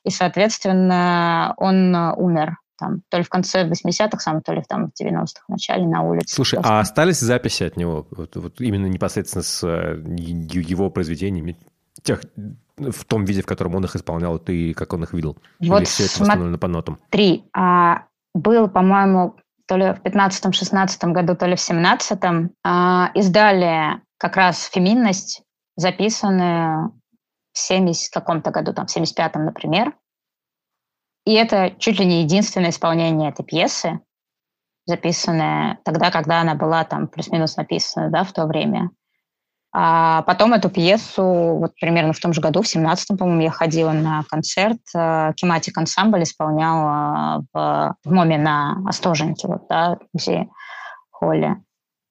И, 0.05 0.11
соответственно, 0.11 1.55
он 1.57 1.95
э, 1.95 2.15
умер 2.15 2.57
там, 2.79 3.03
то 3.11 3.19
ли 3.19 3.23
в 3.23 3.29
конце 3.29 3.69
80-х, 3.69 4.19
сам, 4.21 4.41
то 4.41 4.55
ли 4.55 4.63
там, 4.67 4.91
в 4.91 5.03
90-х, 5.03 5.43
в 5.47 5.51
начале 5.51 5.87
на 5.87 6.03
улице. 6.03 6.35
Слушай, 6.35 6.57
просто. 6.57 6.73
а 6.73 6.81
остались 6.81 7.21
записи 7.21 7.65
от 7.65 7.77
него, 7.77 8.07
вот, 8.11 8.37
вот 8.37 8.61
именно 8.61 8.87
непосредственно 8.87 9.43
с 9.43 9.63
э, 9.63 10.03
его 10.17 10.89
произведениями, 10.89 11.59
тех, 12.03 12.23
в 12.77 13.05
том 13.05 13.25
виде, 13.25 13.43
в 13.43 13.47
котором 13.47 13.75
он 13.75 13.85
их 13.85 13.95
исполнял, 13.97 14.39
ты 14.39 14.75
как 14.75 14.93
он 14.93 15.05
их 15.05 15.13
видел? 15.13 15.37
Вот 15.61 15.79
Или 15.79 15.85
все 15.85 16.07
это 16.07 16.21
восстановлено 16.21 16.59
по 16.59 16.69
нотам? 16.69 16.99
Три. 17.11 17.45
А, 17.55 18.07
был, 18.35 18.69
по-моему, 18.69 19.37
то 19.67 19.77
ли 19.77 19.93
в 19.93 20.01
15-16 20.01 21.13
году, 21.13 21.37
то 21.37 21.47
ли 21.47 21.57
в 21.57 21.61
17-м, 21.61 22.51
а, 22.65 23.11
издали 23.15 24.01
как 24.19 24.37
раз 24.37 24.65
«Феминность», 24.65 25.43
записанную 25.77 26.93
в 27.53 27.59
70 27.59 28.13
каком-то 28.13 28.51
году, 28.51 28.73
там, 28.73 28.87
в 28.87 28.97
75-м, 28.97 29.45
например. 29.45 29.95
И 31.25 31.35
это 31.35 31.75
чуть 31.79 31.99
ли 31.99 32.07
не 32.07 32.23
единственное 32.23 32.71
исполнение 32.71 33.31
этой 33.31 33.45
пьесы, 33.45 34.01
записанное 34.87 35.79
тогда, 35.85 36.11
когда 36.11 36.41
она 36.41 36.55
была 36.55 36.85
там 36.85 37.09
плюс-минус 37.09 37.57
написана, 37.57 38.11
да, 38.11 38.25
в 38.25 38.33
то 38.33 38.47
время. 38.47 38.91
А 39.73 40.23
потом 40.23 40.53
эту 40.53 40.69
пьесу, 40.69 41.23
вот 41.23 41.75
примерно 41.81 42.13
в 42.13 42.19
том 42.19 42.33
же 42.33 42.41
году, 42.41 42.63
в 42.63 42.67
17-м, 42.67 43.17
по-моему, 43.17 43.43
я 43.43 43.51
ходила 43.51 43.93
на 43.93 44.25
концерт, 44.29 44.81
Кематик 44.93 45.79
ансамбль 45.79 46.25
исполнял 46.25 47.45
в, 47.53 47.97
в 48.05 48.13
МОМе 48.13 48.39
на 48.39 48.83
Остоженке, 48.89 49.47
вот, 49.47 49.69
да, 49.69 49.99
где 50.13 50.49
холле. 51.11 51.63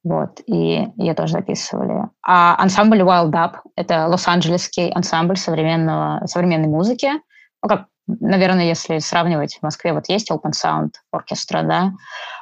Вот, 0.03 0.39
и 0.45 0.87
ее 0.95 1.13
тоже 1.13 1.33
записывали. 1.33 2.07
А 2.25 2.55
ансамбль 2.57 3.01
Wild 3.01 3.31
Up— 3.31 3.55
это 3.75 4.07
лос-анджелесский 4.07 4.91
ансамбль 4.91 5.35
современного, 5.35 6.25
современной 6.25 6.69
музыки. 6.69 7.11
Ну, 7.61 7.67
как, 7.67 7.87
наверное, 8.07 8.63
если 8.63 8.99
сравнивать, 8.99 9.57
в 9.57 9.63
Москве 9.63 9.91
вот 9.91 10.07
есть 10.07 10.31
Open 10.31 10.51
Sound 10.51 10.91
оркестра, 11.11 11.63
да, 11.63 11.91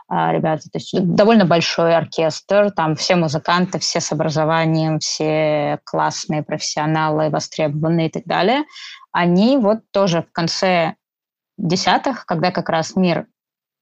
ребята, 0.10 0.64
то 0.72 0.78
есть 0.78 0.94
довольно 0.94 1.46
большой 1.46 1.96
оркестр, 1.96 2.72
там 2.72 2.96
все 2.96 3.16
музыканты, 3.16 3.80
все 3.80 4.00
с 4.00 4.12
образованием, 4.12 5.00
все 5.00 5.80
классные 5.84 6.44
профессионалы, 6.44 7.30
востребованные 7.30 8.08
и 8.08 8.12
так 8.12 8.24
далее. 8.26 8.64
Они 9.12 9.58
вот 9.58 9.80
тоже 9.92 10.22
в 10.22 10.32
конце 10.32 10.96
десятых, 11.58 12.26
когда 12.26 12.52
как 12.52 12.70
раз 12.70 12.96
мир 12.96 13.28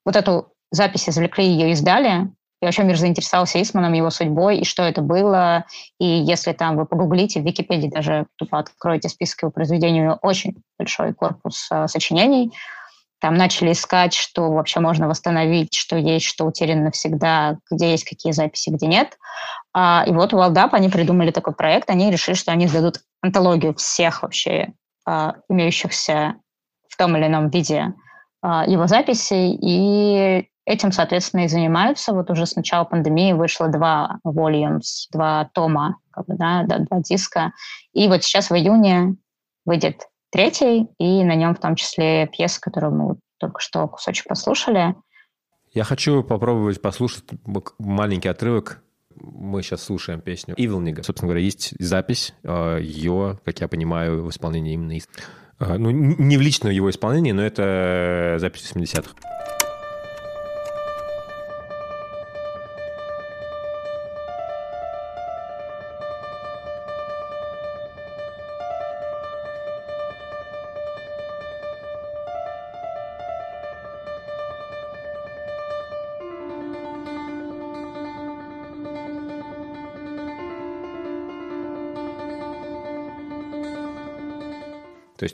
вот 0.05 0.15
эту 0.15 0.53
запись 0.71 1.09
извлекли, 1.09 1.45
ее 1.45 1.71
издали, 1.71 2.31
и 2.61 2.65
вообще 2.65 2.83
мир 2.83 2.97
заинтересовался 2.97 3.61
Исманом, 3.61 3.93
его 3.93 4.09
судьбой, 4.09 4.59
и 4.59 4.65
что 4.65 4.83
это 4.83 5.01
было. 5.01 5.65
И 5.99 6.05
если 6.05 6.53
там 6.53 6.77
вы 6.77 6.85
погуглите, 6.85 7.41
в 7.41 7.43
Википедии 7.43 7.89
даже 7.89 8.27
тупо 8.37 8.59
откроете 8.59 9.09
список 9.09 9.43
его 9.43 9.51
произведений, 9.51 10.09
очень 10.21 10.55
большой 10.79 11.13
корпус 11.13 11.67
э, 11.71 11.87
сочинений. 11.87 12.53
Там 13.25 13.33
начали 13.33 13.71
искать, 13.71 14.13
что 14.13 14.51
вообще 14.51 14.79
можно 14.79 15.07
восстановить, 15.07 15.73
что 15.73 15.97
есть, 15.97 16.27
что 16.27 16.45
утеряно 16.45 16.83
навсегда, 16.83 17.57
где 17.71 17.89
есть 17.89 18.07
какие 18.07 18.33
записи, 18.33 18.69
где 18.69 18.85
нет. 18.85 19.17
А, 19.73 20.03
и 20.05 20.11
вот 20.11 20.31
у 20.35 20.37
Валдап 20.37 20.75
они 20.75 20.89
придумали 20.89 21.31
такой 21.31 21.55
проект, 21.55 21.89
они 21.89 22.11
решили, 22.11 22.35
что 22.35 22.51
они 22.51 22.67
сдадут 22.67 22.99
антологию 23.23 23.73
всех 23.73 24.21
вообще 24.21 24.73
а, 25.07 25.37
имеющихся 25.49 26.35
в 26.87 26.97
том 26.97 27.17
или 27.17 27.25
ином 27.25 27.49
виде 27.49 27.95
а, 28.43 28.63
его 28.67 28.85
записей, 28.85 29.57
и 29.59 30.47
этим, 30.67 30.91
соответственно, 30.91 31.45
и 31.45 31.47
занимаются. 31.47 32.13
Вот 32.13 32.29
уже 32.29 32.45
с 32.45 32.55
начала 32.55 32.83
пандемии 32.83 33.33
вышло 33.33 33.69
два 33.69 34.19
volumes, 34.23 35.07
два 35.11 35.49
тома, 35.51 35.97
как 36.11 36.27
бы, 36.27 36.35
да, 36.35 36.61
два 36.61 36.99
диска. 36.99 37.53
И 37.91 38.07
вот 38.07 38.23
сейчас 38.23 38.51
в 38.51 38.55
июне 38.55 39.15
выйдет 39.65 40.03
третий, 40.35 40.87
и 40.99 41.23
на 41.23 41.33
нем 41.35 41.55
в 41.55 41.59
том 41.61 41.75
числе 41.75 42.27
пьеса, 42.27 42.59
которую 42.59 42.93
мы 42.93 43.15
только 43.37 43.61
что 43.61 43.87
кусочек 43.87 44.27
послушали. 44.27 44.93
Я 45.73 45.85
хочу 45.85 46.23
попробовать 46.23 46.81
послушать 46.81 47.23
маленький 47.79 48.27
отрывок. 48.27 48.83
Мы 49.15 49.63
сейчас 49.63 49.83
слушаем 49.83 50.19
песню 50.19 50.53
Ивелнига. 50.57 51.03
Собственно 51.03 51.29
говоря, 51.29 51.45
есть 51.45 51.73
запись 51.79 52.33
а, 52.43 52.77
ее, 52.77 53.39
как 53.45 53.61
я 53.61 53.69
понимаю, 53.69 54.25
в 54.25 54.29
исполнении 54.29 54.73
именно 54.73 54.99
а, 55.57 55.77
ну, 55.77 55.89
не 55.91 56.35
в 56.37 56.41
личном 56.41 56.73
его 56.73 56.89
исполнении, 56.89 57.31
но 57.31 57.41
это 57.41 58.35
запись 58.37 58.73
80-х. 58.75 59.15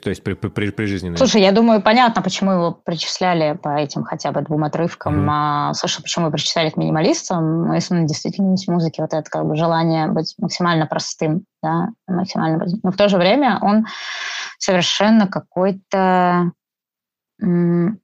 То 0.02 0.10
есть, 0.10 0.24
при, 0.24 0.34
при, 0.34 0.70
при 0.70 0.86
жизни. 0.86 1.14
Слушай, 1.14 1.42
я 1.42 1.52
думаю, 1.52 1.80
понятно, 1.80 2.22
почему 2.22 2.50
его 2.50 2.72
причисляли 2.72 3.56
по 3.56 3.68
этим 3.76 4.02
хотя 4.02 4.32
бы 4.32 4.42
двум 4.42 4.64
отрывкам. 4.64 5.28
Mm-hmm. 5.28 5.30
А, 5.30 5.74
слушай, 5.74 6.02
почему 6.02 6.26
его 6.26 6.32
причисляли 6.32 6.70
к 6.70 6.76
минималистам? 6.76 7.68
Ну, 7.68 7.74
если 7.74 7.94
на 7.94 8.04
действительность 8.04 8.66
музыки, 8.66 9.00
вот 9.00 9.12
это 9.12 9.30
как 9.30 9.46
бы 9.46 9.54
желание 9.54 10.08
быть 10.08 10.34
максимально 10.38 10.86
простым, 10.86 11.44
да, 11.62 11.90
максимально. 12.08 12.66
Но 12.82 12.90
в 12.90 12.96
то 12.96 13.08
же 13.08 13.16
время 13.16 13.58
он 13.62 13.86
совершенно 14.58 15.28
какой-то... 15.28 16.50
он 17.40 17.98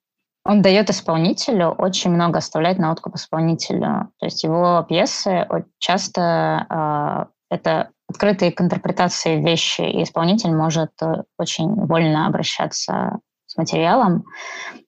дает 0.47 0.91
исполнителю 0.91 1.71
очень 1.71 2.13
много 2.13 2.39
оставляет 2.39 2.79
на 2.79 2.93
откуп 2.93 3.17
исполнителю. 3.17 4.13
То 4.21 4.27
есть 4.27 4.45
его 4.45 4.87
пьесы 4.89 5.47
часто 5.79 7.29
э, 7.51 7.55
это 7.57 7.91
открытые 8.09 8.53
к 8.53 8.61
интерпретации 8.61 9.37
вещи, 9.37 9.83
и 9.83 10.03
исполнитель 10.03 10.55
может 10.55 10.91
э, 11.03 11.25
очень 11.39 11.75
вольно 11.75 12.27
обращаться 12.27 13.19
с 13.47 13.57
материалом. 13.57 14.25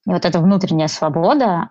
И 0.07 0.11
вот 0.11 0.25
эта 0.25 0.41
внутренняя 0.41 0.89
свобода, 0.89 1.71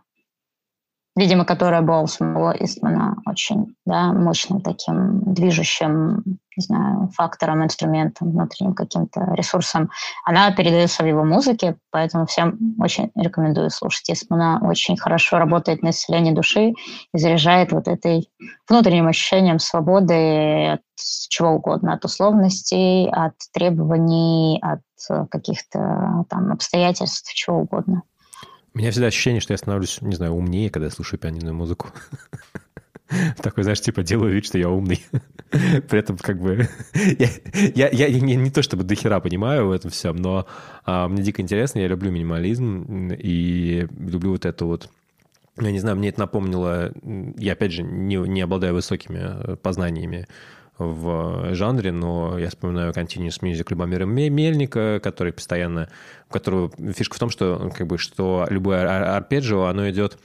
видимо, 1.19 1.43
которая 1.43 1.81
была 1.81 2.01
у 2.01 2.07
самого 2.07 2.51
Истмана 2.51 3.17
очень 3.25 3.75
да, 3.85 4.13
мощным 4.13 4.61
таким 4.61 5.33
движущим, 5.33 6.23
не 6.55 6.63
знаю, 6.63 7.09
фактором, 7.13 7.63
инструментом, 7.63 8.31
внутренним 8.31 8.73
каким-то 8.73 9.33
ресурсом, 9.33 9.89
она 10.25 10.51
передается 10.51 11.03
в 11.03 11.07
его 11.07 11.25
музыке, 11.25 11.75
поэтому 11.91 12.25
всем 12.25 12.57
очень 12.79 13.11
рекомендую 13.15 13.69
слушать 13.69 14.09
Истмана. 14.09 14.59
Очень 14.61 14.97
хорошо 14.97 15.37
работает 15.37 15.83
на 15.83 15.89
исцеление 15.89 16.33
души 16.33 16.69
и 17.13 17.17
заряжает 17.17 17.73
вот 17.73 17.87
этой 17.87 18.29
внутренним 18.69 19.07
ощущением 19.07 19.59
свободы 19.59 20.67
от 20.67 20.81
чего 21.29 21.51
угодно, 21.51 21.93
от 21.93 22.05
условностей, 22.05 23.09
от 23.09 23.33
требований, 23.53 24.59
от 24.61 24.81
каких-то 25.29 26.25
там 26.29 26.51
обстоятельств, 26.51 27.33
чего 27.33 27.59
угодно. 27.59 28.03
У 28.73 28.77
меня 28.77 28.91
всегда 28.91 29.07
ощущение, 29.07 29.41
что 29.41 29.53
я 29.53 29.57
становлюсь, 29.57 30.01
не 30.01 30.15
знаю, 30.15 30.33
умнее, 30.33 30.69
когда 30.69 30.85
я 30.85 30.91
слушаю 30.91 31.19
пианинную 31.19 31.55
музыку. 31.55 31.89
Такой, 33.41 33.63
знаешь, 33.63 33.81
типа 33.81 34.03
делаю 34.03 34.33
вид, 34.33 34.45
что 34.45 34.57
я 34.57 34.69
умный. 34.69 35.03
При 35.49 35.99
этом 35.99 36.17
как 36.17 36.39
бы... 36.39 36.67
я, 36.93 37.27
я, 37.75 37.89
я, 37.89 38.07
я 38.07 38.19
не 38.35 38.51
то 38.51 38.61
чтобы 38.61 38.83
дохера 38.83 39.19
понимаю 39.19 39.67
в 39.67 39.71
этом 39.71 39.89
всем, 39.89 40.15
но 40.17 40.45
а, 40.85 41.07
мне 41.07 41.23
дико 41.23 41.41
интересно, 41.41 41.79
я 41.79 41.87
люблю 41.87 42.11
минимализм 42.11 43.11
и 43.13 43.87
люблю 43.97 44.31
вот 44.31 44.45
это 44.45 44.65
вот 44.65 44.89
я 45.61 45.71
не 45.71 45.79
знаю, 45.79 45.97
мне 45.97 46.07
это 46.07 46.21
напомнило, 46.21 46.93
я 47.37 47.51
опять 47.51 47.73
же 47.73 47.83
не, 47.83 48.15
не 48.15 48.39
обладаю 48.39 48.73
высокими 48.73 49.55
познаниями 49.57 50.27
в 50.79 51.53
жанре, 51.53 51.91
но 51.91 52.39
я 52.39 52.49
вспоминаю 52.49 52.91
Continuous 52.93 53.41
Music 53.41 53.65
Любомира 53.69 54.05
Мельника, 54.05 54.99
который 55.03 55.33
постоянно, 55.33 55.89
у 56.29 56.33
которого 56.33 56.71
фишка 56.93 57.15
в 57.15 57.19
том, 57.19 57.29
что 57.29 57.71
как 57.75 57.85
бы 57.85 57.97
что 57.97 58.47
любое 58.49 59.15
арпеджио, 59.15 59.65
оно 59.65 59.89
идет 59.89 60.17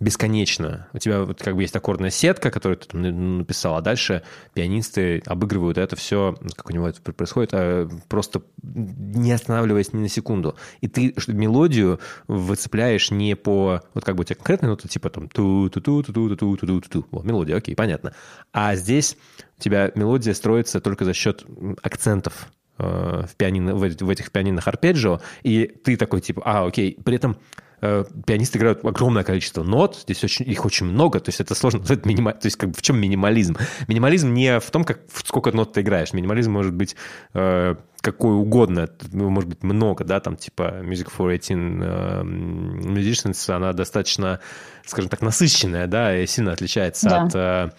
бесконечно. 0.00 0.88
У 0.94 0.98
тебя 0.98 1.22
вот 1.22 1.42
как 1.42 1.54
бы 1.54 1.62
есть 1.62 1.76
аккордная 1.76 2.10
сетка, 2.10 2.50
которую 2.50 2.78
ты 2.78 2.88
там 2.88 3.38
написал, 3.38 3.76
а 3.76 3.82
дальше 3.82 4.22
пианисты 4.54 5.22
обыгрывают 5.26 5.76
это 5.76 5.94
все, 5.94 6.36
как 6.56 6.70
у 6.70 6.72
него 6.72 6.88
это 6.88 7.00
происходит, 7.00 7.50
а 7.52 7.88
просто 8.08 8.42
не 8.62 9.30
останавливаясь 9.32 9.92
ни 9.92 9.98
на 9.98 10.08
секунду. 10.08 10.56
И 10.80 10.88
ты 10.88 11.14
мелодию 11.28 12.00
выцепляешь 12.26 13.10
не 13.10 13.36
по, 13.36 13.82
вот 13.92 14.04
как 14.04 14.16
бы 14.16 14.22
у 14.22 14.24
тебя 14.24 14.36
конкретная 14.36 14.70
нота, 14.70 14.88
типа 14.88 15.10
там 15.10 15.28
ту 15.28 15.68
ту 15.68 15.80
ту 15.82 16.02
ту 16.02 16.12
ту 16.12 16.36
ту 16.36 16.56
ту 16.56 16.66
ту 16.66 16.80
ту 16.80 17.06
Вот, 17.10 17.24
мелодия, 17.24 17.56
окей, 17.56 17.76
понятно. 17.76 18.14
А 18.52 18.74
здесь 18.76 19.18
у 19.58 19.62
тебя 19.62 19.92
мелодия 19.94 20.32
строится 20.32 20.80
только 20.80 21.04
за 21.04 21.12
счет 21.12 21.44
акцентов 21.82 22.48
в, 22.78 23.28
пианино, 23.36 23.74
в 23.74 23.82
этих 24.08 24.32
пианинах 24.32 24.66
арпеджио, 24.66 25.20
и 25.42 25.66
ты 25.66 25.98
такой 25.98 26.22
типа, 26.22 26.42
а, 26.44 26.66
окей, 26.66 26.98
при 27.04 27.16
этом 27.16 27.36
Э, 27.82 28.04
пианисты 28.26 28.58
играют 28.58 28.84
огромное 28.84 29.24
количество 29.24 29.62
нот, 29.62 29.96
здесь 30.02 30.22
очень, 30.22 30.48
их 30.48 30.64
очень 30.66 30.86
много, 30.86 31.18
то 31.20 31.30
есть 31.30 31.40
это 31.40 31.54
сложно 31.54 31.80
назвать 31.80 32.04
минималь... 32.04 32.34
То 32.34 32.46
есть 32.46 32.56
как 32.56 32.70
бы 32.70 32.76
в 32.76 32.82
чем 32.82 33.00
минимализм? 33.00 33.56
Минимализм 33.88 34.32
не 34.32 34.60
в 34.60 34.70
том, 34.70 34.84
как, 34.84 35.00
сколько 35.24 35.52
нот 35.52 35.72
ты 35.72 35.80
играешь. 35.80 36.12
Минимализм 36.12 36.52
может 36.52 36.74
быть 36.74 36.94
э, 37.32 37.74
какой 38.00 38.34
угодно, 38.34 38.88
ну, 39.12 39.30
может 39.30 39.48
быть 39.48 39.62
много, 39.62 40.04
да, 40.04 40.20
там 40.20 40.36
типа 40.36 40.80
Music 40.82 41.10
for 41.16 41.26
18 41.26 41.56
э, 41.58 42.22
Musicians, 42.22 43.54
она 43.54 43.72
достаточно, 43.72 44.40
скажем 44.84 45.08
так, 45.08 45.22
насыщенная, 45.22 45.86
да, 45.86 46.16
и 46.16 46.26
сильно 46.26 46.52
отличается 46.52 47.08
да. 47.08 47.22
от, 47.22 47.34
э, 47.34 47.70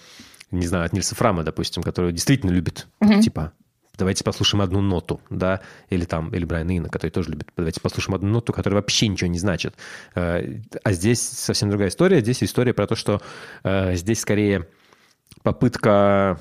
не 0.51 0.65
знаю, 0.65 0.85
от 0.85 0.93
Нильса 0.93 1.15
Фрама, 1.15 1.43
допустим, 1.43 1.83
который 1.83 2.11
действительно 2.11 2.51
любит, 2.51 2.87
угу. 2.99 3.21
типа, 3.21 3.53
давайте 4.01 4.23
послушаем 4.23 4.63
одну 4.63 4.81
ноту, 4.81 5.21
да, 5.29 5.61
или 5.89 6.05
там, 6.05 6.29
или 6.33 6.43
Брайан 6.43 6.69
Ина, 6.69 6.89
который 6.89 7.11
тоже 7.11 7.29
любит, 7.29 7.49
давайте 7.55 7.79
послушаем 7.81 8.15
одну 8.15 8.29
ноту, 8.29 8.51
которая 8.51 8.81
вообще 8.81 9.07
ничего 9.07 9.29
не 9.29 9.37
значит. 9.37 9.75
Э, 10.15 10.59
а 10.83 10.91
здесь 10.91 11.21
совсем 11.21 11.69
другая 11.69 11.89
история. 11.89 12.19
Здесь 12.21 12.43
история 12.43 12.73
про 12.73 12.87
то, 12.87 12.95
что 12.95 13.21
э, 13.63 13.95
здесь 13.95 14.21
скорее 14.21 14.67
попытка 15.43 16.39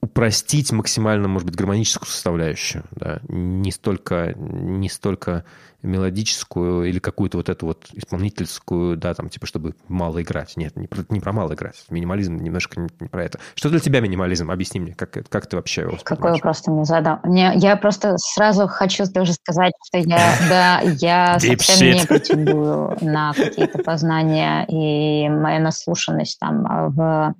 упростить 0.00 0.72
максимально, 0.72 1.28
может 1.28 1.46
быть, 1.46 1.56
гармоническую 1.56 2.08
составляющую, 2.08 2.84
да, 2.92 3.20
не 3.28 3.72
столько, 3.72 4.34
не 4.36 4.88
столько 4.88 5.44
мелодическую 5.86 6.84
или 6.84 6.98
какую-то 6.98 7.38
вот 7.38 7.48
эту 7.48 7.66
вот 7.66 7.86
исполнительскую, 7.92 8.96
да, 8.96 9.14
там, 9.14 9.28
типа, 9.28 9.46
чтобы 9.46 9.74
мало 9.88 10.22
играть. 10.22 10.56
Нет, 10.56 10.76
не 10.76 10.86
про, 10.86 11.04
не 11.08 11.20
про 11.20 11.32
мало 11.32 11.54
играть. 11.54 11.84
Минимализм 11.88 12.36
немножко 12.36 12.80
не, 12.80 12.88
не 13.00 13.08
про 13.08 13.24
это. 13.24 13.38
Что 13.54 13.70
для 13.70 13.80
тебя 13.80 14.00
минимализм? 14.00 14.50
Объясни 14.50 14.80
мне, 14.80 14.94
как, 14.94 15.16
как 15.28 15.46
ты 15.46 15.56
вообще 15.56 15.82
его 15.82 15.98
Какой 16.02 16.32
вопрос 16.32 16.62
ты 16.62 16.70
мне 16.70 16.84
задал? 16.84 17.18
Не, 17.24 17.52
я 17.56 17.76
просто 17.76 18.16
сразу 18.18 18.66
хочу 18.66 19.06
тоже 19.06 19.32
сказать, 19.32 19.72
что 19.86 19.98
я, 19.98 20.18
да, 20.48 20.80
я 20.80 21.38
совсем 21.38 21.94
не 21.94 22.06
претендую 22.06 22.96
на 23.00 23.32
какие-то 23.32 23.78
познания 23.78 24.66
и 24.68 25.28
моя 25.28 25.60
наслушанность 25.60 26.38
там 26.38 26.64
в 26.92 27.34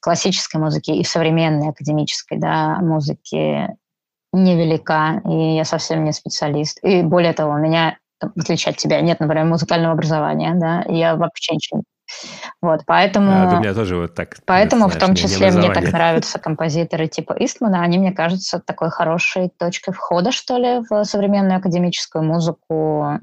классической 0.00 0.60
музыке 0.60 0.94
и 0.94 1.04
в 1.04 1.08
современной 1.08 1.68
академической, 1.68 2.38
да, 2.38 2.78
музыке 2.80 3.76
невелика, 4.34 5.22
и 5.24 5.56
я 5.56 5.64
совсем 5.64 6.04
не 6.04 6.12
специалист. 6.12 6.78
И 6.82 7.02
более 7.02 7.32
того, 7.32 7.52
у 7.52 7.58
меня, 7.58 7.98
в 8.20 8.40
отличие 8.40 8.72
от 8.72 8.76
тебя, 8.78 9.00
нет, 9.00 9.20
например, 9.20 9.44
музыкального 9.44 9.92
образования, 9.92 10.52
да, 10.54 10.82
и 10.82 10.96
я 10.96 11.16
вообще 11.16 11.54
ничего 11.54 11.78
не 11.78 11.84
вот, 12.60 12.82
поэтому... 12.86 13.50
А, 13.50 13.56
у 13.56 13.60
меня 13.60 13.74
тоже 13.74 13.96
вот 13.96 14.14
так. 14.14 14.36
Поэтому, 14.46 14.84
знаешь, 14.84 14.96
в 14.96 15.06
том 15.06 15.14
числе, 15.14 15.50
мне 15.50 15.72
так 15.72 15.90
нравятся 15.92 16.38
композиторы 16.38 17.08
типа 17.08 17.34
Истмана. 17.38 17.82
Они, 17.82 17.98
мне 17.98 18.12
кажется, 18.12 18.60
такой 18.60 18.90
хорошей 18.90 19.50
точкой 19.58 19.92
входа, 19.92 20.30
что 20.30 20.58
ли, 20.58 20.84
в 20.88 21.04
современную 21.04 21.58
академическую 21.58 22.22
музыку 22.24 23.18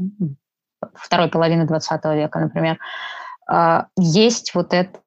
второй 0.95 1.29
половины 1.29 1.65
20 1.65 2.05
века, 2.05 2.39
например. 2.39 2.79
А, 3.47 3.87
есть 3.97 4.53
вот 4.55 4.73
это 4.73 4.99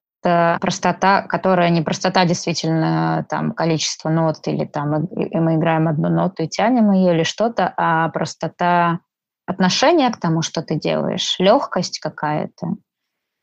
простота, 0.60 1.22
которая 1.22 1.70
не 1.70 1.82
простота 1.82 2.24
действительно 2.24 3.26
там 3.28 3.52
количество 3.52 4.08
нот 4.08 4.46
или 4.46 4.64
там 4.64 5.04
и 5.04 5.38
мы 5.38 5.56
играем 5.56 5.88
одну 5.88 6.08
ноту 6.08 6.42
и 6.42 6.48
тянем 6.48 6.92
ее 6.92 7.14
или 7.14 7.22
что-то, 7.22 7.72
а 7.76 8.08
простота 8.08 9.00
отношения 9.46 10.10
к 10.10 10.18
тому, 10.18 10.42
что 10.42 10.62
ты 10.62 10.76
делаешь, 10.76 11.36
легкость 11.38 11.98
какая-то, 11.98 12.76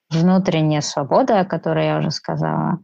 внутренняя 0.09 0.81
свобода, 0.81 1.39
о 1.39 1.45
которой 1.45 1.85
я 1.85 1.97
уже 1.97 2.11
сказала. 2.11 2.79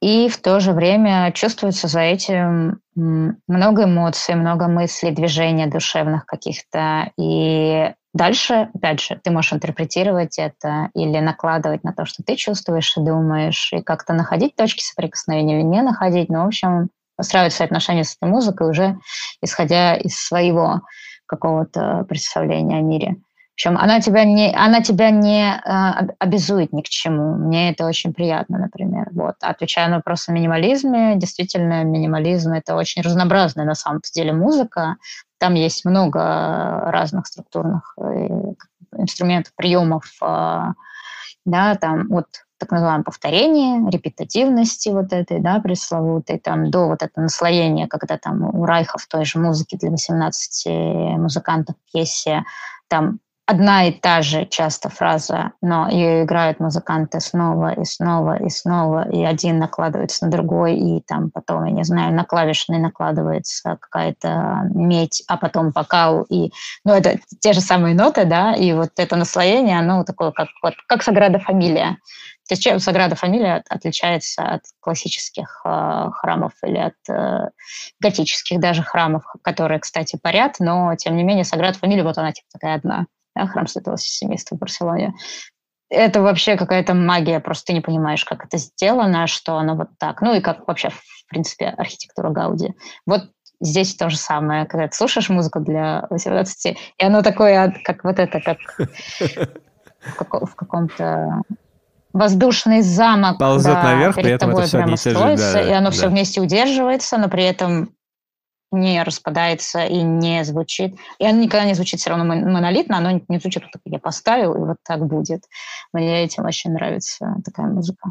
И 0.00 0.28
в 0.28 0.40
то 0.40 0.60
же 0.60 0.72
время 0.72 1.32
чувствуется 1.32 1.88
за 1.88 2.00
этим 2.00 2.80
много 2.94 3.84
эмоций, 3.84 4.36
много 4.36 4.68
мыслей, 4.68 5.10
движения 5.10 5.66
душевных 5.66 6.24
каких-то. 6.24 7.10
И 7.18 7.92
Дальше, 8.14 8.70
опять 8.74 9.00
же, 9.00 9.20
ты 9.22 9.30
можешь 9.30 9.52
интерпретировать 9.52 10.38
это 10.38 10.90
или 10.94 11.18
накладывать 11.18 11.84
на 11.84 11.92
то, 11.92 12.06
что 12.06 12.22
ты 12.22 12.36
чувствуешь 12.36 12.96
и 12.96 13.00
думаешь, 13.00 13.70
и 13.72 13.82
как-то 13.82 14.14
находить 14.14 14.56
точки 14.56 14.82
соприкосновения 14.82 15.58
или 15.60 15.66
не 15.66 15.82
находить. 15.82 16.30
Но, 16.30 16.44
в 16.44 16.46
общем, 16.46 16.88
устраивать 17.18 17.52
свои 17.52 17.66
отношения 17.66 18.04
с 18.04 18.16
этой 18.16 18.30
музыкой 18.30 18.70
уже 18.70 18.98
исходя 19.42 19.94
из 19.96 20.16
своего 20.16 20.80
какого-то 21.26 22.04
представления 22.08 22.78
о 22.78 22.82
мире. 22.82 23.16
Причем 23.58 23.76
она 23.76 24.00
тебя 24.00 24.22
не, 24.22 24.54
она 24.54 24.82
тебя 24.82 25.10
не 25.10 25.50
э, 25.50 26.12
обязует 26.20 26.72
ни 26.72 26.80
к 26.80 26.88
чему. 26.88 27.34
Мне 27.34 27.72
это 27.72 27.86
очень 27.86 28.14
приятно, 28.14 28.56
например. 28.56 29.08
Вот. 29.10 29.34
Отвечая 29.40 29.88
на 29.88 29.96
вопрос 29.96 30.28
о 30.28 30.32
минимализме, 30.32 31.16
действительно, 31.16 31.82
минимализм— 31.82 32.52
это 32.52 32.76
очень 32.76 33.02
разнообразная 33.02 33.64
на 33.64 33.74
самом 33.74 34.00
деле 34.14 34.32
музыка. 34.32 34.94
Там 35.38 35.54
есть 35.54 35.84
много 35.84 36.20
разных 36.92 37.26
структурных 37.26 37.94
э, 38.00 38.28
инструментов, 38.96 39.52
приемов, 39.56 40.04
э, 40.22 40.62
да, 41.44 41.74
там 41.74 42.12
от 42.12 42.28
так 42.58 42.70
называемое 42.70 43.02
повторение, 43.02 43.90
репетативности 43.90 44.90
вот 44.90 45.12
этой, 45.12 45.40
да, 45.40 45.58
пресловутой, 45.58 46.38
там, 46.38 46.70
до 46.70 46.86
вот 46.86 47.02
этого 47.02 47.24
наслоения, 47.24 47.88
когда 47.88 48.18
там 48.18 48.54
у 48.54 48.64
Райха 48.64 48.98
в 48.98 49.06
той 49.08 49.24
же 49.24 49.40
музыке 49.40 49.76
для 49.76 49.90
18 49.90 51.18
музыкантов 51.18 51.74
пьесе 51.92 52.44
там 52.88 53.18
одна 53.48 53.88
и 53.88 53.92
та 53.92 54.20
же 54.20 54.44
часто 54.44 54.90
фраза, 54.90 55.52
но 55.62 55.88
ее 55.88 56.24
играют 56.24 56.60
музыканты 56.60 57.18
снова 57.20 57.72
и 57.72 57.84
снова 57.84 58.36
и 58.36 58.50
снова, 58.50 59.08
и 59.08 59.24
один 59.24 59.58
накладывается 59.58 60.26
на 60.26 60.30
другой, 60.30 60.76
и 60.76 61.00
там 61.00 61.30
потом, 61.30 61.64
я 61.64 61.72
не 61.72 61.82
знаю, 61.82 62.12
на 62.12 62.24
клавишный 62.24 62.78
накладывается 62.78 63.78
какая-то 63.80 64.68
медь, 64.74 65.22
а 65.28 65.38
потом 65.38 65.70
вокал, 65.70 66.24
и, 66.24 66.52
ну, 66.84 66.92
это 66.92 67.18
те 67.40 67.54
же 67.54 67.62
самые 67.62 67.94
ноты, 67.94 68.26
да, 68.26 68.52
и 68.52 68.74
вот 68.74 68.90
это 68.98 69.16
наслоение, 69.16 69.78
оно 69.78 70.04
такое, 70.04 70.30
как, 70.30 70.48
вот, 70.62 70.74
как 70.86 71.02
Саграда 71.02 71.38
Фамилия. 71.38 71.96
То 72.48 72.52
есть 72.52 72.62
чем 72.62 72.80
Саграда 72.80 73.14
Фамилия 73.14 73.62
отличается 73.70 74.42
от 74.42 74.62
классических 74.80 75.62
э, 75.64 76.10
храмов 76.12 76.52
или 76.64 76.78
от 76.78 76.94
э, 77.08 77.48
готических 78.00 78.60
даже 78.60 78.82
храмов, 78.82 79.24
которые, 79.42 79.80
кстати, 79.80 80.18
парят, 80.22 80.56
но, 80.58 80.94
тем 80.96 81.16
не 81.16 81.24
менее, 81.24 81.44
Саграда 81.44 81.78
Фамилия, 81.78 82.04
вот 82.04 82.18
она 82.18 82.32
типа 82.32 82.46
такая 82.52 82.74
одна 82.74 83.06
храм 83.46 83.66
Святого 83.66 83.96
Семейства 83.96 84.56
в 84.56 84.58
Барселоне. 84.58 85.14
Это 85.90 86.20
вообще 86.20 86.56
какая-то 86.56 86.94
магия, 86.94 87.40
просто 87.40 87.66
ты 87.66 87.72
не 87.72 87.80
понимаешь, 87.80 88.24
как 88.24 88.44
это 88.44 88.58
сделано, 88.58 89.26
что 89.26 89.56
оно 89.56 89.74
вот 89.74 89.88
так. 89.98 90.20
Ну 90.20 90.34
и 90.34 90.40
как 90.40 90.66
вообще, 90.68 90.90
в 90.90 91.28
принципе, 91.28 91.68
архитектура 91.68 92.30
Гауди. 92.30 92.74
Вот 93.06 93.30
здесь 93.60 93.94
то 93.94 94.10
же 94.10 94.16
самое, 94.16 94.66
когда 94.66 94.88
ты 94.88 94.96
слушаешь 94.96 95.30
музыку 95.30 95.60
для 95.60 96.06
18, 96.10 96.78
и 96.98 97.04
оно 97.04 97.22
такое, 97.22 97.74
как 97.84 98.04
вот 98.04 98.18
это, 98.18 98.40
как 98.40 98.58
в 100.18 100.54
каком-то 100.54 101.42
воздушный 102.12 102.82
замок. 102.82 103.38
Ползет 103.38 103.74
да, 103.74 103.82
наверх, 103.82 104.16
перед 104.16 104.26
при 104.26 104.34
этом 104.34 104.50
тобой 104.50 104.62
это 104.64 104.68
все 104.68 104.78
прямо 104.78 104.96
строится, 104.96 105.52
да, 105.54 105.62
и 105.62 105.72
оно 105.72 105.86
да. 105.86 105.90
все 105.90 106.08
вместе 106.08 106.40
удерживается, 106.40 107.18
но 107.18 107.28
при 107.28 107.44
этом 107.44 107.94
не 108.70 109.02
распадается 109.02 109.84
и 109.84 110.02
не 110.02 110.44
звучит. 110.44 110.96
И 111.18 111.26
оно 111.26 111.40
никогда 111.40 111.64
не 111.64 111.74
звучит 111.74 112.00
все 112.00 112.10
равно 112.10 112.24
монолитно, 112.24 112.98
оно 112.98 113.20
не 113.28 113.38
звучит, 113.38 113.62
вот 113.62 113.80
я 113.84 113.98
поставил, 113.98 114.54
и 114.54 114.58
вот 114.58 114.76
так 114.84 115.06
будет. 115.06 115.42
Мне 115.92 116.24
этим 116.24 116.44
очень 116.44 116.72
нравится 116.72 117.36
такая 117.44 117.66
музыка. 117.66 118.10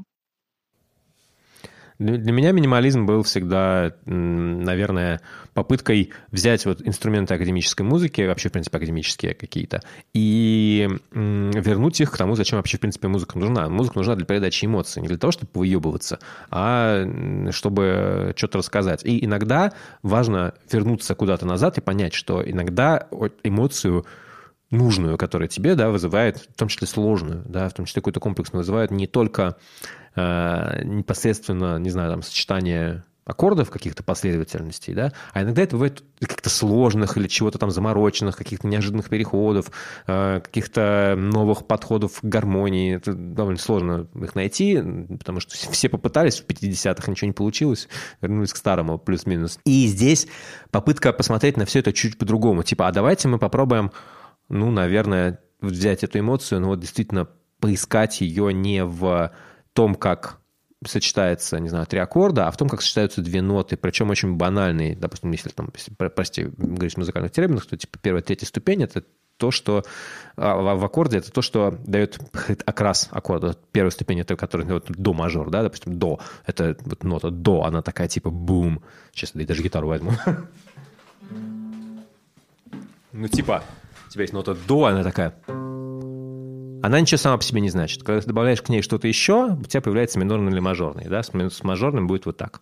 Для 2.00 2.32
меня 2.32 2.52
минимализм 2.52 3.06
был 3.08 3.24
всегда, 3.24 3.94
наверное, 4.06 5.20
попыткой 5.54 6.12
взять 6.32 6.66
вот 6.68 6.86
инструменты 6.86 7.34
академической 7.34 7.82
музыки, 7.82 8.22
вообще, 8.22 8.50
в 8.50 8.52
принципе, 8.52 8.78
академические 8.78 9.34
какие-то, 9.34 9.82
и 10.14 10.88
вернуть 11.12 12.00
их 12.00 12.12
к 12.12 12.18
тому, 12.18 12.36
зачем 12.36 12.58
вообще, 12.58 12.78
в 12.78 12.82
принципе, 12.82 13.08
музыка 13.08 13.40
нужна. 13.40 13.68
Музыка 13.68 13.98
нужна 13.98 14.16
для 14.16 14.26
передачи 14.26 14.66
эмоций, 14.66 15.02
не 15.02 15.08
для 15.08 15.18
того, 15.18 15.32
чтобы 15.32 15.50
выебываться, 15.56 16.20
а 16.52 17.04
чтобы 17.52 18.34
что-то 18.36 18.60
рассказать. 18.60 19.04
И 19.04 19.26
иногда 19.26 19.74
важно 20.04 20.54
вернуться 20.72 21.16
куда-то 21.16 21.48
назад 21.48 21.80
и 21.80 21.82
понять, 21.82 22.14
что 22.14 22.48
иногда 22.48 23.08
эмоцию 23.44 24.06
нужную, 24.70 25.18
которая 25.18 25.48
тебе, 25.48 25.76
да, 25.76 25.90
вызывает, 25.90 26.38
в 26.38 26.58
том 26.58 26.68
числе 26.68 26.88
сложную, 26.88 27.44
да, 27.46 27.70
в 27.70 27.74
том 27.74 27.86
числе 27.86 28.02
какой-то 28.02 28.20
комплекс 28.20 28.52
вызывает 28.52 28.92
не 28.92 29.08
только 29.08 29.58
э, 30.16 30.84
непосредственно, 30.84 31.78
не 31.78 31.90
знаю, 31.90 32.12
там, 32.12 32.22
сочетание 32.22 33.04
аккордов 33.28 33.70
каких-то 33.70 34.04
последовательностей, 34.04 34.94
да, 34.94 35.12
а 35.34 35.44
иногда 35.44 35.62
это 35.62 35.76
бывает 35.76 36.02
каких-то 36.20 36.50
сложных 36.50 37.18
или 37.18 37.28
чего-то 37.28 37.58
там 37.58 37.72
замороченных, 37.72 38.38
каких-то 38.38 38.68
неожиданных 38.68 39.10
переходов, 39.10 39.70
э, 40.08 40.40
каких-то 40.42 41.16
новых 41.18 41.68
подходов 41.68 42.22
к 42.22 42.24
гармонии. 42.24 42.96
Это 42.96 43.14
довольно 43.14 43.60
сложно 43.60 44.08
их 44.16 44.34
найти, 44.34 44.82
потому 45.20 45.42
что 45.42 45.56
все 45.56 45.90
попытались 45.90 46.40
в 46.40 46.46
50-х, 46.46 47.12
ничего 47.12 47.28
не 47.28 47.34
получилось, 47.34 47.90
вернулись 48.22 48.54
к 48.54 48.58
старому 48.58 48.98
плюс-минус. 48.98 49.60
И 49.66 49.88
здесь 49.88 50.28
попытка 50.72 51.12
посмотреть 51.12 51.58
на 51.58 51.66
все 51.66 51.80
это 51.80 51.92
чуть 51.92 52.18
по-другому. 52.18 52.64
Типа, 52.64 52.88
а 52.88 52.92
давайте 52.94 53.28
мы 53.28 53.40
попробуем 53.40 53.92
ну, 54.50 54.72
наверное, 54.72 55.40
взять 55.62 56.04
эту 56.04 56.20
эмоцию, 56.20 56.62
но 56.62 56.68
вот 56.70 56.80
действительно 56.80 57.28
поискать 57.60 58.22
ее 58.22 58.54
не 58.54 58.84
в 58.84 59.32
том, 59.74 59.96
как 59.96 60.40
сочетается, 60.86 61.60
не 61.60 61.70
знаю, 61.70 61.88
три 61.88 62.00
аккорда, 62.00 62.48
а 62.48 62.52
в 62.52 62.58
том, 62.58 62.70
как 62.70 62.82
сочетаются 62.82 63.22
две 63.22 63.42
ноты, 63.42 63.78
причем 63.78 64.10
очень 64.10 64.36
банальные. 64.36 64.96
Допустим, 64.96 65.32
если 65.32 65.50
там, 65.50 65.72
если, 65.74 65.92
прости, 65.94 66.44
говорить 66.44 66.94
в 66.94 66.98
музыкальных 66.98 67.32
терминах, 67.32 67.66
то 67.66 67.76
типа 67.76 67.98
первая, 68.00 68.22
третья 68.22 68.46
ступень— 68.46 68.84
это 68.84 69.04
то, 69.38 69.52
что 69.52 69.84
а, 70.36 70.56
в 70.76 70.84
аккорде 70.84 71.18
это 71.18 71.32
то, 71.32 71.42
что 71.42 71.78
дает 71.86 72.20
окрас 72.66 73.08
аккорда. 73.12 73.58
Первая 73.72 73.92
ступень 73.92 74.20
это 74.20 74.36
который 74.36 74.66
вот, 74.66 74.86
до 74.90 75.14
мажор, 75.14 75.50
да, 75.50 75.64
допустим, 75.64 75.98
до. 75.98 76.20
Это 76.46 76.78
вот 76.86 77.04
нота 77.04 77.30
до, 77.30 77.64
она 77.64 77.82
такая 77.82 78.08
типа 78.08 78.30
бум. 78.30 78.84
Сейчас 79.14 79.34
я 79.36 79.46
даже 79.46 79.64
гитару 79.64 79.88
возьму. 79.88 80.12
Ну, 83.14 83.28
типа, 83.28 83.64
у 84.08 84.10
тебя 84.10 84.24
есть 84.24 84.34
нота 84.34 84.56
до, 84.68 84.86
она 84.86 85.04
такая... 85.04 85.34
Она 86.84 87.02
ничего 87.02 87.18
сама 87.18 87.38
по 87.38 87.44
себе 87.44 87.60
не 87.60 87.70
значит. 87.70 88.04
Когда 88.04 88.22
ты 88.22 88.28
добавляешь 88.28 88.62
к 88.62 88.70
ней 88.70 88.82
что-то 88.82 89.08
еще, 89.08 89.58
у 89.60 89.64
тебя 89.64 89.82
появляется 89.82 90.20
минорный 90.20 90.52
или 90.52 90.60
мажорный. 90.60 91.08
Да? 91.10 91.24
С 91.24 91.32
с 91.32 91.64
мажорным 91.64 92.08
будет 92.08 92.26
вот 92.26 92.38
так. 92.38 92.62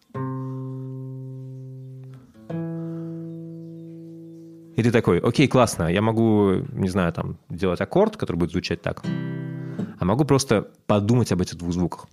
И 4.75 4.83
ты 4.83 4.91
такой, 4.91 5.19
окей, 5.19 5.47
классно, 5.47 5.87
я 5.87 6.01
могу, 6.01 6.63
не 6.73 6.89
знаю, 6.89 7.13
там, 7.13 7.37
делать 7.49 7.79
аккорд, 7.79 8.17
который 8.17 8.35
будет 8.37 8.51
звучать 8.51 8.81
так, 8.81 9.03
а 9.03 10.05
могу 10.05 10.25
просто 10.25 10.69
подумать 10.85 11.31
об 11.31 11.41
этих 11.41 11.57
двух 11.57 11.71
звуках. 11.71 12.07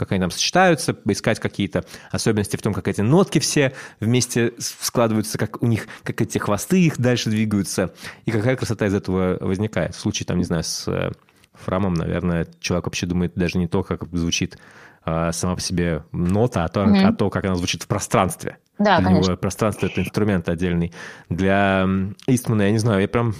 Как 0.00 0.12
они 0.12 0.20
там 0.20 0.30
сочетаются, 0.30 0.94
поискать 0.94 1.38
какие-то 1.38 1.84
особенности 2.10 2.56
в 2.56 2.62
том, 2.62 2.72
как 2.72 2.88
эти 2.88 3.02
нотки 3.02 3.38
все 3.38 3.74
вместе 4.00 4.54
складываются, 4.58 5.36
как 5.36 5.62
у 5.62 5.66
них, 5.66 5.86
как 6.02 6.20
эти 6.22 6.38
хвосты 6.38 6.80
их 6.80 6.98
дальше 6.98 7.28
двигаются, 7.28 7.92
и 8.24 8.30
какая 8.30 8.56
красота 8.56 8.86
из 8.86 8.94
этого 8.94 9.36
возникает. 9.40 9.94
В 9.94 10.00
случае, 10.00 10.26
там, 10.26 10.38
не 10.38 10.44
знаю, 10.44 10.64
с 10.64 10.88
э, 10.88 11.12
Фрамом, 11.52 11.94
наверное, 11.94 12.48
человек 12.60 12.86
вообще 12.86 13.06
думает 13.06 13.34
даже 13.34 13.58
не 13.58 13.68
то, 13.68 13.82
как 13.82 14.08
звучит 14.12 14.58
а, 15.04 15.32
сама 15.32 15.54
по 15.54 15.60
себе 15.60 16.04
нота, 16.12 16.64
а 16.64 16.68
то, 16.68 16.80
mm-hmm. 16.80 17.04
а 17.04 17.12
то, 17.12 17.30
как 17.30 17.44
она 17.44 17.54
звучит 17.54 17.82
в 17.82 17.86
пространстве. 17.86 18.58
Да, 18.78 18.98
Для 18.98 19.08
конечно. 19.08 19.30
него 19.32 19.36
пространство— 19.36 19.86
это 19.92 20.00
инструмент 20.00 20.48
отдельный. 20.48 20.92
Для 21.28 21.86
Истмана, 22.26 22.62
я 22.62 22.70
не 22.70 22.78
знаю, 22.78 23.02
я 23.02 23.08
прям... 23.08 23.34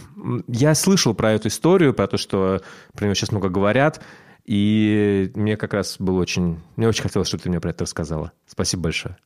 Я 0.48 0.74
слышал 0.74 1.14
про 1.14 1.32
эту 1.32 1.48
историю, 1.48 1.94
про 1.94 2.06
то, 2.06 2.18
что 2.18 2.60
про 2.94 3.04
него 3.04 3.14
сейчас 3.14 3.30
много 3.30 3.48
говорят, 3.48 4.02
и 4.44 5.30
мне 5.34 5.56
как 5.56 5.74
раз 5.74 5.96
было 5.98 6.20
очень... 6.20 6.60
Мне 6.76 6.88
очень 6.88 7.02
хотелось, 7.02 7.28
чтобы 7.28 7.42
ты 7.42 7.48
мне 7.48 7.60
про 7.60 7.70
это 7.70 7.84
рассказала. 7.84 8.32
Спасибо 8.46 8.84
большое. 8.84 9.16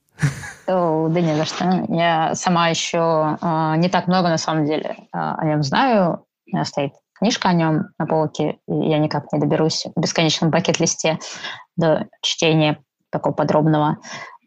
О, 0.66 1.08
да 1.08 1.20
не 1.20 1.34
за 1.36 1.44
что. 1.44 1.86
Я 1.88 2.34
сама 2.34 2.68
еще 2.68 3.38
э, 3.40 3.76
не 3.76 3.88
так 3.88 4.06
много, 4.06 4.28
на 4.28 4.38
самом 4.38 4.64
деле, 4.64 4.96
э, 4.98 5.06
о 5.12 5.44
нем 5.44 5.62
знаю. 5.62 6.24
У 6.46 6.56
меня 6.56 6.64
стоит 6.64 6.92
книжка 7.14 7.48
о 7.48 7.54
нем 7.54 7.86
на 7.98 8.06
полке, 8.06 8.58
и 8.68 8.74
я 8.74 8.98
никак 8.98 9.32
не 9.32 9.38
доберусь 9.38 9.86
в 9.94 10.00
бесконечном 10.00 10.50
пакет-листе 10.50 11.18
до 11.76 12.06
чтения 12.22 12.82
такого 13.10 13.32
подробного. 13.32 13.98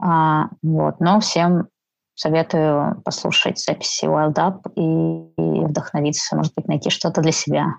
А, 0.01 0.49
вот. 0.61 0.99
Но 0.99 1.19
всем 1.19 1.67
советую 2.15 3.01
послушать 3.05 3.59
записи 3.59 4.05
Wild 4.05 4.35
Up 4.35 4.61
и, 4.75 4.81
и 4.81 5.65
вдохновиться, 5.65 6.35
может 6.35 6.53
быть, 6.55 6.67
найти 6.67 6.89
что-то 6.89 7.21
для 7.21 7.31
себя. 7.31 7.75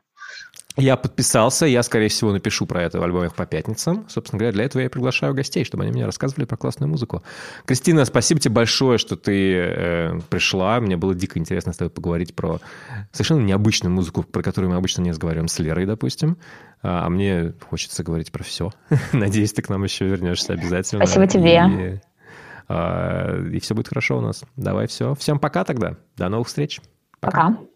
Я 0.78 0.96
подписался, 0.96 1.66
я, 1.66 1.82
скорее 1.82 2.09
всего, 2.09 2.32
напишу 2.32 2.64
про 2.64 2.82
это 2.84 3.00
в 3.00 3.02
альбомах 3.02 3.34
по 3.34 3.46
пятницам. 3.46 4.06
Собственно 4.09 4.38
говоря, 4.38 4.52
для 4.52 4.64
этого 4.64 4.80
я 4.80 4.88
приглашаю 4.88 5.34
гостей, 5.34 5.64
чтобы 5.64 5.82
они 5.82 5.92
мне 5.92 6.06
рассказывали 6.06 6.44
про 6.44 6.56
классную 6.56 6.88
музыку. 6.88 7.24
Кристина, 7.64 8.05
спасибо 8.05 8.40
тебе 8.40 8.55
большое, 8.55 8.98
что 8.98 9.16
ты 9.16 9.55
э, 9.56 10.20
пришла. 10.30 10.78
Мне 10.80 10.96
было 10.96 11.16
дико 11.16 11.38
интересно 11.40 11.72
с 11.72 11.78
тобой 11.78 11.90
поговорить 11.90 12.34
про 12.36 12.60
совершенно 13.10 13.40
необычную 13.40 13.92
музыку, 13.92 14.22
про 14.22 14.40
которую 14.40 14.70
мы 14.70 14.76
обычно 14.76 15.02
не 15.02 15.10
разговариваем 15.10 15.48
с 15.48 15.59
Лерой, 15.59 15.84
допустим. 15.84 16.38
А, 16.80 17.06
а 17.06 17.10
мне 17.10 17.55
хочется 17.68 18.05
говорить 18.05 18.30
про 18.30 18.44
все. 18.44 18.70
Надеюсь, 19.12 19.52
ты 19.52 19.62
к 19.62 19.68
нам 19.68 19.82
еще 19.82 20.06
вернешься 20.06 20.52
обязательно. 20.52 21.05
Спасибо 21.05 21.26
тебе. 21.26 21.60
И, 21.68 22.00
э, 22.68 23.48
и 23.52 23.59
все 23.59 23.74
будет 23.74 23.88
хорошо 23.88 24.18
у 24.18 24.20
нас. 24.20 24.44
Давай 24.56 24.86
все. 24.86 25.16
Всем 25.16 25.40
пока 25.40 25.64
тогда. 25.64 25.96
До 26.16 26.28
новых 26.28 26.46
встреч. 26.46 26.80
Пока. 27.18 27.48
пока. 27.48 27.67